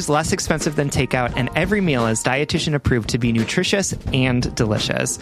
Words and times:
is 0.00 0.08
less 0.08 0.32
expensive 0.32 0.76
than 0.76 0.88
takeout, 0.88 1.34
and 1.36 1.50
every 1.54 1.82
meal 1.82 2.06
is 2.06 2.24
dietitian 2.24 2.74
approved 2.74 3.10
to 3.10 3.18
be 3.18 3.32
nutritious 3.32 3.92
and 4.14 4.54
delicious. 4.54 5.18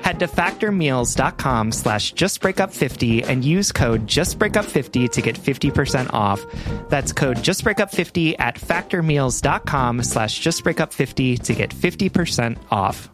Head 0.00 0.18
to 0.20 0.26
factormeals.com 0.26 1.70
slash 1.70 2.14
justbreakup50 2.14 3.28
and 3.28 3.44
use 3.44 3.70
code 3.70 4.06
justbreakup50 4.06 5.12
to 5.12 5.22
get 5.22 5.36
50% 5.36 6.12
off. 6.14 6.44
That's 6.88 7.12
code 7.12 7.36
justbreakup50 7.36 8.36
at 8.40 8.56
factormeals.com 8.56 10.02
slash 10.02 10.40
justbreakup50 10.40 11.42
to 11.42 11.54
get 11.54 11.70
50% 11.70 12.58
off. 12.70 13.10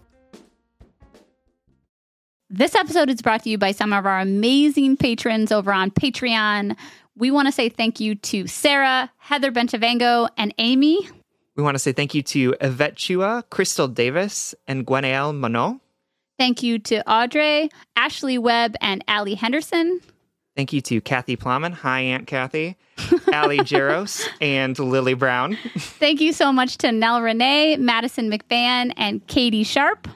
This 2.49 2.75
episode 2.75 3.11
is 3.11 3.21
brought 3.21 3.43
to 3.43 3.51
you 3.51 3.59
by 3.59 3.73
some 3.73 3.93
of 3.93 4.07
our 4.07 4.21
amazing 4.21 4.97
patrons 4.97 5.53
over 5.53 5.71
on 5.73 5.91
Patreon. 5.91 6.77
We 7.15 7.33
want 7.33 7.47
to 7.47 7.53
say 7.53 7.69
thank 7.69 7.99
you 8.01 8.15
to 8.15 8.47
Sarah, 8.47 9.11
Heather 9.19 9.51
Benchavango, 9.51 10.29
and 10.39 10.55
Amy. 10.57 11.07
We 11.59 11.65
want 11.65 11.75
to 11.75 11.81
say 11.81 11.91
thank 11.91 12.15
you 12.15 12.23
to 12.23 12.55
Yvette 12.61 12.95
Chua, 12.95 13.43
Crystal 13.51 13.89
Davis, 13.89 14.55
and 14.69 14.87
Gwenael 14.87 15.35
Monod. 15.35 15.81
Thank 16.39 16.63
you 16.63 16.79
to 16.79 17.07
Audrey, 17.11 17.69
Ashley 17.97 18.39
Webb, 18.39 18.77
and 18.81 19.03
Allie 19.09 19.35
Henderson. 19.35 20.01
Thank 20.55 20.73
you 20.73 20.81
to 20.83 21.01
Kathy 21.01 21.35
Plowman. 21.35 21.73
Hi, 21.73 21.99
Aunt 21.99 22.29
Kathy. 22.29 22.77
Allie 23.33 23.59
Jaros 23.59 24.25
and 24.41 24.79
Lily 24.79 25.15
Brown. 25.15 25.59
Thank 25.77 26.21
you 26.21 26.33
so 26.33 26.53
much 26.53 26.79
to 26.79 26.93
Nell 26.93 27.23
Renee, 27.23 27.77
Madison 27.77 28.31
McBann, 28.31 28.93
and 28.97 29.27
Katie 29.27 29.65
Sharp. 29.65 30.07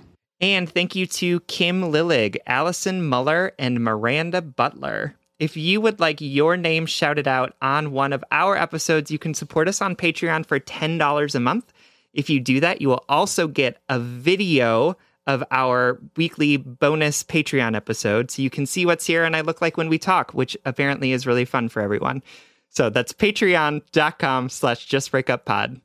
And 0.40 0.68
thank 0.68 0.96
you 0.96 1.06
to 1.06 1.38
Kim 1.40 1.82
Lillig, 1.82 2.36
Allison 2.48 3.04
Muller, 3.08 3.52
and 3.60 3.82
Miranda 3.82 4.42
Butler. 4.42 5.14
If 5.42 5.56
you 5.56 5.80
would 5.80 5.98
like 5.98 6.20
your 6.20 6.56
name 6.56 6.86
shouted 6.86 7.26
out 7.26 7.56
on 7.60 7.90
one 7.90 8.12
of 8.12 8.22
our 8.30 8.56
episodes, 8.56 9.10
you 9.10 9.18
can 9.18 9.34
support 9.34 9.66
us 9.66 9.82
on 9.82 9.96
Patreon 9.96 10.46
for 10.46 10.60
$10 10.60 11.34
a 11.34 11.40
month. 11.40 11.72
If 12.14 12.30
you 12.30 12.38
do 12.38 12.60
that, 12.60 12.80
you 12.80 12.86
will 12.86 13.04
also 13.08 13.48
get 13.48 13.82
a 13.88 13.98
video 13.98 14.96
of 15.26 15.42
our 15.50 16.00
weekly 16.16 16.58
bonus 16.58 17.24
Patreon 17.24 17.74
episode. 17.74 18.30
So 18.30 18.40
you 18.40 18.50
can 18.50 18.66
see 18.66 18.86
what 18.86 19.02
Sierra 19.02 19.26
and 19.26 19.34
I 19.34 19.40
look 19.40 19.60
like 19.60 19.76
when 19.76 19.88
we 19.88 19.98
talk, 19.98 20.30
which 20.30 20.56
apparently 20.64 21.10
is 21.10 21.26
really 21.26 21.44
fun 21.44 21.68
for 21.68 21.82
everyone. 21.82 22.22
So 22.68 22.88
that's 22.88 23.12
patreon.com 23.12 24.48
slash 24.48 24.88
justbreakuppod. 24.88 25.80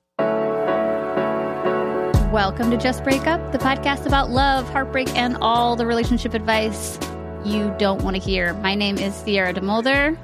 Welcome 2.32 2.70
to 2.70 2.78
Just 2.78 3.04
Break 3.04 3.26
Up, 3.26 3.52
the 3.52 3.58
podcast 3.58 4.06
about 4.06 4.30
love, 4.30 4.70
heartbreak, 4.70 5.10
and 5.16 5.36
all 5.38 5.76
the 5.76 5.88
relationship 5.88 6.36
advice 6.36 7.00
you 7.46 7.74
don't 7.78 8.04
want 8.04 8.16
to 8.16 8.22
hear. 8.22 8.54
My 8.56 8.76
name 8.76 8.98
is 8.98 9.16
Sierra 9.16 9.54
DeMulder. 9.54 10.18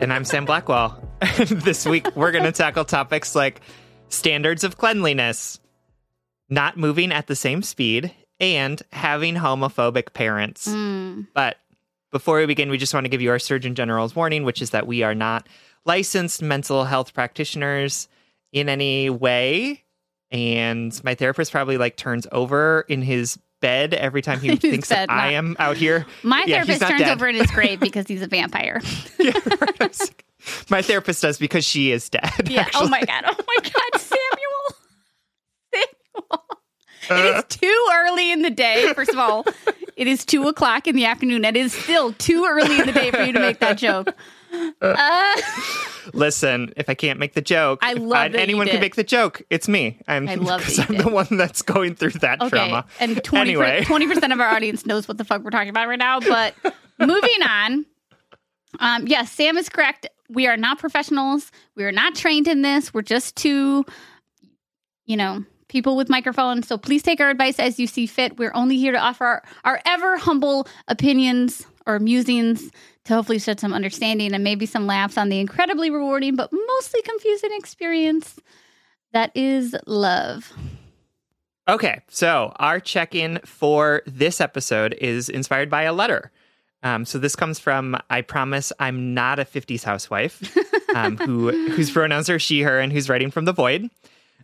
And 0.00 0.12
I'm 0.12 0.24
Sam 0.24 0.44
Blackwell. 0.44 1.00
this 1.38 1.86
week, 1.86 2.06
we're 2.16 2.32
going 2.32 2.44
to 2.44 2.52
tackle 2.52 2.84
topics 2.84 3.34
like 3.34 3.60
standards 4.08 4.64
of 4.64 4.76
cleanliness, 4.76 5.60
not 6.48 6.76
moving 6.76 7.12
at 7.12 7.26
the 7.26 7.36
same 7.36 7.62
speed, 7.62 8.12
and 8.40 8.82
having 8.92 9.34
homophobic 9.34 10.12
parents. 10.12 10.66
Mm. 10.66 11.28
But 11.34 11.56
before 12.10 12.38
we 12.38 12.46
begin, 12.46 12.70
we 12.70 12.78
just 12.78 12.94
want 12.94 13.04
to 13.04 13.10
give 13.10 13.22
you 13.22 13.30
our 13.30 13.38
Surgeon 13.38 13.74
General's 13.74 14.16
warning, 14.16 14.44
which 14.44 14.62
is 14.62 14.70
that 14.70 14.86
we 14.86 15.02
are 15.02 15.14
not 15.14 15.48
licensed 15.84 16.42
mental 16.42 16.84
health 16.84 17.14
practitioners 17.14 18.08
in 18.52 18.68
any 18.68 19.10
way. 19.10 19.82
And 20.30 20.98
my 21.04 21.14
therapist 21.14 21.52
probably 21.52 21.76
like 21.76 21.96
turns 21.96 22.26
over 22.32 22.84
in 22.88 23.02
his 23.02 23.38
bed 23.64 23.94
every 23.94 24.20
time 24.20 24.40
he 24.40 24.54
thinks 24.56 24.90
bed, 24.90 25.08
that 25.08 25.08
not... 25.08 25.24
I 25.24 25.32
am 25.32 25.56
out 25.58 25.78
here. 25.78 26.04
My 26.22 26.44
yeah, 26.46 26.62
therapist 26.62 26.82
turns 26.82 27.00
dead. 27.00 27.12
over 27.12 27.26
in 27.26 27.36
his 27.36 27.50
grave 27.50 27.80
because 27.80 28.06
he's 28.06 28.20
a 28.20 28.26
vampire. 28.26 28.82
yeah, 29.18 29.32
right. 29.80 30.12
My 30.68 30.82
therapist 30.82 31.22
does 31.22 31.38
because 31.38 31.64
she 31.64 31.90
is 31.90 32.10
dead. 32.10 32.30
Yeah. 32.50 32.60
Actually. 32.60 32.86
Oh 32.86 32.88
my 32.90 33.02
god. 33.02 33.24
Oh 33.26 33.44
my 33.46 33.56
god, 33.62 34.00
Samuel. 34.00 34.66
Samuel. 35.72 36.44
Uh, 37.10 37.14
it 37.14 37.36
is 37.36 37.56
too 37.56 37.88
early 37.94 38.32
in 38.32 38.42
the 38.42 38.50
day. 38.50 38.92
First 38.94 39.12
of 39.12 39.18
all, 39.18 39.46
it 39.96 40.06
is 40.06 40.26
two 40.26 40.46
o'clock 40.46 40.86
in 40.86 40.94
the 40.94 41.06
afternoon. 41.06 41.44
It 41.44 41.56
is 41.56 41.72
still 41.72 42.12
too 42.12 42.46
early 42.46 42.80
in 42.80 42.86
the 42.86 42.92
day 42.92 43.10
for 43.10 43.22
you 43.22 43.32
to 43.32 43.40
make 43.40 43.60
that 43.60 43.78
joke. 43.78 44.14
Uh, 44.80 45.40
Listen, 46.12 46.72
if 46.76 46.88
I 46.88 46.94
can't 46.94 47.18
make 47.18 47.34
the 47.34 47.40
joke, 47.40 47.80
I 47.82 47.94
love 47.94 48.32
that 48.32 48.40
anyone 48.40 48.66
can 48.66 48.80
make 48.80 48.94
the 48.94 49.04
joke. 49.04 49.42
It's 49.50 49.68
me. 49.68 49.98
I'm 50.06 50.28
I 50.28 50.34
love 50.36 50.60
because 50.60 50.78
I'm 50.78 50.96
did. 50.96 51.00
the 51.00 51.08
one 51.08 51.28
that's 51.30 51.62
going 51.62 51.94
through 51.94 52.10
that 52.10 52.40
okay. 52.40 52.50
trauma. 52.50 52.86
And 53.00 53.22
20 53.24 53.50
anyway. 53.50 53.84
percent 53.84 54.32
of 54.32 54.40
our 54.40 54.48
audience 54.48 54.86
knows 54.86 55.08
what 55.08 55.18
the 55.18 55.24
fuck 55.24 55.42
we're 55.42 55.50
talking 55.50 55.70
about 55.70 55.88
right 55.88 55.98
now. 55.98 56.20
But 56.20 56.54
moving 56.98 57.42
on. 57.48 57.86
Um, 58.80 59.06
yes, 59.06 59.30
Sam 59.30 59.56
is 59.56 59.68
correct. 59.68 60.08
We 60.28 60.46
are 60.46 60.56
not 60.56 60.78
professionals. 60.78 61.50
We 61.76 61.84
are 61.84 61.92
not 61.92 62.14
trained 62.14 62.48
in 62.48 62.62
this. 62.62 62.92
We're 62.92 63.02
just 63.02 63.36
two, 63.36 63.84
you 65.04 65.16
know, 65.16 65.44
people 65.68 65.96
with 65.96 66.08
microphones. 66.08 66.66
So 66.66 66.76
please 66.76 67.02
take 67.02 67.20
our 67.20 67.30
advice 67.30 67.58
as 67.58 67.78
you 67.78 67.86
see 67.86 68.06
fit. 68.06 68.36
We're 68.38 68.54
only 68.54 68.76
here 68.76 68.92
to 68.92 68.98
offer 68.98 69.24
our, 69.24 69.42
our 69.64 69.80
ever 69.86 70.16
humble 70.16 70.66
opinions 70.88 71.66
or 71.86 71.98
musings 71.98 72.70
to 73.04 73.14
hopefully 73.14 73.38
shed 73.38 73.60
some 73.60 73.74
understanding 73.74 74.32
and 74.32 74.42
maybe 74.42 74.66
some 74.66 74.86
laughs 74.86 75.18
on 75.18 75.28
the 75.28 75.40
incredibly 75.40 75.90
rewarding 75.90 76.36
but 76.36 76.50
mostly 76.52 77.02
confusing 77.02 77.50
experience 77.52 78.40
that 79.12 79.30
is 79.34 79.76
love. 79.86 80.52
Okay, 81.66 82.02
so 82.08 82.52
our 82.56 82.78
check 82.78 83.14
in 83.14 83.40
for 83.44 84.02
this 84.06 84.40
episode 84.40 84.94
is 85.00 85.28
inspired 85.28 85.70
by 85.70 85.82
a 85.82 85.92
letter. 85.92 86.30
Um, 86.82 87.06
so 87.06 87.18
this 87.18 87.34
comes 87.34 87.58
from 87.58 87.96
I 88.10 88.20
promise 88.20 88.72
I'm 88.78 89.14
not 89.14 89.38
a 89.38 89.44
50s 89.46 89.82
housewife 89.82 90.54
um, 90.94 91.16
who 91.16 91.50
whose 91.70 91.90
pronouns 91.90 92.28
are 92.28 92.38
she 92.38 92.60
her 92.60 92.78
and 92.78 92.92
who's 92.92 93.08
writing 93.08 93.30
from 93.30 93.46
the 93.46 93.54
void. 93.54 93.88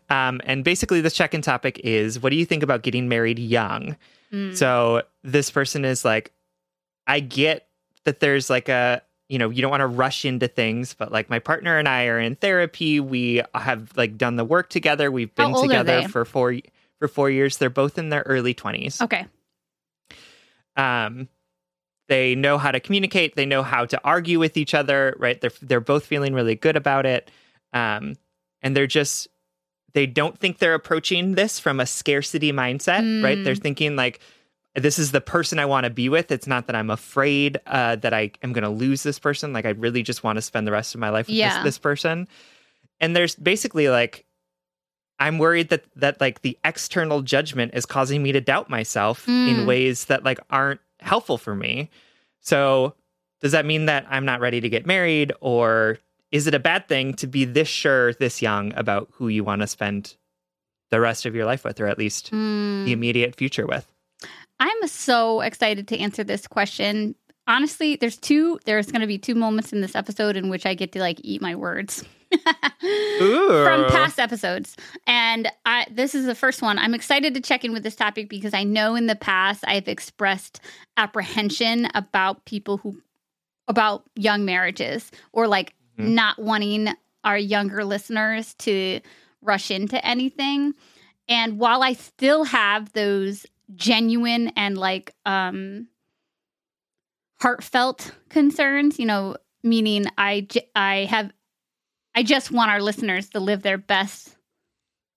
Um, 0.08 0.40
and 0.44 0.64
basically, 0.64 1.02
this 1.02 1.12
check 1.12 1.34
in 1.34 1.42
topic 1.42 1.78
is 1.84 2.20
what 2.20 2.30
do 2.30 2.36
you 2.36 2.46
think 2.46 2.62
about 2.62 2.82
getting 2.82 3.08
married 3.08 3.38
young? 3.38 3.96
Mm. 4.32 4.56
So 4.56 5.02
this 5.22 5.50
person 5.50 5.84
is 5.84 6.04
like, 6.04 6.32
I 7.06 7.20
get 7.20 7.68
that 8.05 8.20
there's 8.20 8.50
like 8.50 8.69
a 8.69 9.02
you 9.31 9.38
know, 9.38 9.49
you 9.49 9.62
don't 9.62 9.70
want 9.70 9.82
to 9.82 9.87
rush 9.87 10.25
into 10.25 10.49
things, 10.49 10.93
but 10.93 11.12
like 11.12 11.31
my 11.31 11.38
partner 11.38 11.79
and 11.79 11.88
I 11.88 12.06
are 12.06 12.19
in 12.19 12.35
therapy. 12.35 12.99
We 12.99 13.43
have 13.55 13.97
like 13.97 14.19
done 14.19 14.35
the 14.35 14.44
work 14.44 14.69
together. 14.70 15.08
We've 15.12 15.32
been 15.32 15.55
together 15.55 16.08
for 16.08 16.25
four 16.25 16.56
for 16.99 17.06
four 17.06 17.31
years. 17.31 17.56
They're 17.56 17.70
both 17.70 17.97
in 17.97 18.08
their 18.08 18.23
early 18.23 18.55
twenties. 18.55 19.00
Okay. 19.00 19.26
Um, 20.75 21.29
they 22.08 22.35
know 22.35 22.58
how 22.58 22.73
to 22.73 22.81
communicate. 22.81 23.37
They 23.37 23.47
know 23.47 23.62
how 23.62 23.85
to 23.85 24.00
argue 24.02 24.41
with 24.41 24.56
each 24.56 24.75
other. 24.75 25.14
Right? 25.17 25.41
They're 25.41 25.52
they're 25.62 25.81
both 25.81 26.06
feeling 26.06 26.35
really 26.35 26.56
good 26.56 26.76
about 26.76 27.06
it. 27.06 27.31
Um, 27.73 28.17
and 28.62 28.76
they're 28.76 28.88
just 28.88 29.29
they 29.93 30.06
don't 30.06 30.37
think 30.37 30.58
they're 30.58 30.75
approaching 30.75 31.37
this 31.37 31.61
from 31.61 31.79
a 31.79 31.87
scarcity 31.87 32.52
mindset. 32.52 33.23
Right? 33.23 33.38
Mm. 33.38 33.44
They're 33.44 33.55
thinking 33.55 33.94
like 33.94 34.19
this 34.75 34.99
is 34.99 35.11
the 35.12 35.20
person 35.20 35.58
I 35.58 35.64
want 35.67 35.84
to 35.84 35.90
be 35.90 36.08
with. 36.08 36.31
It's 36.31 36.46
not 36.46 36.67
that 36.69 36.76
I'm 36.76 36.90
afraid 36.90 37.58
uh, 37.67 37.96
that 37.96 38.14
I 38.14 38.31
am 38.43 38.52
going 38.52 38.62
to 38.62 38.69
lose 38.70 39.02
this 39.02 39.19
person. 39.19 39.52
Like 39.52 39.67
I 39.67 39.70
really 39.70 40.02
just 40.02 40.22
want 40.22 40.37
to 40.37 40.43
spend 40.43 40.67
the 40.67 40.72
rest 40.72 40.94
of 40.94 41.00
my 41.00 41.08
life 41.11 41.26
with 41.26 41.34
Yeah. 41.37 41.56
this, 41.56 41.64
this 41.75 41.78
person. 41.78 42.28
And 43.00 43.17
there's 43.17 43.34
basically 43.34 43.88
like 43.88 44.25
I'm 45.19 45.38
worried 45.38 45.69
that 45.70 45.84
that 45.96 46.20
like 46.20 46.43
the 46.43 46.56
external 46.64 47.20
judgment 47.22 47.72
is 47.75 47.84
causing 47.84 48.22
me 48.22 48.32
to 48.32 48.40
doubt 48.40 48.70
myself 48.70 49.26
in 49.28 49.58
Mm. 49.58 49.67
ways 49.67 50.06
that 50.06 50.25
like 50.25 50.38
aren't 50.50 50.81
helpful 51.00 51.37
for 51.37 51.55
me. 51.55 51.90
So 52.40 52.94
does 53.40 53.52
that 53.52 53.66
mean 53.66 53.87
that 53.87 54.06
I'm 54.08 54.25
not 54.25 54.40
ready 54.40 54.61
to 54.61 54.69
get 54.69 54.87
married 54.87 55.32
or 55.40 55.99
is 56.31 56.46
it 56.46 56.55
a 56.55 56.58
bad 56.61 56.87
thing 56.88 57.12
to 57.14 57.26
be 57.26 57.44
this 57.44 57.69
sure 57.69 58.14
this 58.14 58.40
young 58.40 58.73
about 58.76 59.08
who 59.14 59.28
you 59.28 59.43
want 59.43 59.62
to 59.62 59.66
spend 59.66 60.14
the 60.90 61.00
rest 61.00 61.26
of 61.26 61.34
your 61.34 61.44
life 61.44 61.64
with 61.64 61.81
or 61.81 61.87
at 61.87 61.99
least 61.99 62.31
Mm. 62.31 62.84
the 62.84 62.93
immediate 62.93 63.34
future 63.34 63.66
with? 63.66 63.87
I'm 64.60 64.86
so 64.86 65.40
excited 65.40 65.88
to 65.88 65.98
answer 65.98 66.22
this 66.22 66.46
question. 66.46 67.14
Honestly, 67.46 67.96
there's 67.96 68.16
two 68.18 68.60
there's 68.66 68.92
going 68.92 69.00
to 69.00 69.06
be 69.06 69.18
two 69.18 69.34
moments 69.34 69.72
in 69.72 69.80
this 69.80 69.96
episode 69.96 70.36
in 70.36 70.48
which 70.50 70.66
I 70.66 70.74
get 70.74 70.92
to 70.92 71.00
like 71.00 71.20
eat 71.24 71.42
my 71.42 71.56
words. 71.56 72.04
From 72.78 73.84
past 73.90 74.20
episodes. 74.20 74.76
And 75.06 75.50
I 75.66 75.86
this 75.90 76.14
is 76.14 76.26
the 76.26 76.34
first 76.34 76.62
one. 76.62 76.78
I'm 76.78 76.94
excited 76.94 77.34
to 77.34 77.40
check 77.40 77.64
in 77.64 77.72
with 77.72 77.82
this 77.82 77.96
topic 77.96 78.28
because 78.28 78.54
I 78.54 78.62
know 78.62 78.94
in 78.94 79.06
the 79.06 79.16
past 79.16 79.64
I've 79.66 79.88
expressed 79.88 80.60
apprehension 80.96 81.88
about 81.94 82.44
people 82.44 82.76
who 82.78 83.00
about 83.66 84.04
young 84.14 84.44
marriages 84.44 85.10
or 85.32 85.48
like 85.48 85.74
Mhm. 85.98 86.10
not 86.10 86.38
wanting 86.38 86.88
our 87.24 87.36
younger 87.36 87.84
listeners 87.84 88.54
to 88.54 89.00
rush 89.42 89.70
into 89.70 90.04
anything. 90.06 90.74
And 91.28 91.58
while 91.58 91.82
I 91.82 91.92
still 91.94 92.44
have 92.44 92.92
those 92.92 93.44
genuine 93.76 94.49
and 94.56 94.76
like 94.78 95.14
um 95.26 95.88
heartfelt 97.40 98.12
concerns, 98.28 98.99
you 98.99 99.06
know, 99.06 99.37
meaning 99.62 100.06
I 100.19 100.43
j- 100.43 100.69
I 100.75 101.05
have 101.11 101.32
I 102.14 102.22
just 102.22 102.50
want 102.50 102.70
our 102.70 102.81
listeners 102.82 103.31
to 103.31 103.40
live 103.40 103.62
their 103.62 103.78
best 103.78 104.37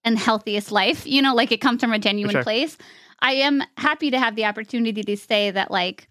and 0.04 0.18
healthiest 0.18 0.72
life, 0.72 1.08
you 1.08 1.22
know, 1.22 1.34
like 1.34 1.52
it 1.52 1.62
comes 1.62 1.82
from 1.82 1.94
a 1.94 2.00
genuine 2.00 2.34
sure. 2.34 2.44
place. 2.44 2.78
I 3.20 3.34
am 3.34 3.64
happy 3.78 4.12
to 4.12 4.20
have 4.20 4.36
the 4.36 4.46
opportunity 4.46 5.02
to 5.04 5.18
say 5.18 5.50
that 5.52 5.72
like 5.72 6.08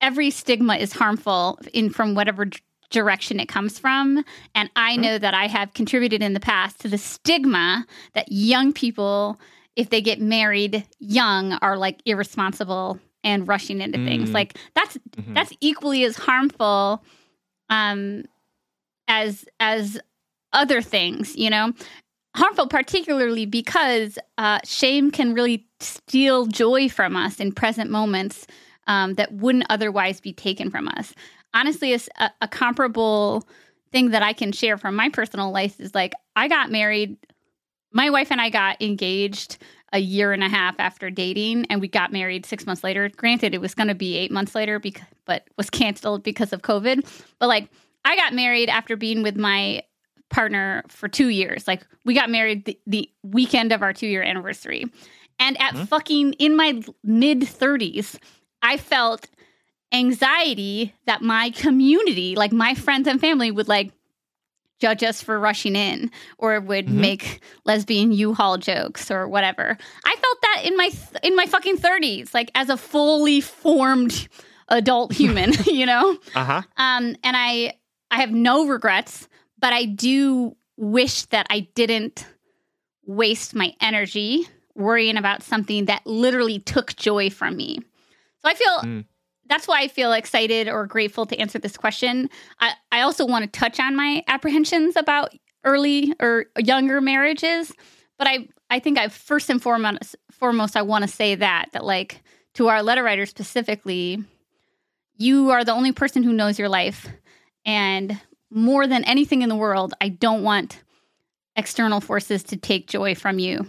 every 0.00 0.30
stigma 0.30 0.76
is 0.76 0.92
harmful 0.92 1.58
in 1.72 1.90
from 1.90 2.14
whatever 2.14 2.44
d- 2.44 2.58
direction 2.90 3.40
it 3.40 3.48
comes 3.48 3.78
from 3.78 4.22
and 4.54 4.70
i 4.76 4.96
Mhm. 4.96 5.00
know 5.00 5.18
that 5.18 5.34
i 5.34 5.46
have 5.48 5.72
contributed 5.74 6.22
in 6.22 6.34
the 6.34 6.40
past 6.40 6.78
to 6.78 6.86
the 6.88 6.98
stigma 6.98 7.84
that 8.12 8.30
young 8.30 8.72
people 8.72 9.40
if 9.76 9.90
they 9.90 10.00
get 10.00 10.20
married 10.20 10.84
young 10.98 11.52
are 11.54 11.76
like 11.76 12.00
irresponsible 12.06 12.98
and 13.22 13.46
rushing 13.46 13.80
into 13.80 13.98
things 14.04 14.30
Mm. 14.30 14.34
like 14.34 14.58
that's 14.74 14.96
Mhm. 15.16 15.34
that's 15.34 15.52
equally 15.60 16.04
as 16.04 16.16
harmful 16.16 17.02
um 17.68 18.24
as 19.08 19.44
as 19.60 19.98
other 20.52 20.80
things 20.82 21.36
you 21.36 21.50
know 21.50 21.72
harmful 22.34 22.66
particularly 22.68 23.46
because 23.46 24.18
uh, 24.38 24.58
shame 24.64 25.10
can 25.10 25.32
really 25.34 25.66
steal 25.80 26.46
joy 26.46 26.88
from 26.88 27.16
us 27.16 27.40
in 27.40 27.50
present 27.52 27.90
moments 27.90 28.46
um, 28.86 29.14
that 29.14 29.32
wouldn't 29.32 29.64
otherwise 29.70 30.20
be 30.20 30.32
taken 30.32 30.70
from 30.70 30.88
us 30.88 31.14
honestly 31.54 31.92
a- 31.94 32.30
a 32.40 32.48
comparable 32.48 33.46
thing 33.92 34.10
that 34.10 34.22
i 34.22 34.32
can 34.32 34.52
share 34.52 34.76
from 34.76 34.94
my 34.94 35.08
personal 35.08 35.50
life 35.50 35.80
is 35.80 35.94
like 35.94 36.12
i 36.36 36.46
got 36.48 36.70
married 36.70 37.16
my 37.96 38.10
wife 38.10 38.30
and 38.30 38.40
i 38.40 38.48
got 38.50 38.80
engaged 38.80 39.58
a 39.92 39.98
year 39.98 40.32
and 40.32 40.42
a 40.44 40.48
half 40.48 40.74
after 40.78 41.10
dating 41.10 41.64
and 41.70 41.80
we 41.80 41.88
got 41.88 42.12
married 42.12 42.44
six 42.44 42.66
months 42.66 42.82
later. 42.82 43.08
Granted 43.08 43.54
it 43.54 43.60
was 43.60 43.72
going 43.74 43.86
to 43.86 43.94
be 43.94 44.16
eight 44.18 44.32
months 44.32 44.52
later 44.54 44.78
because 44.80 45.06
but 45.24 45.46
was 45.56 45.70
canceled 45.70 46.22
because 46.24 46.52
of 46.52 46.60
covid. 46.62 47.06
But 47.38 47.46
like 47.48 47.70
i 48.04 48.16
got 48.16 48.34
married 48.34 48.68
after 48.68 48.96
being 48.96 49.22
with 49.22 49.36
my 49.36 49.82
partner 50.28 50.82
for 50.88 51.08
two 51.08 51.28
years. 51.28 51.68
Like 51.68 51.86
we 52.04 52.14
got 52.14 52.30
married 52.30 52.64
the, 52.64 52.78
the 52.86 53.08
weekend 53.22 53.72
of 53.72 53.80
our 53.82 53.92
two 53.92 54.08
year 54.08 54.22
anniversary. 54.22 54.84
And 55.38 55.58
at 55.60 55.74
Mhm. 55.74 55.88
fucking 55.88 56.32
in 56.34 56.56
my 56.56 56.82
mid 57.04 57.40
30s 57.42 58.18
i 58.62 58.76
felt 58.76 59.28
anxiety 59.92 60.94
that 61.06 61.22
my 61.22 61.50
community 61.50 62.34
like 62.34 62.52
my 62.52 62.74
friends 62.74 63.06
and 63.06 63.20
family 63.20 63.50
would 63.52 63.68
like 63.68 63.92
judge 64.78 65.02
us 65.02 65.22
for 65.22 65.38
rushing 65.38 65.74
in 65.76 66.10
or 66.38 66.60
would 66.60 66.86
Mhm. 66.86 66.92
make 66.92 67.40
lesbian 67.64 68.12
U-Haul 68.12 68.58
jokes 68.58 69.10
or 69.10 69.26
whatever. 69.28 69.76
I 70.04 70.16
felt 70.16 70.38
that 70.42 70.62
in 70.64 70.76
my 70.76 70.88
th- 70.90 71.22
in 71.22 71.34
my 71.36 71.46
fucking 71.46 71.78
30s 71.78 72.34
like 72.34 72.50
as 72.54 72.68
a 72.68 72.76
fully 72.76 73.40
formed 73.40 74.28
adult 74.68 75.12
human, 75.20 75.52
you 75.66 75.86
know? 75.86 76.18
Uh-huh. 76.34 76.62
Um 76.76 77.16
and 77.24 77.36
I 77.36 77.74
I 78.10 78.20
have 78.20 78.30
no 78.32 78.66
regrets, 78.66 79.28
but 79.58 79.72
I 79.72 79.84
do 79.86 80.56
wish 80.76 81.22
that 81.26 81.46
I 81.50 81.60
didn't 81.74 82.26
waste 83.06 83.54
my 83.54 83.74
energy 83.80 84.46
worrying 84.74 85.16
about 85.16 85.42
something 85.42 85.86
that 85.86 86.06
literally 86.06 86.58
took 86.58 86.94
joy 86.96 87.30
from 87.30 87.56
me. 87.56 87.78
So 88.42 88.48
I 88.48 88.54
feel 88.54 88.78
Mm. 88.82 89.04
That's 89.48 89.68
why 89.68 89.80
I 89.80 89.88
feel 89.88 90.12
excited 90.12 90.68
or 90.68 90.86
grateful 90.86 91.26
to 91.26 91.38
answer 91.38 91.58
this 91.58 91.76
question. 91.76 92.28
I, 92.60 92.72
I 92.92 93.00
also 93.02 93.26
want 93.26 93.44
to 93.44 93.58
touch 93.58 93.78
on 93.80 93.96
my 93.96 94.22
apprehensions 94.28 94.96
about 94.96 95.32
early 95.64 96.12
or 96.20 96.46
younger 96.58 97.00
marriages, 97.00 97.72
but 98.18 98.26
I 98.26 98.48
I 98.70 98.80
think 98.80 98.98
I 98.98 99.08
first 99.08 99.50
and 99.50 99.62
foremost 99.62 100.16
foremost 100.30 100.76
I 100.76 100.82
want 100.82 101.02
to 101.02 101.08
say 101.08 101.34
that 101.34 101.66
that 101.72 101.84
like 101.84 102.22
to 102.54 102.68
our 102.68 102.82
letter 102.82 103.02
writer 103.02 103.26
specifically, 103.26 104.22
you 105.16 105.50
are 105.50 105.64
the 105.64 105.72
only 105.72 105.92
person 105.92 106.22
who 106.22 106.32
knows 106.32 106.58
your 106.58 106.68
life, 106.68 107.06
and 107.64 108.20
more 108.50 108.86
than 108.86 109.04
anything 109.04 109.42
in 109.42 109.48
the 109.48 109.56
world, 109.56 109.94
I 110.00 110.08
don't 110.08 110.42
want 110.42 110.82
external 111.56 112.00
forces 112.00 112.42
to 112.44 112.56
take 112.56 112.86
joy 112.86 113.14
from 113.14 113.38
you. 113.38 113.66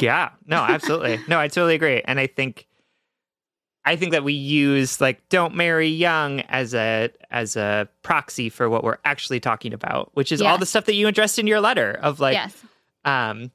Yeah. 0.00 0.30
No, 0.46 0.56
absolutely. 0.56 1.20
no, 1.28 1.38
I 1.38 1.48
totally 1.48 1.74
agree. 1.74 2.02
And 2.04 2.18
I 2.18 2.26
think 2.26 2.66
I 3.84 3.96
think 3.96 4.12
that 4.12 4.22
we 4.22 4.32
use 4.32 5.00
like 5.00 5.28
don't 5.28 5.54
marry 5.54 5.88
young 5.88 6.40
as 6.42 6.74
a 6.74 7.10
as 7.30 7.56
a 7.56 7.88
proxy 8.02 8.48
for 8.48 8.68
what 8.70 8.84
we're 8.84 8.98
actually 9.04 9.40
talking 9.40 9.72
about, 9.72 10.10
which 10.14 10.30
is 10.30 10.40
all 10.40 10.58
the 10.58 10.66
stuff 10.66 10.84
that 10.84 10.94
you 10.94 11.08
addressed 11.08 11.38
in 11.38 11.46
your 11.46 11.60
letter 11.60 11.92
of 11.92 12.20
like 12.20 12.34
yes. 12.34 12.56
um 13.04 13.50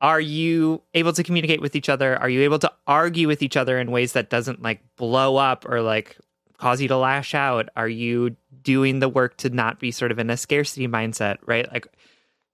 are 0.00 0.20
you 0.20 0.82
able 0.94 1.12
to 1.12 1.22
communicate 1.22 1.60
with 1.60 1.76
each 1.76 1.88
other? 1.88 2.16
Are 2.16 2.28
you 2.28 2.42
able 2.42 2.58
to 2.58 2.72
argue 2.88 3.28
with 3.28 3.40
each 3.40 3.56
other 3.56 3.78
in 3.78 3.92
ways 3.92 4.12
that 4.14 4.30
doesn't 4.30 4.60
like 4.60 4.82
blow 4.96 5.36
up 5.36 5.64
or 5.68 5.80
like 5.80 6.18
cause 6.58 6.80
you 6.80 6.88
to 6.88 6.96
lash 6.96 7.34
out? 7.34 7.68
Are 7.76 7.88
you 7.88 8.36
doing 8.62 8.98
the 8.98 9.08
work 9.08 9.36
to 9.38 9.50
not 9.50 9.78
be 9.78 9.90
sort 9.90 10.10
of 10.10 10.18
in 10.18 10.28
a 10.28 10.36
scarcity 10.36 10.88
mindset, 10.88 11.38
right? 11.46 11.70
Like 11.72 11.86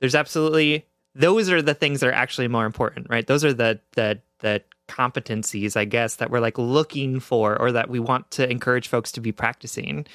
there's 0.01 0.15
absolutely 0.15 0.87
those 1.15 1.51
are 1.51 1.63
the 1.63 1.75
things 1.75 2.01
that 2.01 2.09
are 2.09 2.13
actually 2.13 2.49
more 2.49 2.67
important, 2.67 3.09
right? 3.11 3.27
Those 3.27 3.45
are 3.45 3.53
the 3.53 3.81
the 3.93 4.21
the 4.41 4.63
competencies, 4.89 5.77
I 5.77 5.85
guess, 5.85 6.17
that 6.17 6.31
we're 6.31 6.41
like 6.41 6.59
looking 6.59 7.21
for 7.21 7.61
or 7.61 7.73
that 7.73 7.89
we 7.89 8.01
want 8.01 8.31
to 8.33 8.51
encourage 8.51 8.89
folks 8.89 9.13
to 9.13 9.21
be 9.21 9.33
practicing. 9.33 10.07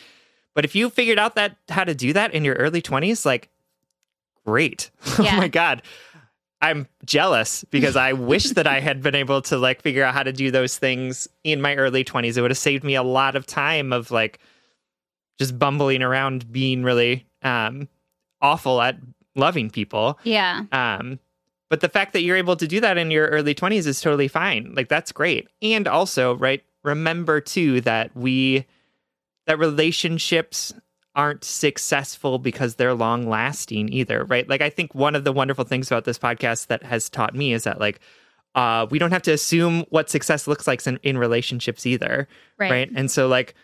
But 0.53 0.65
if 0.65 0.75
you 0.75 0.89
figured 0.89 1.19
out 1.19 1.35
that 1.35 1.55
how 1.69 1.83
to 1.83 1.95
do 1.95 2.13
that 2.13 2.33
in 2.33 2.43
your 2.43 2.55
early 2.55 2.81
20s, 2.81 3.25
like 3.25 3.49
great. 4.45 4.91
Yeah. 5.19 5.33
oh 5.35 5.37
my 5.37 5.47
god. 5.47 5.81
I'm 6.61 6.87
jealous 7.03 7.65
because 7.65 7.97
I 7.97 8.13
wish 8.13 8.45
that 8.51 8.67
I 8.67 8.79
had 8.79 9.01
been 9.01 9.15
able 9.15 9.41
to 9.43 9.57
like 9.57 9.81
figure 9.81 10.03
out 10.03 10.13
how 10.13 10.23
to 10.23 10.31
do 10.31 10.49
those 10.49 10.77
things 10.77 11.27
in 11.43 11.61
my 11.61 11.75
early 11.75 12.05
20s. 12.05 12.37
It 12.37 12.41
would 12.41 12.51
have 12.51 12.57
saved 12.57 12.85
me 12.85 12.95
a 12.95 13.03
lot 13.03 13.35
of 13.35 13.45
time 13.45 13.91
of 13.91 14.11
like 14.11 14.39
just 15.37 15.59
bumbling 15.59 16.01
around 16.01 16.49
being 16.51 16.83
really 16.83 17.25
um 17.41 17.89
awful 18.41 18.81
at 18.81 18.97
loving 19.35 19.69
people. 19.69 20.19
Yeah. 20.23 20.63
Um, 20.71 21.19
but 21.73 21.81
the 21.81 21.89
fact 21.89 22.13
that 22.13 22.21
you're 22.21 22.37
able 22.37 22.55
to 22.55 22.67
do 22.67 22.79
that 22.81 22.99
in 22.99 23.09
your 23.09 23.25
early 23.29 23.55
20s 23.55 23.87
is 23.87 23.99
totally 23.99 24.27
fine. 24.27 24.71
Like 24.75 24.89
that's 24.89 25.11
great. 25.11 25.47
And 25.63 25.87
also, 25.87 26.35
right, 26.35 26.63
remember 26.83 27.41
too 27.41 27.81
that 27.81 28.15
we 28.15 28.67
that 29.47 29.57
relationships 29.57 30.71
aren't 31.15 31.43
successful 31.43 32.37
because 32.37 32.75
they're 32.75 32.93
long 32.93 33.27
lasting 33.27 33.91
either, 33.91 34.23
right? 34.25 34.47
Like 34.47 34.61
I 34.61 34.69
think 34.69 34.93
one 34.93 35.15
of 35.15 35.23
the 35.23 35.31
wonderful 35.31 35.63
things 35.63 35.87
about 35.89 36.05
this 36.05 36.19
podcast 36.19 36.67
that 36.67 36.83
has 36.83 37.09
taught 37.09 37.33
me 37.33 37.53
is 37.53 37.63
that 37.63 37.79
like 37.79 37.99
uh, 38.53 38.85
we 38.91 38.99
don't 38.99 39.09
have 39.09 39.23
to 39.23 39.33
assume 39.33 39.83
what 39.89 40.11
success 40.11 40.45
looks 40.45 40.67
like 40.67 40.85
in, 40.85 40.99
in 41.01 41.17
relationships 41.17 41.87
either. 41.87 42.27
Right. 42.59 42.69
right? 42.69 42.91
And 42.95 43.09
so, 43.09 43.27
like, 43.27 43.55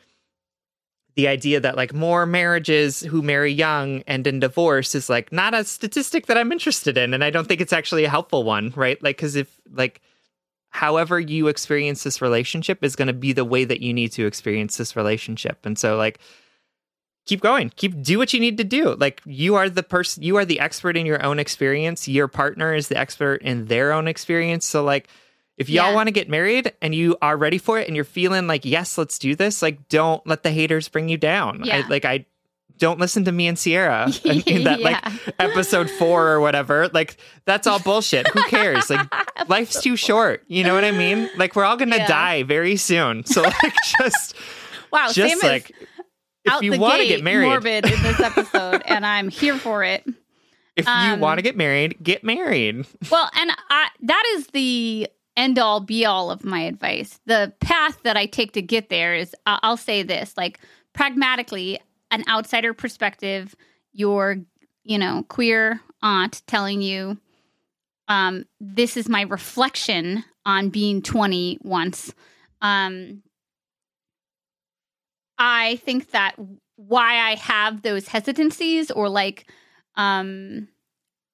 the 1.20 1.28
idea 1.28 1.60
that 1.60 1.76
like 1.76 1.94
more 1.94 2.26
marriages 2.26 3.02
who 3.02 3.22
marry 3.22 3.52
young 3.52 4.00
end 4.08 4.26
in 4.26 4.40
divorce 4.40 4.96
is 4.96 5.10
like 5.10 5.34
not 5.34 5.54
a 5.54 5.66
statistic 5.66 6.28
that 6.28 6.38
I'm 6.38 6.54
interested 6.54 6.98
in. 6.98 7.14
And 7.14 7.26
I 7.26 7.30
don't 7.30 7.46
think 7.46 7.60
it's 7.60 7.74
actually 7.74 8.06
a 8.06 8.10
helpful 8.10 8.46
one, 8.46 8.72
right? 8.74 9.04
Like, 9.04 9.18
because 9.18 9.36
if 9.36 9.60
like, 9.70 10.00
however 10.70 11.20
you 11.20 11.50
experience 11.50 12.04
this 12.04 12.22
relationship 12.22 12.86
is 12.86 12.96
going 12.96 13.10
to 13.10 13.14
be 13.14 13.34
the 13.34 13.44
way 13.44 13.66
that 13.66 13.82
you 13.82 13.94
need 13.94 14.14
to 14.14 14.26
experience 14.26 14.78
this 14.78 14.96
relationship. 14.96 15.66
And 15.66 15.78
so, 15.78 15.98
like, 15.98 16.20
keep 17.26 17.42
going 17.42 17.70
keep 17.76 18.02
do 18.02 18.18
what 18.18 18.34
you 18.34 18.40
need 18.40 18.58
to 18.58 18.64
do 18.64 18.96
like 18.96 19.22
you 19.24 19.54
are 19.54 19.70
the 19.70 19.84
person 19.84 20.24
you 20.24 20.36
are 20.38 20.46
the 20.46 20.60
expert 20.60 20.98
in 20.98 21.06
your 21.06 21.24
own 21.24 21.38
experience 21.38 22.08
your 22.08 22.28
partner 22.28 22.74
is 22.74 22.88
the 22.88 22.98
expert 22.98 23.40
in 23.44 23.66
their 23.66 23.92
own 23.92 24.08
experience 24.08 24.66
so 24.66 24.84
like 24.84 25.08
if 25.60 25.70
y'all 25.70 25.90
Yeah. 25.90 25.94
want 25.94 26.08
to 26.08 26.12
get 26.12 26.28
married 26.30 26.74
and 26.82 26.96
you 26.96 27.18
are 27.22 27.38
ready 27.38 27.58
for 27.60 27.78
it 27.78 27.86
and 27.88 27.96
you're 27.96 28.06
feeling 28.06 28.48
like 28.48 28.66
yes 28.66 28.98
let's 28.98 29.20
do 29.20 29.36
this 29.36 29.62
like 29.62 29.88
don't 29.90 30.26
let 30.26 30.42
the 30.44 30.50
haters 30.52 30.90
bring 30.90 31.10
you 31.10 31.18
down 31.18 31.62
Yeah. 31.64 31.84
I, 31.86 31.88
like 31.88 32.06
i 32.06 32.26
don't 32.78 32.98
listen 33.00 33.26
to 33.26 33.32
me 33.34 33.48
and 33.48 33.60
sierra 33.60 34.10
in, 34.24 34.64
that 34.64 34.80
like 34.80 35.04
episode 35.38 35.90
four 35.90 36.30
or 36.30 36.40
whatever 36.40 36.88
like 36.94 37.18
that's 37.46 37.68
all 37.68 37.80
bullshit 37.80 38.26
who 38.30 38.42
cares 38.44 38.90
like 38.90 39.06
life's 39.50 39.82
too 39.82 39.96
short 39.98 40.44
you 40.48 40.64
know 40.64 40.74
what 40.74 40.86
i 40.86 40.92
mean 40.92 41.30
like 41.38 41.56
we're 41.58 41.66
all 41.66 41.76
gonna 41.78 41.98
Yeah. 41.98 42.08
die 42.08 42.44
very 42.44 42.78
soon 42.78 43.26
so 43.26 43.42
like 43.42 43.74
just 44.00 44.34
Wow, 44.92 45.10
just 45.12 45.44
like 45.44 45.72
if 46.46 46.62
you 46.64 46.80
want 46.80 47.00
to 47.02 47.08
get 47.08 47.22
married 47.24 47.46
morbid 47.48 47.86
in 47.86 48.02
this 48.02 48.20
episode, 48.20 48.82
and 48.86 49.06
I'm 49.06 49.30
here 49.30 49.56
for 49.58 49.84
it. 49.84 50.04
if 50.76 50.88
you 50.88 50.92
Um, 50.92 51.20
want 51.20 51.38
to 51.38 51.42
get 51.44 51.56
married, 51.56 51.98
get 52.02 52.24
married. 52.24 52.88
Well, 53.12 53.30
and 53.38 53.52
I, 53.70 53.90
that 54.02 54.24
is 54.36 54.48
the 54.48 55.08
end 55.40 55.58
all 55.58 55.80
be 55.80 56.06
all 56.06 56.30
of 56.30 56.44
my 56.44 56.62
advice. 56.62 57.20
The 57.26 57.54
path 57.62 58.04
that 58.04 58.18
I 58.18 58.26
take 58.26 58.52
to 58.54 58.62
get 58.62 58.90
there 58.90 59.16
is 59.16 59.34
I- 59.46 59.60
I'll 59.64 59.78
say 59.78 60.04
this 60.04 60.36
like 60.38 60.60
pragmatically, 60.94 61.80
an 62.12 62.24
outsider 62.28 62.74
perspective, 62.74 63.56
your, 63.94 64.38
you 64.84 64.98
know, 64.98 65.24
queer 65.30 65.80
aunt 66.02 66.42
telling 66.46 66.82
you, 66.82 67.18
um, 68.08 68.46
this 68.60 68.98
is 68.98 69.08
my 69.08 69.22
reflection 69.22 70.26
on 70.46 70.70
being 70.70 71.02
20 71.02 71.60
once. 71.62 72.14
Um, 72.62 73.22
I 75.38 75.78
think 75.78 76.12
that 76.12 76.36
why 76.76 77.18
I 77.20 77.36
have 77.36 77.82
those 77.82 78.08
hesitancies 78.08 78.92
or 78.92 79.08
like, 79.08 79.50
um, 79.96 80.68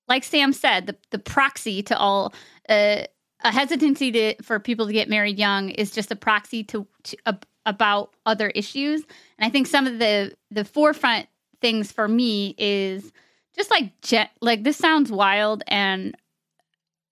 like 0.08 0.24
Sam 0.24 0.54
said, 0.54 0.86
the 0.86 0.96
the 1.10 1.18
proxy 1.20 1.82
to 1.84 1.98
all 1.98 2.34
uh, 2.70 3.04
a 3.46 3.52
hesitancy 3.52 4.12
to 4.12 4.36
for 4.44 4.60
people 4.60 4.88
to 4.88 4.94
get 4.94 5.08
married 5.08 5.38
young 5.38 5.70
is 5.70 5.92
just 5.92 6.12
a 6.12 6.16
proxy 6.16 6.64
to, 6.66 6.86
to 7.04 7.16
ab- 7.26 7.46
about 7.66 8.14
other 8.26 8.50
issues. 8.50 9.02
And 9.38 9.46
I 9.48 9.50
think 9.50 9.68
some 9.68 9.88
of 9.88 10.00
the 10.00 10.34
the 10.52 10.66
forefront 10.66 11.28
things 11.62 11.92
for 11.92 12.08
me 12.08 12.56
is 12.58 13.12
just 13.56 13.70
like 13.72 13.92
ge- 14.02 14.30
like 14.42 14.64
this 14.64 14.78
sounds 14.78 15.12
wild 15.12 15.64
and 15.68 16.16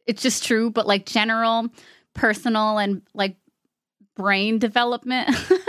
it's 0.06 0.22
just 0.22 0.44
true, 0.44 0.70
but 0.70 0.86
like 0.88 1.06
general 1.06 1.70
personal 2.13 2.78
and 2.78 3.02
like 3.13 3.38
brain 4.16 4.60
development. 4.60 5.30
Mhm. 5.30 5.63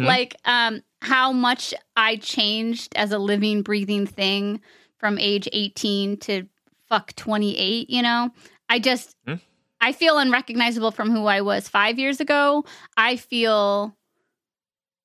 Like 0.06 0.36
um 0.44 0.82
how 1.02 1.30
much 1.32 1.72
I 1.96 2.16
changed 2.16 2.94
as 2.96 3.12
a 3.12 3.18
living 3.18 3.62
breathing 3.62 4.06
thing 4.06 4.60
from 4.98 5.18
age 5.18 5.48
18 5.52 6.16
to 6.20 6.46
fuck 6.88 7.14
28, 7.14 7.90
you 7.90 8.02
know? 8.02 8.30
I 8.68 8.78
just 8.78 9.14
Hmm. 9.26 9.34
I 9.80 9.92
feel 9.92 10.18
unrecognizable 10.18 10.90
from 10.90 11.10
who 11.10 11.26
I 11.26 11.42
was 11.42 11.68
5 11.68 11.98
years 11.98 12.20
ago. 12.20 12.64
I 12.96 13.16
feel 13.16 13.94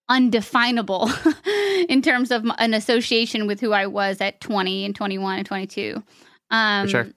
undefinable 0.09 1.09
in 1.89 2.01
terms 2.01 2.31
of 2.31 2.45
an 2.57 2.73
association 2.73 3.47
with 3.47 3.59
who 3.61 3.71
I 3.71 3.87
was 3.87 4.19
at 4.21 4.41
20 4.41 4.85
and 4.85 4.95
21 4.95 5.37
and 5.39 5.45
22. 5.47 6.03
Um 6.49 6.87
sure. 6.87 7.07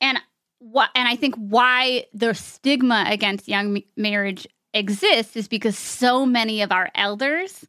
and 0.00 0.18
what 0.58 0.90
and 0.94 1.08
I 1.08 1.16
think 1.16 1.34
why 1.36 2.06
the 2.12 2.34
stigma 2.34 3.04
against 3.08 3.48
young 3.48 3.74
ma- 3.74 3.80
marriage 3.96 4.46
exists 4.74 5.36
is 5.36 5.48
because 5.48 5.76
so 5.78 6.24
many 6.26 6.62
of 6.62 6.70
our 6.70 6.90
elders 6.94 7.66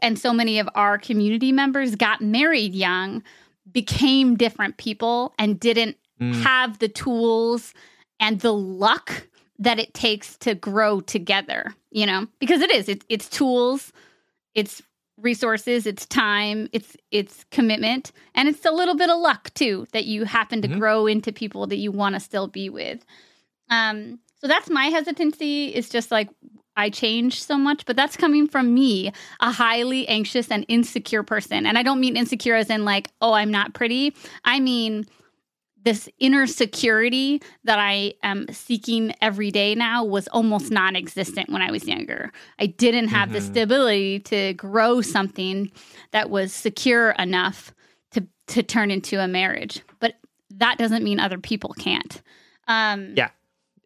and 0.00 0.18
so 0.18 0.32
many 0.32 0.58
of 0.58 0.68
our 0.74 0.98
community 0.98 1.52
members 1.52 1.94
got 1.96 2.22
married 2.22 2.74
young, 2.74 3.22
became 3.70 4.36
different 4.36 4.78
people, 4.78 5.34
and 5.38 5.60
didn't 5.60 5.96
Mm. 6.22 6.42
have 6.42 6.78
the 6.78 6.88
tools 6.88 7.74
and 8.20 8.40
the 8.40 8.52
luck 8.54 9.26
that 9.58 9.78
it 9.78 9.92
takes 9.94 10.36
to 10.38 10.54
grow 10.54 11.00
together, 11.00 11.74
you 11.90 12.06
know? 12.06 12.26
Because 12.38 12.60
it 12.60 12.70
is, 12.70 12.88
it's, 12.88 13.04
it's 13.08 13.28
tools, 13.28 13.92
it's 14.54 14.82
resources, 15.18 15.86
it's 15.86 16.06
time, 16.06 16.68
it's 16.72 16.96
it's 17.10 17.44
commitment, 17.50 18.12
and 18.34 18.48
it's 18.48 18.64
a 18.64 18.70
little 18.72 18.96
bit 18.96 19.10
of 19.10 19.18
luck 19.20 19.52
too 19.54 19.86
that 19.92 20.04
you 20.06 20.24
happen 20.24 20.62
to 20.62 20.68
Mhm. 20.68 20.78
grow 20.78 21.06
into 21.06 21.32
people 21.32 21.66
that 21.68 21.76
you 21.76 21.92
want 21.92 22.14
to 22.14 22.20
still 22.20 22.48
be 22.48 22.68
with. 22.70 23.04
Um 23.70 24.18
so 24.40 24.48
that's 24.48 24.68
my 24.70 24.86
hesitancy 24.86 25.72
is 25.74 25.88
just 25.88 26.10
like 26.10 26.28
I 26.76 26.88
change 26.90 27.42
so 27.44 27.56
much, 27.58 27.84
but 27.84 27.96
that's 27.96 28.16
coming 28.16 28.48
from 28.48 28.72
me, 28.74 29.12
a 29.40 29.52
highly 29.52 30.08
anxious 30.08 30.50
and 30.50 30.64
insecure 30.68 31.22
person. 31.22 31.66
And 31.66 31.76
I 31.78 31.82
don't 31.82 32.00
mean 32.00 32.16
insecure 32.16 32.54
as 32.56 32.70
in 32.70 32.84
like, 32.86 33.10
oh, 33.20 33.34
I'm 33.34 33.50
not 33.50 33.74
pretty. 33.74 34.14
I 34.44 34.58
mean 34.58 35.04
this 35.84 36.08
inner 36.18 36.46
security 36.46 37.42
that 37.64 37.78
I 37.78 38.14
am 38.22 38.46
seeking 38.52 39.14
every 39.20 39.50
day 39.50 39.74
now 39.74 40.04
was 40.04 40.28
almost 40.28 40.70
non 40.70 40.94
existent 40.96 41.50
when 41.50 41.60
I 41.62 41.70
was 41.70 41.86
younger. 41.88 42.30
I 42.58 42.66
didn't 42.66 43.08
have 43.08 43.32
the 43.32 43.40
Mhm. 43.40 43.50
stability 43.50 44.20
to 44.20 44.54
grow 44.54 45.00
something 45.00 45.72
that 46.12 46.30
was 46.30 46.52
secure 46.52 47.10
enough 47.18 47.72
to, 48.12 48.26
to 48.48 48.62
turn 48.62 48.90
into 48.90 49.18
a 49.20 49.26
marriage. 49.26 49.80
But 49.98 50.14
that 50.50 50.78
doesn't 50.78 51.02
mean 51.02 51.18
other 51.18 51.38
people 51.38 51.74
can't. 51.78 52.22
Um, 52.68 53.14
Yeah. 53.16 53.30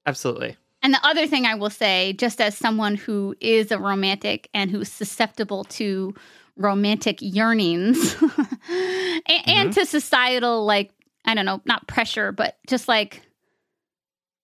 Absolutely. 0.05 0.57
and 0.83 0.93
the 0.95 1.05
other 1.05 1.27
thing 1.27 1.47
I 1.47 1.55
will 1.57 1.71
say, 1.71 2.13
just 2.13 2.41
as 2.41 2.57
someone 2.57 2.95
who 2.95 3.35
is 3.41 3.73
a 3.73 3.79
romantic 3.79 4.49
and 4.55 4.71
who's 4.71 4.93
susceptible 4.93 5.65
to 5.65 6.15
romantic 6.57 7.19
yearnings 7.21 8.17
and, 8.69 9.43
and 9.49 9.73
to 9.73 9.85
societal, 9.87 10.65
like, 10.65 10.91
I 11.27 11.35
don't 11.35 11.45
know, 11.45 11.61
not 11.65 11.87
pressure, 11.89 12.33
but 12.33 12.57
just 12.67 12.89
like 12.89 13.23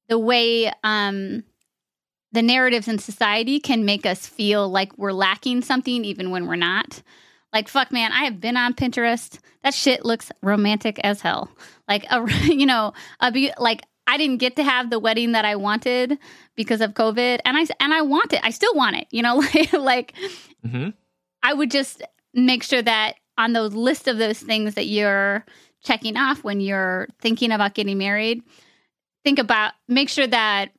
the 0.09 0.19
way 0.19 0.73
um, 0.83 1.45
the 2.33 2.43
narratives 2.43 2.89
in 2.89 2.99
society 2.99 3.61
can 3.61 3.85
make 3.85 4.05
us 4.05 4.27
feel 4.27 4.69
like 4.69 4.97
we're 4.99 5.13
lacking 5.13 5.63
something 5.63 6.05
even 6.05 6.31
when 6.31 6.47
we're 6.47 6.57
not. 6.57 7.03
Like, 7.53 7.69
fuck, 7.69 7.93
man, 7.93 8.13
I 8.13 8.25
have 8.25 8.41
been 8.41 8.57
on 8.57 8.75
Pinterest. 8.75 9.39
That 9.63 9.75
shit 9.75 10.05
looks 10.05 10.33
romantic 10.43 10.99
as 11.05 11.21
hell. 11.21 11.51
Like, 11.87 12.05
a, 12.11 12.27
you 12.45 12.67
know, 12.67 12.95
a 13.21 13.31
be- 13.31 13.53
like 13.59 13.83
I 14.07 14.17
didn't 14.17 14.39
get 14.39 14.57
to 14.57 14.65
have 14.65 14.91
the 14.91 14.99
wedding 14.99 15.33
that 15.33 15.45
I 15.45 15.57
wanted 15.57 16.19
because 16.57 16.81
of 16.81 16.95
COVID, 16.95 17.41
and 17.45 17.57
I 17.57 17.67
and 17.79 17.95
I 17.95 18.03
want 18.03 18.33
it. 18.33 18.41
I 18.43 18.51
still 18.51 18.75
want 18.75 18.97
it. 18.97 19.07
You 19.11 19.23
know, 19.23 19.37
like 19.55 19.73
like 19.73 20.15
hmm 20.65 20.89
I 21.43 21.55
would 21.55 21.71
just 21.71 22.03
make 22.35 22.63
sure 22.63 22.83
that 22.83 23.17
on 23.39 23.53
the 23.53 23.63
list 23.63 24.09
of 24.09 24.19
those 24.19 24.39
things 24.41 24.75
that 24.75 24.87
you're 24.87 25.45
checking 25.83 26.17
off 26.17 26.45
when 26.45 26.61
you're 26.61 27.09
thinking 27.21 27.53
about 27.53 27.75
getting 27.75 27.99
married, 27.99 28.43
think 29.25 29.39
about 29.39 29.73
make 29.89 30.09
sure 30.09 30.27
that 30.27 30.73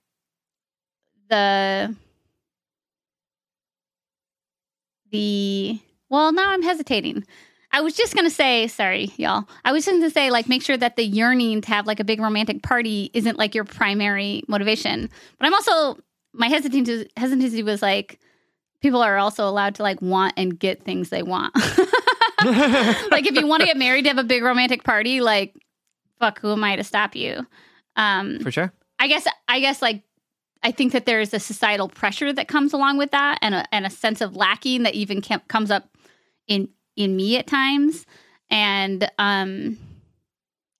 the 1.30 1.96
the 5.12 5.80
well 6.10 6.32
now 6.32 6.52
I'm 6.52 6.64
hesitating. 6.64 7.26
I 7.72 7.82
was 7.82 7.96
just 7.96 8.16
gonna 8.16 8.30
say, 8.30 8.68
sorry, 8.68 9.12
y'all. 9.18 9.46
I 9.66 9.72
was 9.72 9.86
just 9.86 9.98
gonna 9.98 10.12
say, 10.12 10.30
like, 10.30 10.48
make 10.48 10.62
sure 10.62 10.78
that 10.78 10.96
the 10.96 11.04
yearning 11.04 11.62
to 11.62 11.68
have 11.70 11.88
like 11.88 12.00
a 12.00 12.04
big 12.04 12.20
romantic 12.20 12.62
party 12.62 13.10
isn't 13.14 13.40
like 13.40 13.56
your 13.56 13.64
primary 13.64 14.44
motivation. 14.48 15.10
But 15.40 15.48
I'm 15.48 15.54
also 15.54 15.98
my 16.34 16.48
hesitancy 16.48 17.10
hesitancy 17.18 17.64
was 17.64 17.82
like 17.82 18.20
people 18.82 19.02
are 19.02 19.18
also 19.18 19.48
allowed 19.48 19.76
to 19.76 19.84
like 19.84 20.02
want 20.02 20.34
and 20.38 20.60
get 20.60 20.84
things 20.84 21.10
they 21.10 21.24
want. 21.24 21.56
like 23.12 23.26
if 23.26 23.36
you 23.36 23.48
want 23.48 23.62
to 23.62 23.68
get 23.68 23.78
married 23.78 24.04
to 24.04 24.10
have 24.10 24.18
a 24.18 24.24
big 24.24 24.44
romantic 24.44 24.84
party, 24.84 25.22
like 25.22 25.56
fuck, 26.20 26.40
who 26.40 26.52
am 26.52 26.64
I 26.64 26.76
to 26.76 26.84
stop 26.84 27.16
you? 27.16 27.46
Um, 27.96 28.40
For 28.40 28.52
sure. 28.52 28.72
I 29.00 29.08
guess 29.08 29.28
I 29.48 29.60
guess 29.60 29.82
like 29.82 30.04
I 30.62 30.72
think 30.72 30.94
that 30.94 31.06
there 31.06 31.20
is 31.20 31.34
a 31.34 31.40
societal 31.40 31.90
pressure 31.90 32.32
that 32.32 32.48
comes 32.48 32.74
along 32.74 32.98
with 32.98 33.12
that, 33.12 33.40
and 33.42 33.56
a 33.56 33.66
and 33.74 33.86
a 33.86 33.90
sense 33.90 34.22
of 34.22 34.36
lacking 34.36 34.84
that 34.84 34.94
even 34.96 35.22
can, 35.22 35.42
comes 35.48 35.72
up 35.72 35.90
in 36.48 36.70
in 36.96 37.16
me 37.16 37.38
at 37.38 37.48
times. 37.48 38.06
And 38.50 39.10
um, 39.18 39.78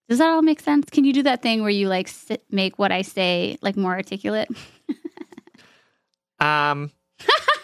does 0.08 0.20
that 0.20 0.30
all 0.30 0.42
make 0.42 0.60
sense? 0.60 0.90
Can 0.90 1.06
you 1.06 1.14
do 1.14 1.24
that 1.24 1.42
thing 1.42 1.62
where 1.62 1.72
you 1.72 1.88
like 1.88 2.08
sit, 2.08 2.44
make 2.50 2.78
what 2.78 2.92
I 2.92 3.02
say 3.02 3.58
like 3.62 3.76
more 3.76 3.94
articulate? 3.94 4.50
Um, 6.44 6.92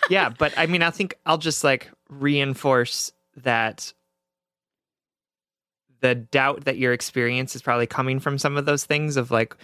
yeah, 0.10 0.30
but 0.30 0.54
I 0.58 0.66
mean, 0.66 0.82
I 0.82 0.90
think 0.90 1.16
I'll 1.26 1.38
just 1.38 1.64
like 1.64 1.90
reinforce 2.10 3.12
that 3.44 3.94
the 6.02 6.16
doubt 6.16 6.66
that 6.66 6.78
your 6.78 6.94
experience 6.94 7.56
is 7.56 7.62
probably 7.62 7.88
coming 7.88 8.20
from 8.20 8.38
some 8.38 8.56
of 8.58 8.66
those 8.66 8.86
things 8.86 9.18
of 9.18 9.32
like 9.32 9.56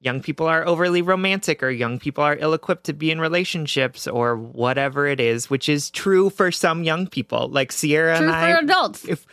young 0.00 0.20
people 0.20 0.46
are 0.46 0.66
overly 0.66 1.00
romantic 1.02 1.62
or 1.62 1.70
young 1.70 1.98
people 1.98 2.22
are 2.24 2.36
ill 2.40 2.52
equipped 2.52 2.84
to 2.84 2.92
be 2.92 3.10
in 3.10 3.20
relationships 3.20 4.06
or 4.08 4.36
whatever 4.36 5.06
it 5.06 5.20
is, 5.20 5.48
which 5.48 5.68
is 5.68 5.90
true 5.90 6.30
for 6.30 6.50
some 6.50 6.82
young 6.82 7.06
people. 7.06 7.48
Like 7.48 7.70
Sierra 7.72 8.16
True 8.18 8.26
and 8.26 8.34
I 8.34 8.52
for 8.52 8.64
adults. 8.64 9.04
if 9.04 9.24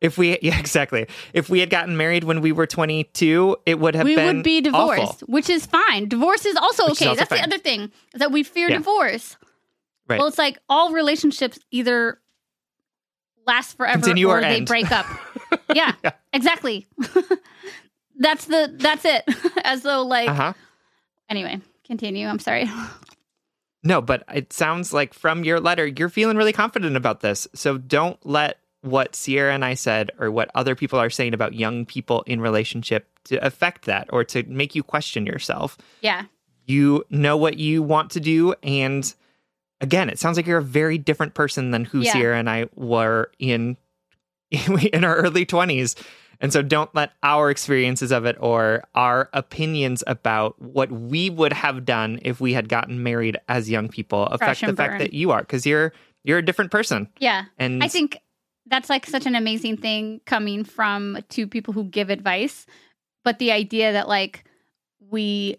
if 0.00 0.18
we 0.18 0.38
yeah 0.42 0.58
exactly 0.58 1.06
if 1.32 1.48
we 1.48 1.60
had 1.60 1.70
gotten 1.70 1.96
married 1.96 2.24
when 2.24 2.40
we 2.40 2.52
were 2.52 2.66
22 2.66 3.56
it 3.66 3.78
would 3.80 3.94
have 3.94 4.04
we 4.04 4.16
been 4.16 4.36
would 4.38 4.44
be 4.44 4.60
divorced, 4.60 5.02
awful. 5.02 5.28
which 5.28 5.48
is 5.48 5.66
fine. 5.66 6.08
Divorce 6.08 6.44
is 6.44 6.56
also 6.56 6.84
Which 6.88 6.94
is 6.94 7.02
okay. 7.02 7.08
also 7.10 7.18
That's 7.20 7.28
fine. 7.30 7.38
the 7.38 7.44
other 7.54 7.58
thing 7.62 7.82
is 8.12 8.18
that 8.18 8.32
we 8.32 8.42
fear 8.42 8.68
Yeah. 8.68 8.78
divorce. 8.78 9.36
Right. 10.08 10.18
Well, 10.18 10.26
it's 10.28 10.38
like 10.38 10.58
all 10.68 10.90
relationships 10.92 11.58
either 11.70 12.18
last 13.48 13.76
forever 13.76 13.98
Continue 13.98 14.28
or 14.28 14.38
or 14.38 14.40
they 14.42 14.60
break 14.60 14.92
up. 14.92 15.06
yeah, 15.74 15.94
exactly. 16.32 16.86
that's 18.16 18.44
the 18.44 18.72
that's 18.76 19.04
it. 19.04 19.24
As 19.64 19.82
though 19.82 20.02
like 20.04 20.28
uh-huh 20.28 20.52
anyway, 21.28 21.60
continue. 21.84 22.26
I'm 22.28 22.38
sorry. 22.38 22.70
no 23.84 24.00
but 24.00 24.22
it 24.34 24.52
sounds 24.52 24.92
like 24.92 25.14
from 25.14 25.44
your 25.44 25.60
letter 25.60 25.86
you're 25.86 26.08
feeling 26.08 26.36
really 26.36 26.52
confident 26.52 26.96
about 26.96 27.20
this 27.20 27.46
so 27.54 27.78
don't 27.78 28.18
let 28.26 28.58
what 28.82 29.14
sierra 29.14 29.52
and 29.54 29.64
i 29.64 29.74
said 29.74 30.10
or 30.18 30.30
what 30.32 30.50
other 30.54 30.74
people 30.74 30.98
are 30.98 31.10
saying 31.10 31.32
about 31.34 31.54
young 31.54 31.86
people 31.86 32.22
in 32.26 32.40
relationship 32.40 33.06
to 33.24 33.36
affect 33.44 33.84
that 33.86 34.08
or 34.12 34.24
to 34.24 34.42
make 34.44 34.74
you 34.74 34.82
question 34.82 35.26
yourself 35.26 35.78
Yeah. 36.00 36.24
you 36.66 37.04
know 37.08 37.36
what 37.36 37.56
you 37.58 37.82
want 37.82 38.10
to 38.12 38.20
do 38.20 38.52
and 38.64 39.14
again 39.80 40.08
it 40.08 40.18
sounds 40.18 40.36
like 40.36 40.46
you're 40.46 40.58
a 40.58 40.62
very 40.62 40.98
different 40.98 41.34
person 41.34 41.70
than 41.70 41.84
who 41.84 42.00
Yeah. 42.00 42.12
sierra 42.12 42.38
and 42.38 42.48
i 42.50 42.66
were 42.74 43.30
in 43.38 43.76
in 44.50 45.04
our 45.04 45.16
early 45.16 45.44
20s 45.46 45.94
and 46.40 46.52
so 46.52 46.62
don't 46.62 46.94
let 46.94 47.12
our 47.22 47.50
experiences 47.50 48.12
of 48.12 48.24
it 48.24 48.36
or 48.40 48.84
our 48.94 49.28
opinions 49.32 50.04
about 50.06 50.60
what 50.62 50.90
we 50.90 51.30
would 51.30 51.52
have 51.52 51.84
done 51.84 52.18
if 52.22 52.40
we 52.40 52.52
had 52.52 52.68
gotten 52.68 53.02
married 53.02 53.36
as 53.48 53.68
young 53.68 53.88
people 53.88 54.26
affect 54.26 54.60
the 54.60 54.68
and 54.68 54.76
fact 54.76 54.98
that 55.00 55.12
you 55.12 55.30
are 55.32 55.40
because 55.40 55.66
you're 55.66 55.92
you're 56.24 56.38
a 56.38 56.44
different 56.44 56.70
person 56.70 57.08
Yeah. 57.18 57.44
and 57.58 57.82
I 57.82 57.88
think 57.88 58.20
that's 58.66 58.90
like 58.90 59.06
such 59.06 59.24
an 59.26 59.34
amazing 59.34 59.78
thing 59.78 60.20
coming 60.26 60.62
from 60.62 61.18
two 61.30 61.46
people 61.46 61.72
who 61.72 61.84
give 61.84 62.10
advice. 62.10 62.66
But 63.24 63.38
the 63.38 63.50
idea 63.50 63.92
that 63.92 64.08
like 64.08 64.44
we 65.00 65.56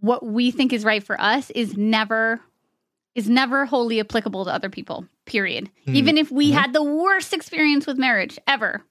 what 0.00 0.24
we 0.26 0.50
think 0.50 0.72
is 0.72 0.84
right 0.84 1.02
for 1.02 1.20
us 1.20 1.50
is 1.50 1.76
never 1.76 2.40
is 3.14 3.28
never 3.28 3.66
wholly 3.66 4.00
applicable 4.00 4.44
to 4.44 4.52
other 4.52 4.68
people. 4.70 5.04
Period. 5.26 5.68
Hmm. 5.86 5.96
Even 5.96 6.18
if 6.18 6.30
we 6.30 6.50
Mhm. 6.50 6.54
had 6.54 6.72
the 6.72 6.82
worst 6.82 7.32
experience 7.32 7.86
with 7.86 7.98
marriage 7.98 8.38
ever, 8.46 8.84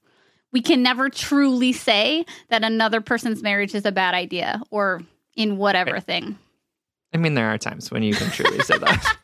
we 0.51 0.61
can 0.61 0.81
never 0.83 1.09
truly 1.09 1.71
say 1.73 2.25
that 2.49 2.63
another 2.63 3.01
person's 3.01 3.41
marriage 3.43 3.73
is 3.75 3.85
a 3.85 3.91
bad 3.91 4.13
idea 4.15 4.61
or 4.71 5.01
in 5.35 5.57
whatever 5.57 5.93
Right. 5.93 6.03
thing. 6.03 6.37
i 7.13 7.17
mean 7.17 7.33
there 7.33 7.49
are 7.51 7.57
times 7.57 7.89
when 7.89 8.03
you 8.03 8.13
can 8.13 8.29
truly 8.29 8.59
say 8.59 8.77
that 8.77 9.15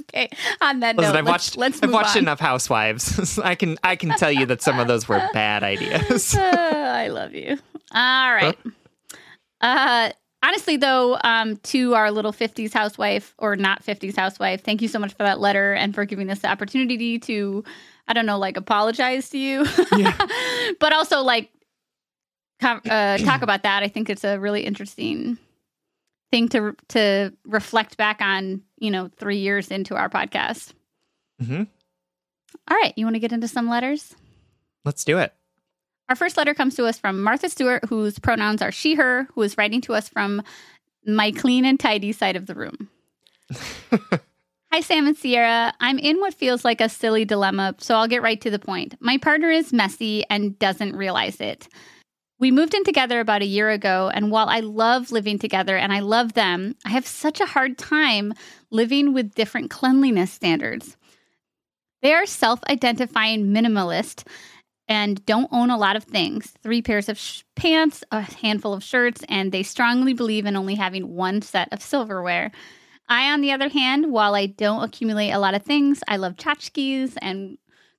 okay. 0.08 0.30
On 0.62 0.80
that 0.80 0.96
Listen, 0.96 1.12
note, 1.12 1.18
I've 1.18 1.24
let's, 1.26 1.32
watched 1.32 1.56
let's 1.58 1.82
I've 1.82 1.92
watched 1.92 2.16
on. 2.16 2.22
enough 2.22 2.40
Housewives. 2.40 3.38
I 3.44 3.54
can 3.54 3.76
I 3.82 3.96
can 3.96 4.10
tell 4.10 4.32
you 4.32 4.46
that 4.46 4.62
some 4.62 4.78
of 4.78 4.88
those 4.88 5.06
were 5.08 5.20
bad 5.34 5.62
ideas. 5.74 6.34
Uh, 6.34 6.40
I 6.42 7.08
love 7.08 7.34
you. 7.34 7.58
All 7.92 8.32
right. 8.34 8.58
Uh, 9.60 10.10
honestly, 10.42 10.76
though, 10.76 11.18
um, 11.22 11.56
to 11.58 11.94
our 11.94 12.10
little 12.10 12.32
50s 12.32 12.72
housewife 12.72 13.34
or 13.38 13.56
not 13.56 13.84
50s 13.84 14.16
housewife, 14.16 14.62
thank 14.62 14.82
you 14.82 14.88
so 14.88 14.98
much 14.98 15.12
for 15.12 15.22
that 15.24 15.40
letter 15.40 15.72
and 15.72 15.94
for 15.94 16.04
giving 16.04 16.30
us 16.30 16.40
the 16.40 16.48
opportunity 16.48 17.18
to, 17.20 17.64
I 18.08 18.12
don't 18.12 18.26
know, 18.26 18.38
like 18.38 18.56
apologize 18.56 19.28
to 19.30 19.38
you, 19.38 19.64
but 20.80 20.92
also 20.92 21.22
like 21.22 21.50
com- 22.60 22.82
uh, 22.88 23.18
talk 23.18 23.42
about 23.42 23.62
that. 23.64 23.82
I 23.82 23.88
think 23.88 24.10
it's 24.10 24.24
a 24.24 24.38
really 24.38 24.62
interesting 24.62 25.38
thing 26.32 26.48
to 26.50 26.74
to 26.88 27.32
reflect 27.46 27.96
back 27.96 28.20
on. 28.20 28.62
You 28.78 28.90
know, 28.90 29.10
three 29.16 29.38
years 29.38 29.70
into 29.70 29.96
our 29.96 30.10
podcast. 30.10 30.72
hmm 31.40 31.62
All 32.68 32.76
right, 32.76 32.92
you 32.96 33.06
want 33.06 33.14
to 33.14 33.20
get 33.20 33.32
into 33.32 33.48
some 33.48 33.68
letters? 33.70 34.14
Let's 34.84 35.02
do 35.04 35.18
it. 35.18 35.32
Our 36.08 36.16
first 36.16 36.36
letter 36.36 36.54
comes 36.54 36.76
to 36.76 36.86
us 36.86 36.98
from 36.98 37.22
Martha 37.22 37.48
Stewart, 37.48 37.84
whose 37.88 38.18
pronouns 38.18 38.62
are 38.62 38.70
she, 38.70 38.94
her, 38.94 39.26
who 39.34 39.42
is 39.42 39.58
writing 39.58 39.80
to 39.82 39.94
us 39.94 40.08
from 40.08 40.42
my 41.04 41.32
clean 41.32 41.64
and 41.64 41.78
tidy 41.80 42.12
side 42.12 42.36
of 42.36 42.46
the 42.46 42.54
room. 42.54 42.88
Hi, 44.72 44.80
Sam 44.80 45.06
and 45.06 45.16
Sierra. 45.16 45.72
I'm 45.80 45.98
in 45.98 46.20
what 46.20 46.34
feels 46.34 46.64
like 46.64 46.80
a 46.80 46.88
silly 46.88 47.24
dilemma, 47.24 47.74
so 47.78 47.96
I'll 47.96 48.08
get 48.08 48.22
right 48.22 48.40
to 48.40 48.50
the 48.50 48.58
point. 48.58 48.94
My 49.00 49.18
partner 49.18 49.50
is 49.50 49.72
messy 49.72 50.24
and 50.30 50.58
doesn't 50.58 50.94
realize 50.94 51.40
it. 51.40 51.68
We 52.38 52.50
moved 52.50 52.74
in 52.74 52.84
together 52.84 53.18
about 53.18 53.42
a 53.42 53.46
year 53.46 53.70
ago, 53.70 54.10
and 54.12 54.30
while 54.30 54.48
I 54.48 54.60
love 54.60 55.10
living 55.10 55.38
together 55.38 55.76
and 55.76 55.92
I 55.92 56.00
love 56.00 56.34
them, 56.34 56.76
I 56.84 56.90
have 56.90 57.06
such 57.06 57.40
a 57.40 57.46
hard 57.46 57.78
time 57.78 58.34
living 58.70 59.14
with 59.14 59.34
different 59.34 59.70
cleanliness 59.70 60.30
standards. 60.30 60.96
They 62.02 62.12
are 62.12 62.26
self 62.26 62.60
identifying 62.68 63.46
minimalist 63.46 64.24
and 64.88 65.24
don't 65.26 65.48
own 65.52 65.70
a 65.70 65.76
lot 65.76 65.96
of 65.96 66.04
things 66.04 66.54
three 66.62 66.82
pairs 66.82 67.08
of 67.08 67.18
sh- 67.18 67.42
pants, 67.54 68.04
a 68.12 68.20
handful 68.20 68.72
of 68.72 68.84
shirts, 68.84 69.22
and 69.28 69.52
they 69.52 69.62
strongly 69.62 70.12
believe 70.12 70.46
in 70.46 70.56
only 70.56 70.74
having 70.74 71.14
one 71.14 71.42
set 71.42 71.72
of 71.72 71.82
silverware. 71.82 72.50
I, 73.08 73.32
on 73.32 73.40
the 73.40 73.52
other 73.52 73.68
hand, 73.68 74.10
while 74.10 74.34
I 74.34 74.46
don't 74.46 74.82
accumulate 74.82 75.30
a 75.30 75.38
lot 75.38 75.54
of 75.54 75.62
things, 75.62 76.02
I 76.08 76.16
love 76.16 76.34
tchotchkes 76.34 77.14
and 77.22 77.58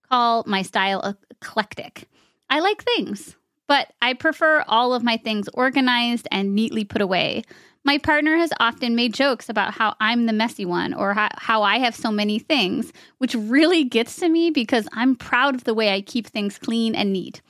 call 0.10 0.44
my 0.46 0.62
style 0.62 1.16
eclectic. 1.32 2.10
I 2.50 2.60
like 2.60 2.84
things, 2.84 3.36
but 3.68 3.94
I 4.02 4.14
prefer 4.14 4.64
all 4.68 4.94
of 4.94 5.04
my 5.04 5.18
things 5.18 5.50
organized 5.54 6.28
and 6.32 6.56
neatly 6.56 6.84
put 6.84 7.02
away. 7.02 7.44
My 7.88 7.98
partner 7.98 8.36
has 8.36 8.52
often 8.60 8.98
made 8.98 9.14
jokes 9.14 9.48
about 9.48 9.74
how 9.74 9.96
I'm 10.02 10.26
the 10.26 10.34
messy 10.34 10.66
one 10.66 10.94
or 10.94 11.14
how, 11.14 11.30
how 11.38 11.64
I 11.64 11.78
have 11.78 11.96
so 11.96 12.12
many 12.12 12.38
things, 12.38 12.92
which 13.20 13.34
really 13.34 13.86
gets 13.86 14.18
to 14.18 14.28
me 14.28 14.50
because 14.52 14.90
I'm 14.92 15.16
proud 15.16 15.56
of 15.56 15.64
the 15.64 15.74
way 15.74 15.94
I 15.94 16.02
keep 16.02 16.28
things 16.28 16.58
clean 16.58 16.96
and 16.96 17.14
neat. 17.14 17.42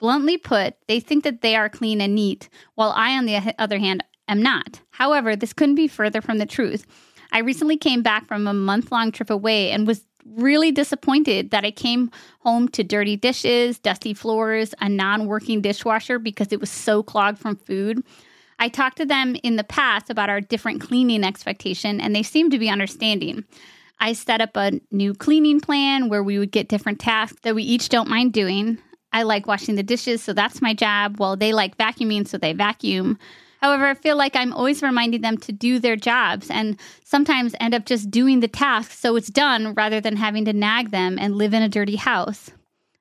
Bluntly 0.00 0.36
put, 0.36 0.74
they 0.88 0.98
think 0.98 1.22
that 1.22 1.42
they 1.42 1.54
are 1.54 1.68
clean 1.68 2.00
and 2.00 2.12
neat, 2.12 2.48
while 2.74 2.92
I, 2.96 3.16
on 3.16 3.26
the 3.26 3.54
other 3.56 3.78
hand, 3.78 4.02
am 4.26 4.42
not. 4.42 4.80
However, 4.90 5.36
this 5.36 5.52
couldn't 5.52 5.76
be 5.76 5.86
further 5.86 6.20
from 6.20 6.38
the 6.38 6.44
truth. 6.44 6.86
I 7.30 7.38
recently 7.38 7.76
came 7.76 8.02
back 8.02 8.26
from 8.26 8.48
a 8.48 8.52
month 8.52 8.90
long 8.90 9.12
trip 9.12 9.30
away 9.30 9.70
and 9.70 9.86
was 9.86 10.04
really 10.26 10.72
disappointed 10.72 11.52
that 11.52 11.64
I 11.64 11.70
came 11.70 12.10
home 12.40 12.66
to 12.70 12.82
dirty 12.82 13.14
dishes, 13.14 13.78
dusty 13.78 14.12
floors, 14.12 14.74
a 14.80 14.88
non 14.88 15.26
working 15.26 15.60
dishwasher 15.60 16.18
because 16.18 16.52
it 16.52 16.58
was 16.58 16.70
so 16.70 17.04
clogged 17.04 17.38
from 17.38 17.54
food. 17.54 18.02
I 18.58 18.68
talked 18.68 18.96
to 18.98 19.06
them 19.06 19.36
in 19.42 19.56
the 19.56 19.64
past 19.64 20.10
about 20.10 20.30
our 20.30 20.40
different 20.40 20.80
cleaning 20.80 21.24
expectation, 21.24 22.00
and 22.00 22.14
they 22.14 22.22
seemed 22.22 22.52
to 22.52 22.58
be 22.58 22.68
understanding. 22.68 23.44
I 24.00 24.12
set 24.12 24.40
up 24.40 24.56
a 24.56 24.80
new 24.90 25.14
cleaning 25.14 25.60
plan 25.60 26.08
where 26.08 26.22
we 26.22 26.38
would 26.38 26.52
get 26.52 26.68
different 26.68 27.00
tasks 27.00 27.40
that 27.42 27.54
we 27.54 27.62
each 27.62 27.88
don't 27.88 28.08
mind 28.08 28.32
doing. 28.32 28.78
I 29.12 29.22
like 29.22 29.46
washing 29.46 29.76
the 29.76 29.82
dishes, 29.82 30.22
so 30.22 30.32
that's 30.32 30.60
my 30.60 30.74
job, 30.74 31.18
while 31.18 31.36
they 31.36 31.52
like 31.52 31.78
vacuuming, 31.78 32.26
so 32.26 32.36
they 32.36 32.52
vacuum. 32.52 33.18
However, 33.60 33.86
I 33.86 33.94
feel 33.94 34.16
like 34.16 34.36
I'm 34.36 34.52
always 34.52 34.82
reminding 34.82 35.22
them 35.22 35.38
to 35.38 35.52
do 35.52 35.78
their 35.78 35.96
jobs 35.96 36.50
and 36.50 36.78
sometimes 37.04 37.54
end 37.60 37.74
up 37.74 37.86
just 37.86 38.10
doing 38.10 38.40
the 38.40 38.48
task 38.48 38.90
so 38.90 39.16
it's 39.16 39.30
done 39.30 39.72
rather 39.72 40.02
than 40.02 40.16
having 40.16 40.44
to 40.44 40.52
nag 40.52 40.90
them 40.90 41.16
and 41.18 41.36
live 41.36 41.54
in 41.54 41.62
a 41.62 41.68
dirty 41.68 41.96
house. 41.96 42.50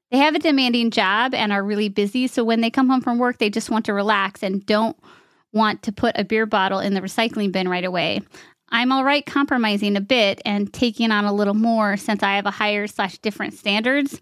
They 0.09 0.19
have 0.19 0.35
a 0.35 0.39
demanding 0.39 0.91
job 0.91 1.33
and 1.33 1.51
are 1.51 1.63
really 1.63 1.89
busy, 1.89 2.27
so 2.27 2.43
when 2.43 2.61
they 2.61 2.69
come 2.69 2.87
home 2.87 3.01
from 3.01 3.17
work, 3.17 3.39
they 3.39 3.49
just 3.49 3.71
want 3.71 3.85
to 3.85 3.93
relax 3.93 4.41
and 4.41 4.65
don't 4.65 4.95
want 5.53 5.83
to 5.83 5.91
put 5.91 6.17
a 6.17 6.25
beer 6.25 6.45
bottle 6.45 6.79
in 6.79 6.93
the 6.93 7.01
recycling 7.01 7.51
bin 7.51 7.69
right 7.69 7.85
away. 7.85 8.21
I'm 8.69 8.91
all 8.91 9.03
right 9.03 9.25
compromising 9.25 9.95
a 9.95 10.01
bit 10.01 10.41
and 10.45 10.73
taking 10.73 11.11
on 11.11 11.25
a 11.25 11.33
little 11.33 11.53
more 11.53 11.95
since 11.95 12.23
I 12.23 12.35
have 12.35 12.47
a 12.47 12.51
higher 12.51 12.87
slash 12.87 13.19
different 13.19 13.53
standards. 13.53 14.19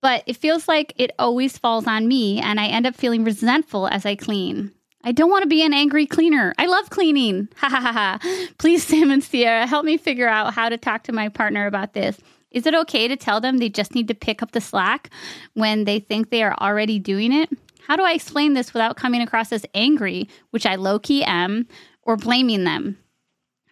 But 0.00 0.24
it 0.26 0.36
feels 0.36 0.66
like 0.66 0.94
it 0.96 1.12
always 1.18 1.58
falls 1.58 1.86
on 1.86 2.08
me, 2.08 2.40
and 2.40 2.58
I 2.58 2.66
end 2.66 2.86
up 2.86 2.96
feeling 2.96 3.22
resentful 3.22 3.86
as 3.86 4.04
I 4.04 4.16
clean. 4.16 4.72
I 5.04 5.12
don't 5.12 5.30
want 5.30 5.42
to 5.42 5.48
be 5.48 5.64
an 5.64 5.74
angry 5.74 6.06
cleaner. 6.06 6.54
I 6.58 6.66
love 6.66 6.90
cleaning. 6.90 7.48
Ha 7.56 7.68
ha 7.68 7.80
ha 7.80 7.92
ha. 7.92 8.46
Please, 8.58 8.84
Sam 8.84 9.10
and 9.10 9.22
Sierra, 9.22 9.66
help 9.66 9.84
me 9.84 9.96
figure 9.96 10.28
out 10.28 10.54
how 10.54 10.68
to 10.68 10.76
talk 10.76 11.04
to 11.04 11.12
my 11.12 11.28
partner 11.28 11.66
about 11.66 11.92
this. 11.92 12.18
Is 12.50 12.66
it 12.66 12.74
okay 12.74 13.06
to 13.08 13.16
tell 13.16 13.40
them 13.40 13.58
they 13.58 13.68
just 13.68 13.94
need 13.94 14.08
to 14.08 14.14
pick 14.14 14.42
up 14.42 14.52
the 14.52 14.60
slack 14.60 15.10
when 15.54 15.84
they 15.84 16.00
think 16.00 16.30
they 16.30 16.42
are 16.42 16.54
already 16.60 16.98
doing 16.98 17.32
it? 17.32 17.50
How 17.86 17.96
do 17.96 18.04
I 18.04 18.12
explain 18.12 18.54
this 18.54 18.72
without 18.72 18.96
coming 18.96 19.20
across 19.22 19.52
as 19.52 19.66
angry, 19.74 20.28
which 20.50 20.66
I 20.66 20.76
low 20.76 20.98
key 20.98 21.24
am, 21.24 21.66
or 22.02 22.16
blaming 22.16 22.64
them? 22.64 22.98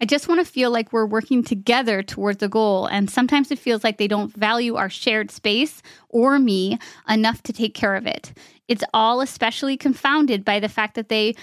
I 0.03 0.07
just 0.07 0.29
want 0.29 0.45
to 0.45 0.51
feel 0.51 0.71
like 0.71 0.93
we're 0.93 1.05
working 1.07 1.45
together 1.45 2.03
towards 2.03 2.43
a 2.43 2.49
goal, 2.49 2.87
and 2.87 3.11
sometimes 3.11 3.51
it 3.51 3.59
feels 3.59 3.85
like 3.85 3.99
they 3.99 4.09
don't 4.09 4.35
value 4.35 4.77
our 4.77 4.89
shared 4.89 5.31
space 5.31 5.83
or 6.09 6.39
me 6.39 6.79
enough 7.09 7.43
to 7.43 7.53
take 7.53 7.75
care 7.75 7.95
of 7.97 8.07
it. 8.07 8.33
It's 8.67 8.85
all 8.95 9.21
especially 9.21 9.77
confounded 9.77 10.45
by 10.45 10.59
the 10.59 10.71
fact 10.71 10.95
that 10.95 11.11
they 11.11 11.35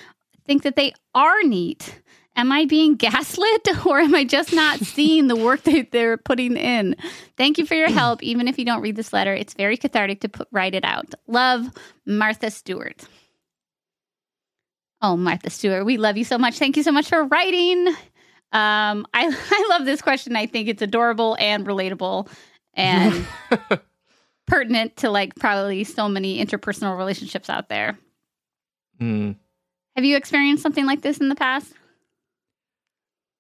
think 0.45 0.63
that 0.63 0.75
they 0.75 0.93
are 1.13 1.43
neat. 1.43 2.01
Am 2.37 2.51
I 2.51 2.65
being 2.65 2.95
gaslit 2.95 3.67
or 3.85 3.99
am 3.99 4.13
I 4.13 4.23
just 4.23 4.53
not 4.53 4.79
seeing 4.79 5.27
the 5.27 5.35
work 5.35 5.63
that 5.63 5.91
they're 5.91 6.17
putting 6.17 6.55
in? 6.55 6.95
Thank 7.35 7.57
you 7.57 7.65
for 7.65 7.73
your 7.73 7.89
help. 7.89 8.21
Even 8.21 8.47
if 8.47 8.59
you 8.59 8.63
don't 8.63 8.81
read 8.81 8.95
this 8.95 9.11
letter, 9.11 9.33
it's 9.33 9.55
very 9.55 9.75
cathartic 9.75 10.21
to 10.21 10.29
put, 10.29 10.47
write 10.51 10.75
it 10.75 10.85
out. 10.85 11.13
Love, 11.25 11.65
Martha 12.05 12.51
Stewart. 12.51 13.03
Oh, 15.01 15.17
Martha 15.17 15.49
Stewart, 15.49 15.85
we 15.85 15.97
love 15.97 16.15
you 16.15 16.23
so 16.23 16.37
much. 16.37 16.57
Thank 16.59 16.77
you 16.77 16.83
so 16.83 16.91
much 16.91 17.09
for 17.09 17.23
writing. 17.25 17.87
Um, 18.51 19.05
I 19.13 19.25
I 19.51 19.67
love 19.69 19.85
this 19.85 20.01
question. 20.01 20.35
I 20.35 20.45
think 20.45 20.69
it's 20.69 20.81
adorable 20.81 21.35
and 21.39 21.65
relatable 21.65 22.29
and 22.73 23.27
pertinent 24.47 24.97
to 24.97 25.09
like 25.09 25.35
probably 25.35 25.83
so 25.83 26.07
many 26.07 26.43
interpersonal 26.43 26.97
relationships 26.97 27.49
out 27.49 27.67
there. 27.69 27.97
Mm. 29.01 29.35
Have 29.95 30.05
you 30.05 30.15
experienced 30.15 30.63
something 30.63 30.85
like 30.85 31.01
this 31.01 31.17
in 31.17 31.29
the 31.29 31.35
past? 31.35 31.73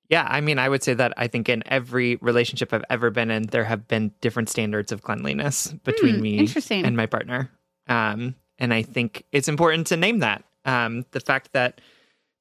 Yeah, 0.09 0.25
I 0.29 0.39
mean, 0.41 0.57
I 0.57 0.69
would 0.69 0.83
say 0.83 0.93
that 0.93 1.13
I 1.17 1.27
think 1.27 1.49
in 1.49 1.63
every 1.65 2.15
relationship 2.17 2.71
I've 2.73 2.85
ever 2.89 3.09
been 3.09 3.29
in, 3.29 3.43
there 3.47 3.65
have 3.65 3.87
been 3.87 4.11
different 4.21 4.49
standards 4.49 4.91
of 4.91 5.01
cleanliness 5.01 5.67
between 5.83 6.15
Hmm, 6.15 6.21
me 6.21 6.37
interesting. 6.37 6.85
and 6.85 6.95
my 6.95 7.07
partner. 7.07 7.51
Um, 7.87 8.35
and 8.57 8.73
I 8.73 8.83
think 8.83 9.23
it's 9.31 9.47
important 9.49 9.87
to 9.87 9.97
name 9.97 10.19
that. 10.19 10.43
Um, 10.65 11.05
the 11.11 11.19
fact 11.19 11.51
that 11.53 11.81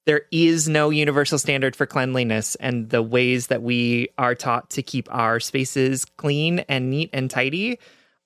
there 0.07 0.23
is 0.31 0.69
no 0.69 0.91
universal 0.91 1.39
standard 1.39 1.75
for 1.75 1.87
cleanliness 1.87 2.55
and 2.57 2.89
the 2.91 3.03
ways 3.03 3.49
that 3.49 3.63
we 3.63 4.09
are 4.17 4.37
taught 4.37 4.71
to 4.71 4.83
keep 4.83 5.09
our 5.13 5.41
spaces 5.41 6.05
clean 6.05 6.61
and 6.69 6.91
neat 6.91 7.11
and 7.13 7.29
tidy 7.29 7.79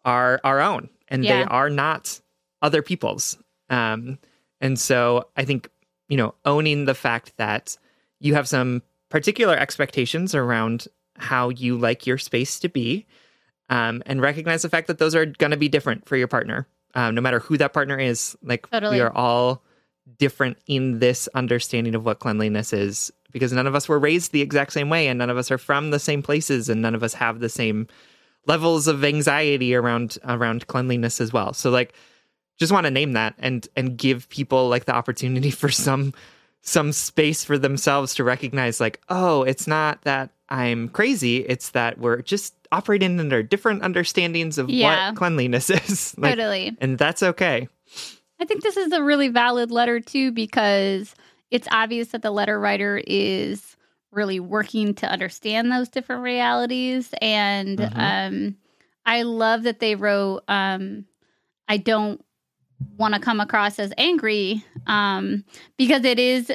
are 0.04 0.40
our 0.44 0.60
own 0.60 0.90
and 1.08 1.24
Yeah. 1.24 1.38
they 1.38 1.44
are 1.44 1.70
not 1.70 2.20
other 2.60 2.82
people's. 2.82 3.38
Um, 3.70 4.18
and 4.60 4.78
so 4.78 5.28
I 5.36 5.46
think, 5.46 5.70
you 6.08 6.18
know, 6.18 6.34
owning 6.44 6.84
the 6.84 6.94
fact 6.94 7.32
that 7.38 7.78
you 8.20 8.34
have 8.34 8.46
some 8.46 8.82
particular 9.10 9.56
expectations 9.56 10.34
around 10.34 10.88
how 11.16 11.50
you 11.50 11.76
like 11.76 12.06
your 12.06 12.18
space 12.18 12.58
to 12.60 12.68
be 12.68 13.06
um, 13.68 14.02
and 14.06 14.22
recognize 14.22 14.62
the 14.62 14.70
fact 14.70 14.86
that 14.86 14.98
those 14.98 15.14
are 15.14 15.26
going 15.26 15.50
to 15.50 15.56
be 15.56 15.68
different 15.68 16.08
for 16.08 16.16
your 16.16 16.28
partner 16.28 16.66
um, 16.94 17.14
no 17.14 17.20
matter 17.20 17.38
who 17.38 17.56
that 17.56 17.72
partner 17.72 17.98
is 17.98 18.36
like 18.42 18.68
Totally. 18.70 18.96
we 18.96 19.00
are 19.00 19.12
all 19.14 19.62
different 20.18 20.58
in 20.66 20.98
this 20.98 21.28
understanding 21.34 21.94
of 21.94 22.04
what 22.04 22.18
cleanliness 22.18 22.72
is 22.72 23.12
because 23.30 23.52
none 23.52 23.66
of 23.66 23.74
us 23.74 23.88
were 23.88 23.98
raised 23.98 24.32
the 24.32 24.40
exact 24.42 24.72
same 24.72 24.88
way 24.88 25.06
and 25.06 25.18
none 25.18 25.30
of 25.30 25.36
us 25.36 25.50
are 25.50 25.58
from 25.58 25.90
the 25.90 25.98
same 25.98 26.22
places 26.22 26.68
and 26.68 26.82
none 26.82 26.94
of 26.94 27.02
us 27.02 27.14
have 27.14 27.40
the 27.40 27.48
same 27.48 27.86
levels 28.46 28.86
of 28.86 29.04
anxiety 29.04 29.74
around 29.74 30.18
around 30.24 30.66
cleanliness 30.66 31.20
as 31.20 31.32
well 31.32 31.52
so 31.52 31.70
like 31.70 31.92
just 32.58 32.72
want 32.72 32.84
to 32.84 32.90
name 32.90 33.12
that 33.12 33.34
and 33.38 33.68
and 33.76 33.96
give 33.96 34.28
people 34.28 34.68
like 34.68 34.86
the 34.86 34.94
opportunity 34.94 35.50
for 35.50 35.68
some 35.68 36.12
some 36.62 36.92
space 36.92 37.42
for 37.44 37.56
themselves 37.58 38.14
to 38.14 38.24
recognize 38.24 38.80
like 38.80 39.00
oh 39.08 39.42
it's 39.44 39.66
not 39.66 40.00
that 40.02 40.30
i'm 40.50 40.88
crazy 40.88 41.38
it's 41.38 41.70
that 41.70 41.98
we're 41.98 42.20
just 42.22 42.54
operating 42.72 43.18
under 43.18 43.42
different 43.42 43.82
understandings 43.82 44.58
of 44.58 44.68
Yeah. 44.68 45.08
what 45.10 45.16
cleanliness 45.16 45.70
is 45.70 46.14
like, 46.18 46.36
totally. 46.36 46.76
and 46.80 46.98
that's 46.98 47.22
okay 47.22 47.68
I 48.38 48.46
think 48.46 48.62
this 48.62 48.76
is 48.78 48.92
a 48.92 49.02
really 49.02 49.28
valid 49.28 49.70
letter 49.70 50.00
too 50.00 50.32
because 50.32 51.14
it's 51.50 51.68
obvious 51.70 52.08
that 52.08 52.22
the 52.22 52.30
letter 52.30 52.58
writer 52.58 53.02
is 53.06 53.76
really 54.12 54.40
working 54.40 54.94
to 54.94 55.06
understand 55.06 55.70
those 55.70 55.88
different 55.88 56.22
realities 56.22 57.12
and 57.20 57.78
Mhm. 57.78 57.96
um 57.96 58.56
I 59.06 59.22
love 59.22 59.62
that 59.64 59.80
they 59.80 59.94
wrote 59.94 60.42
um 60.48 61.06
I 61.68 61.76
don't 61.78 62.24
want 62.96 63.14
to 63.14 63.20
come 63.20 63.40
across 63.40 63.78
as 63.78 63.92
angry 63.98 64.64
um 64.86 65.44
because 65.76 66.04
it 66.04 66.18
is 66.18 66.50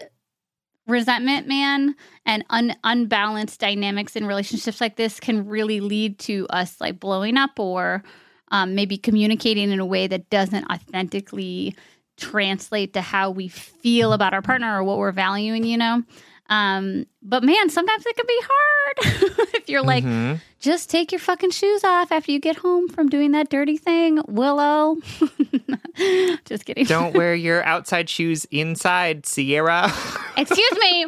resentment 0.87 1.47
man 1.47 1.95
and 2.25 2.45
un- 2.49 2.75
unbalanced 2.83 3.59
dynamics 3.59 4.15
in 4.15 4.25
relationships 4.25 4.79
like 4.79 4.95
this 4.95 5.19
can 5.19 5.47
really 5.47 5.79
lead 5.79 6.19
to 6.19 6.45
us 6.49 6.79
like 6.79 6.99
blowing 6.99 7.37
up 7.37 7.59
or 7.59 8.03
um, 8.51 8.75
maybe 8.75 8.97
communicating 8.97 9.71
in 9.71 9.79
a 9.79 9.85
way 9.85 10.05
that 10.05 10.29
doesn't 10.29 10.65
authentically 10.71 11.75
translate 12.17 12.93
to 12.93 13.01
how 13.01 13.31
we 13.31 13.47
feel 13.47 14.13
about 14.13 14.33
our 14.33 14.41
partner 14.43 14.77
or 14.77 14.83
what 14.83 14.97
we're 14.97 15.11
valuing 15.11 15.63
you 15.63 15.77
know 15.77 16.03
um, 16.49 17.05
but 17.23 17.43
man 17.43 17.69
sometimes 17.69 18.03
it 18.05 18.15
can 18.15 18.25
be 18.27 18.39
hard 18.43 19.49
if 19.55 19.67
you're 19.69 19.81
like 19.83 20.03
Mhm. 20.03 20.39
just 20.59 20.89
take 20.89 21.11
your 21.11 21.19
fucking 21.19 21.51
shoes 21.51 21.83
off 21.83 22.11
after 22.11 22.31
you 22.31 22.39
get 22.39 22.55
home 22.57 22.87
from 22.87 23.09
doing 23.09 23.31
that 23.31 23.49
dirty 23.49 23.77
thing 23.77 24.19
willow 24.27 24.97
just 26.45 26.65
kidding 26.65 26.85
don't 26.85 27.15
wear 27.15 27.33
your 27.47 27.63
outside 27.65 28.09
shoes 28.09 28.45
inside 28.51 29.25
sierra 29.25 29.91
Excuse 30.37 30.71
me. 30.81 31.05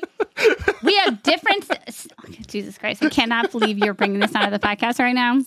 We 0.83 0.95
have 0.99 1.21
different. 1.21 1.69
Jesus 2.47 2.77
Christ! 2.77 3.03
I 3.03 3.09
cannot 3.09 3.51
believe 3.51 3.77
you're 3.77 3.93
bringing 3.93 4.21
this 4.21 4.33
out 4.33 4.45
of 4.51 4.51
the 4.61 4.65
podcast 4.65 4.99
right 4.99 5.11
now. 5.13 5.41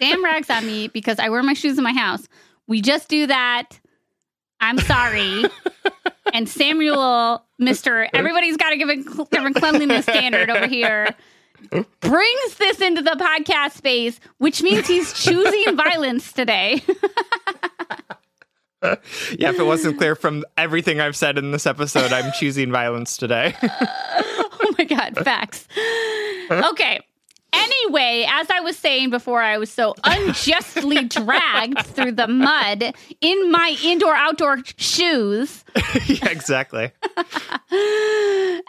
Sam 0.00 0.24
rags 0.24 0.48
on 0.48 0.66
me 0.66 0.88
because 0.88 1.18
I 1.18 1.28
wear 1.28 1.42
my 1.42 1.52
shoes 1.52 1.76
in 1.76 1.84
my 1.84 1.92
house. 1.92 2.26
We 2.66 2.80
just 2.80 3.08
do 3.10 3.26
that. 3.26 3.78
I'm 4.60 4.78
sorry. 4.78 5.44
And 6.34 6.46
Samuel, 6.46 7.42
Mister, 7.58 8.06
everybody's 8.12 8.58
got 8.58 8.70
to 8.70 8.76
give 8.76 8.90
a 8.90 9.02
cl- 9.02 9.24
different 9.30 9.56
cleanliness 9.56 10.04
standard 10.04 10.50
over 10.50 10.66
here. 10.66 11.08
Brings 12.00 12.54
this 12.58 12.80
into 12.82 13.00
the 13.00 13.12
podcast 13.12 13.72
space, 13.72 14.20
which 14.36 14.62
means 14.62 14.86
he's 14.86 15.12
choosing 15.14 15.74
violence 15.74 16.32
today. 16.32 16.82
yeah 18.82 19.50
if 19.50 19.58
it 19.58 19.64
wasn't 19.66 19.98
clear 19.98 20.14
from 20.14 20.44
everything 20.56 21.00
i've 21.00 21.16
said 21.16 21.36
in 21.36 21.50
this 21.50 21.66
episode 21.66 22.12
i'm 22.12 22.30
choosing 22.38 22.70
violence 22.70 23.16
today 23.16 23.52
oh 23.62 24.74
my 24.78 24.84
god 24.84 25.16
facts 25.24 25.66
okay 26.48 27.00
anyway 27.58 28.26
as 28.28 28.48
i 28.50 28.60
was 28.60 28.76
saying 28.76 29.10
before 29.10 29.42
i 29.42 29.58
was 29.58 29.70
so 29.70 29.94
unjustly 30.04 31.04
dragged 31.08 31.78
through 31.86 32.12
the 32.12 32.28
mud 32.28 32.94
in 33.20 33.50
my 33.50 33.76
indoor 33.84 34.14
outdoor 34.14 34.58
shoes. 34.76 35.64
Yeah 36.06 36.28
exactly. 36.30 36.92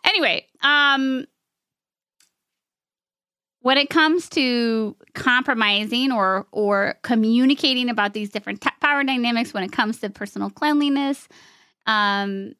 Anyway 0.03 0.45
um 0.61 1.25
when 3.61 3.77
it 3.77 3.89
comes 3.89 4.29
to 4.29 4.95
compromising 5.13 6.11
or 6.11 6.47
or 6.51 6.95
communicating 7.03 7.89
about 7.89 8.13
these 8.13 8.29
different 8.29 8.61
t- 8.61 8.69
power 8.81 9.03
dynamics 9.03 9.53
when 9.53 9.63
it 9.63 9.71
comes 9.71 9.99
to 9.99 10.09
personal 10.09 10.49
cleanliness 10.49 11.27
um 11.85 12.53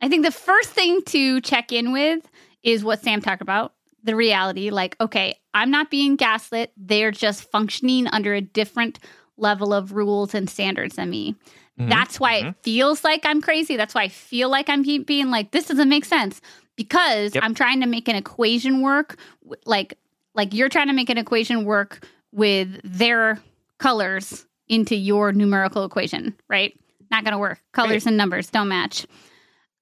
i 0.00 0.08
think 0.08 0.24
the 0.24 0.32
first 0.32 0.70
thing 0.70 1.02
to 1.02 1.40
check 1.40 1.72
in 1.72 1.92
with 1.92 2.28
is 2.62 2.84
what 2.84 3.02
sam 3.02 3.20
talked 3.20 3.42
about 3.42 3.74
the 4.04 4.14
reality 4.14 4.70
like 4.70 4.96
okay 5.00 5.38
i'm 5.56 5.70
not 5.70 5.90
being 5.90 6.14
gaslit. 6.16 6.72
They're 6.76 7.10
just 7.10 7.50
functioning 7.50 8.06
under 8.08 8.32
a 8.34 8.40
different 8.40 8.98
level 9.36 9.72
of 9.74 9.92
rules 9.92 10.34
and 10.34 10.48
standards 10.48 10.94
than 10.96 11.10
me. 11.10 11.34
Mhm. 11.80 11.90
that's 11.90 12.18
why 12.20 12.34
it 12.36 12.54
feels 12.62 13.02
like 13.04 13.26
i'm 13.26 13.42
crazy. 13.42 13.76
That's 13.76 13.94
why 13.94 14.02
i 14.04 14.08
feel 14.08 14.48
like 14.48 14.68
i'm 14.68 14.82
being 14.82 15.30
like 15.30 15.50
this 15.50 15.66
doesn't 15.66 15.88
make 15.88 16.04
sense. 16.04 16.40
Because 16.76 17.34
Yep. 17.34 17.42
i'm 17.44 17.54
trying 17.54 17.80
to 17.80 17.86
make 17.86 18.06
an 18.08 18.16
equation 18.16 18.80
work 18.82 19.16
like 19.64 19.98
like 20.34 20.52
you're 20.54 20.68
trying 20.68 20.88
to 20.88 20.92
make 20.94 21.08
an 21.10 21.18
equation 21.18 21.64
work 21.64 22.06
with 22.32 22.80
their 22.84 23.38
colors 23.78 24.46
into 24.68 24.94
your 24.96 25.32
numerical 25.32 25.84
equation 25.84 26.34
right? 26.48 26.78
Not 27.10 27.24
gonna 27.24 27.38
work. 27.38 27.60
Colors 27.72 28.04
Right. 28.04 28.06
and 28.08 28.16
numbers 28.16 28.50
don't 28.50 28.68
match. 28.68 29.06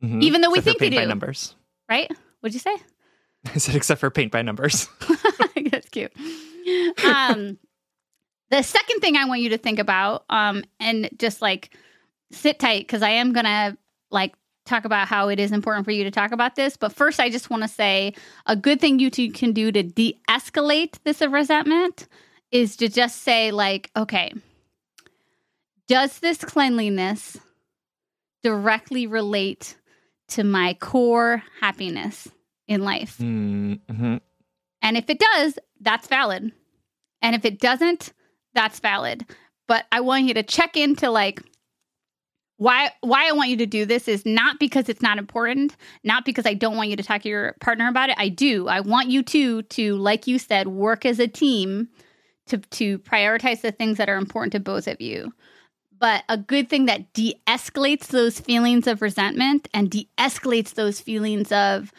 Mhm. 0.03 0.23
Even 0.23 0.41
though 0.43 0.51
we 0.51 0.59
Except 0.59 0.79
think 0.79 0.81
they 0.81 0.91
paint 0.91 1.01
by 1.01 1.05
do. 1.05 1.09
numbers. 1.09 1.55
Right? 1.89 2.11
What'd 2.41 2.55
you 2.55 2.61
say? 2.61 2.77
I 3.55 3.59
said 3.59 3.75
except 3.77 4.01
for 4.01 4.11
paint 4.11 4.31
by 4.33 4.43
numbers 4.43 4.89
That's 5.71 5.89
cute. 5.89 6.13
Um, 7.05 7.59
the 8.51 8.63
second 8.63 9.01
thing 9.01 9.17
I 9.17 9.27
want 9.27 9.41
you 9.41 9.51
to 9.51 9.59
think 9.59 9.79
about, 9.79 10.25
um, 10.31 10.65
and 10.81 11.09
just 11.19 11.43
like 11.43 11.77
sit 12.31 12.59
tight 12.59 12.87
because 12.87 13.03
I 13.03 13.11
am 13.11 13.33
gonna 13.33 13.77
like 14.11 14.35
talk 14.65 14.85
about 14.85 15.09
how 15.09 15.29
it 15.29 15.39
is 15.39 15.53
important 15.53 15.85
for 15.85 15.91
you 15.91 16.05
to 16.05 16.11
talk 16.11 16.33
about 16.33 16.57
this. 16.57 16.77
But 16.77 16.93
first, 16.93 17.21
I 17.21 17.31
just 17.31 17.51
want 17.51 17.63
to 17.63 17.69
say 17.69 18.15
a 18.47 18.57
good 18.57 18.81
thing 18.81 18.99
you 18.99 19.11
two 19.11 19.31
can 19.31 19.53
do 19.53 19.71
to 19.71 19.83
de-escalate 19.83 20.99
this 21.05 21.21
resentment 21.21 22.09
is 22.51 22.77
to 22.77 22.89
just 22.89 23.23
say 23.23 23.51
like, 23.51 23.91
okay, 23.97 24.33
does 25.87 26.19
this 26.21 26.39
cleanliness 26.39 27.37
directly 28.43 29.07
relate 29.07 29.77
to 30.29 30.45
my 30.45 30.75
core 30.75 31.43
happiness 31.61 32.29
in 32.67 32.83
life? 32.83 33.19
mm-hmm. 33.19 34.17
And 34.85 34.99
if 34.99 35.09
it 35.09 35.19
does, 35.19 35.59
that's 35.81 36.07
valid. 36.07 36.53
And 37.23 37.35
if 37.35 37.45
it 37.45 37.59
doesn't, 37.59 38.13
that's 38.55 38.79
valid. 38.79 39.27
But 39.67 39.87
I 39.91 40.01
want 40.03 40.27
you 40.27 40.35
to 40.35 40.43
check 40.43 40.77
into 40.77 41.11
like 41.11 41.41
why 42.59 42.91
why 43.01 43.29
I 43.29 43.33
want 43.33 43.51
you 43.51 43.57
to 43.57 43.67
do 43.67 43.85
this 43.85 44.07
is 44.07 44.25
not 44.25 44.61
because 44.61 44.89
it's 44.89 45.03
not 45.03 45.19
important, 45.19 45.75
not 46.05 46.25
because 46.25 46.47
I 46.47 46.55
don't 46.55 46.77
want 46.77 46.91
you 46.91 46.97
to 46.97 47.03
talk 47.03 47.23
to 47.23 47.29
your 47.29 47.57
partner 47.61 47.89
about 47.89 48.11
it. 48.11 48.17
I 48.19 48.29
do. 48.29 48.69
I 48.69 48.81
want 48.81 49.09
you 49.09 49.23
to 49.25 49.63
to 49.63 49.97
like 49.97 50.27
you 50.27 50.39
said 50.39 50.69
work 50.69 51.05
as 51.05 51.19
a 51.19 51.27
team 51.27 51.89
to 52.47 52.59
to 52.59 52.99
prioritize 53.01 53.63
the 53.63 53.73
things 53.73 53.97
that 53.97 54.11
are 54.11 54.19
important 54.19 54.53
to 54.53 54.61
both 54.61 54.87
of 54.87 55.01
you. 55.01 55.33
But 55.99 56.25
a 56.29 56.37
good 56.37 56.69
thing 56.69 56.85
that 56.87 57.15
de-escalates 57.15 58.09
those 58.09 58.39
feelings 58.39 58.87
of 58.87 59.01
resentment 59.01 59.69
and 59.73 59.91
de-escalates 59.91 60.75
those 60.75 61.01
feelings 61.01 61.51
of 61.51 61.93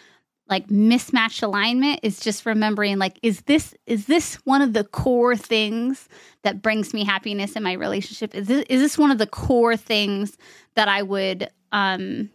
like 0.49 0.69
mismatched 0.69 1.41
alignment 1.41 1.99
is 2.03 2.19
just 2.19 2.45
remembering 2.45 2.97
like 2.97 3.17
is 3.23 3.41
this 3.41 3.73
is 3.87 4.05
this 4.05 4.35
one 4.45 4.61
of 4.61 4.73
the 4.73 4.83
core 4.83 5.35
things 5.35 6.07
that 6.43 6.61
brings 6.61 6.93
me 6.93 7.03
happiness 7.03 7.53
in 7.53 7.63
my 7.63 7.73
relationship 7.73 8.35
is 8.35 8.47
this 8.47 8.65
is 8.69 8.81
this 8.81 8.97
one 8.97 9.11
of 9.11 9.17
the 9.17 9.27
core 9.27 9.75
things 9.75 10.37
that 10.75 10.87
i 10.87 11.01
would 11.01 11.49
um 11.71 12.29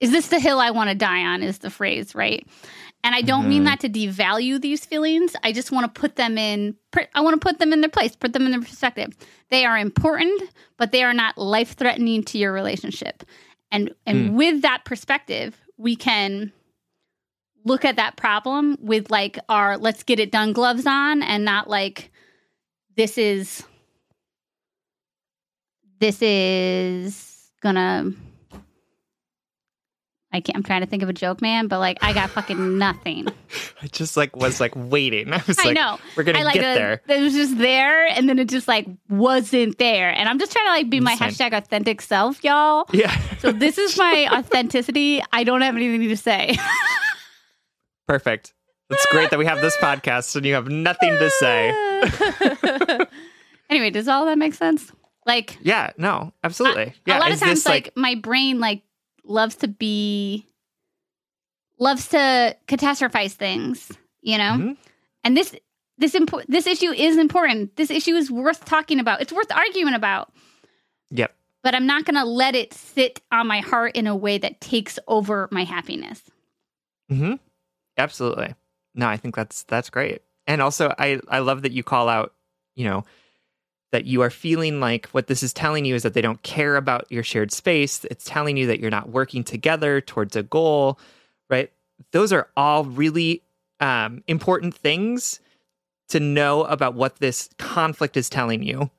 is 0.00 0.10
this 0.12 0.28
the 0.28 0.40
hill 0.40 0.60
I 0.60 0.70
want 0.70 0.88
to 0.88 0.94
die 0.94 1.26
on? 1.26 1.42
Is 1.42 1.58
the 1.58 1.68
phrase, 1.68 2.14
right? 2.14 2.46
And 3.04 3.14
I 3.14 3.20
don't 3.20 3.46
mean 3.46 3.62
Mhm. 3.62 3.66
that 3.66 3.80
to 3.80 3.88
devalue 3.90 4.58
these 4.58 4.82
feelings. 4.82 5.36
I 5.44 5.52
just 5.52 5.70
want 5.70 5.92
to 5.94 6.00
put 6.00 6.16
them 6.16 6.38
in, 6.38 6.74
I 7.14 7.20
want 7.20 7.38
to 7.38 7.46
put 7.46 7.58
them 7.58 7.74
in 7.74 7.82
their 7.82 7.90
place, 7.90 8.16
put 8.16 8.32
them 8.32 8.46
in 8.46 8.50
their 8.52 8.62
perspective. 8.62 9.14
They 9.50 9.66
are 9.66 9.76
important, 9.76 10.40
but 10.78 10.90
they 10.90 11.02
are 11.02 11.12
not 11.12 11.36
life 11.36 11.74
threatening 11.76 12.22
to 12.24 12.38
your 12.38 12.50
relationship. 12.50 13.24
And, 13.70 13.94
and 14.06 14.34
with 14.34 14.62
that 14.62 14.86
perspective, 14.86 15.60
we 15.76 15.96
can 15.96 16.50
look 17.64 17.84
at 17.84 17.96
that 17.96 18.16
problem 18.16 18.76
with 18.80 19.10
like 19.10 19.38
our 19.48 19.76
let's 19.78 20.02
get 20.02 20.18
it 20.20 20.30
done 20.32 20.52
gloves 20.52 20.86
on 20.86 21.22
and 21.22 21.44
not 21.44 21.68
like 21.68 22.10
this 22.96 23.18
is 23.18 23.62
this 26.00 26.22
is 26.22 27.50
gonna 27.62 28.10
I 30.32 30.40
can't 30.40 30.56
I'm 30.56 30.62
trying 30.62 30.80
to 30.82 30.86
think 30.86 31.02
of 31.02 31.08
a 31.08 31.12
joke, 31.12 31.42
man, 31.42 31.66
but 31.66 31.80
like 31.80 31.98
I 32.02 32.12
got 32.12 32.30
fucking 32.30 32.78
nothing. 32.78 33.26
I 33.82 33.88
just 33.88 34.16
like 34.16 34.36
was 34.36 34.60
like 34.60 34.72
waiting. 34.76 35.32
I 35.32 35.42
was 35.44 35.58
I 35.58 35.64
like, 35.66 35.74
know. 35.74 35.98
we're 36.16 36.22
gonna 36.22 36.38
I 36.38 36.42
like 36.44 36.54
get 36.54 36.74
the- 36.74 36.78
there. 36.78 37.02
It 37.18 37.20
was 37.20 37.34
just 37.34 37.58
there 37.58 38.06
and 38.06 38.28
then 38.28 38.38
it 38.38 38.48
just 38.48 38.68
like 38.68 38.86
wasn't 39.08 39.76
there. 39.78 40.08
And 40.10 40.28
I'm 40.28 40.38
just 40.38 40.52
trying 40.52 40.66
to 40.66 40.70
like 40.70 40.88
be 40.88 41.00
my 41.00 41.16
hashtag 41.16 41.52
authentic 41.52 42.00
self, 42.00 42.44
y'all. 42.44 42.86
Yeah, 42.92 43.14
So 43.40 43.50
this 43.50 43.76
is 43.76 43.98
my 43.98 44.28
authenticity. 44.32 45.20
I 45.32 45.42
don't 45.42 45.62
have 45.62 45.74
anything 45.74 46.08
to 46.08 46.16
say. 46.16 46.56
Perfect. 48.10 48.52
It's 48.90 49.06
great 49.12 49.30
that 49.30 49.38
we 49.38 49.46
have 49.46 49.60
this 49.60 49.76
podcast 49.76 50.34
and 50.34 50.44
you 50.44 50.54
have 50.54 50.68
nothing 50.68 51.10
to 51.18 51.30
say. 51.30 53.06
anyway, 53.70 53.90
does 53.90 54.08
all 54.08 54.26
that 54.26 54.36
make 54.36 54.54
sense? 54.54 54.90
Like 55.26 55.56
Yeah, 55.60 55.90
no, 55.96 56.32
absolutely. 56.42 56.82
a 56.82 56.94
Yeah, 57.06 57.18
lot 57.20 57.30
of 57.30 57.38
times 57.38 57.60
this 57.60 57.66
like, 57.66 57.92
my 57.96 58.16
brain 58.16 58.58
like 58.58 58.82
loves 59.24 59.54
to 59.56 59.68
be 59.68 60.46
loves 61.78 62.08
to 62.08 62.56
catastrophize 62.66 63.32
things 63.32 63.90
you 64.22 64.36
know 64.36 64.56
Mhm. 64.58 64.76
and 65.24 65.36
this 65.36 65.54
this 65.98 66.14
impo- 66.14 66.44
this 66.46 66.66
issue 66.66 66.90
is 66.90 67.16
important 67.16 67.76
this 67.76 67.90
issue 67.90 68.14
is 68.16 68.30
worth 68.30 68.64
talking 68.66 68.98
about 68.98 69.22
it's 69.22 69.32
worth 69.32 69.50
arguing 69.52 69.94
about 69.94 70.30
Yep. 71.10 71.34
but 71.62 71.74
i'm 71.74 71.86
not 71.86 72.04
going 72.04 72.16
to 72.16 72.24
let 72.24 72.54
it 72.54 72.74
sit 72.74 73.20
on 73.32 73.46
my 73.46 73.60
heart 73.60 73.94
in 73.96 74.06
a 74.06 74.14
way 74.16 74.36
that 74.38 74.60
takes 74.60 74.98
over 75.08 75.48
my 75.50 75.64
happiness 75.64 76.22
hmm 77.08 77.34
Absolutely. 78.00 78.54
No, 78.94 79.06
I 79.08 79.16
think 79.16 79.36
that's 79.36 79.62
that's 79.64 79.90
great. 79.90 80.22
And 80.46 80.62
also 80.62 80.94
I 80.98 81.20
I 81.28 81.40
love 81.40 81.62
that 81.62 81.72
you 81.72 81.82
call 81.82 82.08
out, 82.08 82.32
you 82.74 82.84
know, 82.84 83.04
that 83.92 84.06
you 84.06 84.22
are 84.22 84.30
feeling 84.30 84.80
like 84.80 85.06
what 85.08 85.26
this 85.26 85.42
is 85.42 85.52
telling 85.52 85.84
you 85.84 85.94
is 85.94 86.02
that 86.02 86.14
they 86.14 86.22
don't 86.22 86.42
care 86.42 86.76
about 86.76 87.06
your 87.10 87.22
shared 87.22 87.52
space. 87.52 88.04
It's 88.06 88.24
telling 88.24 88.56
you 88.56 88.66
that 88.68 88.80
you're 88.80 88.90
not 88.90 89.10
working 89.10 89.44
together 89.44 90.00
towards 90.00 90.34
a 90.34 90.42
goal, 90.42 90.98
right? 91.50 91.70
Those 92.12 92.32
are 92.32 92.48
all 92.56 92.84
really 92.84 93.42
um, 93.80 94.24
important 94.26 94.74
things 94.74 95.40
to 96.08 96.20
know 96.20 96.64
about 96.64 96.94
what 96.94 97.16
this 97.16 97.50
conflict 97.58 98.16
is 98.16 98.30
telling 98.30 98.62
you. 98.62 98.90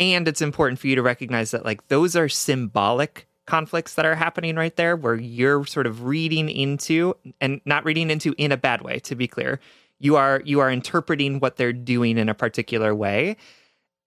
And 0.00 0.26
it's 0.26 0.42
important 0.42 0.80
for 0.80 0.88
you 0.88 0.96
to 0.96 1.02
recognize 1.02 1.52
that, 1.52 1.64
like, 1.64 1.88
those 1.88 2.16
are 2.16 2.28
symbolic 2.28 3.27
conflicts 3.48 3.94
that 3.94 4.04
are 4.04 4.14
happening 4.14 4.54
right 4.56 4.76
there, 4.76 4.94
where 4.94 5.14
you're 5.16 5.64
sort 5.64 5.86
of 5.86 6.04
reading 6.04 6.48
into 6.50 7.16
and 7.40 7.60
not 7.64 7.84
reading 7.84 8.10
into 8.10 8.34
in 8.36 8.52
a 8.52 8.56
bad 8.56 8.82
way, 8.82 8.98
to 9.00 9.14
be 9.16 9.26
clear. 9.26 9.58
You 9.98 10.16
are 10.16 10.42
you 10.44 10.60
are 10.60 10.70
interpreting 10.70 11.40
what 11.40 11.56
they're 11.56 11.72
doing 11.72 12.18
in 12.18 12.28
a 12.28 12.34
particular 12.34 12.94
way. 12.94 13.36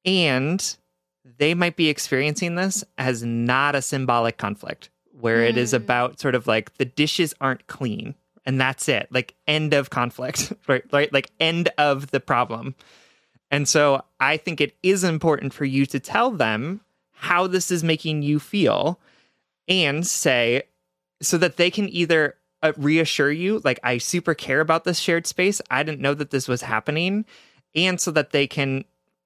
And 0.05 0.75
they 1.37 1.53
might 1.53 1.75
be 1.75 1.89
experiencing 1.89 2.55
this 2.55 2.83
as 2.97 3.23
not 3.23 3.75
a 3.75 3.81
symbolic 3.81 4.37
conflict, 4.37 4.89
where 5.19 5.43
it 5.43 5.57
is 5.57 5.73
Mm. 5.73 5.77
about 5.77 6.19
sort 6.19 6.35
of 6.35 6.47
like 6.47 6.75
the 6.77 6.85
dishes 6.85 7.33
aren't 7.41 7.67
clean 7.67 8.15
and 8.45 8.59
that's 8.59 8.87
it. 8.89 9.07
Like 9.11 9.35
end 9.47 9.73
of 9.73 9.89
conflict, 9.89 10.53
right? 10.67 10.83
Right? 10.91 11.11
Like 11.11 11.31
end 11.39 11.69
of 11.77 12.11
the 12.11 12.19
problem. 12.19 12.75
And 13.51 13.67
so 13.67 14.03
I 14.19 14.37
think 14.37 14.61
it 14.61 14.75
is 14.81 15.03
important 15.03 15.53
for 15.53 15.65
you 15.65 15.85
to 15.87 15.99
tell 15.99 16.31
them 16.31 16.81
how 17.11 17.47
this 17.47 17.69
is 17.69 17.83
making 17.83 18.23
you 18.23 18.39
feel 18.39 18.99
and 19.71 20.05
say 20.05 20.63
so 21.21 21.37
that 21.37 21.57
they 21.57 21.71
can 21.71 21.87
either 21.89 22.35
uh, 22.61 22.73
reassure 22.77 23.31
you 23.31 23.61
like 23.63 23.79
I 23.83 23.97
super 23.97 24.33
care 24.33 24.59
about 24.59 24.83
this 24.83 24.99
shared 24.99 25.25
space. 25.25 25.61
I 25.71 25.81
didn't 25.83 26.01
know 26.01 26.13
that 26.13 26.29
this 26.29 26.47
was 26.47 26.61
happening. 26.61 27.25
And 27.73 27.99
so 27.99 28.11
that 28.11 28.31
they 28.31 28.47
can 28.47 28.83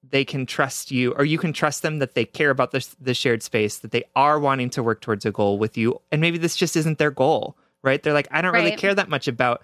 they 0.08 0.24
can 0.24 0.46
trust 0.46 0.92
you 0.92 1.14
or 1.14 1.26
you 1.26 1.40
can 1.40 1.52
trust 1.52 1.82
them 1.82 1.98
that 1.98 2.14
they 2.14 2.26
care 2.26 2.52
about 2.52 2.70
this 2.72 2.96
the 3.02 3.16
shared 3.16 3.42
space 3.42 3.80
that 3.80 3.90
they 3.90 4.04
are 4.16 4.40
wanting 4.40 4.70
to 4.70 4.84
work 4.84 5.02
towards 5.02 5.26
a 5.26 5.32
goal 5.32 5.58
with 5.58 5.78
you. 5.78 6.00
And 6.12 6.22
maybe 6.22 6.38
this 6.38 6.56
just 6.56 6.76
isn't 6.76 7.00
their 7.00 7.12
goal 7.12 7.58
right? 7.82 8.02
They're 8.02 8.14
like 8.14 8.28
i 8.32 8.42
don't 8.42 8.54
really 8.54 8.76
care 8.76 8.96
that 8.96 9.10
much 9.10 9.28
about 9.28 9.62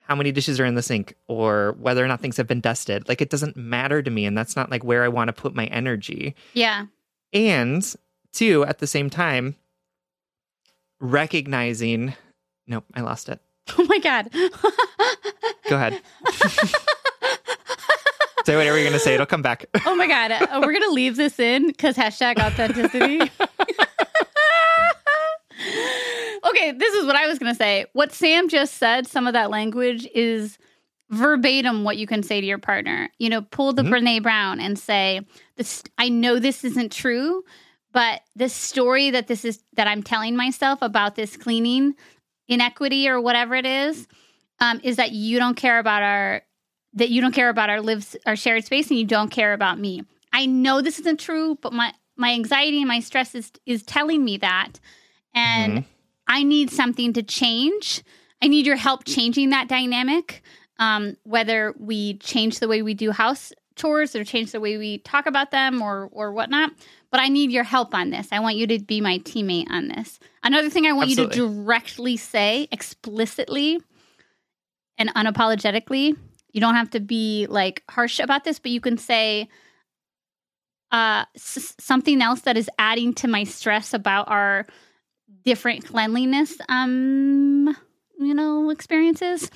how 0.00 0.14
many 0.14 0.30
dishes 0.30 0.60
are 0.60 0.64
in 0.64 0.74
the 0.74 0.82
sink 0.82 1.14
or 1.26 1.74
whether 1.78 2.04
or 2.04 2.08
not 2.08 2.20
things 2.20 2.36
have 2.36 2.46
been 2.46 2.60
dusted. 2.60 3.08
Like 3.08 3.20
it 3.20 3.30
doesn't 3.30 3.56
matter 3.56 4.02
to 4.02 4.10
me 4.10 4.26
and 4.26 4.36
that's 4.36 4.56
not 4.56 4.70
like 4.70 4.84
where 4.84 5.02
i 5.04 5.08
want 5.08 5.28
to 5.28 5.32
put 5.32 5.54
my 5.54 5.66
energy. 5.66 6.34
Yeah. 6.52 6.86
And 7.32 7.82
two 8.32 8.64
at 8.64 8.78
the 8.78 8.86
same 8.86 9.10
time 9.10 9.56
recognizing 11.02 12.14
nope 12.66 12.84
i 12.94 13.00
lost 13.02 13.28
it. 13.28 13.40
Oh 13.78 13.84
my 13.84 13.98
god. 13.98 14.30
Go 15.68 15.76
ahead. 15.76 16.00
Say 18.44 18.56
whatever 18.56 18.76
you're 18.76 18.86
gonna 18.88 18.98
say 18.98 19.14
it'll 19.14 19.24
come 19.26 19.40
back. 19.42 19.66
Oh 19.86 19.94
my 19.94 20.08
god. 20.08 20.32
Uh, 20.32 20.60
we're 20.64 20.72
gonna 20.72 20.90
leave 20.92 21.14
this 21.16 21.38
in 21.38 21.68
because 21.68 21.96
hashtag 21.96 22.38
authenticity. 22.38 23.20
Okay 26.44 26.72
this 26.72 26.92
is 26.94 27.06
what 27.06 27.14
i 27.16 27.26
was 27.28 27.38
gonna 27.38 27.54
say. 27.54 27.86
What 27.92 28.12
sam 28.12 28.48
just 28.48 28.74
said 28.74 29.06
some 29.06 29.26
of 29.28 29.32
that 29.34 29.50
language 29.50 30.06
is 30.14 30.58
verbatim 31.10 31.84
what 31.84 31.98
you 31.98 32.06
can 32.06 32.22
say 32.24 32.40
to 32.40 32.46
your 32.46 32.58
partner. 32.58 33.10
You 33.18 33.30
know 33.30 33.42
pull 33.42 33.72
the 33.72 33.82
Mhm. 33.82 33.90
brene 33.90 34.22
brown 34.22 34.58
and 34.60 34.76
say 34.78 35.20
this 35.56 35.82
i 35.98 36.08
know 36.08 36.38
this 36.40 36.64
isn't 36.64 36.90
true 36.90 37.44
but 37.92 38.22
the 38.36 38.48
story 38.48 39.10
that 39.10 39.26
this 39.26 39.44
is 39.44 39.62
that 39.74 39.86
i'm 39.86 40.02
telling 40.02 40.36
myself 40.36 40.80
about 40.82 41.14
this 41.14 41.36
cleaning 41.36 41.94
inequity 42.48 43.08
or 43.08 43.20
whatever 43.20 43.54
it 43.54 43.66
is 43.66 44.06
um, 44.60 44.80
is 44.82 44.96
that 44.96 45.12
you 45.12 45.38
don't 45.38 45.56
care 45.56 45.78
about 45.78 46.02
our 46.02 46.42
that 46.94 47.08
you 47.10 47.20
don't 47.20 47.32
care 47.34 47.48
about 47.48 47.70
our 47.70 47.80
lives 47.80 48.16
our 48.26 48.36
shared 48.36 48.64
space 48.64 48.90
and 48.90 48.98
you 48.98 49.06
don't 49.06 49.30
care 49.30 49.54
about 49.54 49.78
me. 49.78 50.02
I 50.32 50.46
know 50.46 50.80
this 50.82 50.98
isn't 51.00 51.20
true 51.20 51.58
but 51.60 51.72
my 51.72 51.92
my 52.16 52.32
anxiety 52.32 52.78
and 52.78 52.88
my 52.88 53.00
stress 53.00 53.34
is 53.34 53.50
is 53.66 53.82
telling 53.82 54.24
me 54.24 54.36
that. 54.38 54.72
And 55.34 55.78
Mhm. 55.78 55.84
i 56.28 56.42
need 56.42 56.70
something 56.70 57.12
to 57.14 57.22
change. 57.22 58.02
I 58.42 58.48
need 58.48 58.66
your 58.66 58.76
help 58.76 59.04
changing 59.04 59.50
that 59.50 59.68
dynamic 59.68 60.42
um, 60.78 61.16
whether 61.22 61.74
we 61.78 62.14
change 62.18 62.58
the 62.58 62.68
way 62.68 62.82
we 62.82 62.94
do 62.94 63.12
house 63.12 63.52
chores 63.82 64.14
or 64.14 64.24
change 64.24 64.52
the 64.52 64.60
way 64.60 64.78
we 64.78 64.98
talk 64.98 65.26
about 65.26 65.50
them 65.50 65.82
or 65.82 66.08
or 66.12 66.32
whatnot 66.32 66.70
but 67.10 67.20
i 67.20 67.28
need 67.28 67.50
your 67.50 67.64
help 67.64 67.94
on 67.94 68.10
this. 68.10 68.28
I 68.32 68.40
want 68.40 68.56
you 68.56 68.66
to 68.68 68.78
be 68.78 69.00
my 69.00 69.18
teammate 69.18 69.70
on 69.70 69.88
this. 69.88 70.18
Another 70.42 70.70
thing 70.70 70.86
i 70.86 70.92
want 70.92 71.10
you 71.10 71.16
to 71.16 71.26
directly 71.26 72.16
say 72.16 72.68
explicitly 72.72 73.80
and 74.98 75.12
unapologetically 75.14 76.16
you 76.52 76.60
don't 76.60 76.74
have 76.74 76.90
to 76.90 77.00
be 77.00 77.46
like 77.48 77.82
harsh 77.90 78.20
about 78.20 78.44
this 78.44 78.58
but 78.58 78.70
you 78.70 78.80
can 78.80 78.96
say 78.98 79.48
uh 80.90 81.24
s- 81.34 81.74
something 81.80 82.22
else 82.22 82.42
that 82.42 82.56
is 82.56 82.70
adding 82.78 83.12
to 83.14 83.26
my 83.28 83.44
stress 83.44 83.94
about 83.94 84.28
our 84.28 84.66
different 85.44 85.84
cleanliness 85.86 86.56
um 86.68 87.76
you 88.18 88.34
know 88.34 88.70
experiences 88.70 89.50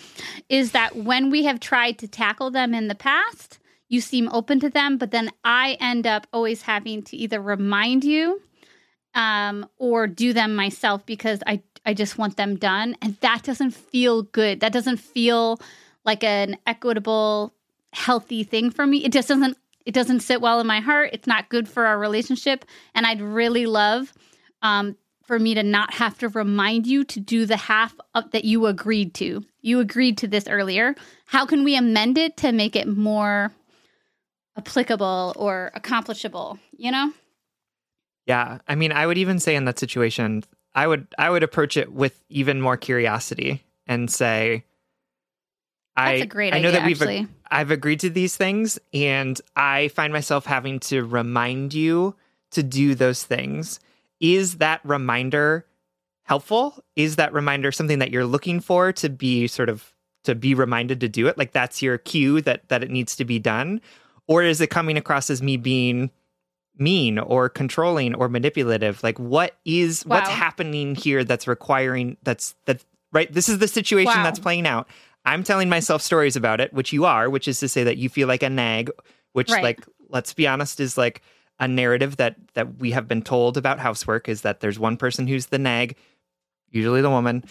is 0.49 0.73
that 0.73 0.97
when 0.97 1.31
we 1.31 1.45
have 1.45 1.61
tried 1.61 1.99
to 1.99 2.09
tackle 2.09 2.51
them 2.51 2.75
in 2.75 2.89
the 2.89 2.95
past 2.95 3.59
you 3.88 4.01
seem 4.01 4.29
open 4.31 4.61
to 4.61 4.70
them 4.70 4.99
but 4.99 5.11
then 5.11 5.31
i 5.44 5.77
end 5.81 6.07
up 6.07 6.27
always 6.33 6.62
having 6.62 7.03
to 7.03 7.16
either 7.16 7.40
remind 7.40 8.05
you 8.05 8.40
um 9.14 9.66
or 9.79 10.07
do 10.07 10.33
them 10.33 10.55
myself 10.55 11.05
because 11.07 11.40
i 11.46 11.61
i 11.87 11.94
just 11.94 12.18
want 12.18 12.37
them 12.37 12.57
done. 12.57 12.96
And 13.01 13.16
that 13.20 13.44
doesn't 13.44 13.70
feel 13.70 14.22
good. 14.22 14.61
That 14.61 14.72
doesn't 14.72 14.99
feel 14.99 15.59
like 16.05 16.22
an 16.22 16.59
equitable 16.66 17.55
healthy 17.92 18.42
thing 18.42 18.70
for 18.70 18.87
me. 18.87 19.05
It 19.05 19.12
just 19.12 19.29
doesn't 19.29 19.57
it 19.87 19.94
doesn't 19.94 20.20
sit 20.20 20.40
well 20.40 20.61
in 20.61 20.66
my 20.66 20.81
heart. 20.81 21.11
It's 21.12 21.29
not 21.29 21.49
good 21.49 21.68
for 21.68 21.87
our 21.87 21.99
relationship. 21.99 22.66
And 22.94 23.07
i'd 23.07 23.22
really 23.22 23.64
love 23.66 24.12
um 24.61 24.96
for 25.22 25.38
me 25.38 25.55
to 25.55 25.62
not 25.62 25.94
have 25.94 26.18
to 26.18 26.29
remind 26.29 26.87
you 26.87 27.03
to 27.03 27.18
do 27.18 27.46
the 27.46 27.57
half 27.57 27.92
of, 28.14 28.31
that 28.31 28.44
you 28.44 28.66
agreed 28.66 29.12
to. 29.14 29.44
You 29.61 29.81
agreed 29.81 30.18
to 30.18 30.29
this 30.29 30.46
earlier. 30.46 30.94
How 31.25 31.46
can 31.46 31.64
we 31.64 31.75
amend 31.75 32.16
it 32.16 32.37
to 32.38 32.53
make 32.53 32.77
it 32.77 32.87
more 32.87 33.51
applicable 34.57 35.33
or 35.37 35.71
accomplishable 35.75 36.59
you 36.77 36.90
know 36.90 37.12
Yeah, 38.27 38.59
I 38.66 38.75
mean, 38.75 38.92
I 38.92 39.07
would 39.07 39.19
even 39.19 39.38
say 39.38 39.55
in 39.55 39.64
that 39.66 39.79
situation, 39.79 40.42
I 40.75 40.87
would 40.87 41.07
I 41.16 41.31
would 41.31 41.42
approach 41.42 41.77
it 41.77 41.92
with 41.92 42.23
even 42.29 42.61
more 42.61 42.77
curiosity 42.77 43.62
and 43.87 44.11
say, 44.11 44.64
that's 45.97 46.21
I 46.21 46.25
a 46.25 46.27
great 46.27 46.53
I 46.53 46.59
know 46.59 46.69
idea 46.69 46.81
that 46.81 46.87
we've 46.87 47.01
actually 47.01 47.29
I've 47.51 47.71
agreed 47.71 48.01
to 48.01 48.11
these 48.11 48.37
things, 48.37 48.79
and 48.92 49.40
I 49.55 49.88
find 49.88 50.12
myself 50.12 50.45
having 50.45 50.81
to 50.81 51.05
remind 51.05 51.73
you 51.73 52.16
to 52.51 52.62
do 52.62 52.95
those 52.95 53.23
things. 53.25 53.81
Is 54.21 54.59
that 54.59 54.81
reminder 54.85 55.64
helpful? 56.25 56.83
Is 56.97 57.16
that 57.16 57.33
reminder 57.33 57.71
something 57.71 58.01
that 58.01 58.11
you're 58.11 58.27
looking 58.27 58.61
for 58.61 58.92
to 58.95 59.09
be 59.09 59.47
sort 59.47 59.69
of 59.69 59.95
to 60.25 60.35
be 60.35 60.55
reminded 60.55 61.01
to 61.01 61.09
do 61.09 61.29
it? 61.29 61.38
Like 61.38 61.53
that's 61.53 61.81
your 61.81 61.99
cue 61.99 62.40
that 62.42 62.69
that 62.69 62.83
it 62.83 62.90
needs 62.90 63.14
to 63.16 63.25
be 63.25 63.38
done? 63.38 63.81
Or 64.29 64.43
is 64.43 64.61
it 64.61 64.69
coming 64.69 64.97
across 64.97 65.31
as 65.31 65.43
me 65.43 65.57
being 65.57 66.11
mean 66.79 67.19
or 67.19 67.49
controlling 67.49 68.15
or 68.15 68.29
manipulative? 68.29 69.03
Like 69.03 69.19
what 69.19 69.57
is 69.65 70.05
what's 70.05 70.29
happening 70.29 70.95
here 70.95 71.25
that's 71.25 71.47
requiring 71.49 72.17
that's 72.23 72.55
that 72.67 72.85
right? 73.12 73.33
This 73.33 73.49
is 73.49 73.59
the 73.59 73.69
situation 73.69 74.17
Wow. 74.17 74.23
that's 74.25 74.39
playing 74.39 74.67
out. 74.67 74.89
I'm 75.25 75.43
telling 75.43 75.69
myself 75.69 76.03
stories 76.03 76.37
about 76.37 76.61
it, 76.61 76.73
which 76.73 76.93
you 76.93 77.05
are, 77.05 77.29
which 77.31 77.49
is 77.49 77.59
to 77.61 77.69
say 77.69 77.83
that 77.85 77.97
you 77.97 78.09
feel 78.09 78.29
like 78.29 78.43
a 78.43 78.51
nag, 78.51 78.91
which 79.33 79.51
Right. 79.51 79.62
like 79.62 79.87
let's 80.09 80.33
be 80.35 80.47
honest 80.47 80.79
is 80.81 80.97
like 80.99 81.23
a 81.59 81.67
narrative 81.67 82.17
that 82.19 82.37
that 82.55 82.77
we 82.79 82.91
have 82.91 83.09
been 83.09 83.23
told 83.23 83.57
about 83.57 83.79
housework 83.79 84.29
is 84.29 84.43
that 84.43 84.61
there's 84.61 84.79
one 84.79 84.97
person 84.97 85.27
who's 85.27 85.47
the 85.47 85.59
nag, 85.59 85.97
usually 86.71 87.01
the 87.01 87.11
woman, 87.11 87.43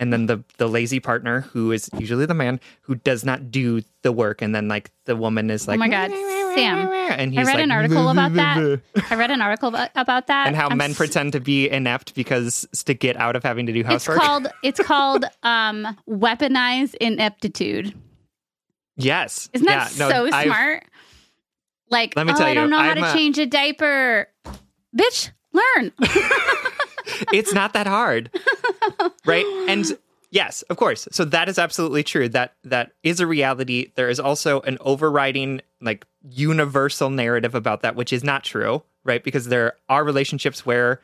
and 0.00 0.12
then 0.12 0.26
the 0.26 0.42
the 0.58 0.66
lazy 0.66 0.98
partner 0.98 1.42
who 1.42 1.70
is 1.70 1.88
usually 1.96 2.26
the 2.26 2.34
man 2.34 2.58
who 2.82 2.96
does 2.96 3.24
not 3.24 3.50
do 3.52 3.82
the 4.02 4.10
work 4.10 4.42
and 4.42 4.52
then 4.54 4.66
like 4.66 4.90
the 5.04 5.14
woman 5.14 5.50
is 5.50 5.68
like 5.68 5.76
oh 5.76 5.78
my 5.78 5.88
God, 5.88 6.10
Sam. 6.10 6.88
and 7.20 7.32
he's 7.32 7.40
I 7.46 7.50
read 7.50 7.54
like, 7.54 7.64
an 7.64 7.70
article 7.70 8.08
about 8.08 8.32
that. 8.34 8.80
I 9.10 9.14
read 9.14 9.30
an 9.30 9.40
article 9.42 9.68
about, 9.68 10.26
that. 10.26 10.46
and 10.48 10.56
how 10.56 10.68
I'm 10.68 10.78
men 10.78 10.90
s- 10.92 10.96
pretend 10.96 11.32
to 11.34 11.40
be 11.40 11.68
inept 11.68 12.14
because 12.16 12.66
to 12.86 12.94
get 12.94 13.16
out 13.16 13.36
of 13.36 13.42
having 13.44 13.66
to 13.66 13.72
do 13.72 13.84
housework 13.84 14.16
It's 14.18 14.26
called 14.26 14.46
it's 14.64 14.80
called 14.80 15.24
um 15.44 15.96
weaponized 16.08 16.94
ineptitude. 16.96 17.94
yes, 18.96 19.48
Isn't 19.52 19.66
that 19.66 19.92
Yeah, 19.96 20.08
so 20.08 20.28
smart? 20.30 20.84
Like, 21.90 22.14
Let 22.16 22.26
me 22.26 22.32
oh, 22.32 22.36
tell 22.36 22.46
I 22.46 22.54
don't 22.54 22.70
know 22.70 22.78
how 22.78 22.90
I'm 22.90 22.96
to 22.98 23.10
a- 23.10 23.12
change 23.12 23.38
a 23.38 23.46
diaper. 23.46 24.28
Bitch, 24.96 25.30
learn. 25.52 25.92
it's 27.32 27.52
not 27.52 27.72
that 27.74 27.86
hard 27.88 28.30
right? 29.24 29.46
And 29.68 29.96
yes 30.30 30.62
of 30.62 30.76
course. 30.76 31.08
So 31.12 31.24
that 31.26 31.48
is 31.48 31.58
absolutely 31.58 32.02
true. 32.02 32.28
That 32.28 32.54
that 32.64 32.92
is 33.02 33.20
a 33.20 33.26
reality. 33.26 33.92
There 33.94 34.08
is 34.08 34.20
also 34.20 34.60
an 34.62 34.78
overriding 34.80 35.60
like 35.80 36.06
universal 36.28 37.10
narrative 37.10 37.54
about 37.54 37.82
that 37.82 37.96
which 37.96 38.12
is 38.12 38.24
not 38.24 38.44
true 38.44 38.82
right? 39.02 39.24
Because 39.24 39.46
there 39.46 39.74
are 39.88 40.04
relationships 40.04 40.66
where 40.66 41.00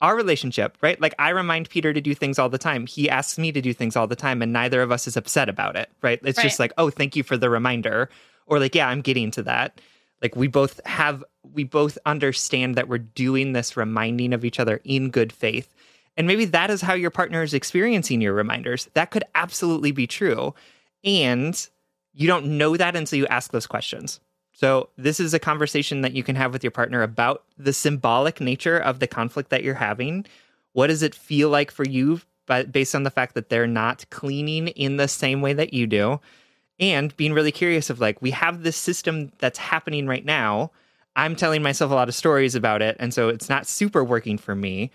our 0.00 0.16
relationship 0.16 0.78
right? 0.80 1.00
Like 1.00 1.14
i 1.18 1.30
remind 1.30 1.68
peter 1.68 1.92
to 1.92 2.00
do 2.00 2.14
things 2.14 2.38
all 2.38 2.48
the 2.48 2.58
time. 2.58 2.86
He 2.86 3.10
asks 3.10 3.38
me 3.38 3.52
to 3.52 3.60
do 3.60 3.72
things 3.72 3.96
all 3.96 4.06
the 4.06 4.16
time 4.16 4.40
and 4.42 4.52
neither 4.52 4.82
of 4.82 4.92
us 4.92 5.06
is 5.06 5.16
upset 5.16 5.48
about 5.48 5.76
it 5.76 5.90
right? 6.02 6.20
It's 6.22 6.40
just 6.42 6.58
like 6.58 6.72
oh 6.78 6.90
thank 6.90 7.16
you 7.16 7.22
for 7.22 7.36
the 7.36 7.50
reminder. 7.50 8.08
Or 8.46 8.58
like 8.58 8.74
yeah 8.74 8.88
i'm 8.88 9.00
getting 9.00 9.30
to 9.32 9.42
that. 9.44 9.80
Like 10.22 10.36
we 10.36 10.48
both 10.48 10.80
have 10.86 11.24
we 11.52 11.64
both 11.64 11.98
understand 12.06 12.76
that 12.76 12.88
we're 12.88 12.98
doing 12.98 13.52
this 13.52 13.76
reminding 13.76 14.32
of 14.32 14.44
each 14.44 14.60
other 14.60 14.80
in 14.84 15.10
good 15.10 15.32
faith 15.32 15.74
and 16.16 16.26
maybe 16.26 16.44
that 16.46 16.70
is 16.70 16.80
how 16.80 16.94
your 16.94 17.10
partner 17.10 17.42
is 17.42 17.54
experiencing 17.54 18.20
your 18.20 18.32
reminders. 18.32 18.88
That 18.94 19.10
could 19.10 19.24
absolutely 19.34 19.92
be 19.92 20.06
true. 20.06 20.54
And 21.04 21.68
you 22.12 22.26
don't 22.26 22.58
know 22.58 22.76
that 22.76 22.96
until 22.96 23.18
you 23.18 23.26
ask 23.28 23.52
those 23.52 23.66
questions. 23.66 24.20
So 24.52 24.90
this 24.98 25.20
is 25.20 25.32
a 25.32 25.38
conversation 25.38 26.02
that 26.02 26.12
you 26.12 26.22
can 26.22 26.36
have 26.36 26.52
with 26.52 26.62
your 26.62 26.70
partner 26.70 27.02
about 27.02 27.44
the 27.56 27.72
symbolic 27.72 28.40
nature 28.40 28.78
of 28.78 28.98
the 28.98 29.06
conflict 29.06 29.50
that 29.50 29.64
you're 29.64 29.74
having. 29.74 30.26
What 30.72 30.88
does 30.88 31.02
it 31.02 31.14
feel 31.14 31.48
like 31.48 31.70
for 31.70 31.84
you 31.84 32.20
but 32.46 32.72
based 32.72 32.94
on 32.94 33.04
the 33.04 33.10
fact 33.10 33.34
that 33.34 33.48
they're 33.48 33.66
not 33.66 34.04
cleaning 34.10 34.68
in 34.68 34.96
the 34.96 35.08
same 35.08 35.40
way 35.40 35.52
that 35.52 35.72
you 35.72 35.86
do? 35.86 36.20
And 36.78 37.16
being 37.16 37.32
really 37.32 37.52
curious 37.52 37.88
of 37.90 38.00
like 38.00 38.20
we 38.20 38.32
have 38.32 38.62
this 38.62 38.76
system 38.76 39.32
that's 39.38 39.58
happening 39.58 40.06
right 40.06 40.24
now. 40.24 40.72
I'm 41.16 41.36
telling 41.36 41.62
myself 41.62 41.90
a 41.90 41.94
lot 41.94 42.08
of 42.08 42.14
stories 42.14 42.54
about 42.54 42.82
it. 42.82 42.96
And 42.98 43.14
so 43.14 43.28
it's 43.28 43.48
not 43.48 43.66
super 43.66 44.04
working 44.04 44.36
for 44.36 44.54
me 44.54 44.90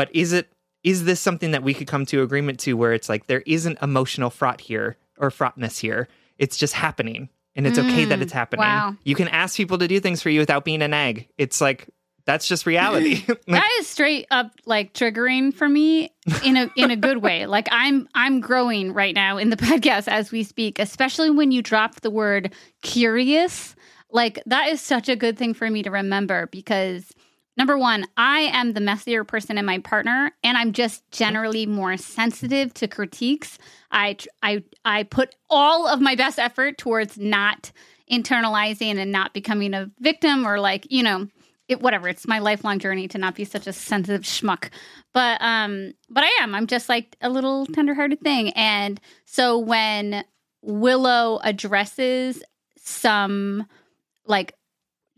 but 0.00 0.08
is 0.16 0.32
it 0.32 0.50
is 0.82 1.04
this 1.04 1.20
something 1.20 1.50
that 1.50 1.62
we 1.62 1.74
could 1.74 1.86
come 1.86 2.06
to 2.06 2.22
agreement 2.22 2.58
to 2.60 2.72
where 2.72 2.94
it's 2.94 3.10
like 3.10 3.26
there 3.26 3.42
isn't 3.44 3.76
emotional 3.82 4.30
fraught 4.30 4.62
here 4.62 4.96
or 5.18 5.30
fraughtness 5.30 5.76
here 5.78 6.08
it's 6.38 6.56
just 6.56 6.72
happening 6.72 7.28
and 7.54 7.66
it's 7.66 7.78
okay 7.78 8.06
that 8.06 8.18
Mm, 8.18 8.22
it's 8.22 8.32
happening 8.32 8.64
wow. 8.64 8.96
you 9.04 9.14
can 9.14 9.28
ask 9.28 9.58
people 9.58 9.76
to 9.76 9.86
do 9.86 10.00
things 10.00 10.22
for 10.22 10.30
you 10.30 10.40
without 10.40 10.64
being 10.64 10.80
a 10.80 10.88
nag 10.88 11.28
it's 11.36 11.60
like 11.60 11.90
that's 12.24 12.48
just 12.48 12.64
reality 12.64 13.24
Like, 13.28 13.46
that 13.46 13.70
is 13.78 13.88
straight 13.88 14.26
up 14.30 14.52
like 14.64 14.94
triggering 14.94 15.52
for 15.52 15.68
me 15.68 16.10
in 16.42 16.56
a 16.56 16.70
in 16.76 16.90
a 16.90 16.96
good 16.96 17.18
way. 17.18 17.44
Like 17.56 17.68
I'm 17.70 18.08
I'm 18.14 18.40
growing 18.40 18.94
right 18.94 19.14
now 19.14 19.36
in 19.36 19.50
the 19.50 19.56
podcast 19.56 20.08
as 20.08 20.30
we 20.32 20.44
speak, 20.44 20.78
especially 20.78 21.30
when 21.30 21.50
you 21.52 21.60
drop 21.60 22.00
the 22.00 22.10
word 22.10 22.54
curious. 22.82 23.74
Like 24.10 24.42
that 24.46 24.68
is 24.68 24.80
such 24.80 25.08
a 25.08 25.16
good 25.16 25.36
thing 25.36 25.54
for 25.54 25.68
me 25.70 25.82
to 25.82 25.90
remember 25.90 26.46
because 26.46 27.04
number 27.60 27.76
one, 27.76 28.06
I 28.16 28.40
am 28.54 28.72
the 28.72 28.80
messier 28.80 29.22
person 29.22 29.58
in 29.58 29.66
my 29.66 29.80
partner, 29.80 30.32
and 30.42 30.56
I'm 30.56 30.72
just 30.72 31.02
generally 31.10 31.66
more 31.66 31.98
sensitive 31.98 32.72
to 32.74 32.88
critiques. 32.88 33.58
I 33.92 34.16
I 34.42 34.64
I 34.86 35.02
put 35.02 35.34
all 35.50 35.86
of 35.86 36.00
my 36.00 36.14
best 36.14 36.38
effort 36.38 36.78
towards 36.78 37.18
not 37.18 37.70
internalizing 38.10 38.96
and 38.96 39.12
not 39.12 39.34
becoming 39.34 39.74
a 39.74 39.90
victim 40.00 40.46
or 40.46 40.58
like 40.58 40.86
you 40.90 41.02
know 41.02 41.28
it 41.68 41.82
whatever. 41.82 42.08
It's 42.08 42.26
my 42.26 42.38
lifelong 42.38 42.78
journey 42.78 43.06
to 43.08 43.18
not 43.18 43.34
be 43.34 43.44
such 43.44 43.66
a 43.66 43.74
sensitive 43.74 44.22
schmuck. 44.22 44.70
But 45.12 45.36
um 45.42 45.92
but 46.08 46.24
i 46.24 46.30
am. 46.40 46.54
I'm 46.54 46.66
just 46.66 46.88
like 46.88 47.14
a 47.20 47.28
little 47.28 47.66
tenderhearted 47.66 48.22
thing. 48.22 48.50
And 48.54 48.98
so 49.26 49.58
when 49.58 50.24
willow 50.62 51.40
addresses 51.44 52.42
some 52.78 53.66
like 54.24 54.54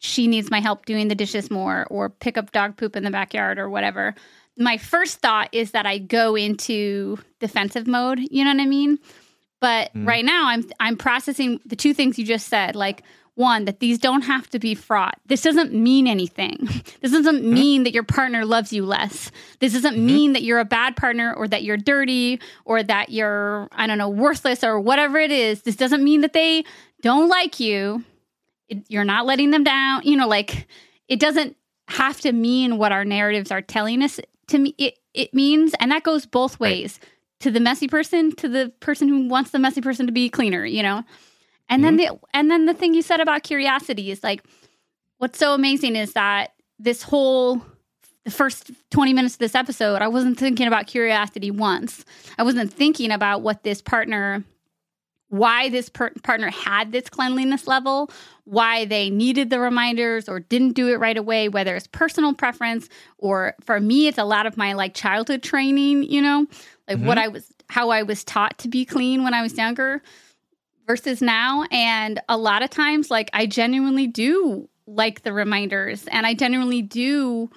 she 0.03 0.27
needs 0.27 0.51
my 0.51 0.61
help 0.61 0.85
doing 0.85 1.07
the 1.09 1.15
dishes 1.15 1.49
more 1.51 1.87
or 1.89 2.11
pick 2.11 2.37
up 2.37 2.51
dog 2.51 2.77
poop 2.77 2.97
in 2.97 3.05
the 3.05 3.11
backyard 3.11 3.57
or 3.59 3.71
whatever. 3.71 4.15
My 4.59 4.77
first 4.77 5.21
thought 5.21 5.49
is 5.53 5.71
that 5.71 5.87
i 5.87 5.97
go 5.99 6.35
into 6.37 7.19
defensive 7.41 7.87
mode 7.87 8.19
you 8.31 8.45
know 8.45 8.51
what 8.53 8.61
i 8.61 8.67
mean? 8.67 8.99
But 9.61 9.95
Mm. 9.95 10.07
right 10.09 10.25
now 10.25 10.49
i'm 10.49 10.65
i'm 10.81 10.97
processing 10.97 11.61
the 11.65 11.77
two 11.77 11.95
things 11.95 12.19
you 12.19 12.25
just 12.27 12.49
said 12.49 12.75
like 12.75 13.03
one 13.35 13.65
that 13.65 13.81
these 13.81 13.97
don't 13.99 14.23
have 14.23 14.47
to 14.51 14.59
be 14.59 14.75
fraught. 14.75 15.19
This 15.25 15.41
doesn't 15.41 15.73
mean 15.73 16.07
anything. 16.07 16.69
This 17.01 17.13
doesn't 17.13 17.43
mean 17.45 17.85
that 17.85 17.95
your 17.95 18.03
partner 18.05 18.45
loves 18.45 18.73
you 18.75 18.85
less. 18.85 19.31
This 19.59 19.73
doesn't 19.73 19.97
mean 19.99 20.35
that 20.35 20.43
you're 20.43 20.59
a 20.61 20.65
bad 20.67 20.97
partner 20.97 21.33
or 21.35 21.49
that 21.49 21.63
you're 21.65 21.79
dirty 21.79 22.41
or 22.67 22.83
that 22.83 23.09
you're 23.11 23.69
i 23.73 23.87
don't 23.87 23.99
know 23.99 24.09
worthless 24.11 24.63
or 24.65 24.79
whatever 24.81 25.17
it 25.19 25.31
is. 25.33 25.63
This 25.63 25.77
doesn't 25.77 26.05
mean 26.05 26.21
that 26.23 26.33
they 26.35 26.65
don't 27.01 27.29
like 27.29 27.59
you 27.59 28.05
you're 28.89 29.05
not 29.05 29.27
letting 29.27 29.51
them 29.51 29.65
down 29.65 30.03
you 30.05 30.17
know 30.17 30.29
like 30.29 30.67
it 31.09 31.21
doesn't 31.21 31.57
have 31.89 32.21
to 32.21 32.33
mean 32.33 32.79
what 32.79 32.93
our 32.93 33.05
narratives 33.05 33.51
are 33.51 33.63
telling 33.63 34.03
us 34.03 34.21
to 34.47 34.59
me 34.59 34.75
it, 34.79 34.99
it 35.15 35.35
means 35.35 35.75
and 35.81 35.91
that 35.91 36.03
goes 36.03 36.27
both 36.27 36.53
Right. 36.61 36.71
ways 36.73 37.01
to 37.41 37.51
the 37.51 37.61
messy 37.61 37.89
person 37.89 38.33
to 38.37 38.49
the 38.49 38.73
person 38.81 39.09
who 39.09 39.29
wants 39.29 39.51
the 39.51 39.59
messy 39.59 39.81
person 39.81 40.07
to 40.07 40.13
be 40.13 40.29
cleaner 40.29 40.65
you 40.65 40.83
know? 40.83 41.05
And 41.69 41.83
then 41.83 41.97
mm-hmm. 41.97 42.15
the 42.15 42.21
and 42.35 42.51
then 42.51 42.67
the 42.67 42.75
thing 42.75 42.93
you 42.93 43.03
said 43.03 43.21
about 43.21 43.43
curiosity 43.45 44.11
is 44.11 44.23
like 44.23 44.45
what's 45.19 45.39
so 45.39 45.55
amazing 45.55 45.97
is 45.97 46.13
that 46.13 46.53
this 46.79 47.03
whole 47.03 47.63
the 48.25 48.31
first 48.31 48.71
20 48.91 49.13
minutes 49.15 49.35
of 49.35 49.39
this 49.39 49.55
episode 49.55 50.03
i 50.03 50.09
wasn't 50.09 50.39
thinking 50.39 50.67
about 50.67 50.87
curiosity 50.87 51.51
once. 51.51 52.05
I 52.39 52.43
wasn't 52.43 52.73
thinking 52.73 53.11
about 53.11 53.43
what 53.43 53.63
this 53.63 53.81
partner 53.83 54.45
why 55.33 55.71
this 55.71 55.89
per- 55.89 56.13
partner 56.23 56.51
had 56.51 56.93
this 56.93 57.09
cleanliness 57.09 57.67
level, 57.67 58.11
why 58.45 58.85
they 58.85 59.09
needed 59.09 59.49
the 59.49 59.59
reminders 59.59 60.29
or 60.29 60.41
didn't 60.41 60.75
do 60.75 60.89
it 60.89 60.97
right 60.97 61.17
away, 61.17 61.49
whether 61.49 61.75
it's 61.75 61.87
personal 61.87 62.35
preference 62.35 62.91
or 63.17 63.55
for 63.63 63.81
me, 63.81 64.09
it's 64.09 64.19
a 64.19 64.25
lot 64.25 64.45
of 64.45 64.59
my 64.59 64.75
like 64.75 64.93
childhood 64.93 65.43
training, 65.43 66.03
you 66.03 66.21
know, 66.21 66.47
like 66.87 66.99
what 66.99 67.17
mm-hmm. 67.17 67.25
I 67.25 67.29
was, 67.29 67.51
how 67.71 67.89
I 67.89 68.03
was 68.03 68.25
taught 68.25 68.59
to 68.59 68.69
be 68.69 68.85
clean 68.85 69.25
when 69.25 69.33
I 69.33 69.41
was 69.41 69.57
younger 69.57 70.03
versus 70.87 71.23
now. 71.23 71.65
And 71.71 72.21
a 72.29 72.37
lot 72.37 72.63
of 72.63 72.69
times, 72.69 73.11
like, 73.11 73.31
I 73.33 73.47
genuinely 73.47 74.07
do 74.07 74.69
like 74.87 75.23
the 75.23 75.33
reminders 75.33 76.07
and 76.09 76.27
I 76.27 76.35
genuinely 76.35 76.83
do 76.83 77.49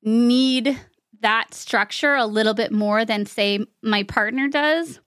need 0.00 0.78
that 1.22 1.54
structure 1.54 2.14
a 2.14 2.26
little 2.26 2.54
bit 2.54 2.70
more 2.70 3.04
than, 3.04 3.26
say, 3.26 3.66
my 3.82 4.04
partner 4.04 4.46
does 4.46 5.00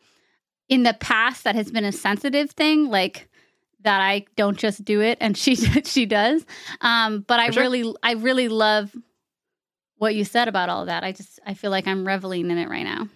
in 0.70 0.84
the 0.84 0.94
past 0.94 1.44
that 1.44 1.56
has 1.56 1.72
been 1.72 1.84
a 1.84 1.92
sensitive 1.92 2.52
thing 2.52 2.90
like 2.90 3.28
that 3.82 4.02
I 4.02 4.26
don't 4.36 4.58
just 4.58 4.86
do 4.86 5.02
it 5.02 5.18
and 5.22 5.38
she 5.44 5.56
she 5.56 6.06
does 6.06 6.46
um 6.82 7.26
but 7.28 7.40
I 7.40 7.50
sure. 7.50 7.64
really 7.64 7.94
I 8.04 8.14
really 8.14 8.48
love 8.48 8.96
what 9.98 10.16
you 10.16 10.24
said 10.24 10.48
about 10.48 10.70
all 10.70 10.86
that 10.86 11.04
I 11.04 11.12
just 11.12 11.40
I 11.46 11.54
feel 11.54 11.72
like 11.72 11.88
I'm 11.88 12.08
reveling 12.08 12.50
in 12.52 12.58
it 12.58 12.70
right 12.70 12.84
now 12.84 13.10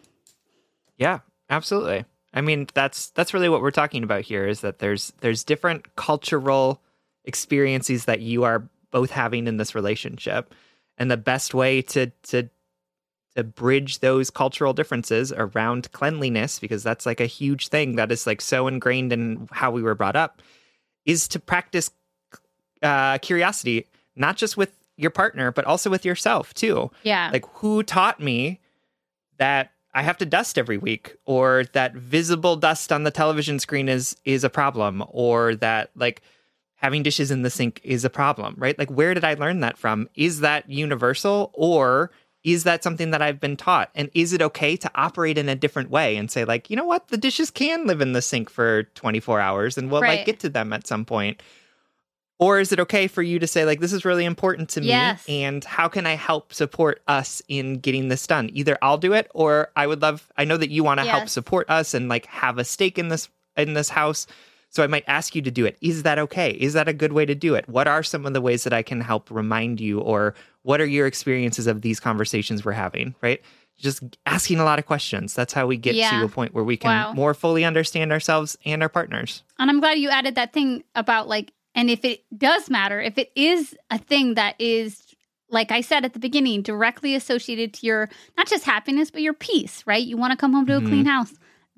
Yeah, 0.97 1.19
absolutely. 1.49 2.05
I 2.33 2.41
mean, 2.41 2.67
that's 2.73 3.11
that's 3.11 3.33
really 3.33 3.49
what 3.49 3.61
we're 3.61 3.71
talking 3.71 4.03
about 4.03 4.21
here 4.21 4.47
is 4.47 4.61
that 4.61 4.79
there's 4.79 5.13
there's 5.21 5.43
different 5.43 5.95
cultural 5.95 6.81
experiences 7.25 8.05
that 8.05 8.21
you 8.21 8.43
are 8.43 8.67
both 8.91 9.11
having 9.11 9.47
in 9.47 9.57
this 9.57 9.75
relationship. 9.75 10.53
And 10.97 11.11
the 11.11 11.17
best 11.17 11.53
way 11.53 11.81
to 11.83 12.11
to 12.23 12.49
to 13.35 13.43
bridge 13.43 13.99
those 13.99 14.29
cultural 14.29 14.73
differences 14.73 15.31
around 15.31 15.91
cleanliness 15.91 16.59
because 16.59 16.83
that's 16.83 17.05
like 17.05 17.19
a 17.19 17.25
huge 17.25 17.69
thing 17.69 17.95
that 17.95 18.11
is 18.11 18.27
like 18.27 18.41
so 18.41 18.67
ingrained 18.67 19.11
in 19.11 19.47
how 19.51 19.71
we 19.71 19.81
were 19.81 19.95
brought 19.95 20.15
up 20.15 20.41
is 21.05 21.27
to 21.27 21.39
practice 21.39 21.91
uh 22.81 23.17
curiosity 23.19 23.87
not 24.15 24.37
just 24.37 24.57
with 24.57 24.71
your 24.97 25.11
partner 25.11 25.51
but 25.51 25.65
also 25.65 25.89
with 25.89 26.05
yourself 26.05 26.53
too 26.53 26.91
yeah 27.03 27.29
like 27.31 27.45
who 27.53 27.81
taught 27.81 28.19
me 28.19 28.59
that 29.37 29.71
I 29.93 30.01
have 30.01 30.17
to 30.17 30.25
dust 30.25 30.57
every 30.57 30.77
week 30.77 31.15
or 31.25 31.65
that 31.73 31.93
visible 31.93 32.55
dust 32.55 32.91
on 32.91 33.03
the 33.03 33.11
television 33.11 33.59
screen 33.59 33.87
is 33.89 34.15
is 34.25 34.43
a 34.43 34.49
problem 34.49 35.03
or 35.09 35.55
that 35.55 35.91
like 35.95 36.21
having 36.75 37.03
dishes 37.03 37.31
in 37.31 37.43
the 37.43 37.49
sink 37.49 37.79
is 37.83 38.03
a 38.03 38.09
problem, 38.09 38.55
right? 38.57 38.77
Like 38.77 38.89
where 38.89 39.13
did 39.13 39.23
I 39.23 39.35
learn 39.35 39.59
that 39.61 39.77
from? 39.77 40.09
Is 40.15 40.39
that 40.39 40.69
universal 40.69 41.51
or 41.53 42.11
is 42.43 42.63
that 42.65 42.83
something 42.83 43.11
that 43.11 43.21
I've 43.21 43.39
been 43.39 43.55
taught? 43.55 43.89
And 43.95 44.09
is 44.13 44.33
it 44.33 44.41
okay 44.41 44.75
to 44.77 44.91
operate 44.95 45.37
in 45.37 45.47
a 45.47 45.55
different 45.55 45.89
way 45.89 46.17
and 46.17 46.29
say 46.29 46.43
like, 46.43 46.69
you 46.69 46.75
know 46.75 46.85
what, 46.85 47.07
the 47.07 47.17
dishes 47.17 47.49
can 47.49 47.87
live 47.87 48.01
in 48.01 48.11
the 48.13 48.21
sink 48.21 48.49
for 48.49 48.83
24 48.95 49.39
hours 49.39 49.77
and 49.77 49.89
we'll 49.89 50.01
Right. 50.01 50.17
like 50.17 50.25
get 50.25 50.39
to 50.41 50.49
them 50.49 50.73
at 50.73 50.85
some 50.85 51.05
point? 51.05 51.41
Or 52.39 52.59
is 52.59 52.73
it 52.73 52.79
okay 52.81 53.07
for 53.07 53.21
you 53.21 53.39
to 53.39 53.47
say 53.47 53.63
like 53.63 53.79
this 53.79 53.93
is 53.93 54.03
really 54.03 54.25
important 54.25 54.67
to 54.69 54.81
me 54.81 54.87
and 55.29 55.63
how 55.63 55.87
can 55.87 56.05
I 56.05 56.15
help 56.15 56.53
support 56.53 57.01
us 57.07 57.41
in 57.47 57.79
getting 57.79 58.09
this 58.09 58.27
done? 58.27 58.49
Either 58.51 58.77
I'll 58.81 58.97
do 58.97 59.13
it 59.13 59.31
or 59.33 59.69
I 59.77 59.87
would 59.87 60.01
love 60.01 60.27
I 60.37 60.43
know 60.43 60.57
that 60.57 60.69
you 60.69 60.83
want 60.83 60.99
to 60.99 61.05
help 61.05 61.29
support 61.29 61.69
us 61.69 61.93
and 61.93 62.09
like 62.09 62.25
have 62.25 62.57
a 62.57 62.65
stake 62.65 62.97
in 62.99 63.07
this 63.07 63.29
in 63.55 63.73
this 63.73 63.87
house. 63.89 64.27
So 64.73 64.83
I 64.83 64.87
might 64.87 65.03
ask 65.05 65.35
you 65.35 65.41
to 65.43 65.51
do 65.51 65.67
it. 65.67 65.77
Is 65.81 66.01
that 66.01 66.17
okay? 66.17 66.49
Is 66.49 66.73
that 66.73 66.87
a 66.87 66.93
good 66.93 67.13
way 67.13 67.27
to 67.27 67.35
do 67.35 67.53
it? 67.53 67.69
What 67.69 67.87
are 67.87 68.01
some 68.01 68.25
of 68.25 68.33
the 68.33 68.41
ways 68.41 68.63
that 68.63 68.73
I 68.73 68.81
can 68.81 69.01
help 69.01 69.29
remind 69.29 69.79
you 69.79 69.99
or 69.99 70.33
what 70.63 70.81
are 70.81 70.85
your 70.85 71.05
experiences 71.05 71.67
of 71.67 71.81
these 71.83 71.99
conversations 71.99 72.65
we're 72.65 72.71
having, 72.71 73.13
right? 73.21 73.39
Just 73.77 74.01
asking 74.25 74.59
a 74.59 74.63
lot 74.63 74.79
of 74.79 74.87
questions. 74.87 75.35
That's 75.35 75.53
how 75.53 75.67
we 75.67 75.77
get 75.77 75.93
Yeah. 75.93 76.17
to 76.19 76.25
a 76.25 76.27
point 76.27 76.55
where 76.55 76.63
we 76.63 76.75
can 76.75 76.89
Wow. 76.89 77.13
more 77.13 77.35
fully 77.35 77.63
understand 77.63 78.11
ourselves 78.11 78.57
and 78.65 78.81
our 78.81 78.89
partners. 78.89 79.43
And 79.59 79.69
I'm 79.69 79.79
glad 79.79 79.99
you 79.99 80.09
added 80.09 80.33
that 80.35 80.53
thing 80.53 80.83
about 80.95 81.27
like, 81.27 81.51
and 81.75 81.91
if 81.91 82.03
it 82.03 82.23
does 82.35 82.67
matter, 82.67 82.99
if 82.99 83.19
it 83.19 83.31
is 83.35 83.75
a 83.91 83.99
thing 83.99 84.33
that 84.33 84.55
is, 84.57 85.03
like 85.49 85.71
I 85.71 85.81
said 85.81 86.03
at 86.03 86.13
the 86.13 86.19
beginning, 86.19 86.63
directly 86.63 87.13
associated 87.13 87.75
to 87.75 87.85
your 87.85 88.09
not 88.37 88.47
just 88.47 88.63
happiness, 88.63 89.11
but 89.11 89.21
your 89.21 89.33
peace, 89.33 89.83
right? 89.85 90.03
You 90.03 90.17
want 90.17 90.31
to 90.31 90.37
come 90.37 90.53
home 90.53 90.65
to 90.65 90.77
a 90.77 90.81
clean 90.81 91.05
mm-hmm. 91.05 91.09
house. 91.09 91.33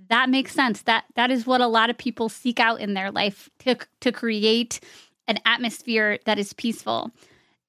That 0.10 0.30
makes 0.30 0.54
sense. 0.54 0.84
That 0.84 1.06
that 1.16 1.32
is 1.32 1.46
what 1.46 1.62
a 1.62 1.68
lot 1.68 1.90
of 1.90 1.98
people 1.98 2.30
seek 2.30 2.60
out 2.60 2.80
in 2.80 2.94
their 2.94 3.12
life 3.12 3.50
to 3.60 3.78
to 4.02 4.12
create 4.12 4.80
an 5.28 5.40
atmosphere 5.46 6.20
that 6.26 6.38
is 6.38 6.54
peaceful. 6.54 7.12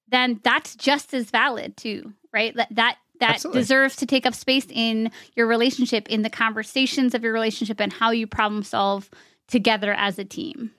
Then 0.08 0.40
that's 0.44 0.76
just 0.76 1.14
as 1.14 1.30
valid 1.30 1.76
too, 1.76 2.12
right? 2.32 2.54
That 2.54 2.74
that 2.74 2.96
that 3.20 3.36
Absolutely. 3.36 3.60
deserves 3.60 3.96
to 3.96 4.06
take 4.06 4.26
up 4.26 4.34
space 4.34 4.66
in 4.68 5.10
your 5.34 5.46
relationship, 5.46 6.08
in 6.08 6.22
the 6.22 6.30
conversations 6.30 7.14
of 7.14 7.22
your 7.22 7.32
relationship, 7.32 7.80
and 7.80 7.92
how 7.92 8.10
you 8.10 8.26
problem 8.26 8.62
solve 8.62 9.08
together 9.48 9.92
as 9.94 10.18
a 10.18 10.24
team. 10.24 10.70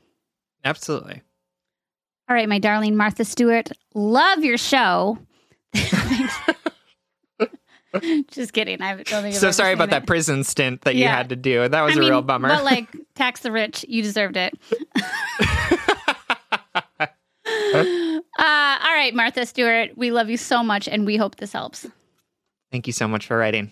Absolutely. 0.64 1.22
All 2.30 2.36
right, 2.36 2.50
my 2.50 2.60
darling 2.60 2.96
Martha 2.96 3.24
Stewart, 3.24 3.72
love 3.94 4.44
your 4.44 4.58
show. 4.58 5.18
Just 8.32 8.54
kidding. 8.54 8.82
I 8.82 8.96
don't 8.96 9.24
think 9.24 9.36
So 9.36 9.52
sorry 9.52 9.74
about 9.74 9.88
it. 9.90 9.92
that 9.92 10.08
prison 10.08 10.44
stint 10.44 10.82
that 10.82 10.96
you 10.96 11.08
had 11.08 11.30
to 11.30 11.36
do. 11.36 11.68
That 11.68 11.82
was 11.82 11.94
I 11.94 11.98
a 11.98 12.00
mean, 12.00 12.10
real 12.10 12.22
bummer. 12.22 12.50
But 12.50 12.64
like, 12.64 12.88
tax 13.16 13.42
the 13.42 13.52
rich, 13.52 13.86
you 13.88 14.02
deserved 14.04 14.38
it. 14.38 14.54
uh, 17.48 18.20
all 18.38 18.94
right, 18.94 19.12
Martha 19.14 19.46
Stewart, 19.46 19.92
we 19.98 20.12
love 20.12 20.30
you 20.30 20.38
so 20.38 20.64
much, 20.64 20.88
and 20.88 21.06
we 21.06 21.18
hope 21.18 21.38
this 21.38 21.54
helps. 21.54 21.86
Thank 22.72 22.88
you 22.88 22.94
so 22.94 23.08
much 23.08 23.26
for 23.26 23.38
writing. 23.38 23.72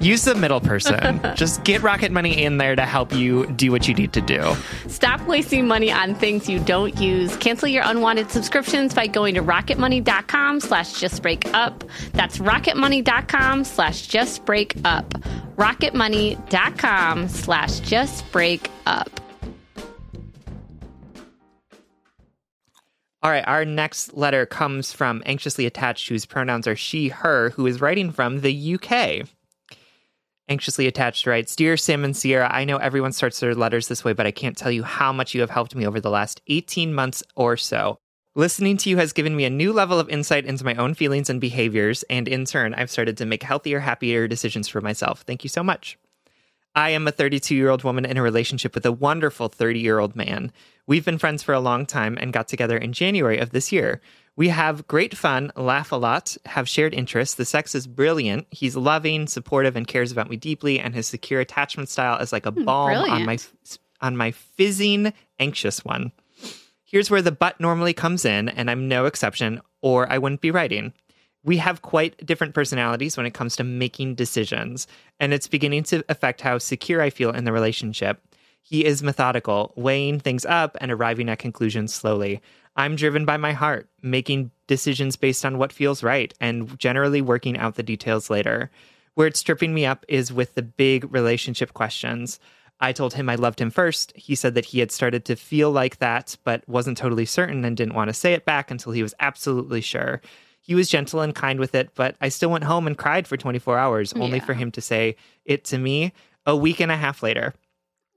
Use 0.00 0.24
the 0.24 0.34
middle 0.34 0.60
person. 0.60 1.20
Just 1.34 1.64
get 1.64 1.82
Rocket 1.82 2.12
Money 2.12 2.42
in 2.42 2.58
there 2.58 2.76
to 2.76 2.82
help 2.82 3.12
you 3.12 3.46
do 3.52 3.72
what 3.72 3.88
you 3.88 3.94
need 3.94 4.12
to 4.12 4.20
do. 4.20 4.54
Stop 4.86 5.20
wasting 5.26 5.66
money 5.66 5.90
on 5.90 6.14
things 6.14 6.48
you 6.48 6.60
don't 6.60 6.96
use. 7.00 7.36
Cancel 7.38 7.68
your 7.68 7.82
unwanted 7.84 8.30
subscriptions 8.30 8.94
by 8.94 9.06
going 9.06 9.34
to 9.34 9.42
rocketmoney.com 9.42 10.60
slash 10.60 10.94
justbreakup. 10.94 11.88
That's 12.12 12.38
rocketmoney.com 12.38 13.64
slash 13.64 14.08
justbreakup. 14.08 15.08
rocketmoney.com 15.56 17.28
slash 17.28 17.80
justbreakup. 17.80 19.08
All 23.20 23.32
right, 23.32 23.46
our 23.48 23.64
next 23.64 24.14
letter 24.14 24.46
comes 24.46 24.92
from 24.92 25.24
Anxiously 25.26 25.66
Attached, 25.66 26.08
whose 26.08 26.24
pronouns 26.24 26.68
are 26.68 26.76
she, 26.76 27.08
her, 27.08 27.50
who 27.50 27.66
is 27.66 27.80
writing 27.80 28.12
from 28.12 28.42
the 28.42 28.74
UK. 28.76 29.26
Anxiously 30.48 30.86
Attached 30.86 31.26
writes 31.26 31.54
Dear 31.54 31.76
Sam 31.76 32.04
and 32.04 32.16
Sierra, 32.16 32.48
I 32.50 32.64
know 32.64 32.78
everyone 32.78 33.12
starts 33.12 33.38
their 33.38 33.54
letters 33.54 33.88
this 33.88 34.02
way, 34.02 34.14
but 34.14 34.26
I 34.26 34.30
can't 34.30 34.56
tell 34.56 34.70
you 34.70 34.82
how 34.82 35.12
much 35.12 35.34
you 35.34 35.42
have 35.42 35.50
helped 35.50 35.74
me 35.74 35.86
over 35.86 36.00
the 36.00 36.10
last 36.10 36.40
18 36.46 36.94
months 36.94 37.22
or 37.36 37.58
so. 37.58 37.98
Listening 38.34 38.78
to 38.78 38.88
you 38.88 38.96
has 38.96 39.12
given 39.12 39.36
me 39.36 39.44
a 39.44 39.50
new 39.50 39.72
level 39.72 40.00
of 40.00 40.08
insight 40.08 40.46
into 40.46 40.64
my 40.64 40.74
own 40.76 40.94
feelings 40.94 41.28
and 41.28 41.40
behaviors, 41.40 42.02
and 42.04 42.26
in 42.26 42.46
turn, 42.46 42.72
I've 42.72 42.90
started 42.90 43.18
to 43.18 43.26
make 43.26 43.42
healthier, 43.42 43.80
happier 43.80 44.26
decisions 44.26 44.68
for 44.68 44.80
myself. 44.80 45.22
Thank 45.22 45.44
you 45.44 45.50
so 45.50 45.62
much. 45.62 45.98
I 46.78 46.90
am 46.90 47.08
a 47.08 47.10
32 47.10 47.56
year 47.56 47.70
old 47.70 47.82
woman 47.82 48.04
in 48.04 48.16
a 48.16 48.22
relationship 48.22 48.72
with 48.72 48.86
a 48.86 48.92
wonderful 48.92 49.48
30 49.48 49.80
year 49.80 49.98
old 49.98 50.14
man. 50.14 50.52
We've 50.86 51.04
been 51.04 51.18
friends 51.18 51.42
for 51.42 51.52
a 51.52 51.58
long 51.58 51.86
time 51.86 52.16
and 52.20 52.32
got 52.32 52.46
together 52.46 52.78
in 52.78 52.92
January 52.92 53.38
of 53.38 53.50
this 53.50 53.72
year. 53.72 54.00
We 54.36 54.50
have 54.50 54.86
great 54.86 55.16
fun, 55.16 55.50
laugh 55.56 55.90
a 55.90 55.96
lot, 55.96 56.36
have 56.46 56.68
shared 56.68 56.94
interests. 56.94 57.34
The 57.34 57.44
sex 57.44 57.74
is 57.74 57.88
brilliant. 57.88 58.46
He's 58.52 58.76
loving, 58.76 59.26
supportive, 59.26 59.74
and 59.74 59.88
cares 59.88 60.12
about 60.12 60.30
me 60.30 60.36
deeply. 60.36 60.78
And 60.78 60.94
his 60.94 61.08
secure 61.08 61.40
attachment 61.40 61.88
style 61.88 62.20
is 62.20 62.32
like 62.32 62.46
a 62.46 62.52
hmm, 62.52 62.62
balm 62.62 63.10
on 63.10 63.26
my 63.26 63.38
on 64.00 64.16
my 64.16 64.30
fizzing, 64.30 65.12
anxious 65.40 65.84
one. 65.84 66.12
Here's 66.84 67.10
where 67.10 67.22
the 67.22 67.32
butt 67.32 67.58
normally 67.58 67.92
comes 67.92 68.24
in, 68.24 68.48
and 68.48 68.70
I'm 68.70 68.86
no 68.86 69.06
exception, 69.06 69.60
or 69.82 70.08
I 70.08 70.18
wouldn't 70.18 70.42
be 70.42 70.52
writing. 70.52 70.92
We 71.44 71.58
have 71.58 71.82
quite 71.82 72.26
different 72.26 72.54
personalities 72.54 73.16
when 73.16 73.26
it 73.26 73.34
comes 73.34 73.56
to 73.56 73.64
making 73.64 74.16
decisions, 74.16 74.86
and 75.20 75.32
it's 75.32 75.46
beginning 75.46 75.84
to 75.84 76.04
affect 76.08 76.40
how 76.40 76.58
secure 76.58 77.00
I 77.00 77.10
feel 77.10 77.30
in 77.30 77.44
the 77.44 77.52
relationship. 77.52 78.20
He 78.62 78.84
is 78.84 79.02
methodical, 79.02 79.72
weighing 79.76 80.20
things 80.20 80.44
up 80.44 80.76
and 80.80 80.90
arriving 80.90 81.28
at 81.30 81.38
conclusions 81.38 81.94
slowly. 81.94 82.42
I'm 82.76 82.96
driven 82.96 83.24
by 83.24 83.36
my 83.36 83.52
heart, 83.52 83.88
making 84.02 84.50
decisions 84.66 85.16
based 85.16 85.44
on 85.44 85.58
what 85.58 85.72
feels 85.72 86.02
right 86.02 86.34
and 86.40 86.78
generally 86.78 87.22
working 87.22 87.56
out 87.56 87.76
the 87.76 87.82
details 87.82 88.30
later. 88.30 88.70
Where 89.14 89.26
it's 89.26 89.42
tripping 89.42 89.74
me 89.74 89.86
up 89.86 90.04
is 90.06 90.32
with 90.32 90.54
the 90.54 90.62
big 90.62 91.12
relationship 91.12 91.72
questions. 91.72 92.38
I 92.78 92.92
told 92.92 93.14
him 93.14 93.28
I 93.28 93.34
loved 93.34 93.60
him 93.60 93.70
first. 93.70 94.12
He 94.14 94.34
said 94.34 94.54
that 94.54 94.66
he 94.66 94.78
had 94.78 94.92
started 94.92 95.24
to 95.24 95.34
feel 95.34 95.72
like 95.72 95.98
that, 95.98 96.36
but 96.44 96.68
wasn't 96.68 96.98
totally 96.98 97.26
certain 97.26 97.64
and 97.64 97.76
didn't 97.76 97.94
want 97.94 98.08
to 98.08 98.14
say 98.14 98.34
it 98.34 98.44
back 98.44 98.70
until 98.70 98.92
he 98.92 99.02
was 99.02 99.14
absolutely 99.18 99.80
sure. 99.80 100.20
He 100.68 100.74
was 100.74 100.90
gentle 100.90 101.22
and 101.22 101.34
kind 101.34 101.58
with 101.58 101.74
it, 101.74 101.94
but 101.94 102.14
I 102.20 102.28
still 102.28 102.50
went 102.50 102.64
home 102.64 102.86
and 102.86 102.96
cried 102.96 103.26
for 103.26 103.38
24 103.38 103.78
hours, 103.78 104.12
only 104.12 104.36
Yeah. 104.36 104.44
for 104.44 104.52
him 104.52 104.70
to 104.72 104.82
say 104.82 105.16
it 105.46 105.64
to 105.64 105.78
me 105.78 106.12
a 106.44 106.54
week 106.54 106.78
and 106.78 106.92
a 106.92 106.96
half 106.96 107.22
later. 107.22 107.54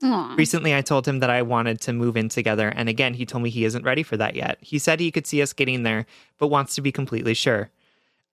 Aw. 0.03 0.35
Recently, 0.37 0.75
I 0.75 0.81
told 0.81 1.07
him 1.07 1.19
that 1.19 1.29
I 1.29 1.43
wanted 1.43 1.79
to 1.81 1.93
move 1.93 2.17
in 2.17 2.27
together, 2.27 2.67
and 2.75 2.89
again, 2.89 3.13
he 3.13 3.25
told 3.25 3.41
me 3.41 3.49
he 3.49 3.63
isn't 3.63 3.85
ready 3.85 4.03
for 4.03 4.17
that 4.17 4.35
yet. 4.35 4.57
He 4.59 4.79
said 4.79 4.99
he 4.99 5.11
could 5.11 5.25
see 5.25 5.41
us 5.41 5.53
getting 5.53 5.83
there, 5.83 6.05
but 6.39 6.47
wants 6.47 6.75
to 6.75 6.81
be 6.81 6.91
completely 6.91 7.33
sure. 7.33 7.69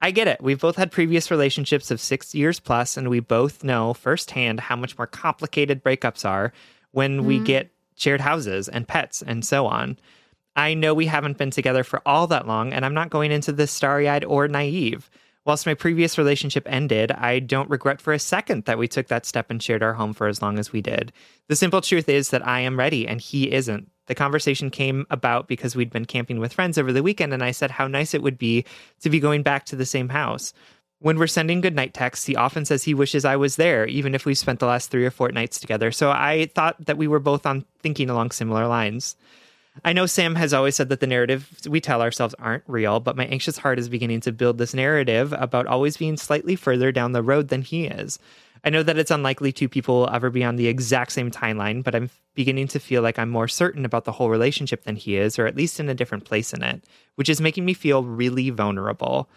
I 0.03 0.11
get 0.11 0.27
it. 0.27 0.43
We've 0.43 0.61
both 0.61 0.75
had 0.75 0.91
previous 0.91 1.31
relationships 1.31 1.93
of 1.93 2.01
six 2.01 2.35
years 2.35 2.59
plus, 2.59 2.97
and 2.97 3.09
we 3.09 3.21
both 3.21 3.63
know 3.63 3.95
firsthand 3.95 4.59
how 4.59 4.75
much 4.75 4.99
more 4.99 5.07
complicated 5.07 5.85
breakups 5.85 6.29
are 6.29 6.53
when 6.91 7.25
we 7.25 7.37
mm-hmm. 7.37 7.45
get 7.45 7.71
shared 7.95 8.23
houses 8.23 8.69
and 8.69 8.89
pets 8.89 9.23
and 9.23 9.45
so 9.45 9.67
on. 9.67 9.97
I 10.57 10.75
know 10.75 10.95
we 10.95 11.07
haven't 11.07 11.39
been 11.39 11.51
together 11.51 11.85
for 11.85 12.03
all 12.05 12.27
that 12.29 12.47
long, 12.47 12.73
and 12.73 12.85
I'm 12.85 12.95
not 12.95 13.11
going 13.11 13.33
into 13.33 13.53
this 13.53 13.71
starry 13.71 14.09
eyed 14.09 14.25
or 14.25 14.49
naive. 14.49 15.11
Whilst 15.45 15.67
my 15.67 15.75
previous 15.75 16.19
relationship 16.19 16.67
ended, 16.69 17.11
I 17.13 17.39
don't 17.39 17.71
regret 17.71 18.03
for 18.03 18.13
a 18.13 18.19
second 18.19 18.65
that 18.67 18.77
we 18.77 18.87
took 18.87 19.07
that 19.07 19.25
step 19.25 19.51
and 19.51 19.63
shared 19.63 19.83
our 19.83 19.95
home 19.95 20.13
for 20.13 20.27
as 20.27 20.43
long 20.43 20.59
as 20.59 20.73
we 20.73 20.83
did. 20.83 21.13
The 21.49 21.57
simple 21.57 21.81
truth 21.81 22.09
is 22.09 22.31
that 22.31 22.47
I 22.47 22.61
am 22.61 22.79
ready 22.79 23.09
and 23.09 23.21
he 23.21 23.51
isn't. 23.51 23.91
The 24.09 24.15
conversation 24.15 24.71
came 24.71 25.07
about 25.11 25.49
because 25.49 25.77
we'd 25.77 25.91
been 25.91 26.05
camping 26.05 26.39
with 26.39 26.53
friends 26.53 26.77
over 26.77 26.93
the 26.93 27.03
weekend, 27.03 27.33
and 27.33 27.43
I 27.43 27.53
said 27.53 27.71
how 27.71 27.87
nice 27.87 28.13
it 28.13 28.23
would 28.23 28.37
be 28.37 28.65
to 29.01 29.09
be 29.09 29.21
going 29.21 29.43
back 29.43 29.65
to 29.67 29.77
the 29.77 29.87
same 29.87 30.11
house. 30.11 30.53
When 31.01 31.19
we're 31.19 31.29
sending 31.29 31.61
goodnight 31.61 31.95
texts, 31.95 32.27
he 32.27 32.35
often 32.35 32.65
says 32.65 32.83
he 32.83 32.93
wishes 32.93 33.25
I 33.25 33.37
was 33.37 33.57
there, 33.57 33.87
even 33.87 34.15
if 34.15 34.27
we've 34.27 34.37
spent 34.37 34.59
the 34.59 34.67
last 34.67 34.91
three 34.91 35.07
or 35.07 35.11
four 35.11 35.31
nights 35.31 35.61
together. 35.61 35.93
So 35.93 36.11
I 36.11 36.51
thought 36.55 36.77
that 36.87 36.99
we 36.99 37.07
were 37.07 37.21
both 37.21 37.47
on 37.47 37.65
thinking 37.81 38.11
along 38.11 38.33
similar 38.33 38.67
lines. 38.67 39.15
I 39.85 39.93
know 39.93 40.07
Sam 40.07 40.35
has 40.35 40.53
always 40.53 40.77
said 40.77 40.89
that 40.89 41.01
the 41.01 41.07
narratives 41.07 41.69
we 41.69 41.81
tell 41.81 42.03
ourselves 42.03 42.35
aren't 42.39 42.65
real, 42.67 43.01
but 43.01 43.17
my 43.17 43.27
anxious 43.27 43.59
heart 43.59 43.79
is 43.79 43.89
beginning 43.89 44.21
to 44.23 44.33
build 44.33 44.59
this 44.59 44.75
narrative 44.75 45.33
about 45.37 45.67
always 45.67 45.97
being 45.97 46.17
slightly 46.17 46.57
further 46.57 46.93
down 46.93 47.13
the 47.13 47.23
road 47.23 47.49
than 47.49 47.63
he 47.63 47.87
is. 47.87 48.19
I 48.65 48.71
know 48.71 48.83
that 48.83 48.99
it's 48.99 49.11
unlikely 49.11 49.53
two 49.53 49.69
people 49.69 50.01
will 50.01 50.11
ever 50.11 50.31
be 50.31 50.43
on 50.43 50.57
the 50.57 50.67
exact 50.67 51.13
same 51.13 51.31
timeline, 51.31 51.85
but 51.85 51.95
I'm 51.95 52.11
beginning 52.35 52.69
to 52.69 52.81
feel 52.81 53.03
like 53.03 53.19
I'm 53.19 53.31
more 53.31 53.49
certain 53.49 53.85
about 53.85 54.05
the 54.05 54.13
whole 54.13 54.31
relationship 54.31 54.85
than 54.85 54.97
he 54.97 55.17
is, 55.17 55.39
or 55.39 55.47
at 55.47 55.57
least 55.57 55.79
in 55.79 55.89
a 55.89 55.95
different 55.95 56.25
place 56.25 56.53
in 56.53 56.63
it, 56.63 56.85
which 57.15 57.29
is 57.29 57.41
making 57.41 57.65
me 57.65 57.75
feel 57.75 58.03
really 58.03 58.51
vulnerable. 58.51 59.29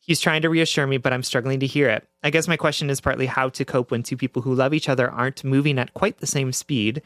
He's 0.00 0.20
trying 0.20 0.42
to 0.42 0.48
reassure 0.48 0.86
me, 0.86 0.96
but 0.96 1.12
I'm 1.12 1.22
struggling 1.22 1.60
to 1.60 1.66
hear 1.66 1.88
it. 1.88 2.08
I 2.22 2.30
guess 2.30 2.48
my 2.48 2.56
question 2.56 2.90
is 2.90 3.00
partly 3.00 3.26
how 3.26 3.50
to 3.50 3.64
cope 3.64 3.90
when 3.90 4.02
two 4.02 4.16
people 4.16 4.42
who 4.42 4.54
love 4.54 4.74
each 4.74 4.88
other 4.88 5.10
aren't 5.10 5.44
moving 5.44 5.78
at 5.78 5.94
quite 5.94 6.18
the 6.18 6.26
same 6.26 6.52
speed, 6.52 7.02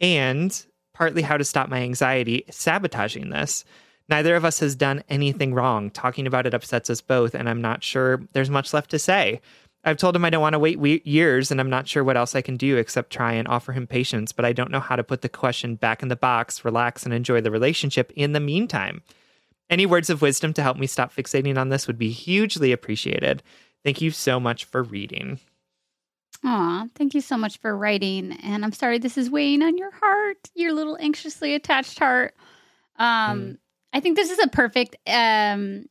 and 0.00 0.64
partly 0.98 1.22
how 1.22 1.36
to 1.36 1.44
stop 1.44 1.68
my 1.68 1.78
anxiety 1.78 2.44
sabotaging 2.50 3.30
this. 3.30 3.64
Neither 4.08 4.34
of 4.34 4.44
us 4.44 4.58
has 4.58 4.74
done 4.74 5.04
anything 5.08 5.54
wrong. 5.54 5.90
Talking 5.90 6.26
about 6.26 6.44
it 6.44 6.54
upsets 6.54 6.90
us 6.90 7.00
both, 7.00 7.36
and 7.36 7.48
I'm 7.48 7.62
not 7.62 7.84
sure 7.84 8.20
there's 8.32 8.50
much 8.50 8.74
left 8.74 8.90
to 8.90 8.98
say. 8.98 9.40
I've 9.84 9.96
told 9.96 10.16
him 10.16 10.24
I 10.24 10.30
don't 10.30 10.42
want 10.42 10.54
to 10.54 10.58
wait 10.58 10.80
we- 10.80 11.02
years, 11.04 11.52
and 11.52 11.60
I'm 11.60 11.70
not 11.70 11.86
sure 11.86 12.02
what 12.02 12.16
else 12.16 12.34
I 12.34 12.42
can 12.42 12.56
do 12.56 12.76
except 12.76 13.12
try 13.12 13.32
and 13.34 13.46
offer 13.46 13.72
him 13.72 13.86
patience, 13.86 14.32
but 14.32 14.44
I 14.44 14.52
don't 14.52 14.72
know 14.72 14.80
how 14.80 14.96
to 14.96 15.04
put 15.04 15.22
the 15.22 15.28
question 15.28 15.76
back 15.76 16.02
in 16.02 16.08
the 16.08 16.16
box, 16.16 16.64
relax, 16.64 17.04
and 17.04 17.14
enjoy 17.14 17.40
the 17.42 17.52
relationship 17.52 18.10
in 18.16 18.32
the 18.32 18.40
meantime. 18.40 19.02
Any 19.70 19.86
words 19.86 20.10
of 20.10 20.20
wisdom 20.20 20.52
to 20.54 20.62
help 20.64 20.78
me 20.78 20.88
stop 20.88 21.14
fixating 21.14 21.56
on 21.56 21.68
this 21.68 21.86
would 21.86 21.98
be 21.98 22.10
hugely 22.10 22.72
appreciated. 22.72 23.44
Thank 23.84 24.00
you 24.00 24.10
so 24.10 24.40
much 24.40 24.64
for 24.64 24.82
reading. 24.82 25.38
Aw, 26.44 26.86
thank 26.94 27.14
you 27.14 27.20
so 27.20 27.36
much 27.36 27.58
for 27.58 27.76
writing. 27.76 28.32
And 28.42 28.64
I'm 28.64 28.72
sorry 28.72 28.98
this 28.98 29.18
is 29.18 29.30
weighing 29.30 29.62
on 29.62 29.76
your 29.76 29.90
heart, 29.90 30.38
your 30.54 30.72
little 30.72 30.96
anxiously 31.00 31.54
attached 31.54 31.98
heart. 31.98 32.34
Um, 32.96 33.06
Mm. 33.40 33.58
I 33.92 34.00
think 34.00 34.16
this 34.16 34.30
is 34.30 34.38
a 34.38 34.48
perfect 34.48 34.96
um, 35.06 35.86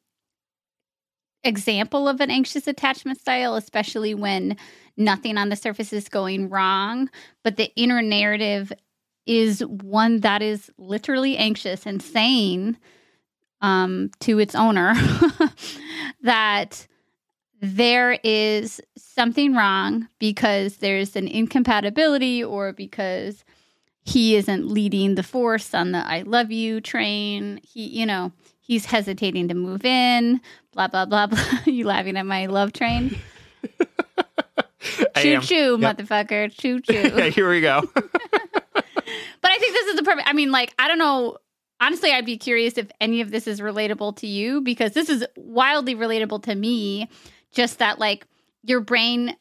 example 1.43 2.07
of 2.07 2.21
an 2.21 2.29
anxious 2.29 2.67
attachment 2.67 3.19
style, 3.19 3.55
especially 3.55 4.13
when 4.13 4.55
nothing 4.97 5.37
on 5.37 5.49
the 5.49 5.55
surface 5.55 5.93
is 5.93 6.09
going 6.09 6.49
wrong, 6.49 7.09
but 7.43 7.57
the 7.57 7.71
inner 7.75 8.01
narrative 8.01 8.71
is 9.25 9.61
one 9.61 10.21
that 10.21 10.41
is 10.41 10.71
literally 10.77 11.37
anxious 11.37 11.85
and 11.85 12.01
saying 12.01 12.77
um, 13.61 14.11
to 14.19 14.39
its 14.39 14.55
owner 14.55 14.93
that 16.21 16.87
there 17.61 18.19
is 18.23 18.79
something 18.97 19.53
wrong 19.55 20.07
because 20.19 20.77
there's 20.77 21.15
an 21.15 21.27
incompatibility 21.27 22.43
or 22.43 22.73
because 22.73 23.43
he 24.03 24.35
isn't 24.35 24.67
leading 24.67 25.15
the 25.15 25.23
force 25.23 25.73
on 25.73 25.91
the 25.91 25.97
I 25.99 26.21
love 26.21 26.51
you 26.51 26.79
train. 26.81 27.59
He, 27.63 27.87
you 27.87 28.05
know, 28.05 28.31
he's 28.61 28.85
hesitating 28.85 29.47
to 29.49 29.53
move 29.53 29.83
in, 29.85 30.39
blah, 30.71 30.87
blah, 30.87 31.05
blah, 31.05 31.27
blah. 31.27 31.39
you 31.65 31.85
laughing 31.85 32.15
at 32.17 32.25
my 32.25 32.45
love 32.45 32.73
train? 32.73 33.15
Choo 35.17 35.41
choo, 35.41 35.77
Yep. 35.79 35.97
motherfucker. 35.97 36.51
Choo 36.55 36.79
Yeah, 36.87 37.09
choo. 37.09 37.31
here 37.31 37.49
we 37.49 37.61
go. 37.61 37.81
but 37.93 38.83
I 39.51 39.57
think 39.57 39.73
this 39.73 39.87
is 39.87 39.95
the 39.97 40.03
perfect, 40.03 40.27
I 40.29 40.33
mean, 40.33 40.51
like, 40.51 40.73
I 40.79 40.87
don't 40.87 40.99
know. 40.99 41.37
Honestly, 41.79 42.11
I'd 42.11 42.25
be 42.25 42.37
curious 42.37 42.77
if 42.77 42.89
any 42.99 43.21
of 43.21 43.29
this 43.31 43.45
is 43.47 43.59
relatable 43.61 44.15
to 44.17 44.27
you 44.27 44.61
because 44.61 44.93
this 44.93 45.09
is 45.09 45.25
wildly 45.35 45.95
relatable 45.95 46.41
to 46.43 46.55
me. 46.55 47.07
Just 47.57 47.79
that, 47.79 47.97
like, 47.97 48.27
your 48.61 48.81
brain, 48.81 49.35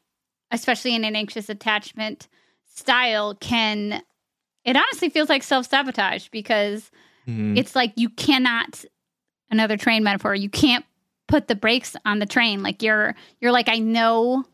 especially 0.50 0.94
in 0.94 1.04
an 1.04 1.14
anxious 1.14 1.50
attachment 1.50 2.28
style, 2.74 3.34
can, 3.34 4.02
it 4.64 4.74
honestly 4.74 5.10
feels 5.10 5.28
like 5.28 5.42
self 5.42 5.68
sabotage 5.68 6.28
because 6.28 6.90
Mhm. 7.28 7.58
it's 7.58 7.76
like 7.76 7.92
you 7.96 8.08
cannot, 8.08 8.86
another 9.50 9.76
train 9.76 10.02
metaphor, 10.02 10.34
you 10.34 10.48
can't 10.48 10.86
put 11.28 11.46
the 11.46 11.54
brakes 11.54 11.94
on 12.06 12.18
the 12.18 12.24
train. 12.24 12.62
Like, 12.62 12.82
you're, 12.82 13.14
you're 13.42 13.52
like, 13.52 13.68
I 13.68 13.80
know. 13.80 14.46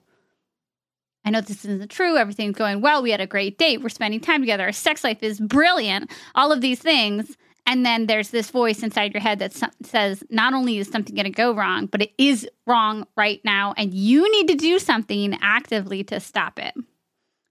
I 1.25 1.31
know 1.31 1.41
this 1.41 1.65
isn't 1.65 1.89
true. 1.93 2.17
Everything's 2.17 2.57
going 2.59 2.81
well. 2.81 3.01
We 3.01 3.13
had 3.13 3.21
a 3.21 3.29
great 3.29 3.59
date. 3.59 3.81
We're 3.81 3.91
spending 3.91 4.19
time 4.19 4.41
together. 4.41 4.65
Our 4.65 4.73
sex 4.73 5.05
life 5.05 5.23
is 5.23 5.39
brilliant. 5.39 6.11
All 6.35 6.51
of 6.51 6.61
these 6.61 6.81
things. 6.81 7.37
And 7.65 7.87
then 7.87 8.07
there's 8.07 8.31
this 8.31 8.51
voice 8.51 8.83
inside 8.83 9.13
your 9.15 9.21
head 9.23 9.39
that 9.39 9.53
so- 9.53 9.69
says, 9.83 10.25
not 10.31 10.53
only 10.53 10.79
is 10.79 10.89
something 10.89 11.15
going 11.15 11.25
to 11.25 11.31
go 11.31 11.55
wrong, 11.55 11.87
but 11.87 12.03
it 12.03 12.13
is 12.19 12.49
wrong 12.67 13.07
right 13.17 13.41
now. 13.45 13.73
And 13.77 13.95
you 13.95 14.31
need 14.33 14.49
to 14.49 14.55
do 14.57 14.79
something 14.79 15.39
actively 15.41 16.03
to 16.05 16.19
stop 16.19 16.59
it, 16.59 16.75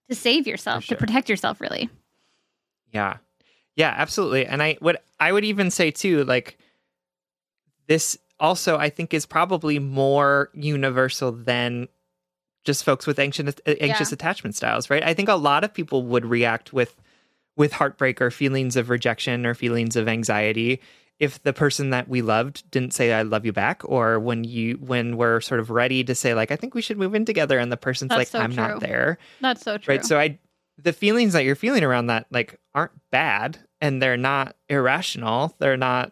to 0.10 0.16
save 0.16 0.48
yourself, 0.48 0.84
sure. 0.84 0.98
to 0.98 1.00
protect 1.00 1.30
yourself, 1.30 1.62
really. 1.62 1.90
Yeah. 2.94 3.18
Yeah, 3.78 3.94
absolutely. 3.98 4.46
And 4.46 4.62
I 4.62 4.78
would 4.82 4.98
I 5.20 5.32
would 5.32 5.46
even 5.46 5.72
say 5.72 5.92
too 5.92 6.26
like 6.26 6.58
this 7.88 8.18
also 8.40 8.78
I 8.78 8.90
think 8.90 9.14
is 9.14 9.26
probably 9.26 9.80
more 9.80 10.50
universal 10.54 11.32
than 11.32 11.88
just 12.66 12.84
folks 12.84 13.08
with 13.08 13.18
anxious 13.18 13.56
uh, 13.66 13.72
anxious 13.80 14.12
Yeah. 14.12 14.16
attachment 14.16 14.56
styles, 14.56 14.90
right? 14.90 15.04
I 15.04 15.14
think 15.14 15.30
a 15.30 15.36
lot 15.36 15.64
of 15.64 15.74
people 15.74 16.04
would 16.04 16.26
react 16.26 16.74
with 16.74 16.96
with 17.58 17.74
heartbreak 17.74 18.22
or 18.22 18.32
feelings 18.32 18.76
of 18.76 18.90
rejection 18.90 19.46
or 19.46 19.54
feelings 19.54 19.96
of 19.96 20.08
anxiety 20.08 20.80
if 21.20 21.42
the 21.44 21.54
person 21.54 21.92
that 21.92 22.10
we 22.10 22.24
loved 22.24 22.70
didn't 22.72 22.96
say 22.96 23.14
I 23.14 23.22
love 23.22 23.46
you 23.46 23.54
back 23.54 23.84
or 23.86 24.20
when 24.20 24.44
you 24.44 24.78
when 24.78 25.18
we're 25.18 25.40
sort 25.40 25.60
of 25.60 25.70
ready 25.70 26.04
to 26.04 26.16
say 26.16 26.34
like 26.34 26.52
I 26.52 26.56
think 26.56 26.74
we 26.74 26.82
should 26.82 26.98
move 26.98 27.14
in 27.14 27.26
together 27.26 27.60
and 27.60 27.72
the 27.72 27.78
person's 27.78 28.10
That's 28.10 28.18
like 28.18 28.28
so 28.30 28.40
I'm 28.40 28.54
true. 28.54 28.68
not 28.68 28.80
there. 28.80 29.20
That's 29.40 29.62
so 29.62 29.78
true. 29.78 29.94
Right. 29.94 30.04
So 30.04 30.20
I 30.20 30.40
the 30.82 30.94
feelings 30.94 31.34
that 31.34 31.46
you're 31.46 31.56
feeling 31.56 31.84
around 31.84 32.08
that 32.08 32.26
like 32.32 32.60
aren't 32.74 32.92
bad 33.12 33.60
and 33.80 34.02
they're 34.02 34.18
not 34.18 34.56
irrational. 34.68 35.56
They're 35.60 35.78
not 35.78 36.12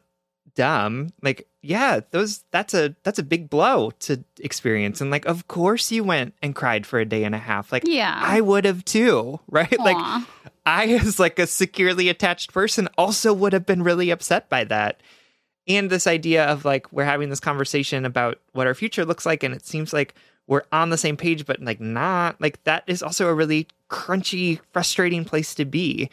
dumb. 0.55 1.09
Like, 1.21 1.47
yeah, 1.61 2.01
those 2.11 2.43
that's 2.51 2.73
a 2.73 2.95
that's 3.03 3.17
a 3.17 3.23
big 3.23 3.49
blow 3.49 3.91
to 4.01 4.23
experience. 4.39 5.01
And 5.01 5.09
like, 5.09 5.25
of 5.25 5.47
course 5.47 5.91
you 5.91 6.03
went 6.03 6.35
and 6.41 6.53
cried 6.53 6.85
for 6.85 6.99
a 6.99 7.05
day 7.05 7.23
and 7.23 7.33
a 7.33 7.39
half. 7.39 7.71
Like 7.71 7.83
yeah. 7.87 8.19
I 8.21 8.41
would 8.41 8.65
have 8.65 8.85
too, 8.85 9.39
right? 9.49 9.77
Like 9.79 9.97
Aw. 9.97 10.27
I 10.70 10.86
as 10.89 11.20
like 11.20 11.39
a 11.39 11.47
securely 11.47 12.09
attached 12.09 12.53
person 12.53 12.88
also 12.95 13.34
would 13.34 13.53
have 13.53 13.65
been 13.65 13.82
really 13.82 14.11
upset 14.11 14.49
by 14.49 14.65
that. 14.65 15.01
And 15.67 15.89
this 15.89 16.05
idea 16.05 16.45
of 16.45 16.63
like 16.63 16.91
we're 16.93 17.05
having 17.05 17.30
this 17.30 17.39
conversation 17.39 18.05
about 18.05 18.39
what 18.53 18.67
our 18.67 18.76
future 18.76 19.03
looks 19.03 19.26
like 19.26 19.41
and 19.43 19.53
it 19.53 19.65
seems 19.65 19.93
like 19.93 20.13
we're 20.45 20.63
on 20.72 20.89
the 20.89 20.97
same 20.97 21.17
page 21.17 21.45
but 21.45 21.59
like 21.61 21.82
not 21.82 22.39
like 22.39 22.63
that 22.65 22.84
is 22.86 23.01
also 23.01 23.28
a 23.28 23.34
really 23.34 23.67
crunchy 23.89 24.59
frustrating 24.72 25.26
place 25.26 25.55
to 25.55 25.65
be. 25.65 26.09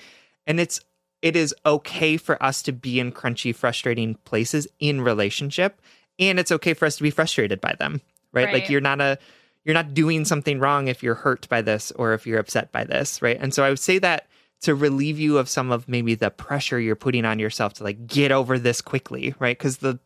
And 0.47 0.59
it's 0.59 0.81
it 1.21 1.37
is 1.37 1.55
okay 1.67 2.17
for 2.17 2.43
us 2.43 2.63
to 2.63 2.73
be 2.73 2.99
in 2.99 3.13
crunchy 3.13 3.55
frustrating 3.55 4.15
places 4.25 4.67
in 4.79 5.03
relationship 5.03 5.83
and 6.19 6.39
it's 6.39 6.53
okay 6.53 6.73
for 6.73 6.87
us 6.87 6.97
to 6.97 7.03
be 7.03 7.11
frustrated 7.11 7.61
by 7.61 7.75
them, 7.79 8.01
right? 8.33 8.53
Like 8.53 8.71
you're 8.71 8.81
not 8.81 9.03
a 9.03 9.19
you're 9.65 9.75
not 9.75 9.93
doing 9.93 10.25
something 10.25 10.61
wrong 10.61 10.89
if 10.89 11.03
you're 11.03 11.15
hurt 11.15 11.47
by 11.51 11.61
this 11.61 11.91
or 11.93 12.15
if 12.15 12.27
you're 12.27 12.39
upset 12.39 12.73
by 12.73 12.85
this, 12.85 13.21
right? 13.21 13.37
And 13.39 13.53
so 13.53 13.63
I 13.63 13.69
would 13.69 13.79
say 13.79 13.99
that 13.99 14.29
to 14.63 14.75
relieve 14.75 15.19
you 15.19 15.39
of 15.39 15.49
some 15.49 15.71
of 15.71 15.89
maybe 15.89 16.15
the 16.15 16.31
pressure 16.31 16.81
you're 16.81 16.97
putting 16.97 17.25
on 17.25 17.39
yourself 17.39 17.75
to 17.75 17.85
like 17.85 18.07
get 18.07 18.33
over 18.33 18.59
this 18.59 18.81
quickly, 18.81 19.35
right? 19.39 19.57
Because 19.57 19.79
the 19.79 19.99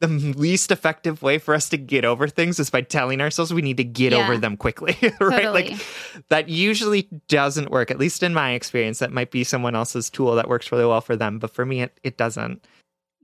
the 0.00 0.08
least 0.08 0.72
effective 0.72 1.22
way 1.22 1.38
for 1.38 1.54
us 1.54 1.68
to 1.68 1.76
get 1.78 2.04
over 2.04 2.26
things 2.26 2.58
is 2.58 2.68
by 2.68 2.82
telling 2.82 3.20
ourselves 3.20 3.54
we 3.54 3.62
need 3.62 3.76
to 3.76 3.84
get 3.84 4.12
Yeah. 4.12 4.24
over 4.24 4.36
them 4.36 4.56
quickly, 4.56 4.96
right? 5.02 5.42
Totally. 5.44 5.68
Like 5.70 5.86
that 6.30 6.48
usually 6.48 7.08
doesn't 7.28 7.70
work, 7.70 7.92
at 7.92 7.98
least 7.98 8.22
in 8.24 8.34
my 8.34 8.52
experience. 8.52 8.98
That 8.98 9.12
might 9.12 9.30
be 9.30 9.44
someone 9.44 9.76
else's 9.76 10.10
tool 10.10 10.34
that 10.34 10.48
works 10.48 10.70
really 10.72 10.84
well 10.84 11.00
for 11.00 11.14
them, 11.16 11.38
but 11.38 11.50
for 11.52 11.64
me, 11.64 11.82
it, 11.82 11.98
it 12.02 12.16
doesn't. 12.18 12.66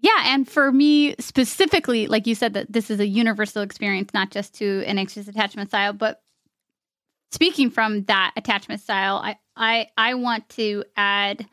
Yeah, 0.02 0.12
and 0.26 0.48
for 0.48 0.70
me 0.72 1.16
specifically, 1.18 2.06
like 2.06 2.26
you 2.26 2.34
said, 2.36 2.54
that 2.54 2.72
this 2.72 2.88
is 2.88 3.00
a 3.00 3.06
universal 3.06 3.60
experience, 3.62 4.14
not 4.14 4.30
just 4.30 4.54
to 4.54 4.82
an 4.86 4.96
anxious 4.96 5.28
attachment 5.28 5.68
style, 5.70 5.92
but 5.92 6.22
speaking 7.30 7.70
from 7.70 8.04
that 8.04 8.32
attachment 8.36 8.80
style, 8.80 9.16
I 9.16 9.36
I 9.56 9.88
I 9.96 10.14
want 10.14 10.48
to 10.50 10.84
add, 10.96 11.46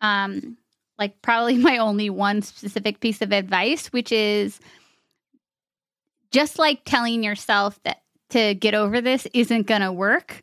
um, 0.00 0.56
like 0.98 1.20
probably 1.22 1.56
my 1.58 1.78
only 1.78 2.10
one 2.10 2.42
specific 2.42 3.00
piece 3.00 3.22
of 3.22 3.32
advice, 3.32 3.88
which 3.88 4.12
is 4.12 4.60
just 6.30 6.58
like 6.58 6.82
telling 6.84 7.22
yourself 7.22 7.78
that 7.84 8.02
to 8.30 8.54
get 8.54 8.74
over 8.74 9.00
this 9.00 9.26
isn't 9.34 9.66
going 9.66 9.82
to 9.82 9.92
work. 9.92 10.42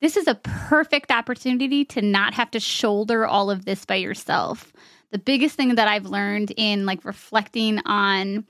This 0.00 0.16
is 0.16 0.26
a 0.26 0.34
perfect 0.34 1.10
opportunity 1.10 1.84
to 1.86 2.02
not 2.02 2.34
have 2.34 2.50
to 2.52 2.60
shoulder 2.60 3.26
all 3.26 3.50
of 3.50 3.64
this 3.64 3.84
by 3.84 3.96
yourself 3.96 4.72
the 5.10 5.18
biggest 5.18 5.56
thing 5.56 5.76
that 5.76 5.88
I've 5.88 6.06
learned 6.06 6.52
in 6.56 6.86
like 6.86 7.04
reflecting 7.04 7.78
on 7.86 8.44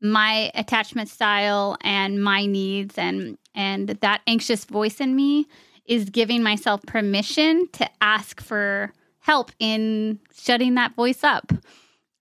my 0.00 0.50
attachment 0.54 1.08
style 1.08 1.76
and 1.82 2.22
my 2.22 2.46
needs 2.46 2.96
and 2.98 3.36
and 3.54 3.88
that 3.88 4.22
anxious 4.26 4.64
voice 4.64 5.00
in 5.00 5.14
me 5.16 5.46
is 5.86 6.08
giving 6.08 6.42
myself 6.42 6.80
permission 6.86 7.68
to 7.72 7.88
ask 8.00 8.40
for 8.40 8.92
help 9.18 9.50
in 9.58 10.18
shutting 10.34 10.76
that 10.76 10.94
voice 10.94 11.24
up. 11.24 11.52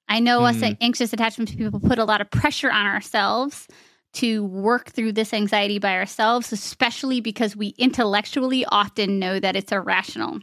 I 0.08 0.20
know 0.20 0.44
us 0.44 0.58
Mm. 0.58 0.78
anxious 0.82 1.14
attachment 1.14 1.56
people 1.56 1.80
put 1.80 2.00
a 2.00 2.04
lot 2.04 2.20
of 2.22 2.32
pressure 2.32 2.72
on 2.72 2.88
ourselves 2.88 3.68
to 4.14 4.44
work 4.44 4.90
through 4.90 5.12
this 5.14 5.34
anxiety 5.34 5.78
by 5.78 5.94
ourselves, 5.96 6.52
especially 6.52 7.22
because 7.22 7.56
we 7.56 7.76
intellectually 7.78 8.66
often 8.66 9.20
know 9.20 9.40
that 9.40 9.56
it's 9.56 9.72
irrational 9.72 10.40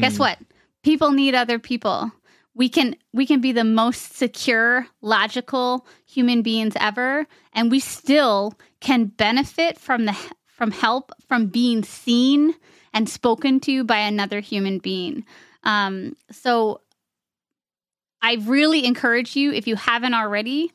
guess 0.00 0.16
Hmm. 0.16 0.22
what 0.22 0.38
people 0.82 1.12
need 1.12 1.34
other 1.34 1.58
people 1.58 2.10
we 2.54 2.68
can 2.68 2.96
we 3.12 3.26
can 3.26 3.40
be 3.40 3.52
the 3.52 3.64
most 3.64 4.16
secure 4.16 4.86
logical 5.00 5.86
human 6.06 6.42
beings 6.42 6.74
ever 6.80 7.26
and 7.52 7.70
we 7.70 7.80
still 7.80 8.54
can 8.80 9.06
benefit 9.06 9.78
from 9.78 10.04
the 10.06 10.16
from 10.46 10.70
help 10.70 11.12
from 11.28 11.46
being 11.46 11.82
seen 11.84 12.54
and 12.92 13.08
spoken 13.08 13.60
to 13.60 13.84
by 13.84 13.98
another 13.98 14.40
human 14.40 14.78
being 14.78 15.24
um, 15.62 16.16
so 16.30 16.80
i 18.22 18.34
really 18.42 18.84
encourage 18.84 19.36
you 19.36 19.52
if 19.52 19.66
you 19.66 19.76
haven't 19.76 20.14
already 20.14 20.72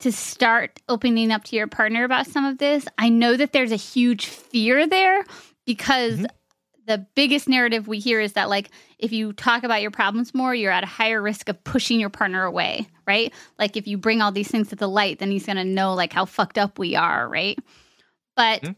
to 0.00 0.12
start 0.12 0.80
opening 0.88 1.32
up 1.32 1.44
to 1.44 1.56
your 1.56 1.66
partner 1.66 2.04
about 2.04 2.26
some 2.26 2.44
of 2.44 2.58
this 2.58 2.86
i 2.98 3.08
know 3.08 3.36
that 3.36 3.52
there's 3.52 3.72
a 3.72 3.76
huge 3.76 4.26
fear 4.26 4.86
there 4.86 5.24
because 5.64 6.18
Mhm. 6.20 6.26
The 6.86 7.06
biggest 7.14 7.48
narrative 7.48 7.88
we 7.88 7.98
hear 7.98 8.20
is 8.20 8.34
that 8.34 8.48
like 8.48 8.70
if 8.98 9.12
you 9.12 9.32
talk 9.32 9.64
about 9.64 9.82
your 9.82 9.90
problems 9.90 10.34
more 10.34 10.54
you're 10.54 10.72
at 10.72 10.82
a 10.84 10.86
higher 10.86 11.20
risk 11.22 11.48
of 11.48 11.62
pushing 11.64 11.98
your 12.00 12.10
partner 12.10 12.44
away 12.44 12.86
right? 13.06 13.34
Like 13.58 13.76
if 13.76 13.86
you 13.86 13.98
bring 13.98 14.22
all 14.22 14.32
these 14.32 14.48
things 14.48 14.68
to 14.68 14.76
the 14.76 14.88
light 14.88 15.18
then 15.18 15.30
he's 15.30 15.46
going 15.46 15.56
to 15.56 15.64
know 15.64 15.94
like 15.94 16.12
how 16.12 16.24
fucked 16.24 16.58
up 16.58 16.78
we 16.78 16.94
are 16.96 17.28
right? 17.28 17.58
But 18.36 18.62
Mhm. 18.62 18.76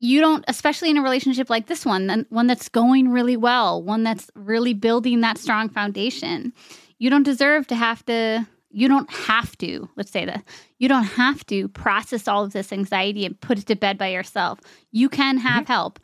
you 0.00 0.20
don't 0.20 0.44
especially 0.48 0.90
in 0.90 0.96
a 0.96 1.02
relationship 1.02 1.50
like 1.50 1.66
this 1.66 1.84
one 1.84 2.06
then 2.06 2.26
one 2.30 2.46
that's 2.46 2.68
going 2.68 3.08
really 3.08 3.36
well 3.36 3.82
one 3.82 4.04
that's 4.04 4.30
really 4.34 4.74
building 4.74 5.20
that 5.22 5.38
strong 5.38 5.68
foundation 5.68 6.52
you 6.98 7.10
don't 7.10 7.24
deserve 7.24 7.66
to 7.66 7.74
have 7.74 8.04
to 8.06 8.46
you 8.70 8.86
don't 8.86 9.10
have 9.10 9.56
to 9.58 9.88
let's 9.96 10.10
say 10.10 10.24
that 10.24 10.44
you 10.78 10.88
don't 10.88 11.04
have 11.04 11.44
to 11.46 11.68
process 11.68 12.28
all 12.28 12.44
of 12.44 12.52
this 12.52 12.72
anxiety 12.72 13.24
and 13.26 13.40
put 13.40 13.58
it 13.58 13.66
to 13.66 13.74
bed 13.74 13.98
by 13.98 14.08
yourself. 14.08 14.60
You 14.92 15.08
can 15.08 15.38
have 15.38 15.66
help 15.66 15.98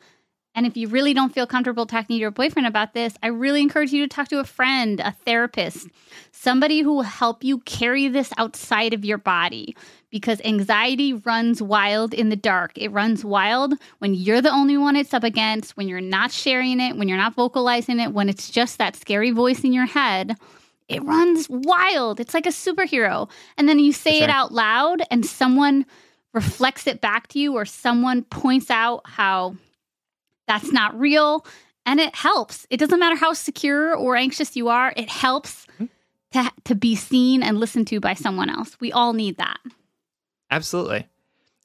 and 0.55 0.65
if 0.65 0.77
you 0.77 0.87
really 0.87 1.13
don't 1.13 1.33
feel 1.33 1.45
comfortable 1.45 1.85
talking 1.85 2.15
to 2.15 2.19
your 2.19 2.31
boyfriend 2.31 2.65
about 2.65 2.93
this, 2.93 3.15
I 3.21 3.27
really 3.27 3.61
encourage 3.61 3.91
you 3.91 4.01
to 4.07 4.07
talk 4.07 4.29
to 4.29 4.39
a 4.39 4.45
friend, 4.45 5.01
a 5.01 5.11
therapist, 5.11 5.87
somebody 6.31 6.79
who 6.79 6.93
will 6.93 7.01
help 7.01 7.43
you 7.43 7.59
carry 7.59 8.07
this 8.07 8.31
outside 8.37 8.93
of 8.93 9.03
your 9.03 9.17
body 9.17 9.75
because 10.09 10.39
anxiety 10.45 11.11
runs 11.11 11.61
wild 11.61 12.13
in 12.13 12.29
the 12.29 12.37
dark. 12.37 12.71
It 12.77 12.87
runs 12.87 13.25
wild 13.25 13.73
when 13.97 14.13
you're 14.13 14.41
the 14.41 14.51
only 14.51 14.77
one 14.77 14.95
it's 14.95 15.13
up 15.13 15.25
against, 15.25 15.75
when 15.75 15.89
you're 15.89 15.99
not 15.99 16.31
sharing 16.31 16.79
it, 16.79 16.95
when 16.95 17.09
you're 17.09 17.17
not 17.17 17.35
vocalizing 17.35 17.99
it, 17.99 18.13
when 18.13 18.29
it's 18.29 18.49
just 18.49 18.77
that 18.77 18.95
scary 18.95 19.31
voice 19.31 19.65
in 19.65 19.73
your 19.73 19.85
head. 19.85 20.37
It 20.87 21.03
runs 21.03 21.49
wild. 21.49 22.21
It's 22.21 22.33
like 22.33 22.45
a 22.45 22.49
superhero. 22.49 23.29
And 23.57 23.67
then 23.67 23.79
you 23.79 23.91
say 23.91 24.21
it 24.21 24.29
out 24.29 24.53
loud 24.53 25.01
and 25.11 25.25
someone 25.25 25.85
reflects 26.31 26.85
it 26.87 27.01
back 27.01 27.27
to 27.29 27.39
you 27.39 27.55
or 27.55 27.65
someone 27.65 28.23
points 28.23 28.69
out 28.69 29.01
how 29.05 29.55
that's 30.47 30.71
not 30.71 30.97
real 30.99 31.45
and 31.85 31.99
it 31.99 32.15
helps 32.15 32.65
it 32.69 32.77
doesn't 32.77 32.99
matter 32.99 33.15
how 33.15 33.33
secure 33.33 33.95
or 33.95 34.15
anxious 34.15 34.55
you 34.55 34.69
are 34.69 34.93
it 34.95 35.09
helps 35.09 35.65
mm-hmm. 35.79 35.85
to, 36.31 36.51
to 36.63 36.75
be 36.75 36.95
seen 36.95 37.43
and 37.43 37.59
listened 37.59 37.87
to 37.87 37.99
by 37.99 38.13
someone 38.13 38.49
else 38.49 38.79
we 38.79 38.91
all 38.91 39.13
need 39.13 39.37
that 39.37 39.57
Absolutely. 40.51 41.07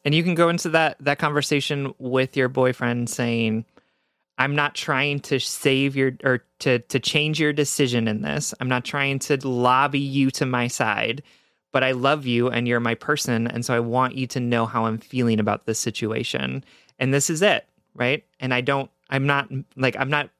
And 0.04 0.14
you 0.14 0.22
can 0.22 0.34
go 0.34 0.48
into 0.48 0.70
that 0.70 0.96
that 1.00 1.18
conversation 1.18 1.94
with 1.98 2.36
your 2.36 2.48
boyfriend 2.48 3.10
saying, 3.10 3.66
I'm 4.38 4.54
not 4.54 4.74
trying 4.74 5.20
to 5.20 5.38
save 5.38 5.94
your 5.94 6.12
or 6.24 6.44
to 6.60 6.78
to 6.78 6.98
change 6.98 7.38
your 7.38 7.52
decision 7.52 8.08
in 8.08 8.22
this. 8.22 8.54
I'm 8.60 8.68
not 8.68 8.84
trying 8.84 9.18
to 9.20 9.46
lobby 9.46 10.00
you 10.00 10.30
to 10.32 10.46
my 10.46 10.68
side, 10.68 11.22
but 11.72 11.84
I 11.84 11.92
love 11.92 12.26
you 12.26 12.48
and 12.48 12.66
you're 12.66 12.80
my 12.80 12.94
person 12.94 13.46
and 13.46 13.64
so 13.64 13.74
I 13.74 13.80
want 13.80 14.14
you 14.14 14.26
to 14.28 14.40
know 14.40 14.64
how 14.64 14.86
I'm 14.86 14.98
feeling 14.98 15.38
about 15.38 15.66
this 15.66 15.78
situation. 15.78 16.64
And 16.98 17.12
this 17.12 17.28
is 17.30 17.42
it, 17.42 17.66
right? 17.94 18.24
And 18.38 18.52
I 18.54 18.60
don't 18.60 18.90
I'm 19.08 19.26
not 19.26 19.48
like 19.76 19.96
I'm 19.98 20.10
not 20.10 20.30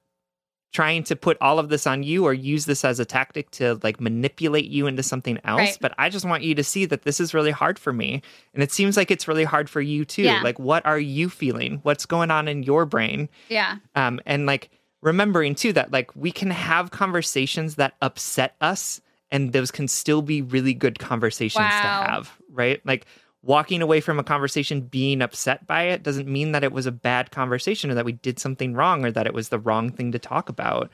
trying 0.73 1.03
to 1.03 1.17
put 1.17 1.37
all 1.41 1.59
of 1.59 1.69
this 1.69 1.85
on 1.85 2.05
you 2.05 2.25
or 2.25 2.33
use 2.33 2.65
this 2.65 2.85
as 2.85 3.01
a 3.01 3.05
tactic 3.05 3.51
to 3.51 3.77
like 3.83 4.01
manipulate 4.01 4.67
you 4.67 4.87
into 4.87 5.03
something 5.03 5.37
else 5.45 5.59
Right. 5.59 5.79
but 5.81 5.93
i 5.99 6.09
just 6.09 6.25
want 6.25 6.45
you 6.45 6.55
to 6.55 6.63
see 6.63 6.85
that 6.87 7.03
this 7.03 7.19
is 7.19 7.35
really 7.35 7.51
hard 7.51 7.77
for 7.77 7.93
me 7.93 8.23
and 8.55 8.63
it 8.63 8.71
seems 8.71 8.97
like 8.97 9.11
it's 9.11 9.27
really 9.27 9.43
hard 9.43 9.69
for 9.69 9.81
you 9.81 10.05
too 10.05 10.23
Yeah. 10.23 10.43
like 10.43 10.61
what 10.61 10.87
are 10.87 10.99
you 11.01 11.29
feeling 11.29 11.81
what's 11.83 12.07
going 12.07 12.31
on 12.31 12.47
in 12.47 12.63
your 12.63 12.87
brain 12.87 13.29
yeah 13.49 13.79
um 13.97 14.21
and 14.27 14.47
like 14.47 14.71
remembering 15.03 15.57
too 15.57 15.73
that 15.73 15.91
like 15.91 16.15
we 16.15 16.31
can 16.31 16.53
have 16.53 16.93
conversations 16.93 17.75
that 17.75 17.95
upset 18.01 18.55
us 18.61 19.01
and 19.33 19.53
those 19.53 19.73
can 19.73 19.89
still 19.89 20.23
be 20.23 20.41
really 20.41 20.73
good 20.75 21.01
conversations 21.01 21.65
Wow. 21.65 21.83
to 22.05 22.11
have, 22.13 22.33
right? 22.49 22.81
Like 22.87 23.07
walking 23.43 23.81
away 23.81 24.01
from 24.01 24.19
a 24.19 24.25
conversation 24.25 24.83
being 24.83 25.23
upset 25.23 25.67
by 25.67 25.85
it 25.85 26.03
doesn't 26.03 26.29
mean 26.29 26.53
that 26.53 26.65
it 26.65 26.73
was 26.73 26.87
a 26.87 26.93
bad 26.93 27.31
conversation 27.31 27.91
or 27.91 27.95
that 27.95 28.05
we 28.05 28.13
did 28.13 28.39
something 28.39 28.75
wrong 28.75 29.05
or 29.05 29.11
that 29.11 29.27
it 29.27 29.33
was 29.33 29.49
the 29.49 29.59
wrong 29.59 29.91
thing 29.91 30.13
to 30.13 30.19
talk 30.19 30.49
about, 30.49 30.91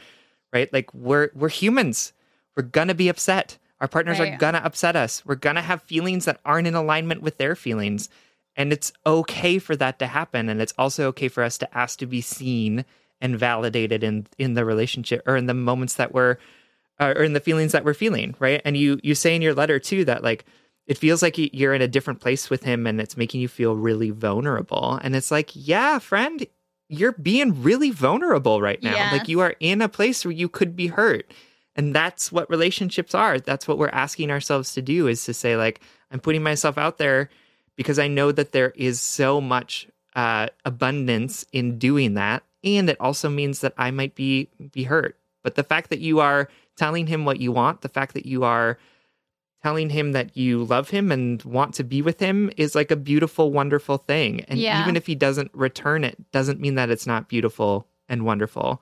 right? 0.53 0.73
Like 0.73 0.93
we're 0.95 1.31
we're 1.35 1.49
humans. 1.49 2.13
We're 2.57 2.63
going 2.63 2.89
to 2.89 2.95
be 2.95 3.09
upset. 3.09 3.59
Our 3.81 3.89
partners 3.89 4.19
are 4.19 4.37
going 4.39 4.55
to 4.55 4.65
upset 4.65 4.97
us. 4.97 5.27
We're 5.27 5.35
going 5.35 5.57
to 5.57 5.63
have 5.63 5.83
feelings 5.83 6.25
that 6.25 6.41
aren't 6.47 6.67
in 6.67 6.75
alignment 6.75 7.21
with 7.21 7.37
their 7.37 7.55
feelings. 7.55 8.09
And 8.57 8.73
it's 8.73 8.91
okay 9.05 9.59
for 9.59 9.77
that 9.77 9.99
to 9.99 10.07
happen. 10.07 10.49
And 10.49 10.63
it's 10.63 10.73
also 10.79 11.09
okay 11.09 11.29
for 11.29 11.43
us 11.43 11.59
to 11.59 11.77
ask 11.77 11.99
to 11.99 12.07
be 12.07 12.23
seen 12.23 12.87
and 13.21 13.39
validated 13.39 14.03
in 14.03 14.27
in 14.39 14.55
the 14.55 14.65
relationship 14.65 15.23
or 15.27 15.37
in 15.37 15.47
the 15.47 15.55
moments 15.55 15.95
that 15.95 16.15
we're 16.15 16.37
uh, 16.99 17.13
or 17.17 17.23
in 17.25 17.33
the 17.33 17.41
feelings 17.41 17.73
that 17.73 17.85
we're 17.85 17.95
feeling, 17.95 18.35
right? 18.39 18.63
And 18.65 18.77
you 18.77 19.01
you 19.03 19.15
say 19.15 19.35
in 19.35 19.43
your 19.43 19.55
letter 19.55 19.79
too 19.79 20.05
that 20.07 20.23
like 20.23 20.45
it 20.87 20.99
feels 20.99 21.23
like 21.23 21.37
you're 21.37 21.75
in 21.75 21.83
a 21.83 21.89
different 21.89 22.21
place 22.21 22.49
with 22.49 22.63
him 22.63 22.87
and 22.87 23.01
it's 23.01 23.17
making 23.17 23.41
you 23.41 23.49
feel 23.49 23.75
really 23.75 24.11
vulnerable. 24.11 24.99
And 25.03 25.17
it's 25.17 25.31
like, 25.31 25.51
yeah, 25.55 25.99
friend, 25.99 26.47
you're 26.89 27.13
being 27.13 27.63
really 27.63 27.91
vulnerable 27.91 28.61
right 28.61 28.83
now. 28.83 28.93
Yes. 28.93 29.13
Like 29.13 29.29
you 29.29 29.41
are 29.41 29.57
in 29.59 29.83
a 29.83 29.89
place 29.89 30.25
where 30.25 30.33
you 30.33 30.49
could 30.49 30.77
be 30.77 30.87
hurt. 30.87 31.33
And 31.75 31.95
that's 31.95 32.31
what 32.31 32.49
relationships 32.49 33.15
are. 33.15 33.39
That's 33.39 33.67
what 33.67 33.79
we're 33.79 33.89
asking 33.89 34.31
ourselves 34.31 34.73
to 34.75 34.83
do 34.83 35.09
is 35.09 35.25
to 35.25 35.35
say 35.35 35.57
like 35.57 35.81
I'm 36.11 36.21
putting 36.21 36.43
myself 36.43 36.79
out 36.79 36.99
there 36.99 37.29
because 37.77 37.99
I 37.99 38.09
know 38.09 38.33
that 38.33 38.53
there 38.53 38.73
is 38.77 39.01
so 39.01 39.41
much 39.41 39.89
uh, 40.15 40.49
abundance 40.65 41.45
in 41.53 41.79
doing 41.79 42.15
that, 42.15 42.43
and 42.65 42.89
it 42.89 42.99
also 42.99 43.29
means 43.29 43.61
that 43.61 43.75
I 43.77 43.91
might 43.91 44.15
be 44.15 44.49
be 44.73 44.85
hurt. 44.85 45.19
But 45.43 45.57
the 45.57 45.63
fact 45.63 45.91
that 45.91 46.01
you 46.01 46.21
are 46.21 46.49
telling 46.77 47.07
him 47.07 47.25
what 47.25 47.41
you 47.41 47.53
want, 47.53 47.83
the 47.83 47.89
fact 47.89 48.15
that 48.15 48.25
you 48.25 48.45
are 48.45 48.79
telling 49.67 49.91
him 49.91 50.13
that 50.13 50.37
you 50.37 50.63
love 50.63 50.91
him 50.91 51.11
and 51.11 51.43
want 51.43 51.75
to 51.75 51.83
be 51.83 52.01
with 52.01 52.21
him 52.21 52.53
is 52.57 52.77
like 52.77 52.93
a 52.93 52.97
beautiful, 52.97 53.51
wonderful 53.51 53.99
thing. 53.99 54.43
And 54.43 54.61
Yeah. 54.61 54.81
even 54.81 54.95
if 54.95 55.09
he 55.09 55.17
doesn't 55.17 55.51
return 55.53 56.05
it, 56.05 56.17
doesn't 56.31 56.61
mean 56.61 56.77
that 56.77 56.89
it's 56.89 57.05
not 57.05 57.29
beautiful 57.29 57.89
and 58.09 58.25
wonderful. 58.25 58.81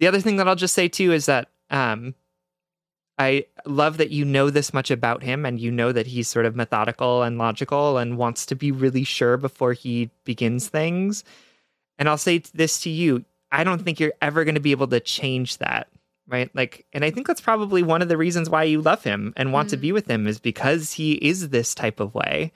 The 0.00 0.06
other 0.06 0.22
thing 0.22 0.36
that 0.36 0.48
I'll 0.48 0.56
just 0.56 0.72
say 0.74 0.88
too 0.88 1.12
is 1.12 1.26
that 1.26 1.50
um, 1.68 2.14
I 3.18 3.44
love 3.66 3.98
that 3.98 4.08
you 4.08 4.24
know 4.24 4.48
this 4.48 4.72
much 4.72 4.90
about 4.90 5.22
him 5.22 5.44
and 5.44 5.60
you 5.60 5.70
know 5.70 5.92
that 5.92 6.06
he's 6.06 6.28
sort 6.28 6.46
of 6.46 6.56
methodical 6.56 7.22
and 7.22 7.36
logical 7.36 7.98
and 7.98 8.16
wants 8.16 8.46
to 8.46 8.54
be 8.54 8.72
really 8.72 9.04
sure 9.04 9.36
before 9.36 9.74
he 9.74 10.08
begins 10.24 10.66
things. 10.68 11.24
And 11.98 12.08
I'll 12.08 12.16
say 12.16 12.38
this 12.54 12.80
to 12.84 12.88
you 12.90 13.26
I 13.52 13.64
don't 13.64 13.84
think 13.84 14.00
you're 14.00 14.14
ever 14.22 14.44
going 14.44 14.54
to 14.56 14.62
be 14.62 14.70
able 14.70 14.88
to 14.88 14.98
change 14.98 15.58
that. 15.58 15.88
Right. 16.26 16.50
Like, 16.54 16.86
and 16.92 17.04
I 17.04 17.10
think 17.10 17.26
that's 17.26 17.40
probably 17.40 17.82
one 17.82 18.00
of 18.00 18.08
the 18.08 18.16
reasons 18.16 18.48
why 18.48 18.64
you 18.64 18.80
love 18.80 19.04
him 19.04 19.34
and 19.36 19.52
want 19.52 19.68
to 19.70 19.76
Mhm. 19.76 19.80
be 19.82 19.92
with 19.92 20.08
him 20.10 20.26
is 20.26 20.38
because 20.38 20.94
he 20.94 21.12
is 21.14 21.50
this 21.50 21.74
type 21.74 22.00
of 22.00 22.14
way. 22.14 22.50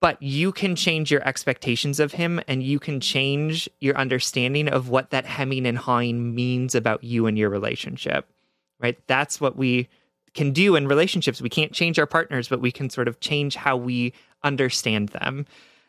But 0.00 0.22
you 0.22 0.50
can 0.50 0.76
change 0.76 1.10
your 1.10 1.26
expectations 1.28 2.00
of 2.00 2.12
him 2.12 2.40
and 2.48 2.62
you 2.62 2.78
can 2.78 3.00
change 3.00 3.68
your 3.80 3.96
understanding 3.98 4.66
of 4.66 4.88
what 4.88 5.10
that 5.10 5.26
hemming 5.26 5.66
and 5.66 5.76
hawing 5.76 6.34
means 6.34 6.74
about 6.74 7.04
you 7.04 7.26
and 7.26 7.36
your 7.36 7.50
relationship 7.50 8.26
right? 8.82 8.98
That's 9.08 9.42
what 9.42 9.56
we 9.56 9.88
can 10.32 10.52
do 10.52 10.74
in 10.74 10.88
relationships. 10.88 11.42
We 11.42 11.50
can't 11.50 11.72
change 11.72 11.98
our 11.98 12.06
partners, 12.06 12.48
but 12.48 12.62
we 12.62 12.72
can 12.72 12.88
sort 12.88 13.08
of 13.08 13.20
change 13.20 13.54
how 13.56 13.76
we 13.76 14.14
understand 14.42 15.10
them. 15.10 15.44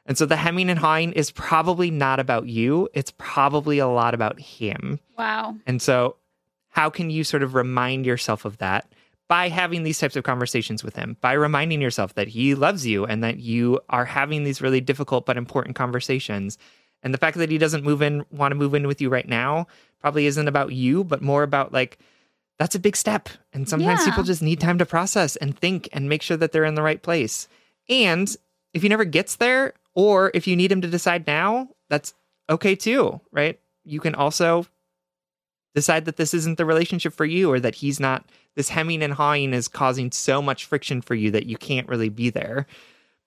And 0.05 0.17
so 0.17 0.25
the 0.25 0.35
hemming 0.35 0.69
and 0.69 0.77
hawing 0.77 1.13
is 1.13 1.31
probably 1.31 1.89
not 1.89 2.19
about 2.19 2.47
you. 2.47 2.89
It's 2.93 3.13
probably 3.17 3.79
a 3.79 3.87
lot 3.87 4.13
about 4.13 4.41
him. 4.41 4.99
Wow. 5.17 5.55
And 5.65 5.81
so, 5.81 6.17
how 6.71 6.89
can 6.89 7.09
you 7.09 7.23
sort 7.23 7.43
of 7.43 7.53
remind 7.55 8.05
yourself 8.05 8.43
of 8.45 8.57
that 8.57 8.91
by 9.27 9.47
having 9.47 9.83
these 9.83 9.99
types 9.99 10.15
of 10.17 10.23
conversations 10.25 10.83
with 10.83 10.95
him, 10.95 11.15
by 11.21 11.33
reminding 11.33 11.81
yourself 11.81 12.15
that 12.15 12.27
he 12.29 12.53
loves 12.55 12.85
you 12.85 13.05
and 13.05 13.23
that 13.23 13.39
you 13.39 13.79
are 13.89 14.03
having 14.05 14.43
these 14.43 14.61
really 14.61 14.81
difficult 14.81 15.25
but 15.25 15.37
important 15.37 15.75
conversations? 15.75 16.57
And 17.03 17.13
the 17.13 17.17
fact 17.17 17.37
that 17.37 17.49
he 17.49 17.57
doesn't 17.57 17.83
move 17.83 18.01
in, 18.01 18.25
want 18.31 18.51
to 18.51 18.55
move 18.55 18.73
in 18.73 18.87
with 18.87 19.01
you 19.01 19.09
right 19.09 19.27
now, 19.27 19.67
probably 19.99 20.25
isn't 20.25 20.47
about 20.47 20.73
you, 20.73 21.03
but 21.03 21.21
more 21.21 21.43
about 21.43 21.71
like, 21.71 21.97
that's 22.59 22.75
a 22.75 22.79
big 22.79 22.95
step. 22.95 23.29
And 23.53 23.67
sometimes 23.67 24.01
Yeah. 24.01 24.05
people 24.11 24.23
just 24.23 24.41
need 24.41 24.59
time 24.59 24.77
to 24.77 24.85
process 24.85 25.35
and 25.37 25.57
think 25.57 25.89
and 25.93 26.09
make 26.09 26.21
sure 26.21 26.37
that 26.37 26.51
they're 26.51 26.65
in 26.65 26.75
the 26.75 26.83
right 26.83 27.01
place. 27.01 27.47
And 27.89 28.35
if 28.73 28.81
he 28.81 28.89
never 28.89 29.05
gets 29.05 29.37
there, 29.37 29.73
or 29.95 30.31
if 30.33 30.45
you 30.47 30.55
need 30.55 30.71
him 30.71 30.81
to 30.81 30.87
decide 30.87 31.25
now, 31.25 31.69
that's 31.89 32.13
okay 32.49 32.75
too, 32.75 33.19
right? 33.31 33.59
You 33.83 33.99
can 33.99 34.13
also 34.13 34.67
decide 35.73 36.05
that 36.05 36.17
this 36.17 36.33
isn't 36.33 36.57
the 36.57 36.65
relationship 36.65 37.13
for 37.13 37.25
you 37.25 37.51
or 37.51 37.59
that 37.59 37.75
he's 37.75 37.99
not 37.99 38.25
this 38.55 38.69
hemming 38.69 39.01
and 39.01 39.13
hawing 39.13 39.53
is 39.53 39.67
causing 39.67 40.11
so 40.11 40.41
much 40.41 40.65
friction 40.65 41.01
for 41.01 41.15
you 41.15 41.31
that 41.31 41.45
you 41.45 41.57
can't 41.57 41.87
really 41.87 42.09
be 42.09 42.29
there. 42.29 42.67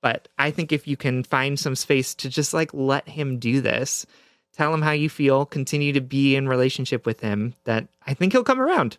But 0.03 0.29
i 0.39 0.51
think 0.51 0.71
if 0.71 0.87
you 0.87 0.97
can 0.97 1.25
find 1.25 1.59
some 1.59 1.75
space 1.75 2.15
to 2.17 2.29
just 2.29 2.53
like 2.53 2.75
let 2.75 3.09
him 3.09 3.39
do 3.39 3.61
this 3.61 4.05
tell 4.53 4.73
him 4.73 4.83
how 4.83 4.93
you 4.93 5.09
feel 5.09 5.47
continue 5.47 5.93
to 5.93 6.01
be 6.01 6.37
in 6.37 6.47
relationship 6.47 7.07
with 7.07 7.21
him 7.21 7.55
that 7.65 7.89
i 8.07 8.13
think 8.13 8.33
he'll 8.33 8.45
come 8.45 8.61
around. 8.61 8.99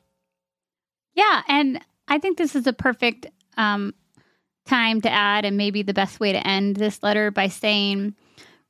Yeah, 1.15 1.43
and 1.47 1.79
I 2.07 2.19
think 2.19 2.37
this 2.37 2.55
is 2.55 2.67
a 2.67 2.73
perfect 2.73 3.27
um, 3.57 3.93
time 4.65 5.01
to 5.01 5.09
add, 5.09 5.45
and 5.45 5.57
maybe 5.57 5.81
the 5.81 5.93
best 5.93 6.19
way 6.19 6.33
to 6.33 6.47
end 6.47 6.75
this 6.75 7.01
letter 7.01 7.31
by 7.31 7.47
saying, 7.47 8.15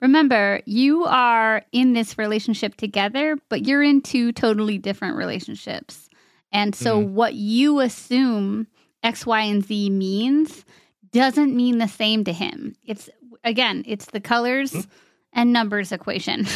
remember, 0.02 0.62
you 0.66 1.06
are 1.06 1.64
in 1.72 1.94
this 1.94 2.18
relationship 2.18 2.76
together, 2.76 3.38
but 3.50 3.66
you're 3.66 3.84
in 3.84 4.02
two 4.02 4.32
totally 4.32 4.78
different 4.78 5.18
relationships. 5.18 6.10
And 6.52 6.74
so, 6.74 6.98
what 7.00 7.34
you 7.34 7.82
assume 7.82 8.68
X, 9.04 9.26
Y, 9.26 9.42
and 9.42 9.66
Z 9.66 9.90
means 9.90 10.64
doesn't 11.12 11.56
mean 11.56 11.80
the 11.80 11.88
same 11.88 12.24
to 12.24 12.34
him. 12.34 12.76
It's, 12.86 13.10
again, 13.44 13.84
it's 13.86 14.06
the 14.06 14.22
colors 14.22 14.88
and 15.34 15.52
numbers 15.52 15.92
equation. 15.92 16.48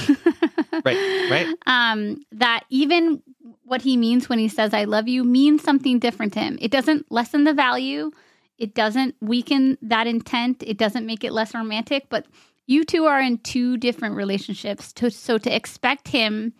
Right, 0.85 1.29
right. 1.29 1.47
Um, 1.67 2.23
that 2.31 2.63
even 2.69 3.21
what 3.63 3.81
he 3.81 3.97
means 3.97 4.29
when 4.29 4.39
he 4.39 4.47
says 4.47 4.73
I 4.73 4.85
love 4.85 5.07
you 5.07 5.23
means 5.23 5.63
something 5.63 5.99
different 5.99 6.33
to 6.33 6.39
him. 6.39 6.57
It 6.61 6.71
doesn't 6.71 7.11
lessen 7.11 7.43
the 7.43 7.53
value. 7.53 8.11
It 8.57 8.75
doesn't 8.75 9.15
weaken 9.21 9.77
that 9.81 10.07
intent. 10.07 10.63
It 10.65 10.77
doesn't 10.77 11.05
make 11.05 11.23
it 11.23 11.31
less 11.31 11.53
romantic, 11.53 12.07
but 12.09 12.25
you 12.69 12.83
two 12.83 13.05
are 13.05 13.19
in 13.19 13.39
two 13.39 13.77
different 13.77 14.15
relationships. 14.15 14.93
To, 14.93 15.09
so 15.09 15.39
to 15.39 15.53
expect 15.55 16.07
him 16.07 16.53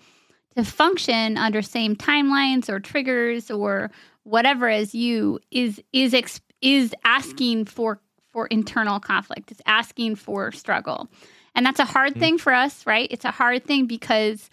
to 0.58 0.64
function 0.64 1.38
under 1.38 1.62
same 1.62 1.96
timelines 1.96 2.68
or 2.68 2.80
triggers 2.80 3.52
or 3.52 3.92
whatever 4.24 4.68
as 4.68 4.96
you 4.96 5.40
is 5.52 5.80
is 5.94 6.14
ex, 6.16 6.42
is 6.62 6.94
asking 7.04 7.66
for 7.66 8.02
for 8.34 8.48
internal 8.48 9.00
conflict. 9.00 9.52
It's 9.52 9.62
asking 9.68 10.16
for 10.16 10.52
struggle. 10.52 11.08
And 11.56 11.66
that's 11.66 11.80
a 11.80 11.86
hard 11.86 12.16
Mhm. 12.16 12.20
thing 12.20 12.38
for 12.40 12.54
us, 12.54 12.86
right? 12.88 13.08
It's 13.12 13.26
a 13.26 13.32
hard 13.32 13.64
thing 13.66 13.86
because 13.86 14.50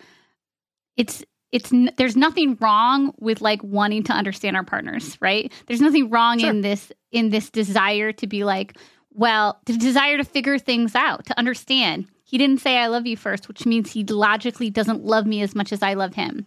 it's 0.97 1.25
it's 1.53 1.73
there's 1.97 2.17
nothing 2.17 2.57
wrong 2.61 3.15
with 3.19 3.41
like 3.41 3.63
wanting 3.63 4.03
to 4.05 4.13
understand 4.13 4.57
our 4.57 4.65
partners, 4.65 5.17
right? 5.21 5.51
There's 5.67 5.81
nothing 5.81 6.11
wrong 6.11 6.39
Sure. 6.39 6.51
in 6.51 6.61
this 6.61 6.93
in 7.13 7.31
this 7.31 7.49
desire 7.51 8.13
to 8.13 8.27
be 8.27 8.45
like, 8.45 8.77
well, 9.17 9.61
the 9.65 9.77
desire 9.77 10.19
to 10.19 10.25
figure 10.25 10.59
things 10.59 10.95
out, 10.95 11.25
to 11.27 11.39
understand. 11.39 12.07
He 12.23 12.37
didn't 12.37 12.61
say 12.61 12.77
I 12.77 12.89
love 12.89 13.07
you 13.07 13.17
first, 13.17 13.49
which 13.49 13.65
means 13.65 13.91
he 13.91 14.05
logically 14.05 14.69
doesn't 14.69 15.05
love 15.05 15.27
me 15.27 15.41
as 15.41 15.55
much 15.55 15.73
as 15.73 15.83
I 15.83 15.95
love 15.95 16.15
him. 16.15 16.47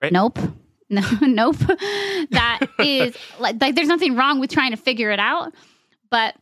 Right. 0.00 0.12
Nope. 0.12 0.38
No, 0.92 1.00
nope. 1.22 1.56
That 2.32 2.60
is 2.78 3.16
like, 3.38 3.58
like 3.62 3.74
there's 3.74 3.88
nothing 3.88 4.14
wrong 4.14 4.40
with 4.40 4.50
trying 4.50 4.72
to 4.72 4.76
figure 4.76 5.10
it 5.10 5.18
out, 5.18 5.54
but 6.10 6.36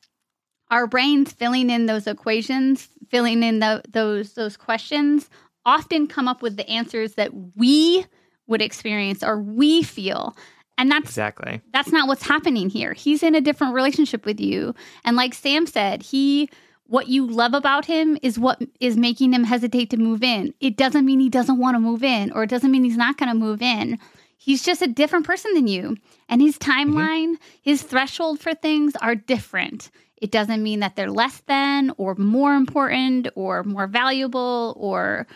our 0.73 0.89
brains 0.89 1.31
filling 1.33 1.71
in 1.71 1.87
those 1.87 2.09
equations, 2.09 2.89
filling 3.11 3.45
in 3.45 3.61
the, 3.61 3.81
those 3.91 4.33
those 4.33 4.57
questions, 4.57 5.31
often 5.65 6.09
come 6.09 6.27
up 6.27 6.43
with 6.43 6.57
the 6.57 6.69
answers 6.69 7.15
that 7.15 7.31
we 7.55 8.05
would 8.49 8.61
experience 8.61 9.23
or 9.23 9.41
we 9.41 9.85
feel, 9.85 10.37
and 10.81 10.91
that's 10.91 11.07
exactly 11.11 11.61
that's 11.73 11.93
not 11.93 12.09
what's 12.09 12.23
happening 12.25 12.69
here. 12.71 12.93
He's 12.95 13.23
in 13.23 13.35
a 13.35 13.41
different 13.41 13.75
relationship 13.75 14.25
with 14.27 14.41
you. 14.41 14.75
And 15.05 15.17
like 15.17 15.35
Sam 15.35 15.67
said, 15.67 16.03
he 16.03 16.51
what 16.87 17.07
you 17.07 17.25
love 17.27 17.55
about 17.55 17.85
him 17.85 18.19
is 18.21 18.37
what 18.37 18.61
is 18.81 18.97
making 18.97 19.33
him 19.33 19.45
hesitate 19.45 19.91
to 19.91 19.97
move 19.97 20.25
in. 20.25 20.53
It 20.61 20.77
doesn't 20.77 21.07
mean 21.07 21.21
he 21.21 21.29
doesn't 21.29 21.59
want 21.59 21.77
to 21.77 21.79
move 21.81 22.03
in 22.03 22.33
or 22.33 22.43
it 22.43 22.51
doesn't 22.51 22.73
mean 22.73 22.83
he's 22.83 22.97
not 22.97 23.17
going 23.17 23.29
to 23.29 23.35
move 23.47 23.63
in. 23.63 23.99
He's 24.37 24.63
just 24.63 24.83
a 24.83 24.89
different 24.89 25.27
person 25.27 25.55
than 25.55 25.69
you. 25.69 25.97
And 26.29 26.41
his 26.43 26.59
timeline, 26.59 27.35
his 27.63 27.83
threshold 27.83 28.41
for 28.41 28.55
things 28.55 28.97
are 28.97 29.15
different. 29.15 29.91
It 30.17 30.33
doesn't 30.33 30.63
mean 30.63 30.81
that 30.81 30.97
they're 30.97 31.11
less 31.13 31.43
than 31.47 31.93
or 31.97 32.15
more 32.17 32.55
important 32.57 33.29
or 33.37 33.63
more 33.63 33.87
valuable 33.87 34.75
or 34.77 35.27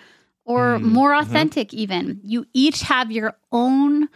or 0.47 0.79
Mm, 0.79 0.83
more 0.83 1.13
mhm. 1.13 1.21
authentic 1.23 1.73
even. 1.73 2.21
You 2.23 2.47
each 2.53 2.83
have 2.83 3.11
your 3.13 3.37
own 3.53 4.09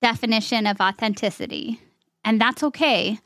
definition 0.00 0.66
of 0.66 0.80
authenticity. 0.80 1.80
And 2.24 2.40
that's 2.40 2.62
okay. 2.62 3.18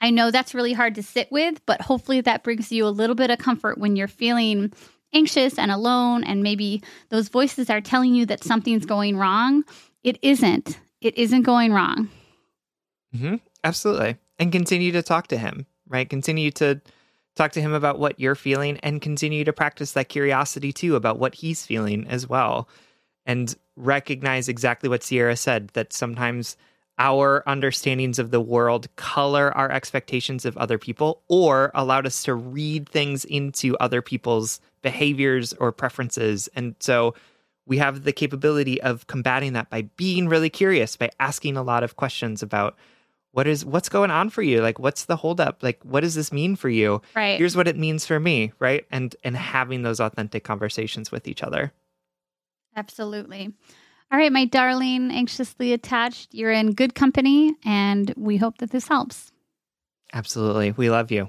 I 0.00 0.10
know 0.10 0.30
that's 0.30 0.54
really 0.54 0.72
hard 0.72 0.94
to 0.96 1.02
sit 1.02 1.30
with, 1.30 1.64
but 1.66 1.80
hopefully 1.80 2.20
that 2.20 2.44
brings 2.44 2.70
you 2.70 2.86
a 2.86 2.88
little 2.88 3.16
bit 3.16 3.30
of 3.30 3.38
comfort 3.38 3.78
when 3.78 3.96
you're 3.96 4.08
feeling 4.08 4.72
anxious 5.12 5.58
and 5.58 5.70
alone, 5.70 6.22
and 6.22 6.42
maybe 6.42 6.82
those 7.08 7.28
voices 7.28 7.70
are 7.70 7.80
telling 7.80 8.14
you 8.14 8.26
that 8.26 8.44
something's 8.44 8.84
going 8.86 9.16
wrong. 9.16 9.64
It 10.04 10.18
isn't. 10.22 10.78
It 11.00 11.16
isn't 11.16 11.42
going 11.42 11.72
wrong. 11.72 12.08
hmm 13.16 13.36
Absolutely. 13.64 14.16
And 14.38 14.52
continue 14.52 14.92
to 14.92 15.02
talk 15.02 15.26
to 15.28 15.36
him, 15.36 15.66
right? 15.88 16.08
Continue 16.08 16.52
to 16.52 16.80
talk 17.34 17.52
to 17.52 17.60
him 17.60 17.72
about 17.72 17.98
what 17.98 18.20
you're 18.20 18.36
feeling 18.36 18.78
and 18.78 19.02
continue 19.02 19.44
to 19.44 19.52
practice 19.52 19.92
that 19.92 20.08
curiosity 20.08 20.72
too 20.72 20.94
about 20.94 21.18
what 21.18 21.34
he's 21.34 21.66
feeling 21.66 22.06
as 22.06 22.28
well. 22.28 22.68
And 23.28 23.54
recognize 23.76 24.48
exactly 24.48 24.88
what 24.88 25.04
Sierra 25.04 25.36
said 25.36 25.68
that 25.74 25.92
sometimes 25.92 26.56
our 26.98 27.44
understandings 27.46 28.18
of 28.18 28.32
the 28.32 28.40
world 28.40 28.88
color 28.96 29.56
our 29.56 29.70
expectations 29.70 30.44
of 30.44 30.56
other 30.58 30.78
people 30.78 31.22
or 31.28 31.70
allowed 31.74 32.06
us 32.06 32.24
to 32.24 32.34
read 32.34 32.88
things 32.88 33.24
into 33.24 33.76
other 33.78 34.02
people's 34.02 34.60
behaviors 34.82 35.52
or 35.54 35.70
preferences. 35.70 36.48
And 36.56 36.74
so 36.80 37.14
we 37.66 37.78
have 37.78 38.02
the 38.02 38.12
capability 38.12 38.80
of 38.80 39.06
combating 39.06 39.52
that 39.52 39.70
by 39.70 39.82
being 39.96 40.28
really 40.28 40.50
curious, 40.50 40.96
by 40.96 41.10
asking 41.20 41.56
a 41.56 41.62
lot 41.62 41.84
of 41.84 41.96
questions 41.96 42.42
about 42.42 42.76
what 43.32 43.46
is 43.46 43.64
what's 43.64 43.90
going 43.90 44.10
on 44.10 44.30
for 44.30 44.42
you? 44.42 44.60
Like 44.62 44.78
what's 44.78 45.04
the 45.04 45.16
holdup? 45.16 45.62
Like 45.62 45.80
what 45.84 46.00
does 46.00 46.14
this 46.14 46.32
mean 46.32 46.56
for 46.56 46.68
you? 46.68 47.02
Right. 47.14 47.38
here's 47.38 47.56
what 47.56 47.68
it 47.68 47.76
means 47.76 48.06
for 48.06 48.18
me 48.18 48.52
right? 48.58 48.86
And 48.90 49.14
and 49.22 49.36
having 49.36 49.82
those 49.82 50.00
authentic 50.00 50.42
conversations 50.42 51.12
with 51.12 51.28
each 51.28 51.42
other 51.42 51.72
Absolutely. 52.78 53.52
All 54.10 54.18
right, 54.18 54.32
my 54.32 54.46
darling, 54.46 55.10
anxiously 55.10 55.72
attached, 55.72 56.32
you're 56.32 56.52
in 56.52 56.72
good 56.72 56.94
company, 56.94 57.54
and 57.64 58.14
we 58.16 58.38
hope 58.38 58.58
that 58.58 58.70
this 58.70 58.88
helps. 58.88 59.32
absolutely 60.14 60.70
we 60.72 60.88
love 60.88 61.10
you 61.10 61.28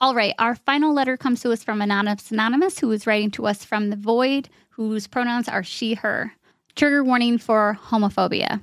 All 0.00 0.14
right, 0.14 0.34
our 0.38 0.54
final 0.54 0.94
letter 0.94 1.16
comes 1.16 1.40
to 1.40 1.50
us 1.50 1.64
from 1.64 1.82
Anonymous 1.82 2.30
Anonymous, 2.30 2.78
who 2.78 2.92
is 2.92 3.04
writing 3.04 3.32
to 3.32 3.48
us 3.48 3.64
from 3.64 3.90
the 3.90 3.96
void, 3.96 4.48
whose 4.70 5.08
pronouns 5.08 5.48
are 5.48 5.64
she, 5.64 5.94
her. 5.94 6.32
Trigger 6.76 7.02
warning 7.02 7.36
for 7.36 7.76
homophobia. 7.88 8.60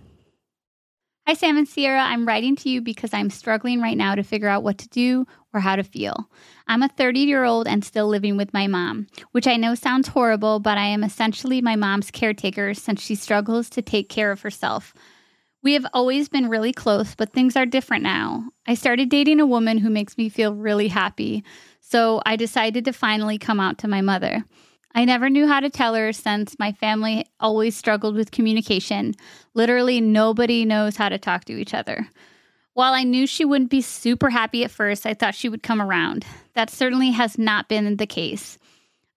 Hi, 1.27 1.33
Sam 1.33 1.57
and 1.57 1.67
Sierra. 1.67 1.99
I'm 1.99 2.25
writing 2.25 2.55
to 2.57 2.69
you 2.69 2.79
because 2.79 3.13
I'm 3.13 3.29
struggling 3.29 3.81
right 3.81 3.97
now 3.97 4.15
to 4.15 4.23
figure 4.23 4.47
out 4.47 4.63
what 4.63 4.77
to 4.77 4.87
do 4.87 5.27
or 5.53 5.59
how 5.59 5.75
to 5.75 5.83
feel. 5.83 6.29
I'm 6.67 6.83
a 6.83 6.87
30 6.87 7.19
year 7.19 7.43
old 7.43 7.67
and 7.67 7.83
still 7.83 8.07
living 8.07 8.37
with 8.37 8.53
my 8.53 8.67
mom, 8.67 9.07
which 9.33 9.47
I 9.47 9.57
know 9.57 9.75
sounds 9.75 10.07
horrible, 10.07 10.61
but 10.61 10.77
I 10.77 10.85
am 10.85 11.03
essentially 11.03 11.61
my 11.61 11.75
mom's 11.75 12.11
caretaker 12.11 12.73
since 12.73 13.01
she 13.01 13.15
struggles 13.15 13.69
to 13.71 13.81
take 13.81 14.07
care 14.07 14.31
of 14.31 14.39
herself. 14.39 14.93
We 15.65 15.73
have 15.73 15.87
always 15.93 16.29
been 16.29 16.47
really 16.47 16.71
close, 16.71 17.15
but 17.15 17.33
things 17.33 17.55
are 17.55 17.65
different 17.65 18.03
now. 18.03 18.51
I 18.67 18.75
started 18.75 19.09
dating 19.09 19.39
a 19.39 19.47
woman 19.47 19.79
who 19.79 19.89
makes 19.89 20.15
me 20.15 20.29
feel 20.29 20.53
really 20.53 20.89
happy, 20.89 21.43
so 21.79 22.21
I 22.23 22.35
decided 22.35 22.85
to 22.85 22.93
finally 22.93 23.39
come 23.39 23.59
out 23.59 23.79
to 23.79 23.87
my 23.87 24.01
mother. 24.01 24.43
I 24.93 25.05
never 25.05 25.27
knew 25.27 25.47
how 25.47 25.59
to 25.61 25.71
tell 25.71 25.95
her 25.95 26.13
since 26.13 26.59
my 26.59 26.71
family 26.71 27.25
always 27.39 27.75
struggled 27.75 28.13
with 28.13 28.29
communication. 28.29 29.15
Literally, 29.55 30.01
nobody 30.01 30.65
knows 30.65 30.97
how 30.97 31.09
to 31.09 31.17
talk 31.17 31.45
to 31.45 31.59
each 31.59 31.73
other. 31.73 32.09
While 32.75 32.93
I 32.93 33.01
knew 33.01 33.25
she 33.25 33.43
wouldn't 33.43 33.71
be 33.71 33.81
super 33.81 34.29
happy 34.29 34.63
at 34.63 34.69
first, 34.69 35.07
I 35.07 35.15
thought 35.15 35.33
she 35.33 35.49
would 35.49 35.63
come 35.63 35.81
around. 35.81 36.27
That 36.53 36.69
certainly 36.69 37.09
has 37.09 37.39
not 37.39 37.69
been 37.69 37.97
the 37.97 38.05
case. 38.05 38.59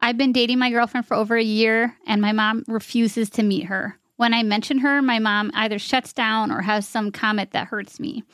I've 0.00 0.16
been 0.16 0.32
dating 0.32 0.60
my 0.60 0.70
girlfriend 0.70 1.06
for 1.06 1.14
over 1.14 1.36
a 1.36 1.42
year, 1.42 1.94
and 2.06 2.22
my 2.22 2.32
mom 2.32 2.64
refuses 2.68 3.28
to 3.30 3.42
meet 3.42 3.66
her. 3.66 3.97
When 4.18 4.34
I 4.34 4.42
mention 4.42 4.78
her, 4.78 5.00
my 5.00 5.20
mom 5.20 5.52
either 5.54 5.78
shuts 5.78 6.12
down 6.12 6.50
or 6.50 6.62
has 6.62 6.88
some 6.88 7.12
comment 7.12 7.52
that 7.52 7.68
hurts 7.68 8.00
me. 8.00 8.24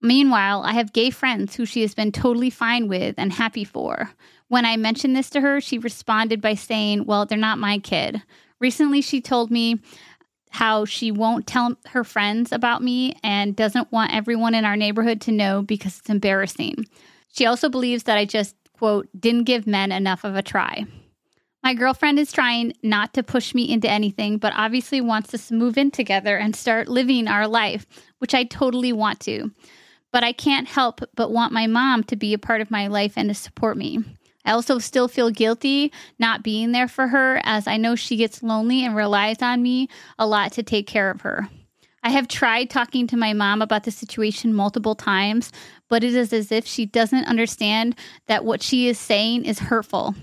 Meanwhile, 0.00 0.62
I 0.64 0.72
have 0.74 0.92
gay 0.92 1.10
friends 1.10 1.56
who 1.56 1.66
she 1.66 1.80
has 1.80 1.96
been 1.96 2.12
totally 2.12 2.48
fine 2.48 2.86
with 2.86 3.16
and 3.18 3.32
happy 3.32 3.64
for. 3.64 4.10
When 4.46 4.64
I 4.64 4.76
mentioned 4.76 5.16
this 5.16 5.30
to 5.30 5.40
her, 5.40 5.60
she 5.60 5.78
responded 5.78 6.40
by 6.40 6.54
saying, 6.54 7.06
Well, 7.06 7.26
they're 7.26 7.36
not 7.36 7.58
my 7.58 7.80
kid. 7.80 8.22
Recently, 8.60 9.00
she 9.00 9.20
told 9.20 9.50
me 9.50 9.80
how 10.50 10.84
she 10.84 11.10
won't 11.10 11.48
tell 11.48 11.76
her 11.86 12.04
friends 12.04 12.52
about 12.52 12.80
me 12.80 13.16
and 13.24 13.56
doesn't 13.56 13.90
want 13.90 14.14
everyone 14.14 14.54
in 14.54 14.64
our 14.64 14.76
neighborhood 14.76 15.20
to 15.22 15.32
know 15.32 15.62
because 15.62 15.98
it's 15.98 16.08
embarrassing. 16.08 16.86
She 17.32 17.46
also 17.46 17.68
believes 17.68 18.04
that 18.04 18.16
I 18.16 18.26
just, 18.26 18.54
quote, 18.78 19.08
didn't 19.18 19.44
give 19.44 19.66
men 19.66 19.90
enough 19.90 20.22
of 20.22 20.36
a 20.36 20.42
try. 20.42 20.84
My 21.64 21.72
girlfriend 21.72 22.18
is 22.18 22.30
trying 22.30 22.74
not 22.82 23.14
to 23.14 23.22
push 23.22 23.54
me 23.54 23.72
into 23.72 23.88
anything, 23.88 24.36
but 24.36 24.52
obviously 24.54 25.00
wants 25.00 25.32
us 25.32 25.48
to 25.48 25.54
move 25.54 25.78
in 25.78 25.90
together 25.90 26.36
and 26.36 26.54
start 26.54 26.88
living 26.88 27.26
our 27.26 27.48
life, 27.48 27.86
which 28.18 28.34
I 28.34 28.44
totally 28.44 28.92
want 28.92 29.18
to. 29.20 29.50
But 30.12 30.22
I 30.22 30.32
can't 30.32 30.68
help 30.68 31.00
but 31.14 31.32
want 31.32 31.54
my 31.54 31.66
mom 31.66 32.04
to 32.04 32.16
be 32.16 32.34
a 32.34 32.38
part 32.38 32.60
of 32.60 32.70
my 32.70 32.88
life 32.88 33.14
and 33.16 33.30
to 33.30 33.34
support 33.34 33.78
me. 33.78 34.04
I 34.44 34.52
also 34.52 34.78
still 34.78 35.08
feel 35.08 35.30
guilty 35.30 35.90
not 36.18 36.42
being 36.42 36.72
there 36.72 36.86
for 36.86 37.08
her 37.08 37.40
as 37.44 37.66
I 37.66 37.78
know 37.78 37.96
she 37.96 38.16
gets 38.16 38.42
lonely 38.42 38.84
and 38.84 38.94
relies 38.94 39.40
on 39.40 39.62
me 39.62 39.88
a 40.18 40.26
lot 40.26 40.52
to 40.52 40.62
take 40.62 40.86
care 40.86 41.10
of 41.10 41.22
her. 41.22 41.48
I 42.02 42.10
have 42.10 42.28
tried 42.28 42.68
talking 42.68 43.06
to 43.06 43.16
my 43.16 43.32
mom 43.32 43.62
about 43.62 43.84
the 43.84 43.90
situation 43.90 44.52
multiple 44.52 44.94
times, 44.94 45.50
but 45.88 46.04
it 46.04 46.14
is 46.14 46.34
as 46.34 46.52
if 46.52 46.66
she 46.66 46.84
doesn't 46.84 47.24
understand 47.24 47.96
that 48.26 48.44
what 48.44 48.62
she 48.62 48.86
is 48.86 48.98
saying 48.98 49.46
is 49.46 49.58
hurtful. 49.60 50.14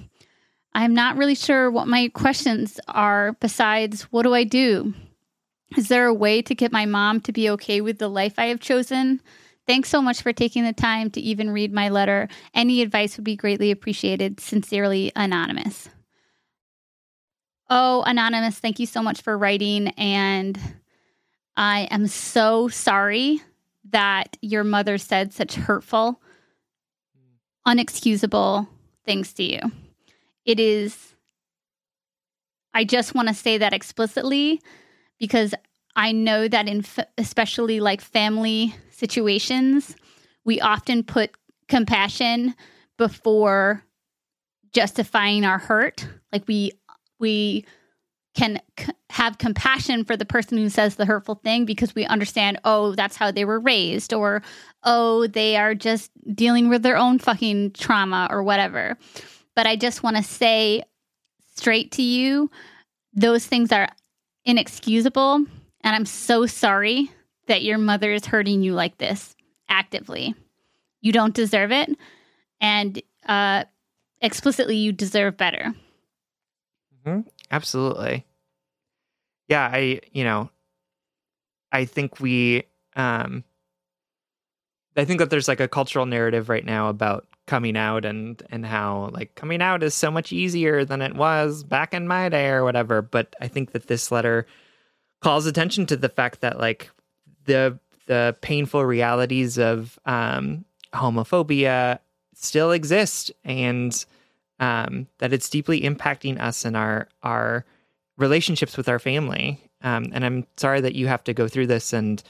I'm 0.74 0.94
not 0.94 1.18
really 1.18 1.36
sure 1.36 1.70
what 1.70 1.88
my 1.88 2.10
questions 2.10 2.80
are 2.88 3.34
besides 3.34 4.04
what 4.04 4.24
do 4.24 4.34
I 4.34 4.44
do? 4.44 4.94
Is 5.78 5.88
there 5.88 6.06
a 6.06 6.14
way 6.14 6.42
to 6.42 6.56
get 6.56 6.72
my 6.72 6.86
mom 6.86 7.22
to 7.22 7.32
be 7.32 7.50
okay 7.52 7.82
with 7.82 7.98
the 7.98 8.10
life 8.10 8.34
I 8.38 8.46
have 8.46 8.60
chosen? 8.60 9.22
Thanks 9.68 9.90
so 9.90 10.02
much 10.02 10.22
for 10.22 10.34
taking 10.34 10.64
the 10.64 10.74
time 10.74 11.10
to 11.12 11.22
even 11.22 11.52
read 11.52 11.72
my 11.72 11.90
letter. 11.90 12.28
Any 12.54 12.82
advice 12.82 13.16
would 13.16 13.24
be 13.24 13.36
greatly 13.36 13.72
appreciated. 13.72 14.40
Sincerely, 14.40 15.12
Anonymous. 15.16 15.90
Oh, 17.70 18.04
Anonymous, 18.06 18.60
thank 18.60 18.80
you 18.80 18.86
so 18.86 19.02
much 19.02 19.22
for 19.22 19.38
writing. 19.38 19.90
And 19.90 20.60
I 21.56 21.88
am 21.92 22.08
so 22.08 22.68
sorry 22.68 23.40
that 23.92 24.38
your 24.42 24.64
mother 24.64 24.98
said 24.98 25.32
such 25.34 25.56
hurtful, 25.56 26.22
unexcusable 27.66 28.68
things 29.06 29.34
to 29.34 29.44
you. 29.44 29.60
It 30.46 30.60
is, 30.60 31.16
I 32.74 32.84
just 32.84 33.14
want 33.14 33.28
to 33.28 33.34
say 33.34 33.58
that 33.58 33.74
explicitly 33.74 34.62
because 35.20 35.54
I 35.96 36.12
know 36.12 36.48
that 36.48 36.68
in 36.68 36.80
f- 36.80 37.06
especially 37.18 37.80
like 37.80 38.02
family 38.02 38.74
situations, 38.92 39.96
we 40.46 40.62
often 40.62 41.04
put 41.04 41.32
compassion 41.68 42.56
before 42.98 43.84
justifying 44.74 45.46
our 45.46 45.60
hurt. 45.60 46.08
Like 46.32 46.48
we 46.48 46.72
we 47.20 47.66
can 48.34 48.62
c- 48.80 48.88
have 49.10 49.38
compassion 49.38 50.06
for 50.06 50.16
the 50.16 50.26
person 50.26 50.58
who 50.58 50.70
says 50.70 50.96
the 50.96 51.06
hurtful 51.06 51.36
thing 51.36 51.66
because 51.66 51.94
we 51.94 52.06
understand, 52.06 52.58
oh, 52.64 52.96
that's 52.96 53.18
how 53.18 53.30
they 53.30 53.44
were 53.44 53.60
raised, 53.60 54.14
or 54.14 54.42
oh, 54.84 55.28
they 55.28 55.58
are 55.58 55.76
just 55.76 56.10
dealing 56.34 56.70
with 56.70 56.82
their 56.82 56.96
own 56.98 57.20
fucking 57.20 57.72
trauma 57.72 58.28
or 58.32 58.42
whatever. 58.42 58.98
But 59.62 59.68
I 59.68 59.76
just 59.76 60.02
want 60.02 60.18
to 60.18 60.24
say 60.24 60.82
straight 61.56 61.92
to 61.92 62.02
you, 62.02 62.50
those 63.14 63.46
things 63.46 63.72
are 63.72 63.90
inexcusable. 64.44 65.36
And 65.36 65.96
I'm 65.96 66.08
so 66.08 66.48
sorry 66.48 67.12
that 67.46 67.62
your 67.62 67.78
mother 67.78 68.12
is 68.12 68.26
hurting 68.26 68.64
you 68.64 68.74
like 68.74 68.98
this 68.98 69.36
actively. 69.70 70.34
You 71.02 71.12
don't 71.12 71.36
deserve 71.36 71.72
it. 71.72 71.96
And 72.60 73.04
uh, 73.28 73.66
explicitly, 74.20 74.78
you 74.78 74.92
deserve 74.94 75.38
better. 75.38 75.76
Mhm. 77.06 77.28
Absolutely. 77.52 78.26
Yeah, 79.48 79.70
I, 79.72 80.02
you 80.12 80.24
know, 80.24 80.50
I 81.72 81.86
think 81.86 82.20
we 82.20 82.64
um 82.96 83.44
I 84.98 85.06
think 85.06 85.20
that 85.20 85.30
there's 85.30 85.48
like 85.48 85.60
a 85.60 85.68
cultural 85.68 86.08
narrative 86.08 86.50
right 86.50 86.66
now 86.66 86.90
about 86.90 87.28
coming 87.52 87.76
out 87.76 88.06
and 88.06 88.42
and 88.50 88.66
how 88.66 89.10
like 89.12 89.36
coming 89.36 89.62
out 89.62 89.84
is 89.84 89.94
so 89.94 90.10
much 90.10 90.32
easier 90.32 90.86
than 90.86 91.02
it 91.02 91.14
was 91.18 91.66
back 91.66 91.94
in 91.94 92.08
my 92.08 92.30
day 92.30 92.48
or 92.48 92.64
whatever, 92.64 93.02
but 93.02 93.36
I 93.42 93.50
think 93.50 93.74
that 93.74 93.88
this 93.88 94.10
letter 94.10 94.48
calls 95.20 95.46
attention 95.46 95.86
to 95.88 95.98
the 95.98 96.08
fact 96.08 96.40
that 96.40 96.60
like 96.60 96.90
the 97.44 97.78
the 98.06 98.38
painful 98.40 98.86
realities 98.86 99.60
of 99.60 100.00
um 100.06 100.64
homophobia 100.94 102.00
still 102.34 102.72
exist 102.72 103.34
and 103.44 104.06
um, 104.62 105.08
that 105.18 105.34
it's 105.34 105.50
deeply 105.50 105.82
impacting 105.82 106.40
us 106.40 106.64
and 106.64 106.78
our 106.78 107.10
our 107.22 107.66
relationships 108.18 108.78
with 108.78 108.88
our 108.88 109.00
family. 109.00 109.60
Um, 109.82 110.06
and 110.14 110.24
I'm 110.24 110.48
sorry 110.56 110.80
that 110.80 110.96
you 110.96 111.08
have 111.08 111.26
to 111.26 111.34
go 111.34 111.50
through 111.50 111.68
this. 111.68 111.92
And 111.92 112.24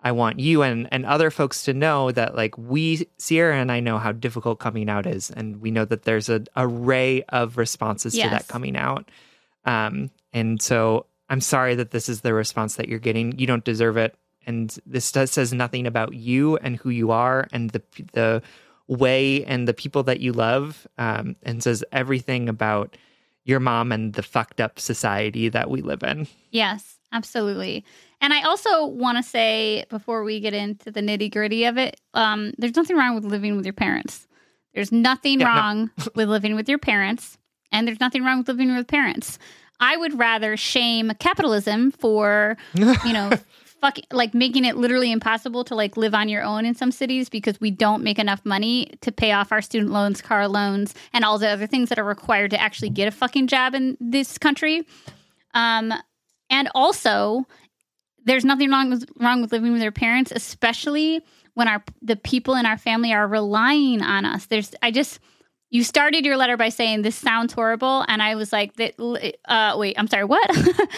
I 0.00 0.12
want 0.12 0.38
you 0.38 0.62
and, 0.62 0.88
and 0.92 1.04
other 1.04 1.30
folks 1.30 1.64
to 1.64 1.74
know 1.74 2.12
that 2.12 2.36
like 2.36 2.56
we 2.56 3.08
Sierra 3.18 3.56
and 3.56 3.72
I 3.72 3.80
know 3.80 3.98
how 3.98 4.12
difficult 4.12 4.60
coming 4.60 4.88
out 4.88 5.06
is 5.06 5.30
and 5.30 5.60
we 5.60 5.70
know 5.70 5.84
that 5.84 6.04
there's 6.04 6.28
an 6.28 6.46
array 6.56 7.22
of 7.28 7.56
responses 7.56 8.14
to 8.14 8.30
that 8.30 8.48
coming 8.48 8.76
out. 8.76 9.10
Um 9.64 10.10
and 10.32 10.62
so 10.62 11.06
I'm 11.28 11.40
sorry 11.40 11.74
that 11.74 11.90
this 11.90 12.08
is 12.08 12.20
the 12.20 12.32
response 12.32 12.76
that 12.76 12.88
you're 12.88 12.98
getting. 12.98 13.38
You 13.38 13.46
don't 13.46 13.64
deserve 13.64 13.96
it 13.96 14.14
and 14.46 14.76
this 14.86 15.10
does 15.10 15.30
says 15.30 15.52
nothing 15.52 15.86
about 15.86 16.14
you 16.14 16.56
and 16.58 16.76
who 16.76 16.90
you 16.90 17.10
are 17.10 17.48
and 17.52 17.70
the 17.70 17.82
the 18.12 18.42
way 18.86 19.44
and 19.44 19.66
the 19.66 19.74
people 19.74 20.04
that 20.04 20.20
you 20.20 20.32
love 20.32 20.86
um 20.96 21.36
and 21.42 21.62
says 21.62 21.84
everything 21.92 22.48
about 22.48 22.96
your 23.44 23.60
mom 23.60 23.92
and 23.92 24.12
the 24.12 24.22
fucked 24.22 24.60
up 24.60 24.78
society 24.78 25.48
that 25.48 25.70
we 25.70 25.80
live 25.80 26.02
in. 26.02 26.28
Yes, 26.50 26.97
absolutely. 27.12 27.84
And 28.20 28.32
I 28.34 28.42
also 28.42 28.86
want 28.86 29.16
to 29.18 29.22
say 29.22 29.84
before 29.90 30.24
we 30.24 30.40
get 30.40 30.54
into 30.54 30.90
the 30.90 31.00
nitty 31.00 31.32
gritty 31.32 31.64
of 31.64 31.78
it, 31.78 32.00
um, 32.14 32.52
there's 32.58 32.76
nothing 32.76 32.96
wrong 32.96 33.14
with 33.14 33.24
living 33.24 33.56
with 33.56 33.64
your 33.64 33.72
parents. 33.74 34.26
There's 34.74 34.92
nothing 34.92 35.40
Yeah, 35.40 35.46
no. 35.46 35.52
wrong 35.54 35.90
with 36.14 36.28
living 36.28 36.54
with 36.54 36.68
your 36.68 36.78
parents, 36.78 37.38
and 37.72 37.86
there's 37.86 38.00
nothing 38.00 38.24
wrong 38.24 38.38
with 38.38 38.48
living 38.48 38.74
with 38.74 38.86
parents. 38.88 39.38
I 39.80 39.96
would 39.96 40.18
rather 40.18 40.56
shame 40.56 41.12
capitalism 41.20 41.92
for, 41.92 42.56
you 42.74 43.12
know, 43.12 43.30
fucking 43.80 44.04
like 44.10 44.34
making 44.34 44.64
it 44.64 44.76
literally 44.76 45.12
impossible 45.12 45.62
to 45.62 45.76
like 45.76 45.96
live 45.96 46.12
on 46.12 46.28
your 46.28 46.42
own 46.42 46.66
in 46.66 46.74
some 46.74 46.90
cities 46.90 47.28
because 47.28 47.60
we 47.60 47.70
don't 47.70 48.02
make 48.02 48.18
enough 48.18 48.44
money 48.44 48.90
to 49.02 49.12
pay 49.12 49.30
off 49.30 49.52
our 49.52 49.62
student 49.62 49.92
loans, 49.92 50.20
car 50.20 50.48
loans, 50.48 50.94
and 51.12 51.24
all 51.24 51.38
the 51.38 51.48
other 51.48 51.68
things 51.68 51.88
that 51.90 51.98
are 52.00 52.04
required 52.04 52.50
to 52.50 52.60
actually 52.60 52.90
get 52.90 53.06
a 53.06 53.12
fucking 53.12 53.46
job 53.46 53.74
in 53.76 53.96
this 54.00 54.36
country. 54.36 54.84
Um, 55.54 55.94
and 56.50 56.68
also, 56.74 57.46
there's 58.24 58.44
nothing 58.44 58.70
wrong 58.70 58.90
with 58.90 59.08
wrong 59.20 59.40
with 59.42 59.52
living 59.52 59.72
with 59.72 59.82
your 59.82 59.92
parents, 59.92 60.32
especially 60.34 61.22
when 61.54 61.68
our 61.68 61.82
the 62.02 62.16
people 62.16 62.54
in 62.54 62.66
our 62.66 62.78
family 62.78 63.12
are 63.12 63.26
relying 63.26 64.02
on 64.02 64.24
us. 64.24 64.46
There's 64.46 64.74
I 64.82 64.90
just 64.90 65.20
you 65.70 65.84
started 65.84 66.24
your 66.24 66.38
letter 66.38 66.56
by 66.56 66.70
saying 66.70 67.02
this 67.02 67.16
sounds 67.16 67.52
horrible, 67.52 68.04
and 68.08 68.22
I 68.22 68.34
was 68.36 68.52
like, 68.52 68.74
that. 68.76 68.94
Uh, 69.44 69.76
wait, 69.78 69.96
I'm 69.98 70.08
sorry. 70.08 70.24
What? 70.24 70.50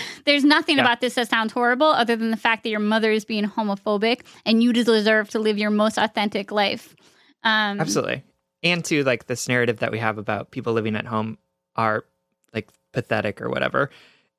there's 0.27 0.45
nothing 0.45 0.77
Yeah. 0.77 0.85
about 0.85 1.01
this 1.01 1.15
that 1.15 1.29
sounds 1.29 1.53
horrible, 1.53 1.89
other 1.89 2.15
than 2.15 2.31
the 2.31 2.37
fact 2.37 2.63
that 2.63 2.69
your 2.71 2.79
mother 2.79 3.11
is 3.11 3.25
being 3.25 3.45
homophobic, 3.47 4.21
and 4.47 4.63
you 4.63 4.73
deserve 4.73 5.29
to 5.31 5.41
live 5.41 5.59
your 5.59 5.71
most 5.71 5.99
authentic 5.99 6.53
life. 6.53 6.95
Um, 7.43 7.81
Absolutely. 7.81 8.23
And 8.63 8.85
to 8.85 9.03
like 9.05 9.27
this 9.27 9.49
narrative 9.49 9.79
that 9.81 9.91
we 9.91 9.99
have 9.99 10.19
about 10.19 10.51
people 10.53 10.73
living 10.73 10.95
at 10.95 11.07
home 11.07 11.39
are 11.75 12.05
like 12.55 12.69
pathetic 12.93 13.41
or 13.41 13.49
whatever 13.49 13.91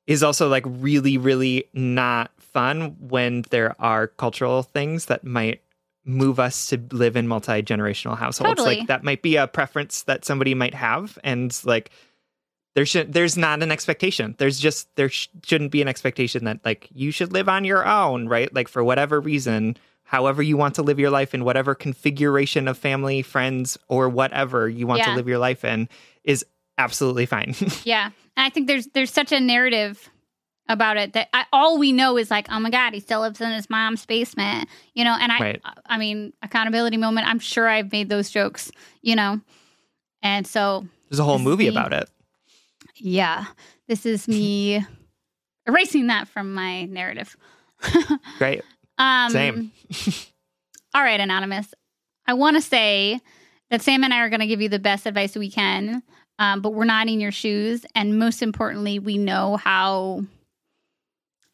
is 0.06 0.22
also 0.22 0.48
like 0.48 0.64
really, 0.66 1.18
really 1.18 1.64
not 1.72 2.30
fun 2.38 2.96
when 2.98 3.44
there 3.50 3.74
are 3.80 4.08
cultural 4.08 4.62
things 4.62 5.06
that 5.06 5.24
might 5.24 5.62
move 6.04 6.40
us 6.40 6.66
to 6.66 6.82
live 6.90 7.16
in 7.16 7.28
multi 7.28 7.62
generational 7.62 8.18
households. 8.18 8.56
Totally. 8.56 8.78
Like 8.78 8.88
that 8.88 9.04
might 9.04 9.22
be 9.22 9.36
a 9.36 9.46
preference 9.46 10.02
that 10.04 10.24
somebody 10.24 10.54
might 10.54 10.74
have. 10.74 11.18
And 11.22 11.56
like 11.64 11.90
there 12.74 12.86
should 12.86 13.12
there's 13.12 13.36
not 13.36 13.62
an 13.62 13.70
expectation. 13.70 14.34
There's 14.38 14.58
just 14.58 14.94
there 14.96 15.08
sh- 15.08 15.28
shouldn't 15.44 15.70
be 15.70 15.82
an 15.82 15.88
expectation 15.88 16.44
that 16.46 16.60
like 16.64 16.88
you 16.92 17.10
should 17.10 17.32
live 17.32 17.48
on 17.48 17.64
your 17.64 17.86
own, 17.86 18.28
right? 18.28 18.52
Like 18.52 18.68
for 18.68 18.82
whatever 18.82 19.20
reason, 19.20 19.76
however 20.04 20.42
you 20.42 20.56
want 20.56 20.74
to 20.76 20.82
live 20.82 20.98
your 20.98 21.10
life 21.10 21.34
in 21.34 21.44
whatever 21.44 21.74
configuration 21.74 22.66
of 22.66 22.78
family, 22.78 23.22
friends, 23.22 23.78
or 23.88 24.08
whatever 24.08 24.68
you 24.68 24.86
want 24.86 25.02
to 25.02 25.14
live 25.14 25.28
your 25.28 25.38
life 25.38 25.64
in 25.64 25.88
is 26.24 26.44
absolutely 26.78 27.26
fine. 27.26 27.54
Yeah, 27.84 28.10
and 28.36 28.46
I 28.46 28.50
think 28.50 28.66
there's 28.66 28.86
there's 28.88 29.10
such 29.12 29.32
a 29.32 29.40
narrative 29.40 30.08
about 30.68 30.96
it 30.96 31.12
that 31.14 31.28
I, 31.34 31.44
all 31.52 31.78
we 31.78 31.92
know 31.92 32.16
is 32.16 32.30
like, 32.30 32.46
oh 32.50 32.58
my 32.60 32.70
god, 32.70 32.94
he 32.94 33.00
still 33.00 33.20
lives 33.20 33.40
in 33.40 33.50
his 33.50 33.68
mom's 33.68 34.06
basement, 34.06 34.68
you 34.94 35.04
know. 35.04 35.16
And 35.20 35.32
I, 35.32 35.38
Right. 35.38 35.62
I 35.86 35.98
mean, 35.98 36.32
accountability 36.42 36.96
moment. 36.96 37.26
I'm 37.28 37.40
sure 37.40 37.68
I've 37.68 37.90
made 37.92 38.08
those 38.08 38.30
jokes, 38.30 38.70
you 39.02 39.16
know. 39.16 39.40
And 40.22 40.46
so, 40.46 40.86
There's 41.10 41.18
a 41.18 41.24
whole 41.24 41.40
movie 41.40 41.64
me. 41.64 41.70
about 41.70 41.92
it. 41.92 42.08
yeah, 42.96 43.46
this 43.88 44.06
is 44.06 44.28
me 44.28 44.84
erasing 45.66 46.06
that 46.06 46.28
from 46.28 46.54
my 46.54 46.84
narrative. 46.84 47.36
Great. 48.38 48.62
Um, 48.98 49.30
Same. 49.32 49.72
all 50.94 51.02
right, 51.02 51.18
anonymous. 51.20 51.74
I 52.26 52.34
want 52.34 52.56
to 52.56 52.62
say 52.62 53.20
that 53.70 53.82
Sam 53.82 54.04
and 54.04 54.14
I 54.14 54.20
are 54.20 54.28
going 54.30 54.40
to 54.40 54.46
give 54.46 54.60
you 54.60 54.68
the 54.68 54.78
best 54.78 55.06
advice 55.06 55.34
we 55.34 55.50
can, 55.50 56.02
um, 56.42 56.60
but 56.60 56.74
we're 56.74 56.84
not 56.84 57.06
in 57.06 57.20
your 57.20 57.30
shoes, 57.30 57.86
and 57.94 58.18
most 58.18 58.42
importantly, 58.42 58.98
we 58.98 59.16
know 59.16 59.56
how 59.58 60.24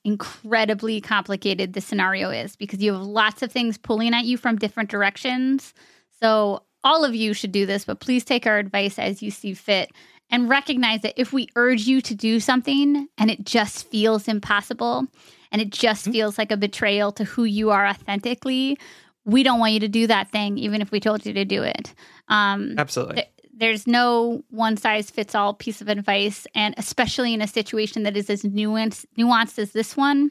incredibly 0.02 0.98
complicated 1.02 1.74
the 1.74 1.82
scenario 1.82 2.30
is 2.30 2.56
because 2.56 2.80
you 2.80 2.94
have 2.94 3.02
lots 3.02 3.42
of 3.42 3.52
things 3.52 3.76
pulling 3.76 4.14
at 4.14 4.24
you 4.24 4.38
from 4.38 4.56
different 4.56 4.88
directions. 4.88 5.74
So 6.22 6.62
all 6.82 7.04
of 7.04 7.14
you 7.14 7.34
should 7.34 7.52
do 7.52 7.66
this, 7.66 7.84
but 7.84 8.00
please 8.00 8.24
take 8.24 8.46
our 8.46 8.56
advice 8.56 8.98
as 8.98 9.22
you 9.22 9.30
see 9.30 9.52
fit. 9.52 9.90
And 10.30 10.48
recognize 10.48 11.02
that 11.02 11.20
if 11.20 11.34
we 11.34 11.48
urge 11.54 11.82
you 11.82 12.00
to 12.02 12.14
do 12.14 12.40
something 12.40 13.08
and 13.18 13.30
it 13.30 13.44
just 13.44 13.90
feels 13.90 14.26
impossible 14.26 15.06
and 15.52 15.60
it 15.60 15.70
just 15.70 16.04
feels 16.04 16.38
like 16.38 16.50
a 16.50 16.56
betrayal 16.56 17.12
to 17.12 17.24
who 17.24 17.44
you 17.44 17.70
are 17.70 17.86
authentically, 17.86 18.78
we 19.26 19.42
don't 19.42 19.60
want 19.60 19.74
you 19.74 19.80
to 19.80 19.88
do 19.88 20.06
that 20.06 20.30
thing, 20.30 20.56
even 20.56 20.80
if 20.80 20.90
we 20.90 21.00
told 21.00 21.26
you 21.26 21.34
to 21.34 21.44
do 21.44 21.62
it. 21.62 21.94
Um, 22.28 22.74
Absolutely. 22.78 23.16
th- 23.16 23.28
there's 23.58 23.86
no 23.86 24.42
one 24.50 24.76
size 24.76 25.10
fits 25.10 25.34
all 25.34 25.52
piece 25.52 25.80
of 25.80 25.88
advice, 25.88 26.46
and 26.54 26.74
especially 26.78 27.34
in 27.34 27.42
a 27.42 27.46
situation 27.48 28.04
that 28.04 28.16
is 28.16 28.30
as 28.30 28.42
nuanced, 28.42 29.04
nuanced 29.18 29.58
as 29.58 29.72
this 29.72 29.96
one. 29.96 30.30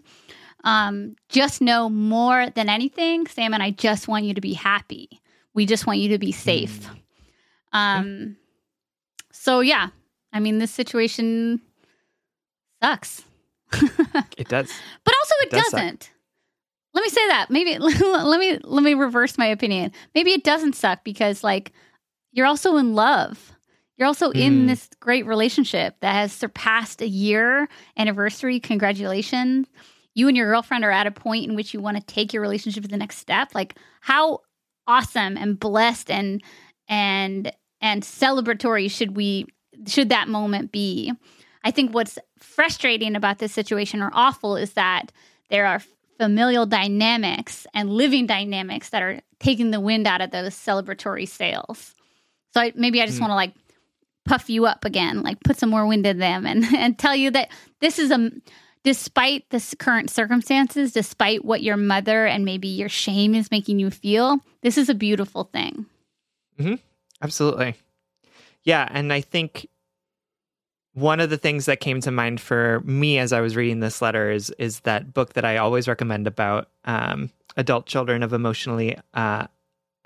Um, 0.63 1.15
just 1.29 1.61
know 1.61 1.89
more 1.89 2.49
than 2.49 2.67
anything, 2.69 3.27
Sam 3.27 3.53
and 3.53 3.61
I 3.61 3.71
just 3.71 4.07
want 4.07 4.25
you 4.25 4.33
to 4.33 4.41
be 4.41 4.53
happy. 4.53 5.21
We 5.53 5.65
just 5.65 5.85
want 5.85 5.99
you 5.99 6.09
to 6.09 6.17
be 6.17 6.31
safe. 6.31 6.89
Um, 7.73 8.37
so 9.31 9.59
yeah, 9.59 9.89
I 10.33 10.39
mean, 10.39 10.57
this 10.57 10.71
situation 10.71 11.61
sucks, 12.81 13.23
It 14.37 14.47
does. 14.47 14.71
but 15.03 15.13
also 15.19 15.33
it, 15.41 15.47
It 15.47 15.51
does 15.51 15.71
doesn't. 15.71 16.11
Let 16.93 17.03
me 17.03 17.09
say 17.09 17.27
that. 17.27 17.47
Maybe 17.49 17.77
let 17.79 18.39
me 18.39 18.59
let 18.63 18.83
me 18.83 18.93
reverse 18.93 19.37
my 19.37 19.45
opinion. 19.45 19.91
Maybe 20.15 20.31
it 20.31 20.43
doesn't 20.43 20.73
suck 20.75 21.03
because 21.03 21.43
like 21.43 21.71
you're 22.37 22.45
also 22.45 22.77
in 22.77 22.93
love. 22.93 23.51
You're 23.97 24.07
also 24.07 24.29
in 24.31 24.65
Mm. 24.65 24.67
this 24.67 24.89
great 24.99 25.25
relationship 25.25 25.95
that 26.01 26.13
has 26.13 26.31
surpassed 26.31 27.01
a 27.01 27.07
year 27.07 27.67
anniversary. 27.97 28.59
Congratulations. 28.59 29.67
You 30.13 30.27
and 30.27 30.37
your 30.37 30.45
girlfriend 30.45 30.83
are 30.85 30.91
at 30.91 31.07
a 31.07 31.11
point 31.11 31.45
in 31.49 31.55
which 31.55 31.73
you 31.73 31.79
want 31.81 31.97
to 31.97 32.03
take 32.03 32.31
your 32.31 32.43
relationship 32.43 32.83
to 32.83 32.89
the 32.89 32.97
next 32.97 33.17
step. 33.17 33.55
Like 33.55 33.75
how 34.01 34.41
awesome 34.85 35.35
and 35.35 35.59
blessed 35.59 36.11
and 36.11 36.43
and 36.87 37.51
and 37.81 38.03
celebratory 38.03 38.89
should 38.89 39.15
we 39.15 39.47
should 39.87 40.09
that 40.09 40.27
moment 40.27 40.71
be? 40.71 41.11
I 41.63 41.71
think 41.71 41.91
what's 41.93 42.19
frustrating 42.37 43.15
about 43.15 43.39
this 43.39 43.51
situation 43.51 44.01
or 44.03 44.11
awful 44.13 44.55
is 44.57 44.73
that 44.73 45.11
there 45.49 45.65
are 45.65 45.81
familial 46.19 46.65
dynamics 46.67 47.65
and 47.73 47.89
living 47.89 48.27
dynamics 48.27 48.89
that 48.89 49.01
are 49.01 49.21
taking 49.39 49.71
the 49.71 49.79
wind 49.79 50.05
out 50.07 50.21
of 50.21 50.31
those 50.31 50.53
celebratory 50.55 51.27
sails. 51.27 51.95
So 52.57 52.61
I, 52.63 52.73
maybe 52.75 53.03
I 53.03 53.05
just 53.05 53.19
Mm. 53.19 53.21
want 53.21 53.31
to 53.31 53.35
like 53.35 53.53
puff 54.25 54.49
you 54.49 54.65
up 54.65 54.83
again, 54.83 55.21
like 55.21 55.39
put 55.43 55.57
some 55.57 55.69
more 55.69 55.85
wind 55.85 56.07
in 56.07 56.17
them 56.17 56.47
and, 56.47 56.65
and 56.75 56.97
tell 56.97 57.15
you 57.15 57.29
that 57.31 57.51
this 57.81 57.99
is 57.99 58.09
a, 58.09 58.31
despite 58.83 59.47
the 59.51 59.75
current 59.77 60.09
circumstances, 60.09 60.91
despite 60.91 61.45
what 61.45 61.61
your 61.61 61.77
mother 61.77 62.25
and 62.25 62.45
maybe 62.45 62.67
your 62.67 62.89
shame 62.89 63.35
is 63.35 63.51
making 63.51 63.77
you 63.77 63.91
feel, 63.91 64.39
this 64.63 64.75
is 64.75 64.89
a 64.89 64.95
beautiful 64.95 65.43
thing. 65.43 65.85
Mm-hmm. 66.59 66.75
Absolutely. 67.21 67.75
Yeah, 68.63 68.87
and 68.89 69.13
I 69.13 69.21
think 69.21 69.67
one 70.93 71.19
of 71.19 71.29
the 71.29 71.37
things 71.37 71.67
that 71.67 71.79
came 71.79 72.01
to 72.01 72.09
mind 72.11 72.41
for 72.41 72.81
me 72.83 73.19
as 73.19 73.33
I 73.33 73.39
was 73.39 73.55
reading 73.55 73.81
this 73.81 74.01
letter 74.01 74.31
is 74.31 74.49
is 74.57 74.79
that 74.79 75.13
book 75.13 75.33
that 75.33 75.45
I 75.45 75.57
always 75.57 75.87
recommend 75.87 76.25
about 76.25 76.69
um, 76.85 77.29
adult 77.55 77.85
children 77.85 78.23
of 78.23 78.33
emotionally 78.33 78.97
uh, 79.13 79.45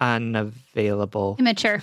unavailable, 0.01 1.37
Immature. 1.39 1.81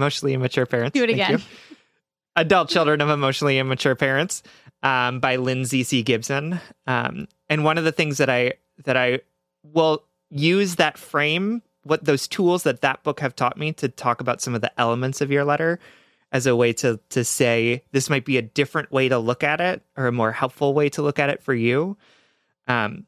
Emotionally 0.00 0.34
immature 0.34 0.66
parents. 0.66 0.94
Do 0.94 1.04
it 1.04 1.08
Thank 1.08 1.20
again. 1.20 1.38
you. 1.38 1.44
Adult 2.36 2.68
Children 2.68 3.00
of 3.00 3.10
Emotionally 3.10 3.58
Immature 3.58 3.94
Parents 3.94 4.42
um, 4.82 5.20
by 5.20 5.36
Lindsay 5.36 5.82
C. 5.82 6.02
Gibson. 6.02 6.60
Um, 6.86 7.28
and 7.48 7.64
one 7.64 7.76
of 7.76 7.84
the 7.84 7.92
things 7.92 8.18
that 8.18 8.30
I 8.30 8.54
that 8.84 8.96
I 8.96 9.20
will 9.62 10.04
use 10.30 10.76
that 10.76 10.96
frame, 10.96 11.62
what 11.82 12.04
those 12.04 12.26
tools 12.26 12.62
that 12.62 12.80
that 12.80 13.02
book 13.02 13.20
have 13.20 13.36
taught 13.36 13.58
me 13.58 13.72
to 13.74 13.88
talk 13.88 14.20
about 14.20 14.40
some 14.40 14.54
of 14.54 14.60
the 14.60 14.72
elements 14.80 15.20
of 15.20 15.30
your 15.30 15.44
letter 15.44 15.78
as 16.32 16.46
a 16.46 16.56
way 16.56 16.72
to 16.72 16.98
to 17.10 17.24
say 17.24 17.82
this 17.92 18.08
might 18.08 18.24
be 18.24 18.38
a 18.38 18.42
different 18.42 18.90
way 18.90 19.08
to 19.08 19.18
look 19.18 19.42
at 19.42 19.60
it 19.60 19.82
or 19.96 20.06
a 20.06 20.12
more 20.12 20.32
helpful 20.32 20.72
way 20.72 20.88
to 20.90 21.02
look 21.02 21.18
at 21.18 21.28
it 21.28 21.42
for 21.42 21.52
you. 21.52 21.96
Um, 22.68 23.06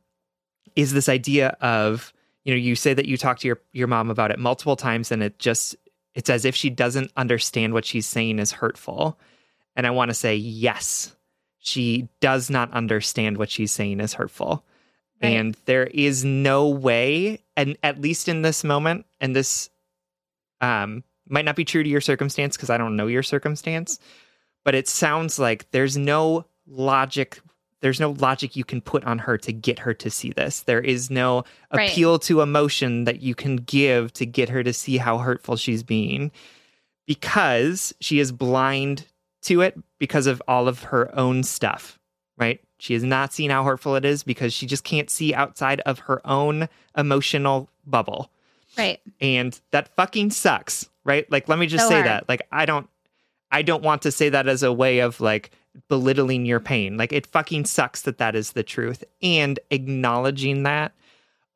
is 0.74 0.93
this 0.93 1.09
idea 1.09 1.57
of 1.61 2.12
you 2.45 2.53
know 2.53 2.59
you 2.59 2.74
say 2.74 2.93
that 2.93 3.07
you 3.07 3.16
talk 3.16 3.38
to 3.38 3.47
your 3.47 3.61
your 3.72 3.86
mom 3.86 4.11
about 4.11 4.30
it 4.30 4.38
multiple 4.38 4.76
times 4.76 5.12
and 5.12 5.22
it 5.22 5.38
just 5.38 5.76
it's 6.14 6.30
as 6.30 6.44
if 6.44 6.54
she 6.54 6.70
doesn't 6.70 7.10
understand 7.16 7.72
what 7.72 7.84
she's 7.84 8.06
saying 8.06 8.38
is 8.38 8.52
hurtful. 8.52 9.18
And 9.74 9.86
I 9.86 9.90
want 9.90 10.10
to 10.10 10.14
say, 10.14 10.36
yes, 10.36 11.14
she 11.58 12.08
does 12.20 12.50
not 12.50 12.72
understand 12.72 13.38
what 13.38 13.50
she's 13.50 13.72
saying 13.72 14.00
is 14.00 14.14
hurtful. 14.14 14.64
Right. 15.22 15.30
And 15.30 15.56
there 15.64 15.86
is 15.86 16.24
no 16.24 16.68
way, 16.68 17.40
and 17.56 17.78
at 17.82 18.00
least 18.00 18.28
in 18.28 18.42
this 18.42 18.64
moment, 18.64 19.06
and 19.20 19.34
this 19.34 19.70
um, 20.60 21.04
might 21.28 21.44
not 21.44 21.56
be 21.56 21.64
true 21.64 21.82
to 21.82 21.88
your 21.88 22.00
circumstance 22.00 22.56
because 22.56 22.70
I 22.70 22.78
don't 22.78 22.96
know 22.96 23.06
your 23.06 23.22
circumstance, 23.22 23.98
but 24.64 24.74
it 24.74 24.88
sounds 24.88 25.38
like 25.38 25.70
there's 25.70 25.96
no 25.96 26.46
logic. 26.66 27.40
There's 27.83 28.01
no 28.01 28.12
logic 28.12 28.57
you 28.57 28.64
can 28.64 28.80
put 28.80 29.05
on 29.05 29.18
her 29.18 29.37
to 29.39 29.53
get 29.53 29.80
her 29.80 29.93
to 29.95 30.11
see 30.11 30.30
this. 30.30 30.61
There 30.62 30.80
is 30.80 31.11
no 31.11 31.45
Right. 31.74 31.91
appeal 31.91 32.18
to 32.20 32.41
emotion 32.41 33.05
that 33.05 33.20
you 33.20 33.35
can 33.35 33.57
give 33.57 34.12
to 34.14 34.24
get 34.24 34.49
her 34.49 34.62
to 34.62 34.72
see 34.72 34.97
how 34.97 35.18
hurtful 35.18 35.57
she's 35.57 35.83
being 35.83 36.30
because 37.07 37.95
she 38.01 38.18
is 38.20 38.33
blind 38.33 39.07
to 39.43 39.61
it 39.61 39.78
because 39.99 40.26
of 40.26 40.41
all 40.47 40.68
of 40.68 40.85
her 40.85 41.14
own 41.18 41.43
stuff, 41.43 41.99
right? 42.39 42.61
She 42.78 42.95
has 42.95 43.03
not 43.03 43.33
seen 43.33 43.51
how 43.51 43.64
hurtful 43.64 43.97
it 43.97 44.05
is 44.05 44.22
because 44.22 44.53
she 44.53 44.66
just 44.66 44.85
can't 44.85 45.11
see 45.11 45.35
outside 45.35 45.80
of 45.80 46.01
her 46.01 46.20
own 46.26 46.68
emotional 46.97 47.68
bubble. 47.87 48.30
Right. 48.78 49.01
And 49.20 49.59
that 49.72 49.89
fucking 49.97 50.30
sucks, 50.30 50.89
right? 51.05 51.30
Like 51.30 51.49
let 51.49 51.59
me 51.59 51.66
just 51.66 51.85
So 51.85 51.89
say 51.91 51.95
hard. 51.97 52.07
that. 52.07 52.28
Like 52.28 52.43
I 52.53 52.64
don't 52.66 52.89
I 53.51 53.62
don't 53.62 53.83
want 53.83 54.03
to 54.03 54.12
say 54.12 54.28
that 54.30 54.49
as 54.49 54.62
a 54.62 54.72
way 54.72 55.01
of 55.01 55.20
like 55.20 55.51
belittling 55.88 56.46
your 56.46 56.60
pain. 56.60 56.96
Like 56.96 57.12
it 57.12 57.26
fucking 57.26 57.64
sucks 57.64 58.02
that 58.02 58.18
that 58.18 58.34
is 58.34 58.52
the 58.52 58.62
truth. 58.62 59.04
And 59.22 59.58
acknowledging 59.70 60.64
that 60.64 60.92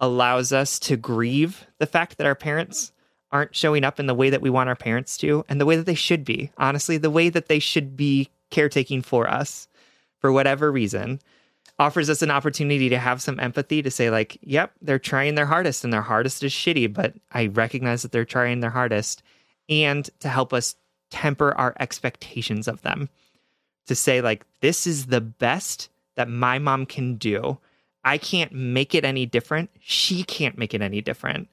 allows 0.01 0.53
us 0.53 0.79
to 0.79 0.97
grieve 0.97 1.67
the 1.79 1.87
fact 1.87 2.19
that 2.19 2.27
our 2.27 2.35
parents 2.35 2.93
aren't 3.33 3.57
showing 3.57 3.85
up 3.85 3.99
in 3.99 4.07
the 4.07 4.15
way 4.15 4.31
that 4.31 4.43
we 4.43 4.51
want 4.51 4.69
our 4.69 4.77
parents 4.77 5.17
to 5.19 5.45
and 5.49 5.61
the 5.61 5.67
way 5.67 5.77
that 5.77 5.87
they 5.87 5.95
should 5.95 6.25
be. 6.25 6.51
Honestly, 6.59 6.97
the 6.97 7.11
way 7.11 7.29
that 7.29 7.49
they 7.49 7.59
should 7.59 7.97
be 7.97 8.31
caretaking 8.51 9.03
for 9.03 9.29
us 9.29 9.69
for 10.19 10.33
whatever 10.33 10.71
reason 10.71 11.21
offers 11.79 12.09
us 12.09 12.23
an 12.23 12.31
opportunity 12.31 12.89
to 12.89 12.99
have 12.99 13.21
some 13.21 13.39
empathy 13.39 13.83
to 13.83 13.91
say 13.91 14.09
like, 14.11 14.39
yep, 14.41 14.73
they're 14.81 14.99
trying 14.99 15.35
their 15.35 15.47
hardest 15.47 15.85
and 15.85 15.93
their 15.93 16.03
hardest 16.03 16.43
is 16.43 16.53
shitty, 16.53 16.93
but 16.93 17.15
I 17.33 17.47
recognize 17.49 18.03
that 18.03 18.13
they're 18.13 18.25
trying 18.25 18.61
their 18.61 18.71
hardest 18.71 19.23
and 19.69 20.09
to 20.21 20.29
help 20.29 20.53
us 20.53 20.77
temper 21.11 21.53
our 21.55 21.75
expectations 21.79 22.67
of 22.67 22.83
them. 22.83 23.11
To 23.87 23.95
say 23.95 24.21
like 24.21 24.45
this 24.61 24.87
is 24.87 25.07
the 25.07 25.21
best 25.21 25.89
that 26.17 26.29
my 26.29 26.59
mom 26.59 26.87
can 26.87 27.17
do. 27.17 27.59
I 28.05 28.19
can't 28.19 28.53
make 28.53 28.95
it 28.95 29.05
any 29.05 29.27
different. 29.27 29.71
She 29.81 30.23
can't 30.23 30.57
make 30.57 30.75
it 30.75 30.83
any 30.83 31.01
different. 31.01 31.49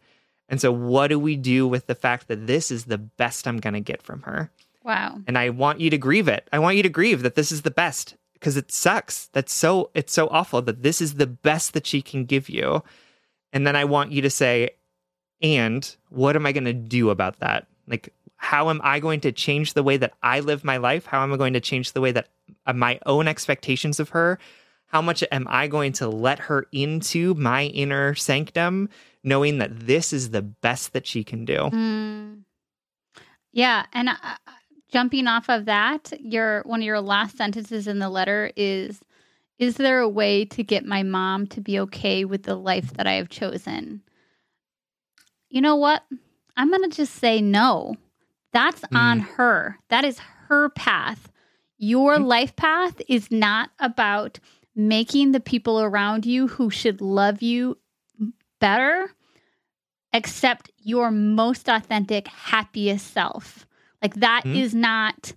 And 0.50 0.62
so, 0.62 0.72
what 0.72 1.08
do 1.08 1.18
we 1.20 1.36
do 1.36 1.68
with 1.68 1.88
the 1.88 1.96
fact 1.96 2.28
that 2.28 2.48
this 2.48 2.70
is 2.70 2.86
the 2.86 2.98
best 2.98 3.48
I'm 3.48 3.58
going 3.58 3.74
to 3.74 3.80
get 3.80 4.02
from 4.02 4.22
her? 4.24 4.52
Wow. 4.84 5.20
And 5.26 5.38
I 5.38 5.50
want 5.50 5.80
you 5.80 5.90
to 5.90 5.98
grieve 5.98 6.28
it. 6.28 6.48
I 6.52 6.60
want 6.60 6.78
you 6.78 6.84
to 6.84 6.90
grieve 6.90 7.24
that 7.24 7.36
this 7.36 7.52
is 7.52 7.62
the 7.62 7.72
best 7.72 8.16
because 8.34 8.58
it 8.58 8.72
sucks. 8.72 9.28
That's 9.28 9.54
so, 9.54 9.90
it's 9.94 10.14
so 10.14 10.28
awful 10.28 10.62
that 10.64 10.84
this 10.84 11.02
is 11.02 11.16
the 11.16 11.28
best 11.28 11.74
that 11.74 11.88
she 11.88 12.02
can 12.02 12.26
give 12.26 12.50
you. 12.50 12.84
And 13.54 13.66
then 13.66 13.76
I 13.76 13.86
want 13.86 14.12
you 14.12 14.22
to 14.22 14.30
say, 14.30 14.72
and 15.42 15.96
what 16.10 16.36
am 16.36 16.46
I 16.46 16.52
going 16.52 16.66
to 16.66 16.74
do 16.74 17.10
about 17.10 17.40
that? 17.40 17.68
Like, 17.88 18.14
how 18.44 18.70
am 18.70 18.82
I 18.84 19.00
going 19.00 19.22
to 19.22 19.32
change 19.32 19.74
the 19.74 19.84
way 19.84 19.96
that 19.96 20.14
I 20.22 20.41
live 20.41 20.66
my 20.66 20.76
life? 20.76 21.06
How 21.06 21.24
am 21.24 21.32
I 21.32 21.38
going 21.38 21.54
to 21.54 21.62
change 21.62 21.94
the 21.94 22.02
way 22.02 22.12
that 22.12 22.28
uh, 22.66 22.74
my 22.74 23.00
own 23.06 23.26
expectations 23.26 24.02
of 24.02 24.10
her? 24.10 24.38
How 24.88 25.02
much 25.02 25.24
am 25.32 25.48
I 25.50 25.68
going 25.68 25.94
to 25.94 26.10
let 26.10 26.39
her 26.39 26.68
into 26.74 27.34
my 27.36 27.64
inner 27.68 28.16
sanctum, 28.16 28.89
knowing 29.24 29.60
that 29.60 29.88
this 29.88 30.12
is 30.12 30.32
the 30.32 30.41
best 30.41 30.91
that 30.91 31.08
she 31.08 31.24
can 31.24 31.46
do? 31.46 31.56
Mm. 31.56 32.44
Yeah, 33.54 33.86
and 33.94 34.10
uh, 34.10 34.16
jumping 34.91 35.26
off 35.28 35.50
of 35.50 35.64
that, 35.66 36.12
your 36.20 36.64
one 36.64 36.82
of 36.82 36.86
your 36.86 37.00
last 37.00 37.38
sentences 37.38 37.88
in 37.88 38.00
the 38.00 38.10
letter 38.10 38.52
is 38.58 39.00
is 39.58 39.78
there 39.78 40.02
a 40.02 40.10
way 40.10 40.44
to 40.46 40.64
get 40.64 40.84
my 40.84 41.02
mom 41.02 41.48
to 41.48 41.62
be 41.62 41.80
okay 41.80 42.26
with 42.26 42.44
the 42.44 42.56
life 42.56 42.91
that 42.96 43.08
I 43.08 43.14
have 43.14 43.30
chosen? 43.30 44.02
You 45.50 45.62
know 45.62 45.78
what? 45.78 46.04
I'm 46.58 46.70
going 46.70 46.89
to 46.89 46.96
just 46.96 47.16
say 47.16 47.39
no. 47.39 47.96
That's 48.54 48.84
on 48.93 49.20
her. 49.20 49.80
That 49.89 50.06
is 50.06 50.20
her 50.47 50.70
path. 50.70 51.32
Your 51.78 52.20
life 52.20 52.56
path 52.56 53.01
is 53.10 53.32
not 53.32 53.72
about 53.80 54.39
making 54.76 55.32
the 55.32 55.39
people 55.39 55.82
around 55.82 56.26
you 56.26 56.47
who 56.47 56.70
should 56.70 57.01
love 57.01 57.41
you 57.41 57.78
better 58.60 59.10
accept 60.14 60.72
your 60.78 61.10
most 61.12 61.68
authentic, 61.68 62.28
happiest 62.28 63.12
self. 63.12 63.66
Like 64.01 64.16
that 64.16 64.45
is 64.45 64.74
Mhm. 64.74 64.80
not 64.80 65.34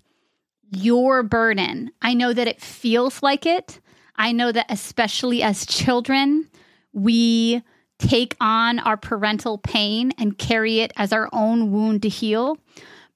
your 0.71 1.23
burden. 1.23 1.91
I 2.03 2.15
know 2.15 2.33
that 2.33 2.49
it 2.49 2.61
feels 2.61 3.23
like 3.23 3.47
it. 3.47 3.81
I 4.17 4.33
know 4.33 4.53
that 4.53 4.67
especially 4.69 5.43
as 5.43 5.65
children, 5.67 6.49
we 6.93 7.63
take 7.99 8.37
on 8.41 8.79
our 8.81 8.97
parental 8.97 9.59
pain 9.59 10.13
and 10.19 10.37
carry 10.37 10.81
it 10.81 10.93
as 10.97 11.13
our 11.13 11.29
own 11.33 11.73
wound 11.73 12.03
to 12.03 12.09
heal. 12.09 12.59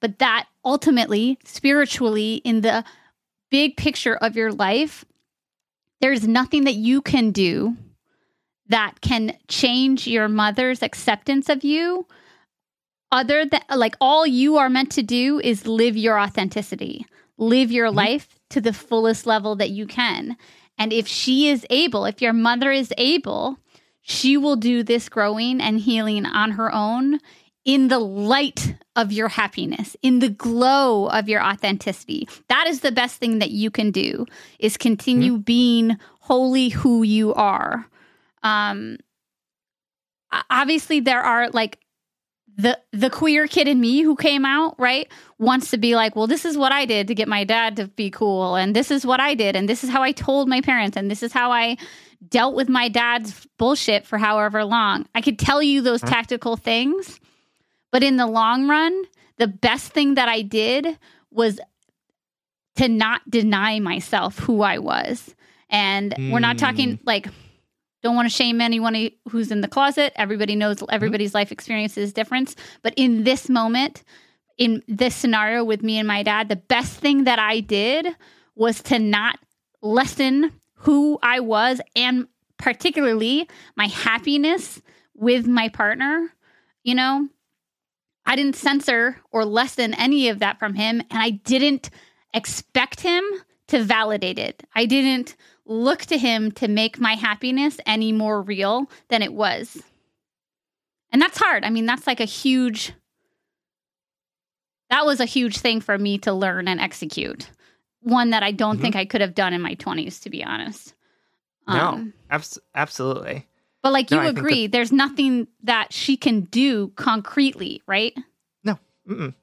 But 0.01 0.19
that 0.19 0.47
ultimately, 0.65 1.39
spiritually, 1.45 2.37
in 2.45 2.63
the 2.63 2.85
big 3.51 3.77
picture 3.77 4.17
of 4.17 4.37
your 4.37 4.53
life, 4.53 5.05
there's 6.01 6.27
nothing 6.27 6.65
that 6.65 6.75
you 6.75 7.03
can 7.03 7.31
do 7.31 7.77
that 8.69 9.01
can 9.01 9.37
change 9.49 10.07
your 10.07 10.29
mother's 10.29 10.83
acceptance 10.83 11.49
of 11.49 11.65
you 11.65 12.07
other 13.13 13.45
than 13.45 13.61
like 13.75 13.97
all 14.01 14.25
you 14.25 14.57
are 14.57 14.71
meant 14.71 14.93
to 14.93 15.03
do 15.03 15.41
is 15.41 15.67
live 15.67 15.97
your 15.97 16.19
authenticity 16.19 17.05
live 17.41 17.73
your 17.73 17.89
mm-hmm. 17.89 17.97
life 17.97 18.39
to 18.51 18.61
the 18.61 18.73
fullest 18.73 19.27
level 19.27 19.57
that 19.57 19.71
you 19.71 19.87
can. 19.87 20.37
And 20.79 20.93
if 20.93 21.09
she 21.09 21.49
is 21.49 21.67
able 21.71 22.05
if 22.05 22.23
your 22.23 22.33
mother 22.33 22.71
is 22.71 22.93
able 22.97 23.59
she 24.03 24.37
will 24.37 24.57
do 24.57 24.83
this 24.83 25.09
growing 25.09 25.61
and 25.61 25.81
healing 25.81 26.25
on 26.25 26.53
her 26.53 26.73
own 26.73 27.19
in 27.65 27.89
the 27.89 27.99
light 27.99 28.77
of 28.97 29.13
your 29.13 29.29
happiness 29.29 29.97
in 30.03 30.19
the 30.19 30.29
glow 30.29 31.07
of 31.07 31.29
your 31.29 31.43
authenticity. 31.43 32.29
That 32.49 32.67
is 32.67 32.81
the 32.81 32.93
best 32.93 33.19
thing 33.19 33.39
that 33.39 33.51
you 33.51 33.71
can 33.71 33.91
do 33.91 34.27
is 34.59 34.77
continue 34.77 35.39
being 35.39 35.99
wholly 36.21 36.71
who 36.71 37.03
you 37.03 37.35
are. 37.35 37.87
Um 38.43 38.99
obviously 40.49 41.01
there 41.01 41.21
are 41.21 41.51
like 41.51 41.79
the 42.57 42.79
the 42.93 43.11
queer 43.11 43.47
kid 43.47 43.67
in 43.67 43.81
me 43.81 44.03
who 44.03 44.15
came 44.15 44.45
out 44.45 44.77
right 44.79 45.11
wants 45.39 45.71
to 45.71 45.79
be 45.79 45.97
like 45.97 46.15
well 46.15 46.29
this 46.29 46.45
is 46.45 46.57
what 46.57 46.71
i 46.71 46.85
did 46.85 47.09
to 47.09 47.17
get 47.17 47.27
my 47.27 47.43
dad 47.43 47.75
to 47.75 47.89
be 47.89 48.11
cool 48.11 48.55
and 48.55 48.77
this 48.77 48.93
is 48.93 49.05
what 49.05 49.19
i 49.19 49.35
did 49.35 49.57
and 49.57 49.69
this 49.69 49.83
is 49.83 49.91
how 49.91 50.03
i 50.03 50.13
told 50.13 50.49
my 50.49 50.61
parents 50.61 50.97
and 50.97 51.11
this 51.11 51.23
is 51.23 51.33
how 51.33 51.51
i 51.51 51.77
dealt 52.29 52.55
with 52.55 52.69
my 52.69 52.89
dad's 52.89 53.47
bullshit 53.59 54.07
for 54.07 54.19
however 54.19 54.65
long. 54.65 55.07
I 55.15 55.21
could 55.21 55.39
tell 55.39 55.63
you 55.63 55.81
those 55.81 56.01
tactical 56.01 56.57
things 56.57 57.21
but 57.91 58.03
in 58.03 58.17
the 58.17 58.27
long 58.27 58.69
run 58.69 59.05
the 59.39 59.49
best 59.49 59.93
thing 59.93 60.15
that 60.15 60.29
i 60.29 60.43
did 60.43 60.99
was 61.31 61.61
to 62.77 62.89
not 62.89 63.21
deny 63.29 63.79
myself 63.81 64.39
who 64.39 64.63
i 64.63 64.79
was 64.79 65.35
and 65.69 66.15
we're 66.33 66.41
not 66.41 66.59
talking 66.59 66.97
hmm. 66.97 67.03
like 67.05 67.29
don't 68.03 68.17
want 68.17 68.29
to 68.29 68.35
shame 68.35 68.61
anyone 68.61 69.11
who's 69.29 69.51
in 69.51 69.61
the 69.61 69.69
closet. 69.69 70.13
Everybody 70.17 70.57
knows 70.57 70.77
mm-hmm. 70.77 70.95
everybody's 70.95 71.35
life 71.35 71.53
experience 71.53 71.97
is 71.97 72.13
different. 72.13 72.55
But 72.83 72.95
in 72.97 73.25
this 73.25 73.49
moment, 73.49 74.03
in 74.59 74.83
this 74.89 75.15
scenario 75.15 75.65
with 75.65 75.83
me 75.83 75.99
and 75.99 76.09
my 76.09 76.23
dad, 76.23 76.49
the 76.49 76.57
best 76.57 76.99
thing 76.99 77.25
that 77.25 77.39
I 77.39 77.61
did 77.61 78.07
was 78.55 78.83
to 78.85 78.99
not 78.99 79.39
lessen 79.83 80.53
who 80.75 81.19
I 81.23 81.41
was 81.41 81.81
and 81.95 82.27
particularly 82.59 83.49
my 83.77 83.87
happiness 83.87 84.81
with 85.15 85.47
my 85.47 85.69
partner. 85.69 86.31
You 86.83 86.95
know, 86.95 87.29
I 88.27 88.37
didn't 88.37 88.57
censor 88.57 89.17
or 89.33 89.45
lessen 89.45 89.95
any 89.95 90.29
of 90.29 90.39
that 90.41 90.59
from 90.59 90.75
him, 90.75 91.01
and 91.11 91.21
I 91.23 91.31
didn't 91.31 91.91
expect 92.35 93.01
him 93.01 93.25
to 93.69 93.83
validate 93.83 94.39
it. 94.39 94.63
I 94.75 94.87
didn't 94.87 95.37
look 95.65 96.01
to 96.07 96.19
him 96.19 96.51
to 96.53 96.69
make 96.69 96.99
my 97.01 97.15
happiness 97.15 97.79
any 97.87 98.13
more 98.13 98.43
real 98.43 98.91
than 99.09 99.23
it 99.23 99.33
was. 99.33 99.83
And 101.13 101.21
that's 101.21 101.39
hard. 101.39 101.65
I 101.65 101.71
mean, 101.71 101.87
that's 101.87 102.07
like 102.07 102.21
a 102.21 102.25
huge 102.25 102.93
that 104.91 105.07
was 105.07 105.21
a 105.21 105.25
huge 105.25 105.59
thing 105.59 105.81
for 105.81 105.97
me 105.97 106.19
to 106.19 106.33
learn 106.33 106.67
and 106.67 106.81
execute. 106.81 107.49
One 108.01 108.31
that 108.31 108.43
I 108.43 108.51
don't 108.51 108.79
Mhm. 108.79 108.83
think 108.83 108.97
I 108.97 109.05
could 109.05 109.21
have 109.21 109.37
done 109.37 109.53
in 109.53 109.61
my 109.61 109.75
20s 109.75 110.19
to 110.21 110.31
be 110.31 110.43
honest. 110.43 110.95
no, 111.69 111.89
Um, 111.93 112.15
abs- 112.29 112.59
absolutely. 112.75 113.47
But 113.83 113.93
like 113.93 114.11
you 114.11 114.19
I 114.19 114.25
think 114.25 114.37
that- 114.37 114.41
agree, 114.41 114.67
there's 114.67 114.93
nothing 114.93 115.49
that 115.63 115.93
she 115.93 116.17
can 116.17 116.43
do 116.43 116.89
concretely, 116.97 117.83
right? 117.87 118.15
Mm-mm. 119.09 119.35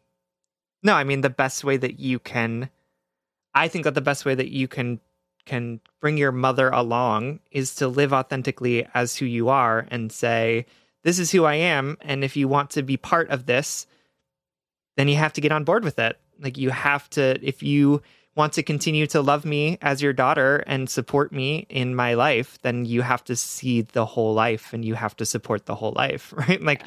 No, 0.84 0.94
I 0.94 1.04
mean 1.04 1.22
the 1.22 1.30
best 1.30 1.64
way 1.64 1.78
that 1.78 2.00
you 2.00 2.20
can 2.20 2.70
I 3.54 3.68
think 3.68 3.84
that 3.86 3.96
the 3.96 4.02
best 4.02 4.24
way 4.24 4.36
that 4.36 4.50
you 4.50 4.68
can 4.68 5.00
can 5.46 5.80
bring 6.00 6.18
your 6.18 6.32
mother 6.32 6.70
along 6.70 7.40
is 7.52 7.76
to 7.76 7.88
live 7.88 8.14
authentically 8.14 8.88
as 8.94 9.16
who 9.16 9.26
you 9.26 9.50
are 9.50 9.88
and 9.90 10.12
say 10.12 10.66
this 11.04 11.20
is 11.20 11.32
who 11.32 11.46
I 11.46 11.56
am 11.56 11.98
and 12.02 12.24
if 12.24 12.38
you 12.38 12.48
want 12.48 12.70
to 12.72 12.84
be 12.84 12.98
part 12.98 13.30
of 13.30 13.46
this 13.46 13.88
then 14.96 15.08
you 15.08 15.16
have 15.16 15.34
to 15.34 15.42
get 15.42 15.52
on 15.52 15.64
board 15.64 15.84
with 15.84 16.00
it. 16.00 16.20
Like 16.40 16.58
you 16.58 16.70
have 16.70 17.10
to 17.12 17.40
if 17.42 17.64
you 17.64 18.02
want 18.38 18.54
to 18.54 18.64
continue 18.64 19.08
to 19.08 19.22
love 19.22 19.44
me 19.44 19.78
as 19.82 20.02
your 20.02 20.14
daughter 20.14 20.64
and 20.68 20.90
support 20.90 21.32
me 21.32 21.66
in 21.70 21.96
my 21.96 22.14
life, 22.14 22.60
then 22.62 22.86
you 22.86 23.02
have 23.02 23.24
to 23.26 23.36
see 23.36 23.82
the 23.82 24.06
whole 24.06 24.34
life 24.34 24.72
and 24.72 24.86
you 24.86 24.94
have 24.94 25.16
to 25.18 25.26
support 25.26 25.66
the 25.66 25.76
whole 25.76 25.94
life, 25.94 26.34
right? 26.38 26.62
Like 26.62 26.84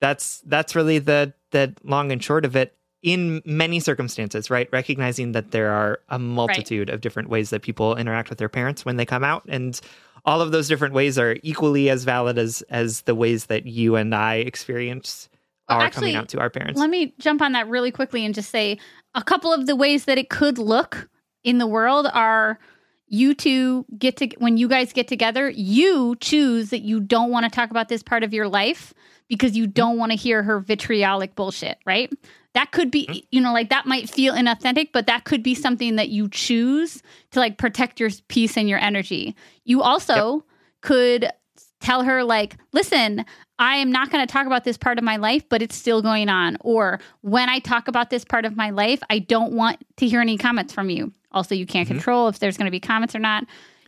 that's 0.00 0.42
that's 0.46 0.74
really 0.74 0.98
the 0.98 1.32
the 1.52 1.74
long 1.84 2.12
and 2.12 2.22
short 2.22 2.44
of 2.44 2.56
it 2.56 2.76
in 3.02 3.42
many 3.44 3.80
circumstances, 3.80 4.50
right? 4.50 4.68
Recognizing 4.72 5.32
that 5.32 5.52
there 5.52 5.70
are 5.70 6.00
a 6.08 6.18
multitude 6.18 6.88
right. 6.88 6.94
of 6.94 7.00
different 7.00 7.28
ways 7.28 7.50
that 7.50 7.62
people 7.62 7.94
interact 7.96 8.28
with 8.28 8.38
their 8.38 8.48
parents 8.48 8.84
when 8.84 8.96
they 8.96 9.06
come 9.06 9.22
out 9.22 9.44
and 9.48 9.80
all 10.24 10.40
of 10.40 10.52
those 10.52 10.68
different 10.68 10.94
ways 10.94 11.18
are 11.18 11.36
equally 11.42 11.90
as 11.90 12.04
valid 12.04 12.38
as 12.38 12.62
as 12.68 13.02
the 13.02 13.14
ways 13.14 13.46
that 13.46 13.66
you 13.66 13.94
and 13.96 14.14
I 14.14 14.36
experience 14.36 15.28
well, 15.68 15.78
are 15.78 15.84
actually, 15.84 16.12
coming 16.12 16.16
out 16.16 16.28
to 16.30 16.40
our 16.40 16.50
parents. 16.50 16.80
Let 16.80 16.90
me 16.90 17.14
jump 17.18 17.40
on 17.42 17.52
that 17.52 17.68
really 17.68 17.90
quickly 17.90 18.24
and 18.24 18.34
just 18.34 18.50
say 18.50 18.78
a 19.14 19.22
couple 19.22 19.52
of 19.52 19.66
the 19.66 19.76
ways 19.76 20.04
that 20.06 20.18
it 20.18 20.28
could 20.28 20.58
look 20.58 21.08
in 21.42 21.58
the 21.58 21.66
world 21.66 22.08
are 22.12 22.58
you 23.06 23.34
two 23.34 23.84
get 23.98 24.16
to 24.16 24.28
when 24.38 24.56
you 24.56 24.68
guys 24.68 24.92
get 24.92 25.08
together, 25.08 25.50
you 25.50 26.16
choose 26.20 26.70
that 26.70 26.80
you 26.80 27.00
don't 27.00 27.30
want 27.30 27.44
to 27.44 27.50
talk 27.50 27.70
about 27.70 27.88
this 27.88 28.02
part 28.02 28.24
of 28.24 28.32
your 28.32 28.48
life 28.48 28.94
because 29.28 29.56
you 29.56 29.66
don't 29.66 29.98
want 29.98 30.12
to 30.12 30.16
hear 30.16 30.42
her 30.42 30.60
vitriolic 30.60 31.34
bullshit, 31.34 31.78
right? 31.86 32.12
That 32.54 32.72
could 32.72 32.90
be, 32.90 33.06
mm-hmm. 33.06 33.18
you 33.30 33.40
know, 33.40 33.52
like 33.52 33.70
that 33.70 33.86
might 33.86 34.08
feel 34.08 34.34
inauthentic, 34.34 34.90
but 34.92 35.06
that 35.06 35.24
could 35.24 35.42
be 35.42 35.54
something 35.54 35.96
that 35.96 36.08
you 36.08 36.28
choose 36.28 37.02
to 37.32 37.40
like 37.40 37.58
protect 37.58 38.00
your 38.00 38.10
peace 38.28 38.56
and 38.56 38.68
your 38.68 38.78
energy. 38.78 39.36
You 39.64 39.82
also 39.82 40.36
yep. 40.36 40.44
could 40.82 41.32
tell 41.80 42.02
her, 42.02 42.24
like, 42.24 42.56
listen, 42.72 43.24
I 43.58 43.76
am 43.76 43.92
not 43.92 44.10
going 44.10 44.26
to 44.26 44.32
talk 44.32 44.46
about 44.46 44.64
this 44.64 44.76
part 44.76 44.98
of 44.98 45.04
my 45.04 45.16
life, 45.16 45.48
but 45.48 45.62
it's 45.62 45.76
still 45.76 46.02
going 46.02 46.28
on. 46.28 46.56
Or 46.60 47.00
when 47.20 47.48
I 47.48 47.60
talk 47.60 47.88
about 47.88 48.10
this 48.10 48.24
part 48.24 48.44
of 48.44 48.56
my 48.56 48.70
life, 48.70 49.00
I 49.10 49.20
don't 49.20 49.52
want 49.52 49.84
to 49.98 50.08
hear 50.08 50.20
any 50.20 50.36
comments 50.36 50.72
from 50.72 50.90
you. 50.90 51.12
Also, 51.30 51.54
you 51.54 51.66
can't 51.66 51.86
mm-hmm. 51.86 51.96
control 51.96 52.28
if 52.28 52.38
there's 52.38 52.56
going 52.56 52.66
to 52.66 52.72
be 52.72 52.80
comments 52.80 53.14
or 53.14 53.20
not. 53.20 53.44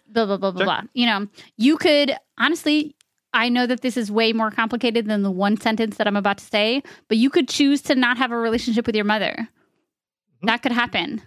Blah, 0.09 0.27
blah, 0.27 0.37
blah, 0.37 0.53
blah, 0.53 0.61
sure. 0.61 0.67
blah. 0.67 0.83
You 0.95 1.07
know, 1.07 1.27
you 1.57 1.77
could 1.77 2.17
honestly, 2.39 2.95
I 3.33 3.49
know 3.49 3.67
that 3.67 3.81
this 3.81 3.97
is 3.97 4.11
way 4.11 4.33
more 4.33 4.51
complicated 4.51 5.07
than 5.07 5.23
the 5.23 5.31
one 5.31 5.57
sentence 5.61 5.97
that 5.97 6.07
I'm 6.07 6.17
about 6.17 6.39
to 6.39 6.45
say, 6.45 6.83
but 7.09 7.19
you 7.19 7.29
could 7.29 7.49
choose 7.49 7.83
to 7.83 7.95
not 7.95 8.19
have 8.19 8.31
a 8.31 8.37
relationship 8.37 8.87
with 8.87 8.95
your 8.95 9.05
mother. 9.05 9.35
Mm-hmm. 9.37 10.47
That 10.47 10.63
could 10.63 10.73
happen. 10.73 11.23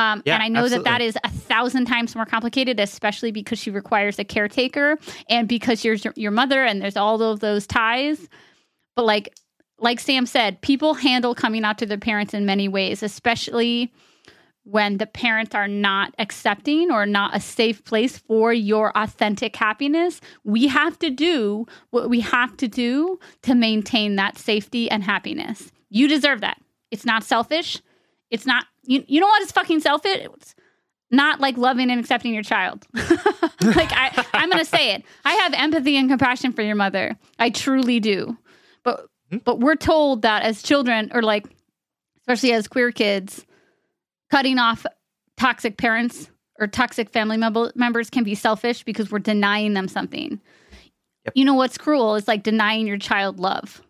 Um, 0.00 0.22
yeah, 0.24 0.34
and 0.34 0.42
I 0.42 0.48
know 0.48 0.64
absolutely. 0.64 0.84
that 0.84 0.98
that 0.98 1.04
is 1.04 1.18
a 1.24 1.28
thousand 1.28 1.84
times 1.84 2.14
more 2.14 2.24
complicated, 2.24 2.80
especially 2.80 3.32
because 3.32 3.58
she 3.58 3.70
requires 3.70 4.18
a 4.18 4.24
caretaker 4.24 4.98
and 5.28 5.46
because 5.46 5.84
you're 5.84 5.96
your 6.16 6.30
mother 6.30 6.64
and 6.64 6.80
there's 6.80 6.96
all 6.96 7.20
of 7.22 7.40
those 7.40 7.66
ties. 7.66 8.26
But 8.96 9.04
like, 9.04 9.34
like 9.78 10.00
Sam 10.00 10.24
said, 10.24 10.62
people 10.62 10.94
handle 10.94 11.34
coming 11.34 11.64
out 11.64 11.76
to 11.78 11.86
their 11.86 11.98
parents 11.98 12.32
in 12.32 12.46
many 12.46 12.66
ways, 12.66 13.02
especially 13.02 13.92
when 14.64 14.96
the 14.96 15.06
parents 15.06 15.54
are 15.54 15.68
not 15.68 16.14
accepting 16.18 16.90
or 16.90 17.04
not 17.04 17.36
a 17.36 17.40
safe 17.40 17.84
place 17.84 18.16
for 18.16 18.54
your 18.54 18.96
authentic 18.96 19.54
happiness. 19.54 20.22
We 20.44 20.66
have 20.68 20.98
to 21.00 21.10
do 21.10 21.66
what 21.90 22.08
we 22.08 22.20
have 22.20 22.56
to 22.58 22.68
do 22.68 23.18
to 23.42 23.54
maintain 23.54 24.16
that 24.16 24.38
safety 24.38 24.90
and 24.90 25.04
happiness. 25.04 25.70
You 25.90 26.08
deserve 26.08 26.40
that. 26.40 26.58
It's 26.90 27.04
not 27.04 27.22
selfish. 27.22 27.82
It's 28.30 28.46
not 28.46 28.64
you, 28.90 29.04
you 29.06 29.20
know 29.20 29.28
what 29.28 29.40
is 29.42 29.52
fucking 29.52 29.78
selfish? 29.78 30.26
It's 30.34 30.54
not 31.12 31.40
like 31.40 31.56
loving 31.56 31.92
and 31.92 32.00
accepting 32.00 32.34
your 32.34 32.42
child. 32.42 32.84
like 32.94 33.92
I, 33.92 34.26
I'm 34.34 34.50
gonna 34.50 34.64
say 34.64 34.94
it. 34.94 35.04
I 35.24 35.34
have 35.34 35.54
empathy 35.54 35.96
and 35.96 36.08
compassion 36.08 36.52
for 36.52 36.62
your 36.62 36.74
mother. 36.74 37.16
I 37.38 37.50
truly 37.50 38.00
do. 38.00 38.36
But 38.82 39.06
mm-hmm. 39.30 39.38
but 39.44 39.60
we're 39.60 39.76
told 39.76 40.22
that 40.22 40.42
as 40.42 40.60
children, 40.60 41.12
or 41.14 41.22
like 41.22 41.46
especially 42.22 42.52
as 42.52 42.66
queer 42.66 42.90
kids, 42.90 43.46
cutting 44.28 44.58
off 44.58 44.84
toxic 45.36 45.76
parents 45.76 46.28
or 46.58 46.66
toxic 46.66 47.10
family 47.10 47.36
mem- 47.36 47.70
members 47.76 48.10
can 48.10 48.24
be 48.24 48.34
selfish 48.34 48.82
because 48.82 49.12
we're 49.12 49.20
denying 49.20 49.74
them 49.74 49.86
something. 49.86 50.40
Yep. 51.26 51.34
You 51.36 51.44
know 51.44 51.54
what's 51.54 51.78
cruel 51.78 52.16
is 52.16 52.26
like 52.26 52.42
denying 52.42 52.88
your 52.88 52.98
child 52.98 53.38
love. 53.38 53.82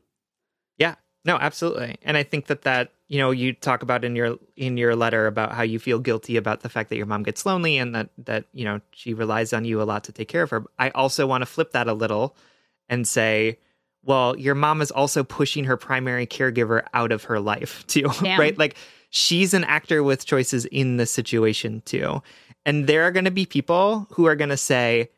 Yeah. 0.77 0.97
No, 1.24 1.36
absolutely. 1.36 1.97
And 2.02 2.18
I 2.18 2.22
think 2.22 2.48
that 2.48 2.62
that 2.62 2.93
you 3.11 3.19
know 3.19 3.32
you 3.32 3.53
talk 3.53 3.82
about 3.82 4.05
in 4.05 4.15
your 4.15 4.39
in 4.57 4.77
your 4.77 4.95
letter 4.95 5.27
about 5.27 5.53
how 5.53 5.62
you 5.62 5.78
feel 5.78 5.99
guilty 5.99 6.37
about 6.37 6.61
the 6.61 6.69
fact 6.69 6.89
that 6.89 6.97
your 6.97 7.07
mom 7.07 7.24
gets 7.24 7.45
lonely 7.45 7.77
and 7.77 7.95
that 7.95 8.09
that 8.16 8.45
you 8.55 8.65
know 8.65 8.81
she 8.93 9.12
relies 9.12 9.53
on 9.53 9.65
you 9.65 9.82
a 9.82 9.85
lot 9.85 10.05
to 10.05 10.12
take 10.12 10.28
care 10.28 10.45
of 10.45 10.51
her. 10.51 10.65
I 10.78 10.91
also 10.91 11.27
want 11.27 11.43
to 11.43 11.47
flip 11.47 11.73
that 11.73 11.89
a 11.89 11.93
little 11.93 12.37
and 12.89 13.07
say 13.07 13.59
well 14.05 14.39
your 14.39 14.55
mom 14.55 14.81
is 14.81 14.93
also 14.93 15.24
pushing 15.24 15.65
her 15.65 15.77
primary 15.77 16.27
caregiver 16.27 16.85
out 16.95 17.11
of 17.11 17.24
her 17.24 17.41
life 17.41 17.85
too 17.89 18.09
Damn. 18.23 18.39
right? 18.41 18.57
Like 18.57 18.77
she's 19.11 19.53
an 19.53 19.65
actor 19.65 20.03
with 20.05 20.24
choices 20.24 20.65
in 20.66 20.97
the 20.97 21.05
situation 21.05 21.82
too. 21.85 22.23
And 22.65 22.87
there 22.87 23.03
are 23.03 23.11
going 23.11 23.24
to 23.24 23.31
be 23.32 23.45
people 23.45 24.07
who 24.12 24.27
are 24.27 24.37
going 24.37 24.51
to 24.51 24.57
say 24.57 25.11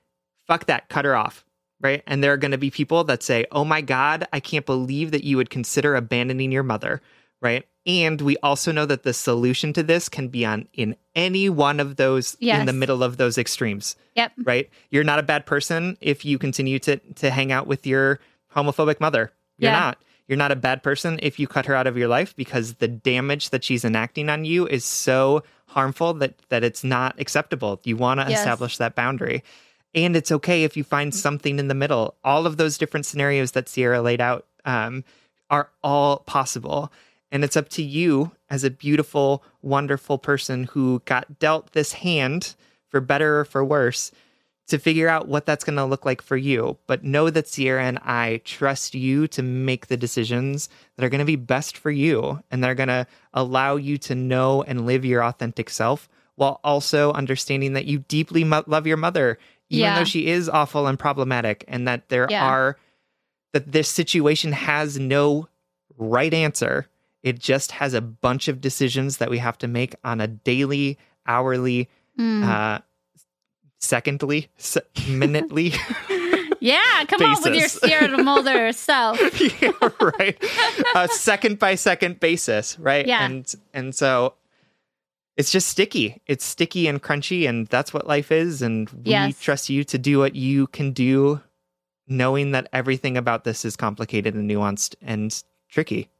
fuck 0.47 0.67
that 0.67 0.89
cut 0.89 1.05
her 1.05 1.15
off 1.15 1.45
right? 1.83 2.05
And 2.07 2.23
there 2.23 2.33
are 2.33 2.37
going 2.37 2.53
to 2.53 2.59
be 2.59 2.71
people 2.71 3.05
that 3.05 3.23
say 3.23 3.45
oh 3.53 3.67
my 3.67 3.83
god 3.83 4.27
i 4.33 4.41
can't 4.41 4.65
believe 4.65 5.11
that 5.11 5.25
you 5.25 5.37
would 5.37 5.51
consider 5.51 5.95
abandoning 5.95 6.53
your 6.53 6.63
mother 6.63 7.03
right 7.43 7.67
and 7.87 8.21
we 8.21 8.37
also 8.39 8.71
know 8.71 8.87
that 8.87 9.03
the 9.03 9.13
solution 9.13 9.73
to 9.73 9.83
this 9.83 10.09
can 10.09 10.29
be 10.29 10.45
on 10.47 10.69
in 10.73 10.97
any 11.17 11.49
one 11.49 11.81
of 11.81 11.97
those 11.97 12.37
yes. 12.41 12.61
in 12.61 12.67
the 12.67 12.73
middle 12.73 13.03
of 13.03 13.17
those 13.17 13.39
extremes. 13.39 13.97
Yep. 14.15 14.33
Right? 14.45 14.71
You're 14.91 15.05
not 15.05 15.19
a 15.19 15.25
bad 15.25 15.47
person 15.47 15.97
if 16.01 16.25
you 16.25 16.39
continue 16.39 16.79
to 16.81 16.97
to 16.97 17.31
hang 17.31 17.51
out 17.51 17.67
with 17.67 17.87
your 17.87 18.21
homophobic 18.55 19.01
mother. 19.01 19.33
You're 19.59 19.73
yeah. 19.73 19.81
not. 19.81 19.99
You're 20.29 20.39
not 20.39 20.53
a 20.53 20.57
bad 20.57 20.83
person 20.83 21.19
if 21.23 21.39
you 21.41 21.49
cut 21.49 21.67
her 21.67 21.75
out 21.75 21.87
of 21.87 21.97
your 21.99 22.09
life 22.09 22.35
because 22.37 22.75
the 22.75 22.89
damage 22.89 23.51
that 23.51 23.65
she's 23.65 23.85
enacting 23.85 24.31
on 24.31 24.45
you 24.45 24.67
is 24.67 24.85
so 24.85 25.43
harmful 25.67 26.15
that 26.15 26.39
that 26.49 26.63
it's 26.63 26.85
not 26.85 27.19
acceptable. 27.21 27.81
You 27.85 27.97
want 27.97 28.21
to 28.21 28.31
yes. 28.31 28.39
establish 28.39 28.77
that 28.79 28.95
boundary. 28.95 29.43
And 29.95 30.17
it's 30.17 30.33
okay 30.33 30.65
if 30.65 30.77
you 30.77 30.85
find 30.85 31.15
something 31.15 31.59
in 31.59 31.69
the 31.69 31.75
middle. 31.75 32.15
All 32.25 32.47
of 32.47 32.57
those 32.57 32.79
different 32.79 33.05
scenarios 33.05 33.53
that 33.53 33.69
Sierra 33.69 34.01
laid 34.01 34.23
out 34.23 34.47
um, 34.65 35.05
are 35.51 35.69
all 35.83 36.21
possible. 36.21 36.91
And 37.33 37.43
it's 37.43 37.57
up 37.57 37.71
to 37.71 37.83
you 37.83 38.33
as 38.51 38.63
a 38.63 38.71
beautiful, 38.71 39.43
wonderful 39.63 40.19
person 40.19 40.65
who 40.65 41.01
got 41.07 41.39
dealt 41.39 41.73
this 41.73 41.95
hand 41.95 42.55
for 42.91 43.01
better 43.01 43.41
or 43.41 43.45
for 43.47 43.65
worse 43.65 44.13
to 44.69 44.79
figure 44.79 45.09
out 45.09 45.29
what 45.29 45.47
that's 45.47 45.65
going 45.65 45.77
to 45.77 45.85
look 45.85 46.05
like 46.05 46.23
for 46.23 46.37
you. 46.37 46.77
But 46.87 47.03
know 47.03 47.31
that 47.31 47.49
Sierra 47.49 47.85
and 47.85 47.99
I 48.01 48.43
trust 48.45 48.95
you 48.95 49.27
to 49.29 49.43
make 49.43 49.87
the 49.87 49.97
decisions 49.97 50.69
that 50.97 51.05
are 51.05 51.09
going 51.09 51.21
to 51.21 51.25
be 51.25 51.37
best 51.37 51.77
for 51.77 51.91
you 51.91 52.43
and 52.51 52.63
they're 52.63 52.75
going 52.75 52.89
to 52.89 53.07
allow 53.33 53.77
you 53.77 53.99
to 53.99 54.15
know 54.15 54.63
and 54.63 54.87
live 54.87 55.05
your 55.05 55.25
authentic 55.25 55.71
self 55.71 56.09
while 56.37 56.61
also 56.63 57.13
understanding 57.13 57.73
that 57.73 57.87
you 57.87 58.01
deeply 58.09 58.45
mo- 58.45 58.65
love 58.67 58.87
your 58.87 58.97
mother, 58.97 59.39
even 59.71 59.85
yeah. 59.85 59.99
though 59.99 60.05
she 60.05 60.27
is 60.27 60.49
awful 60.49 60.87
and 60.87 60.99
problematic, 60.99 61.65
and 61.69 61.87
that 61.89 62.09
there 62.09 62.27
yeah. 62.31 62.47
are, 62.47 62.77
that 63.53 63.73
this 63.73 63.89
situation 63.89 64.53
has 64.53 64.99
no 64.99 65.49
right 65.99 66.33
answer 66.33 66.89
it 67.23 67.39
just 67.39 67.73
has 67.73 67.95
a 67.95 68.01
bunch 68.01 68.49
of 68.49 68.61
decisions 68.61 69.19
that 69.19 69.31
we 69.31 69.39
have 69.39 69.57
to 69.59 69.69
make 69.69 69.95
on 70.05 70.21
a 70.21 70.27
daily, 70.27 70.99
hourly, 71.27 71.89
mm. 72.19 72.45
uh, 72.45 72.81
secondly, 73.79 74.49
se- 74.57 74.81
minutely. 75.09 75.73
yeah, 76.61 77.05
come 77.07 77.21
basis. 77.21 77.47
on 77.47 77.53
with 77.53 77.61
your 77.61 77.69
Sierra 77.69 78.23
Mulder 78.23 78.73
self. 78.73 79.19
yeah, 79.63 79.71
right. 80.19 80.37
A 80.95 81.09
second 81.09 81.59
by 81.59 81.77
second 81.77 82.21
basis, 82.21 82.79
right? 82.79 83.07
Yeah. 83.07 83.25
And 83.25 83.55
and 83.73 83.95
so 83.95 84.35
it's 85.37 85.53
just 85.53 85.69
sticky. 85.69 86.21
It's 86.27 86.45
sticky 86.45 86.89
and 86.89 87.01
crunchy, 87.01 87.49
and 87.49 87.69
that's 87.69 87.95
what 87.95 88.07
life 88.07 88.33
is. 88.33 88.63
And 88.63 88.91
we 88.91 89.13
yes. 89.13 89.39
trust 89.41 89.71
you 89.71 89.85
to 89.85 89.99
do 89.99 90.19
what 90.19 90.35
you 90.35 90.67
can 90.67 90.93
do, 90.93 91.41
knowing 92.09 92.51
that 92.51 92.69
everything 92.73 93.17
about 93.17 93.45
this 93.45 93.65
is 93.65 93.77
complicated 93.77 94.35
and 94.35 94.51
nuanced 94.51 94.97
and 95.01 95.43
tricky 95.69 96.11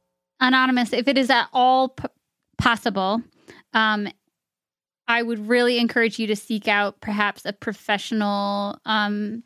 anonymous, 0.43 0.93
if 0.93 1.07
it 1.07 1.17
is 1.17 1.29
at 1.29 1.47
all 1.53 1.89
p- 1.89 2.05
possible, 2.57 3.21
um, 3.73 4.07
I 5.07 5.23
would 5.23 5.47
really 5.47 5.79
encourage 5.79 6.19
you 6.19 6.27
to 6.27 6.35
seek 6.35 6.67
out 6.67 7.01
perhaps 7.01 7.45
a 7.45 7.53
professional 7.53 8.79
um, 8.85 9.43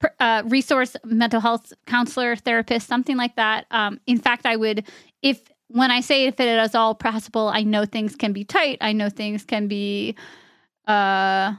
pr- 0.00 0.08
uh, 0.18 0.42
resource, 0.46 0.96
mental 1.04 1.40
health 1.40 1.72
counselor, 1.86 2.36
therapist, 2.36 2.86
something 2.86 3.16
like 3.16 3.36
that. 3.36 3.66
Um, 3.70 4.00
in 4.06 4.18
fact, 4.18 4.46
I 4.46 4.56
would, 4.56 4.86
if 5.22 5.40
when 5.68 5.90
I 5.90 6.00
say 6.00 6.26
if 6.26 6.40
it 6.40 6.48
is 6.48 6.74
all 6.74 6.94
possible, 6.94 7.48
I 7.48 7.62
know 7.62 7.84
things 7.84 8.16
can 8.16 8.32
be 8.32 8.44
tight. 8.44 8.78
I 8.80 8.92
know 8.92 9.08
things 9.08 9.44
can 9.44 9.68
be 9.68 10.16
uh, 10.86 11.54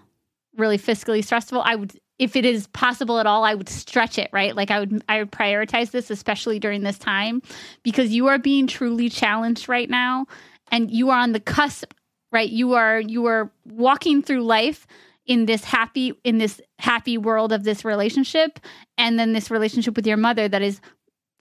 really 0.57 0.77
fiscally 0.77 1.23
stressful. 1.23 1.61
I 1.61 1.75
would 1.75 1.97
if 2.21 2.35
it 2.35 2.45
is 2.45 2.67
possible 2.67 3.17
at 3.17 3.25
all, 3.25 3.43
I 3.43 3.55
would 3.55 3.67
stretch 3.67 4.19
it, 4.19 4.29
right? 4.31 4.55
Like 4.55 4.69
I 4.69 4.79
would 4.79 5.03
I 5.09 5.17
would 5.17 5.31
prioritize 5.31 5.89
this 5.89 6.11
especially 6.11 6.59
during 6.59 6.83
this 6.83 6.99
time 6.99 7.41
because 7.81 8.11
you 8.11 8.27
are 8.27 8.37
being 8.37 8.67
truly 8.67 9.09
challenged 9.09 9.67
right 9.67 9.89
now 9.89 10.27
and 10.71 10.91
you 10.91 11.09
are 11.09 11.19
on 11.19 11.31
the 11.31 11.39
cusp, 11.39 11.95
right? 12.31 12.47
You 12.47 12.73
are 12.73 12.99
you 12.99 13.25
are 13.25 13.51
walking 13.65 14.21
through 14.21 14.43
life 14.43 14.85
in 15.25 15.47
this 15.47 15.63
happy 15.63 16.13
in 16.23 16.37
this 16.37 16.61
happy 16.77 17.17
world 17.17 17.51
of 17.51 17.63
this 17.63 17.83
relationship 17.83 18.59
and 18.99 19.17
then 19.17 19.33
this 19.33 19.49
relationship 19.49 19.95
with 19.95 20.05
your 20.05 20.17
mother 20.17 20.47
that 20.47 20.61
is 20.61 20.79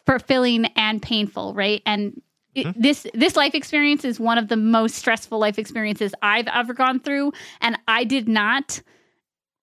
fulfilling 0.07 0.65
and 0.77 1.03
painful, 1.03 1.53
right? 1.53 1.83
And 1.85 2.23
it, 2.55 2.69
mm-hmm. 2.69 2.81
this 2.81 3.07
this 3.13 3.37
life 3.37 3.55
experience 3.55 4.07
is 4.07 4.19
one 4.19 4.39
of 4.39 4.49
the 4.49 4.57
most 4.57 4.95
stressful 4.95 5.39
life 5.39 5.59
experiences 5.59 6.15
I've 6.23 6.49
ever 6.49 6.73
gone 6.73 7.01
through, 7.01 7.33
and 7.61 7.79
I 7.87 8.05
did 8.05 8.29
not 8.29 8.81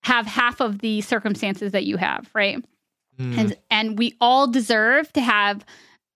have 0.08 0.26
half 0.26 0.62
of 0.62 0.80
the 0.80 1.02
circumstances 1.02 1.74
that 1.74 1.86
you 1.86 1.98
have, 1.98 2.30
right? 2.34 2.64
Mm. 3.20 3.38
And 3.38 3.58
and 3.70 3.98
we 3.98 4.16
all 4.22 4.48
deserve 4.48 5.12
to 5.14 5.22
have 5.22 5.66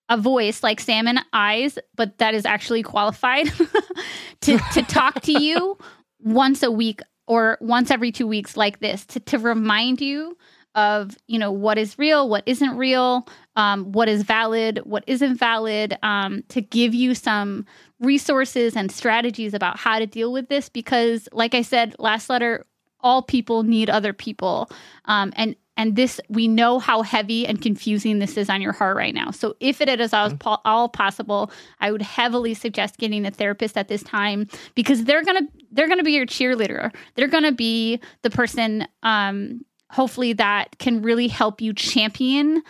a 0.08 0.16
voice 0.16 0.62
like 0.62 0.80
Sam 0.80 1.06
and 1.06 1.20
I's, 1.32 1.78
but 1.94 2.18
that 2.18 2.34
is 2.34 2.46
actually 2.46 2.82
qualified 2.82 3.52
to 4.40 4.58
to 4.72 4.82
talk 4.82 5.20
to 5.22 5.32
you 5.32 5.76
once 6.20 6.62
a 6.62 6.70
week 6.70 7.00
or 7.26 7.58
once 7.60 7.90
every 7.90 8.12
two 8.12 8.26
weeks 8.26 8.56
like 8.56 8.80
this 8.80 9.04
to 9.06 9.20
to 9.20 9.38
remind 9.38 10.00
you 10.00 10.38
of 10.74 11.18
you 11.26 11.38
know 11.38 11.52
what 11.52 11.76
is 11.76 11.98
real 11.98 12.30
what 12.30 12.42
isn't 12.46 12.76
real 12.78 13.28
um, 13.56 13.92
what 13.92 14.08
is 14.08 14.22
valid 14.22 14.78
what 14.84 15.04
isn't 15.06 15.36
valid 15.36 15.98
um, 16.02 16.42
to 16.48 16.62
give 16.62 16.94
you 16.94 17.14
some 17.14 17.66
resources 18.00 18.74
and 18.74 18.90
strategies 18.90 19.52
about 19.52 19.78
how 19.78 19.98
to 19.98 20.06
deal 20.06 20.32
with 20.32 20.48
this 20.48 20.70
because 20.70 21.28
like 21.32 21.54
i 21.54 21.60
said 21.60 21.94
last 21.98 22.30
letter 22.30 22.64
all 23.02 23.22
people 23.22 23.62
need 23.62 23.90
other 23.90 24.12
people. 24.12 24.70
Um, 25.06 25.32
and 25.36 25.56
and 25.76 25.96
this 25.96 26.20
we 26.28 26.48
know 26.48 26.78
how 26.78 27.02
heavy 27.02 27.46
and 27.46 27.60
confusing 27.60 28.18
this 28.18 28.36
is 28.36 28.50
on 28.50 28.60
your 28.60 28.72
heart 28.72 28.96
right 28.96 29.14
now. 29.14 29.30
So 29.30 29.56
if 29.60 29.80
it 29.80 29.88
is 30.00 30.12
all, 30.12 30.30
all 30.64 30.88
possible 30.88 31.50
i 31.80 31.90
would 31.90 32.02
heavily 32.02 32.54
suggest 32.54 32.98
getting 32.98 33.24
a 33.24 33.30
therapist 33.30 33.76
at 33.76 33.88
this 33.88 34.02
time 34.02 34.46
because 34.74 35.04
they're 35.04 35.24
gonna 35.24 35.48
they're 35.70 35.88
gonna 35.88 36.02
be 36.02 36.12
your 36.12 36.26
cheerleader. 36.26 36.94
They're 37.14 37.28
gonna 37.28 37.52
be 37.52 38.00
the 38.22 38.30
person 38.30 38.86
um 39.02 39.64
hopefully 39.92 40.32
that 40.32 40.78
can 40.78 41.02
really 41.02 41.28
help 41.28 41.60
you 41.60 41.72
champion 41.72 42.62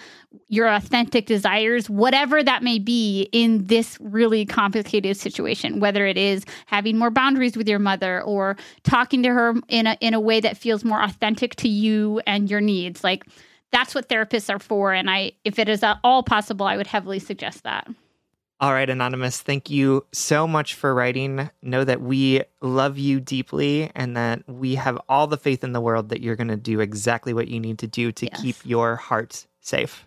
your 0.49 0.69
authentic 0.69 1.27
desires, 1.27 1.89
whatever 1.89 2.43
that 2.43 2.63
may 2.63 2.79
be 2.79 3.29
in 3.33 3.67
this 3.67 3.97
really 4.01 4.45
complicated 4.45 5.17
situation, 5.17 5.81
whether 5.81 6.07
it 6.07 6.19
is 6.19 6.45
having 6.67 6.99
more 6.99 7.11
boundaries 7.11 7.57
with 7.57 7.69
your 7.69 7.79
mother 7.79 8.23
or 8.23 8.57
talking 8.83 9.23
to 9.23 9.31
her 9.31 9.55
in 9.69 9.87
a 9.87 9.97
in 10.01 10.15
a 10.15 10.21
way 10.21 10.41
that 10.41 10.57
feels 10.57 10.85
more 10.85 11.03
authentic 11.03 11.55
to 11.57 11.69
you 11.69 12.21
and 12.27 12.51
your 12.51 12.61
needs. 12.61 13.05
Like 13.05 13.25
that's 13.71 13.95
what 13.95 14.09
therapists 14.09 14.53
are 14.53 14.59
for. 14.59 14.93
And 14.93 15.09
I 15.09 15.33
if 15.45 15.59
it 15.59 15.69
is 15.69 15.83
at 15.83 15.99
all 16.03 16.23
possible, 16.23 16.67
I 16.67 16.77
would 16.77 16.89
heavily 16.89 17.19
suggest 17.19 17.63
that. 17.63 17.89
All 18.63 18.73
right, 18.73 18.89
Anonymous, 18.89 19.43
thank 19.43 19.71
you 19.71 20.07
so 20.13 20.47
much 20.47 20.75
for 20.75 20.95
writing. 20.95 21.51
Know 21.63 21.83
that 21.83 22.01
we 22.01 22.43
love 22.61 22.97
you 22.97 23.19
deeply 23.19 23.91
and 23.97 24.17
that 24.17 24.49
we 24.49 24.77
have 24.77 25.01
all 25.09 25.27
the 25.27 25.37
faith 25.37 25.65
in 25.65 25.73
the 25.73 25.81
world 25.81 26.11
that 26.11 26.21
you're 26.21 26.37
going 26.37 26.47
to 26.47 26.57
do 26.57 26.79
exactly 26.79 27.35
what 27.35 27.49
you 27.49 27.59
need 27.59 27.81
to 27.81 27.89
do 27.89 28.13
to 28.13 28.27
Yes. 28.27 28.41
keep 28.41 28.57
your 28.65 28.95
heart 28.95 29.49
safe. 29.61 30.07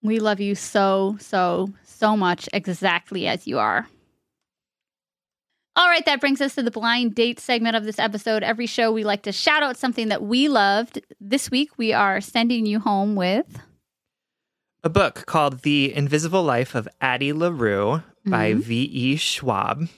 We 0.00 0.20
love 0.20 0.38
you 0.38 0.54
so, 0.54 1.16
so, 1.18 1.70
so 1.82 2.16
much, 2.16 2.48
exactly 2.52 3.26
as 3.26 3.48
you 3.48 3.58
are. 3.58 3.88
All 5.74 5.88
right, 5.88 6.06
that 6.06 6.20
brings 6.20 6.40
us 6.40 6.54
to 6.54 6.62
the 6.62 6.70
blind 6.70 7.16
date 7.16 7.40
segment 7.40 7.74
of 7.74 7.82
this 7.82 7.98
episode. 7.98 8.44
Every 8.44 8.66
show, 8.66 8.92
we 8.92 9.02
like 9.02 9.22
to 9.22 9.32
shout 9.32 9.64
out 9.64 9.76
something 9.76 10.06
that 10.10 10.22
we 10.22 10.46
loved. 10.46 11.00
This 11.20 11.50
week, 11.50 11.70
we 11.76 11.92
are 11.92 12.20
sending 12.20 12.64
you 12.64 12.78
home 12.78 13.16
with. 13.16 13.58
A 14.86 14.88
book 14.88 15.26
called 15.26 15.62
The 15.62 15.92
Invisible 15.92 16.44
Life 16.44 16.76
of 16.76 16.86
Addie 17.00 17.32
LaRue 17.32 18.04
by 18.24 18.54
V.E. 18.54 19.16
Schwab. 19.16 19.88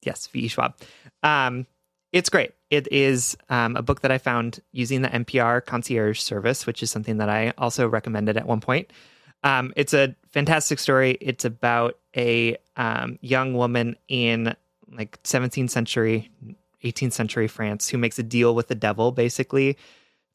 Yes, 0.00 0.26
V.E. 0.28 0.48
Schwab. 0.48 0.74
Um, 1.22 1.66
it's 2.10 2.30
great. 2.30 2.52
It 2.70 2.90
is 2.90 3.36
um, 3.50 3.76
a 3.76 3.82
book 3.82 4.00
that 4.00 4.10
I 4.10 4.16
found 4.16 4.60
using 4.72 5.02
the 5.02 5.10
NPR 5.10 5.62
concierge 5.66 6.18
service, 6.18 6.64
which 6.64 6.82
is 6.82 6.90
something 6.90 7.18
that 7.18 7.28
I 7.28 7.52
also 7.58 7.86
recommended 7.86 8.38
at 8.38 8.46
one 8.46 8.62
point. 8.62 8.90
Um, 9.44 9.74
it's 9.76 9.92
a 9.92 10.16
fantastic 10.30 10.78
story. 10.78 11.18
It's 11.20 11.44
about 11.44 11.98
a 12.16 12.56
um, 12.78 13.18
young 13.20 13.52
woman 13.52 13.96
in 14.08 14.56
like 14.90 15.22
17th 15.24 15.68
century, 15.68 16.30
18th 16.82 17.12
century 17.12 17.48
France 17.48 17.90
who 17.90 17.98
makes 17.98 18.18
a 18.18 18.22
deal 18.22 18.54
with 18.54 18.68
the 18.68 18.74
devil, 18.74 19.12
basically, 19.12 19.76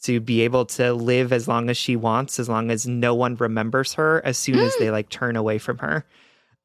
to 0.04 0.20
be 0.20 0.42
able 0.42 0.66
to 0.66 0.94
live 0.94 1.34
as 1.34 1.48
long 1.48 1.70
as 1.70 1.78
she 1.78 1.96
wants, 1.96 2.40
as 2.40 2.48
long 2.50 2.70
as 2.72 2.86
no 2.88 3.16
one 3.16 3.36
remembers 3.36 3.94
her, 3.94 4.22
as 4.26 4.38
soon 4.38 4.60
as 4.60 4.76
they 4.78 4.92
like 4.92 5.10
turn 5.10 5.36
away 5.36 5.58
from 5.58 5.78
her. 5.80 6.06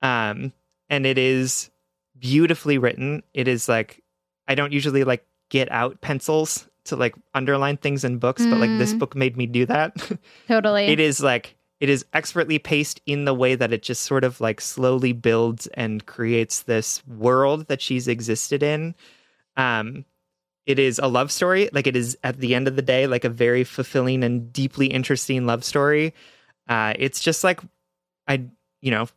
Um, 0.02 0.52
and 0.89 1.07
it 1.07 1.19
is 1.19 1.70
beautifully 2.19 2.78
written. 2.78 3.23
It 3.35 3.48
is 3.48 3.69
like 3.69 4.02
I 4.48 4.55
don't 4.55 4.73
usually 4.73 5.05
like 5.05 5.24
get 5.48 5.70
out 5.70 6.01
pencils 6.01 6.69
to 6.85 6.97
like 6.97 7.15
underline 7.35 7.77
things 7.77 8.05
in 8.05 8.19
books, 8.19 8.44
but 8.47 8.59
like 8.59 8.77
this 8.78 8.94
Mm. 8.94 8.98
book 8.98 9.15
made 9.15 9.36
me 9.36 9.47
do 9.47 9.66
that. 9.66 9.94
Totally. 10.48 10.86
it 10.86 10.98
is 11.01 11.20
like 11.23 11.57
it 11.78 11.89
is 11.89 12.05
expertly 12.12 12.59
paced 12.59 13.01
in 13.07 13.24
the 13.24 13.32
way 13.32 13.55
that 13.55 13.73
it 13.73 13.82
just 13.82 14.02
sort 14.02 14.23
of 14.24 14.39
like 14.40 14.61
slowly 14.61 15.12
builds 15.15 15.66
and 15.69 16.05
creates 16.05 16.62
this 16.65 17.02
world 17.07 17.69
that 17.69 17.81
she's 17.81 18.07
existed 18.09 18.62
in. 18.62 18.94
Um 19.57 20.05
it 20.66 20.78
is 20.78 20.99
a 20.99 21.09
love 21.09 21.32
story. 21.32 21.69
Like 21.73 21.87
it 21.87 21.97
is 21.97 22.16
at 22.23 22.39
the 22.39 22.55
end 22.55 22.69
of 22.69 22.77
the 22.77 22.82
day, 22.82 23.07
like 23.07 23.24
a 23.24 23.28
very 23.28 23.65
fulfilling 23.65 24.23
and 24.23 24.53
deeply 24.53 24.87
interesting 24.87 25.47
love 25.47 25.65
story. 25.65 26.15
Uh 26.69 26.95
it's 26.99 27.20
just 27.20 27.45
like 27.45 27.61
I 28.28 28.45
you 28.81 28.91
know 28.91 29.09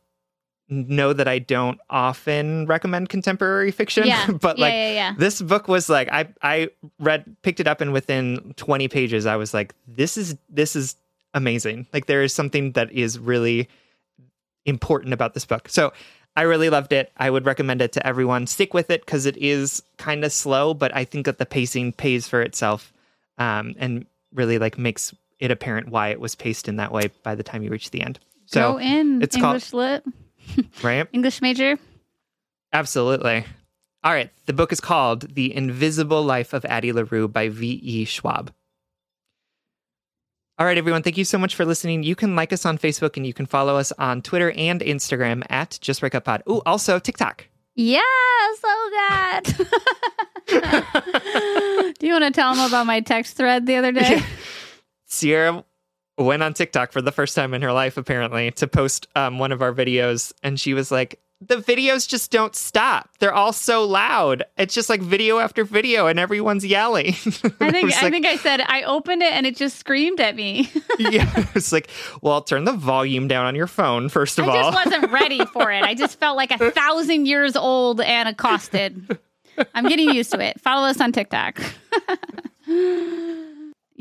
know 0.68 1.12
that 1.12 1.28
I 1.28 1.38
don't 1.38 1.78
often 1.90 2.66
recommend 2.66 3.10
contemporary 3.10 3.70
fiction, 3.70 4.06
yeah. 4.06 4.26
but 4.40 4.58
like 4.58 4.72
yeah, 4.72 4.92
yeah. 4.92 5.14
this 5.18 5.42
book 5.42 5.68
was 5.68 5.88
like 5.88 6.08
I 6.10 6.28
I 6.42 6.70
read 6.98 7.36
picked 7.42 7.60
it 7.60 7.68
up 7.68 7.80
and 7.80 7.92
within 7.92 8.54
20 8.56 8.88
pages 8.88 9.26
I 9.26 9.36
was 9.36 9.52
like 9.52 9.74
this 9.86 10.16
is 10.16 10.36
this 10.48 10.74
is 10.74 10.96
amazing. 11.34 11.86
Like 11.92 12.06
there 12.06 12.22
is 12.22 12.32
something 12.32 12.72
that 12.72 12.90
is 12.92 13.18
really 13.18 13.68
important 14.64 15.12
about 15.12 15.34
this 15.34 15.44
book. 15.44 15.68
So 15.68 15.92
I 16.36 16.42
really 16.42 16.68
loved 16.70 16.92
it. 16.92 17.12
I 17.16 17.30
would 17.30 17.46
recommend 17.46 17.80
it 17.80 17.92
to 17.92 18.06
everyone. 18.06 18.46
Stick 18.46 18.74
with 18.74 18.90
it 18.90 19.06
cuz 19.06 19.24
it 19.26 19.36
is 19.36 19.82
kind 19.98 20.24
of 20.24 20.32
slow, 20.32 20.74
but 20.74 20.94
I 20.94 21.04
think 21.04 21.26
that 21.26 21.38
the 21.38 21.46
pacing 21.46 21.92
pays 21.92 22.26
for 22.28 22.42
itself 22.42 22.92
um 23.38 23.74
and 23.78 24.06
really 24.32 24.58
like 24.58 24.78
makes 24.78 25.14
it 25.40 25.50
apparent 25.50 25.88
why 25.88 26.08
it 26.08 26.20
was 26.20 26.34
paced 26.34 26.68
in 26.68 26.76
that 26.76 26.92
way 26.92 27.10
by 27.22 27.34
the 27.34 27.42
time 27.42 27.62
you 27.62 27.70
reach 27.70 27.90
the 27.90 28.00
end. 28.02 28.18
So 28.46 28.72
Go 28.72 28.78
in 28.80 29.22
it's 29.22 29.36
called- 29.36 29.54
English 29.54 29.72
lit, 29.72 30.04
right? 30.82 31.06
English 31.12 31.40
major. 31.42 31.78
Absolutely. 32.72 33.44
All 34.02 34.12
right. 34.12 34.30
The 34.46 34.52
book 34.52 34.72
is 34.72 34.80
called 34.80 35.34
The 35.34 35.54
Invisible 35.54 36.22
Life 36.24 36.52
of 36.52 36.64
Addie 36.66 36.92
LaRue 36.92 37.28
by 37.28 37.48
V.E. 37.48 38.04
Schwab. 38.04 38.52
All 40.56 40.66
right, 40.66 40.78
everyone. 40.78 41.02
Thank 41.02 41.18
you 41.18 41.24
so 41.24 41.36
much 41.36 41.56
for 41.56 41.64
listening. 41.64 42.04
You 42.04 42.14
can 42.14 42.36
like 42.36 42.52
us 42.52 42.64
on 42.64 42.78
Facebook 42.78 43.16
and 43.16 43.26
you 43.26 43.34
can 43.34 43.44
follow 43.44 43.76
us 43.76 43.90
on 43.98 44.22
Twitter 44.22 44.52
and 44.52 44.80
Instagram 44.80 45.42
at 45.50 45.76
Just 45.80 45.98
Break 45.98 46.14
Up 46.14 46.26
Pod. 46.26 46.44
Ooh, 46.48 46.62
also 46.64 47.00
TikTok. 47.00 47.48
Yeah, 47.74 48.00
so 48.60 48.68
good. 49.42 49.66
Do 51.98 52.06
you 52.06 52.12
want 52.12 52.24
to 52.24 52.30
tell 52.30 52.54
them 52.54 52.64
about 52.64 52.86
my 52.86 53.00
text 53.00 53.36
thread 53.36 53.66
the 53.66 53.74
other 53.74 53.90
day? 53.90 54.22
Sierra 55.06 55.64
went 56.18 56.44
on 56.44 56.54
TikTok 56.54 56.92
for 56.92 57.02
the 57.02 57.10
first 57.10 57.34
time 57.34 57.52
in 57.52 57.62
her 57.62 57.72
life, 57.72 57.96
apparently, 57.96 58.52
to 58.52 58.68
post 58.68 59.08
um, 59.16 59.40
one 59.40 59.50
of 59.50 59.60
our 59.60 59.72
videos. 59.72 60.32
And 60.44 60.60
she 60.60 60.72
was 60.72 60.92
like, 60.92 61.18
the 61.48 61.56
videos 61.56 62.08
just 62.08 62.30
don't 62.30 62.54
stop. 62.54 63.08
They're 63.18 63.34
all 63.34 63.52
so 63.52 63.84
loud. 63.84 64.44
It's 64.56 64.74
just 64.74 64.88
like 64.88 65.00
video 65.00 65.38
after 65.38 65.64
video 65.64 66.06
and 66.06 66.18
everyone's 66.18 66.64
yelling. 66.64 67.08
I 67.08 67.12
think 67.12 67.54
I 67.60 67.70
like, 67.70 68.12
think 68.12 68.26
I 68.26 68.36
said 68.36 68.60
I 68.60 68.82
opened 68.82 69.22
it 69.22 69.32
and 69.32 69.46
it 69.46 69.56
just 69.56 69.78
screamed 69.78 70.20
at 70.20 70.36
me. 70.36 70.70
yeah, 70.98 71.30
it's 71.54 71.72
like, 71.72 71.90
well, 72.22 72.42
turn 72.42 72.64
the 72.64 72.72
volume 72.72 73.28
down 73.28 73.46
on 73.46 73.54
your 73.54 73.66
phone 73.66 74.08
first 74.08 74.38
of 74.38 74.48
I 74.48 74.52
all. 74.52 74.56
I 74.56 74.72
just 74.72 74.86
wasn't 74.86 75.12
ready 75.12 75.44
for 75.52 75.70
it. 75.70 75.82
I 75.82 75.94
just 75.94 76.18
felt 76.18 76.36
like 76.36 76.50
a 76.50 76.70
thousand 76.70 77.26
years 77.26 77.56
old 77.56 78.00
and 78.00 78.28
accosted. 78.28 79.18
I'm 79.74 79.88
getting 79.88 80.10
used 80.10 80.32
to 80.32 80.40
it. 80.40 80.60
Follow 80.60 80.86
us 80.88 81.00
on 81.00 81.12
TikTok. 81.12 81.60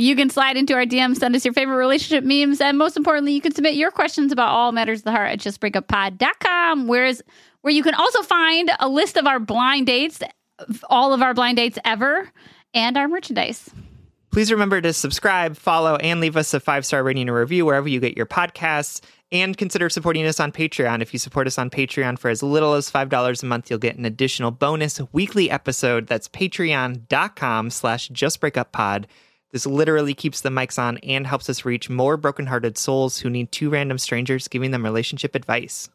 You 0.04 0.16
can 0.16 0.30
slide 0.30 0.58
into 0.58 0.74
our 0.74 0.86
DMs, 0.86 1.18
send 1.18 1.36
us 1.36 1.46
your 1.46 1.54
favorite 1.54 1.78
relationship 1.78 2.24
memes, 2.24 2.60
and 2.60 2.78
most 2.78 2.98
importantly, 2.98 3.34
you 3.34 3.42
can 3.42 3.54
submit 3.54 3.76
your 3.76 3.92
questions 3.92 4.32
about 4.32 4.50
all 4.50 4.72
matters 4.72 5.00
of 5.00 5.06
the 5.06 5.12
heart 5.12 5.30
at 5.32 5.40
justbreakuppod.com, 5.40 6.88
whereas 6.88 7.22
where 7.62 7.74
you 7.74 7.84
can 7.84 7.94
also 7.94 8.22
find 8.22 8.72
a 8.80 8.90
list 8.90 9.18
of 9.18 9.26
our 9.26 9.40
blind 9.40 9.88
dates, 9.88 10.20
all 10.90 11.14
of 11.14 11.22
our 11.22 11.34
blind 11.34 11.58
dates 11.58 11.80
ever, 11.86 12.30
and 12.74 12.98
our 12.98 13.08
merchandise. 13.08 13.70
Please 14.32 14.52
remember 14.52 14.82
to 14.82 14.92
subscribe, 14.94 15.56
follow, 15.56 15.96
and 15.98 16.20
leave 16.20 16.36
us 16.36 16.54
a 16.54 16.60
five 16.60 16.86
star 16.86 17.04
rating 17.04 17.30
and 17.30 17.38
review 17.38 17.66
wherever 17.66 17.88
you 17.88 18.00
get 18.00 18.18
your 18.18 18.26
podcasts. 18.26 19.02
And 19.32 19.58
consider 19.58 19.90
supporting 19.90 20.26
us 20.26 20.40
on 20.40 20.52
Patreon. 20.52 21.02
If 21.02 21.14
you 21.14 21.18
support 21.18 21.48
us 21.48 21.58
on 21.58 21.70
Patreon 21.70 22.20
for 22.20 22.30
as 22.30 22.44
little 22.44 22.74
as 22.74 22.92
$5 22.92 23.44
a 23.44 23.46
month, 23.48 23.70
you'll 23.70 23.80
get 23.80 23.96
an 23.96 24.06
additional 24.06 24.52
bonus 24.52 25.02
weekly 25.12 25.50
episode. 25.50 26.06
That's 26.08 26.28
patreon.com 26.28 27.70
slash 27.72 28.10
justbreakuppod. 28.10 29.06
This 29.54 29.68
literally 29.68 30.16
keeps 30.16 30.42
the 30.42 30.50
mics 30.50 30.80
on 30.80 30.98
and 30.98 31.28
helps 31.28 31.48
us 31.48 31.64
reach 31.64 31.88
more 31.88 32.18
brokenhearted 32.18 32.76
souls 32.76 33.20
who 33.20 33.30
need 33.30 33.52
two 33.52 33.70
random 33.70 34.00
strangers 34.00 34.48
giving 34.48 34.72
them 34.72 34.84
relationship 34.84 35.36
advice. 35.36 35.90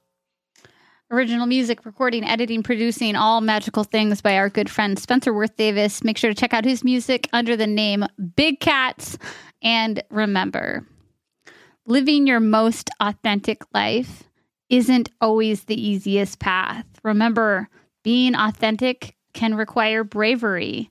Original 1.11 1.47
music, 1.47 1.85
recording, 1.85 2.23
editing, 2.25 2.63
producing, 2.63 3.17
all 3.17 3.41
magical 3.41 3.83
things 3.83 4.21
by 4.21 4.37
our 4.37 4.49
good 4.49 4.71
friend 4.71 4.97
Spencer 4.97 5.35
Worth 5.35 5.57
Davis. 5.57 6.05
Make 6.05 6.19
sure 6.19 6.31
to 6.31 6.37
check 6.37 6.55
out 6.55 6.65
his 6.65 6.85
music 6.85 7.29
under 7.33 7.57
the 7.57 7.67
name 7.67 8.05
Big 8.37 8.61
Cats. 8.61 9.19
And 9.61 10.05
remember, 10.09 10.87
living 11.85 12.29
your 12.29 12.41
most 12.41 12.91
authentic 13.01 13.63
life 13.75 14.23
isn't 14.69 15.11
always 15.21 15.65
the 15.65 15.81
easiest 15.81 16.39
path. 16.39 16.87
Remember, 17.03 17.69
being 18.05 18.37
authentic 18.37 19.17
can 19.33 19.57
require 19.57 20.05
bravery. 20.05 20.91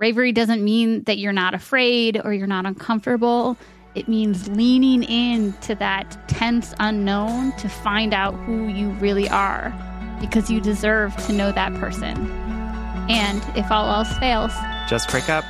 Bravery 0.00 0.32
doesn't 0.32 0.64
mean 0.64 1.02
that 1.02 1.18
you're 1.18 1.30
not 1.30 1.52
afraid 1.52 2.18
or 2.24 2.32
you're 2.32 2.46
not 2.46 2.64
uncomfortable. 2.64 3.58
It 3.94 4.08
means 4.08 4.48
leaning 4.48 5.02
into 5.02 5.74
that 5.74 6.26
tense 6.26 6.72
unknown 6.80 7.52
to 7.58 7.68
find 7.68 8.14
out 8.14 8.32
who 8.46 8.68
you 8.68 8.92
really 8.92 9.28
are 9.28 9.74
because 10.18 10.50
you 10.50 10.58
deserve 10.58 11.14
to 11.26 11.34
know 11.34 11.52
that 11.52 11.74
person. 11.74 12.16
And 13.10 13.44
if 13.58 13.70
all 13.70 13.90
else 13.90 14.16
fails, 14.16 14.52
Just 14.88 15.10
break 15.10 15.28
up. 15.28 15.44